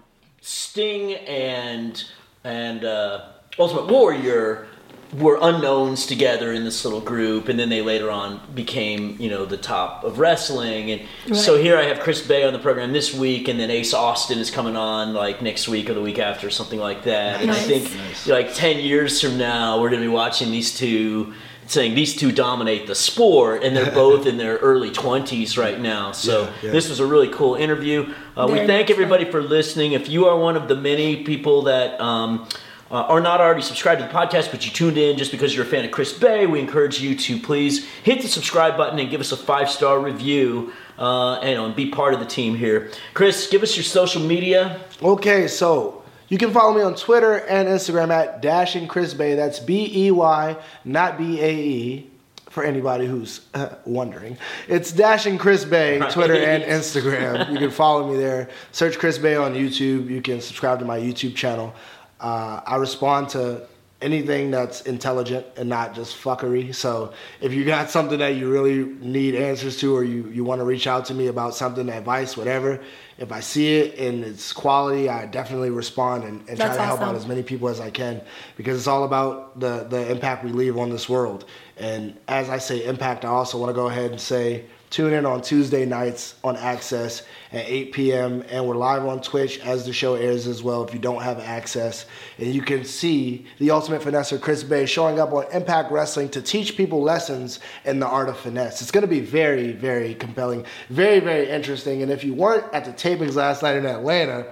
Sting 0.41 1.15
and 1.15 2.05
and 2.45 2.85
uh, 2.85 3.23
Ultimate 3.59 3.87
Warrior 3.87 4.66
were 5.15 5.39
unknowns 5.41 6.07
together 6.07 6.53
in 6.53 6.65
this 6.65 6.85
little 6.85 7.01
group, 7.01 7.49
and 7.49 7.57
then 7.57 7.69
they 7.69 7.83
later 7.83 8.11
on 8.11 8.41
became 8.55 9.16
you 9.21 9.31
know 9.31 9.45
the 9.45 9.57
top 9.57 10.03
of 10.05 10.19
wrestling. 10.19 10.91
And 10.91 11.37
so 11.37 11.57
here 11.57 11.77
I 11.79 11.85
have 11.85 12.01
Chris 12.01 12.27
Bey 12.27 12.45
on 12.45 12.53
the 12.53 12.59
program 12.59 12.93
this 12.93 13.15
week, 13.15 13.47
and 13.49 13.59
then 13.61 13.71
Ace 13.71 13.95
Austin 13.95 14.39
is 14.39 14.51
coming 14.51 14.77
on 14.77 15.15
like 15.15 15.41
next 15.41 15.69
week 15.69 15.89
or 15.89 15.95
the 15.95 16.01
week 16.03 16.19
after, 16.19 16.51
something 16.51 16.81
like 16.81 17.05
that. 17.05 17.41
And 17.43 17.51
I 17.51 17.55
think 17.55 17.95
Nice. 17.97 18.27
like 18.27 18.55
ten 18.55 18.81
years 18.81 19.21
from 19.21 19.39
now, 19.39 19.81
we're 19.81 19.91
gonna 19.91 20.03
be 20.03 20.09
watching 20.09 20.51
these 20.51 20.77
two 20.77 21.33
saying 21.66 21.95
these 21.95 22.15
two 22.16 22.32
dominate 22.32 22.86
the 22.86 22.95
sport, 22.95 23.62
and 23.62 23.77
they're 23.77 23.91
both 24.05 24.27
in 24.27 24.36
their 24.36 24.57
early 24.59 24.91
20s 24.91 25.57
right 25.59 25.81
now. 25.81 26.12
So 26.12 26.43
Yeah, 26.43 26.53
yeah. 26.62 26.70
this 26.70 26.89
was 26.89 27.01
a 27.01 27.07
really 27.07 27.28
cool 27.28 27.55
interview. 27.55 28.12
Uh, 28.36 28.49
we 28.51 28.59
thank 28.66 28.91
everybody 28.91 29.24
for 29.24 29.43
listening. 29.43 29.93
If 29.93 30.09
you 30.09 30.27
are 30.27 30.39
one 30.39 30.57
of 30.57 30.69
the 30.69 30.77
many 30.77 31.24
people 31.24 31.62
that 31.62 32.01
um, 32.01 32.49
uh, 32.91 33.03
are 33.07 33.20
not 33.20 33.41
already 33.41 33.62
subscribed 33.62 34.01
to 34.01 34.07
the 34.07 34.12
podcast, 34.12 34.51
but 34.51 34.65
you 34.65 34.70
tuned 34.70 34.99
in 34.99 35.16
just 35.16 35.31
because 35.32 35.55
you're 35.55 35.65
a 35.65 35.69
fan 35.69 35.85
of 35.85 35.91
Chris 35.91 36.12
Bey, 36.12 36.47
we 36.47 36.61
encourage 36.61 37.01
you 37.01 37.16
to 37.16 37.39
please 37.41 37.86
hit 38.05 38.23
the 38.23 38.28
subscribe 38.28 38.77
button 38.77 38.99
and 38.99 39.11
give 39.11 39.20
us 39.20 39.32
a 39.32 39.36
five 39.36 39.69
star 39.69 39.99
review. 39.99 40.73
Uh, 40.97 41.41
and, 41.41 41.51
you 41.51 41.55
know, 41.57 41.66
and 41.66 41.74
be 41.74 41.91
part 41.91 42.15
of 42.15 42.20
the 42.20 42.27
team 42.27 42.55
here. 42.55 42.89
Chris, 43.15 43.49
give 43.49 43.65
us 43.65 43.77
your 43.77 43.82
social 43.82 44.23
media. 44.23 44.81
Okay, 45.03 45.49
so 45.49 46.03
you 46.29 46.39
can 46.39 46.53
follow 46.53 46.75
me 46.75 46.83
on 46.83 46.95
Twitter 46.95 47.35
and 47.35 47.69
Instagram 47.69 48.11
at 48.11 48.41
Dashing 48.43 48.89
Chris 48.89 49.15
Bey. 49.15 49.35
That's 49.35 49.59
B 49.61 50.07
E 50.07 50.11
Y, 50.11 50.57
not 50.85 51.19
B 51.19 51.41
A 51.41 51.51
E. 51.55 52.11
For 52.51 52.63
anybody 52.63 53.05
who's 53.07 53.41
uh, 53.53 53.75
wondering, 53.85 54.39
it's 54.69 54.93
Dashing 54.93 55.39
Chris 55.39 55.65
Bey, 55.65 55.99
Right. 55.99 56.13
Twitter 56.13 56.35
and 56.37 56.63
Instagram. 56.79 57.51
You 57.51 57.59
can 57.59 57.71
follow 57.73 58.09
me 58.09 58.17
there. 58.17 58.49
Search 58.71 58.97
Chris 58.97 59.19
Bey 59.19 59.35
on 59.35 59.55
YouTube. 59.55 60.09
You 60.09 60.23
can 60.23 60.41
subscribe 60.41 60.79
to 60.79 60.85
my 60.85 60.97
YouTube 61.01 61.35
channel. 61.35 61.75
Uh, 62.21 62.61
I 62.65 62.77
respond 62.77 63.31
to 63.31 63.67
anything 64.05 64.51
that's 64.51 64.82
intelligent 64.82 65.47
and 65.56 65.68
not 65.68 65.94
just 65.94 66.14
fuckery. 66.14 66.74
So 66.74 67.14
if 67.40 67.55
you 67.55 67.64
got 67.64 67.90
something 67.90 68.18
that 68.18 68.36
you 68.36 68.51
really 68.51 68.85
need 69.01 69.35
answers 69.35 69.78
to, 69.81 69.97
or 69.97 70.05
you, 70.05 70.28
you 70.28 70.44
want 70.44 70.60
to 70.60 70.64
reach 70.64 70.86
out 70.86 71.06
to 71.06 71.14
me 71.14 71.28
about 71.28 71.55
something, 71.55 71.89
advice, 71.89 72.36
whatever, 72.36 72.81
if 73.16 73.32
I 73.32 73.40
see 73.40 73.76
it 73.76 73.98
and 73.98 74.22
it's 74.22 74.52
quality, 74.52 75.09
I 75.09 75.24
definitely 75.24 75.70
respond 75.70 76.24
and, 76.24 76.47
and 76.48 76.59
try 76.59 76.76
to 76.76 76.82
help 76.82 77.01
out 77.01 77.14
as 77.14 77.26
many 77.26 77.43
people 77.43 77.68
as 77.68 77.81
I 77.81 77.90
can 77.90 78.20
because 78.56 78.76
it's 78.76 78.86
all 78.86 79.05
about 79.05 79.59
the, 79.59 79.85
the 79.85 80.10
impact 80.10 80.44
we 80.44 80.52
leave 80.52 80.76
on 80.76 80.90
this 80.90 81.09
world. 81.09 81.47
And 81.78 82.18
as 82.28 82.51
I 82.51 82.59
say 82.59 82.85
impact, 82.85 83.24
I 83.24 83.28
also 83.28 83.59
want 83.59 83.70
to 83.70 83.74
go 83.74 83.86
ahead 83.89 84.10
and 84.10 84.20
say 84.20 84.66
tune 84.95 85.12
in 85.12 85.27
on 85.27 85.43
Tuesday 85.43 85.85
nights 85.85 86.37
on 86.45 86.55
AXS 86.55 87.25
at 87.51 87.66
8 87.66 87.93
p.m. 87.93 88.45
and 88.49 88.65
we're 88.65 88.77
live 88.77 89.05
on 89.05 89.21
Twitch 89.21 89.59
as 89.59 89.85
the 89.85 89.93
show 89.93 90.15
airs 90.15 90.47
as 90.47 90.62
well 90.62 90.85
if 90.85 90.95
you 90.95 91.01
don't 91.01 91.21
have 91.21 91.41
access. 91.41 92.07
And 92.39 92.55
you 92.55 92.62
can 92.62 92.85
see 92.85 93.45
the 93.59 93.73
ultimate 93.73 94.03
finesser 94.03 94.41
Chris 94.41 94.62
Bey 94.62 94.87
showing 94.87 95.19
up 95.19 95.33
on 95.33 95.51
Impact 95.53 95.91
Wrestling 95.91 96.29
to 96.29 96.41
teach 96.41 96.77
people 96.77 97.03
lessons 97.03 97.59
in 97.85 97.99
the 97.99 98.07
art 98.07 98.29
of 98.29 98.39
finesse. 98.39 98.83
It's 98.83 98.93
going 98.93 99.03
to 99.03 99.09
be 99.09 99.19
very, 99.19 99.73
very 99.73 100.15
compelling, 100.15 100.65
very, 100.91 101.19
very 101.19 101.51
interesting. 101.51 102.05
And 102.05 102.12
if 102.12 102.23
you 102.23 102.33
weren't 102.33 102.73
at 102.73 102.85
the 102.85 102.93
tapings 102.93 103.35
last 103.35 103.65
night 103.65 103.75
in 103.75 103.87
Atlanta, 103.87 104.47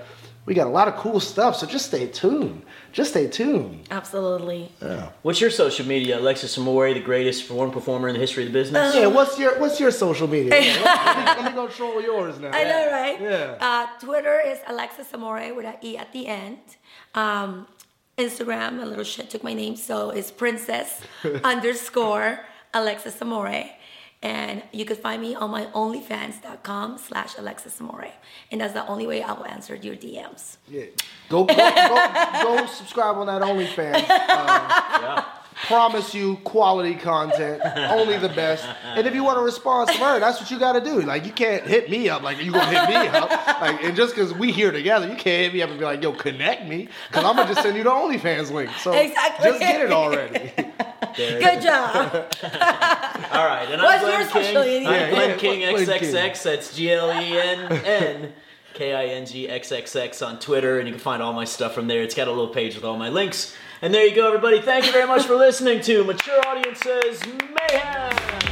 we 0.45 0.55
got 0.55 0.67
a 0.67 0.71
lot 0.71 0.89
of 0.89 0.97
cool 0.97 1.21
stuff, 1.21 1.55
so 1.55 1.69
just 1.69 1.87
stay 1.87 2.09
tuned. 2.09 2.65
Just 2.93 3.11
stay 3.13 3.27
tuned. 3.27 3.89
Absolutely. 3.91 4.71
What's 5.23 5.41
your 5.41 5.51
social 5.51 5.87
media? 5.87 6.19
Alexis 6.19 6.59
Amore, 6.59 6.93
the 6.93 7.01
greatest 7.01 7.49
performer 7.49 7.73
performer 7.73 8.09
in 8.09 8.15
the 8.15 8.21
history 8.21 8.45
of 8.47 8.53
the 8.53 8.59
business. 8.59 8.95
Yeah, 8.95 9.07
what's 9.07 9.39
your 9.39 9.59
what's 9.59 9.81
your 9.81 9.91
social 9.91 10.29
media? 10.29 10.51
let, 10.51 11.39
me, 11.39 11.43
let 11.43 11.45
me 11.47 11.53
go 11.53 11.69
troll 11.69 12.03
yours 12.03 12.39
now. 12.39 12.51
I 12.53 12.65
know, 12.65 12.91
right? 12.91 13.21
Yeah. 13.21 13.57
Uh, 13.61 13.87
Twitter 13.99 14.41
is 14.45 14.59
Alexis 14.67 15.13
Amore 15.15 15.55
with 15.55 15.65
an 15.65 15.77
E 15.83 15.97
at 15.97 16.13
the 16.13 16.27
end. 16.27 16.59
Um, 17.15 17.67
Instagram, 18.19 18.83
a 18.83 18.87
little 18.87 19.05
shit 19.05 19.31
took 19.31 19.43
my 19.43 19.55
name, 19.55 19.75
so 19.77 20.11
it's 20.11 20.31
princess 20.31 21.01
underscore 21.45 22.41
Alexis 22.75 23.21
Amore. 23.23 23.65
And 24.23 24.63
you 24.73 24.85
could 24.85 24.99
find 24.99 25.21
me 25.21 25.35
on 25.35 25.51
my 25.51 25.65
onlyfans.com 25.67 26.99
slash 26.99 27.37
Alexis 27.39 27.81
Amore. 27.81 28.13
And 28.53 28.61
that's 28.61 28.73
the 28.73 28.87
only 28.87 29.07
way 29.07 29.21
I 29.23 29.33
will 29.33 29.47
answer 29.47 29.75
your 29.75 29.97
DMs. 29.97 30.59
Yeah. 30.69 30.85
Go, 31.29 31.45
go, 31.45 31.55
go, 31.55 32.57
go 32.57 32.67
subscribe 32.67 33.17
on 33.17 33.27
that 33.27 33.43
OnlyFans. 33.43 34.05
Uh, 34.09 34.99
Yeah. 35.03 35.25
Promise 35.67 36.15
you 36.15 36.37
quality 36.45 36.95
content, 36.95 37.63
only 37.91 38.19
the 38.19 38.29
best. 38.29 38.65
And 38.95 39.07
if 39.07 39.15
you 39.15 39.25
want 39.25 39.39
a 39.39 39.43
response 39.43 39.91
from 39.91 40.01
her, 40.07 40.21
that's 40.21 40.39
what 40.39 40.51
you 40.51 40.59
got 40.59 40.73
to 40.75 40.81
do. 40.83 41.01
Like 41.01 41.25
you 41.25 41.33
can't 41.33 41.67
hit 41.67 41.89
me 41.91 42.11
up 42.11 42.21
like 42.23 42.43
you 42.45 42.53
gonna 42.53 42.67
hit 42.79 42.89
me 42.91 43.09
up. 43.09 43.31
Like 43.61 43.83
and 43.83 43.97
just 43.97 44.15
because 44.15 44.35
we 44.35 44.53
here 44.53 44.71
together, 44.71 45.07
you 45.09 45.15
can't 45.17 45.45
hit 45.45 45.55
me 45.55 45.63
up 45.63 45.71
and 45.71 45.79
be 45.79 45.85
like, 45.87 46.03
"Yo, 46.03 46.13
connect 46.13 46.67
me," 46.69 46.89
because 47.09 47.25
I'm 47.25 47.35
gonna 47.37 47.49
just 47.49 47.63
send 47.63 47.75
you 47.77 47.83
the 47.85 47.91
OnlyFans 47.91 48.51
link. 48.51 48.71
So 48.83 48.93
Exactly. 48.93 49.49
just 49.49 49.61
get 49.61 49.81
it 49.81 49.93
already. 49.93 50.53
There 51.17 51.41
Good 51.41 51.63
job. 51.63 52.13
All 53.33 53.47
right, 53.47 53.67
and 53.71 53.81
What's 53.83 54.03
I'm 54.05 54.11
Glenn 54.11 54.21
your 54.21 54.29
social 54.31 54.63
King. 54.63 54.85
media? 54.85 54.89
I'm 54.89 54.95
Yeah, 54.95 55.11
Glenn 55.11 55.31
yeah, 55.31 55.37
King 55.37 55.61
Glenn 55.61 55.87
King. 55.99 56.15
XXX. 56.15 56.43
That's 56.43 56.77
G 56.77 56.93
L 56.93 57.11
E 57.23 57.39
N 57.39 57.73
N 57.85 58.33
K 58.75 58.95
I 58.95 59.05
N 59.07 59.27
G 59.27 59.49
X 59.49 59.73
X 59.73 59.97
X 59.97 60.21
on 60.23 60.39
Twitter, 60.39 60.79
and 60.79 60.87
you 60.89 60.95
can 60.95 61.01
find 61.01 61.23
all 61.23 61.33
my 61.33 61.45
stuff 61.45 61.75
from 61.75 61.89
there. 61.89 62.03
It's 62.03 62.15
got 62.15 62.29
a 62.29 62.31
little 62.31 62.49
page 62.53 62.75
with 62.75 62.85
all 62.85 62.97
my 62.99 63.09
links. 63.09 63.55
And 63.83 63.93
there 63.93 64.07
you 64.07 64.15
go, 64.15 64.29
everybody. 64.29 64.61
Thank 64.61 64.87
you 64.87 64.93
very 64.93 65.09
much 65.09 65.25
for 65.25 65.35
listening 65.35 65.81
to 65.83 66.05
Mature 66.05 66.41
Audiences 66.47 67.21
Mayhem. 67.27 68.52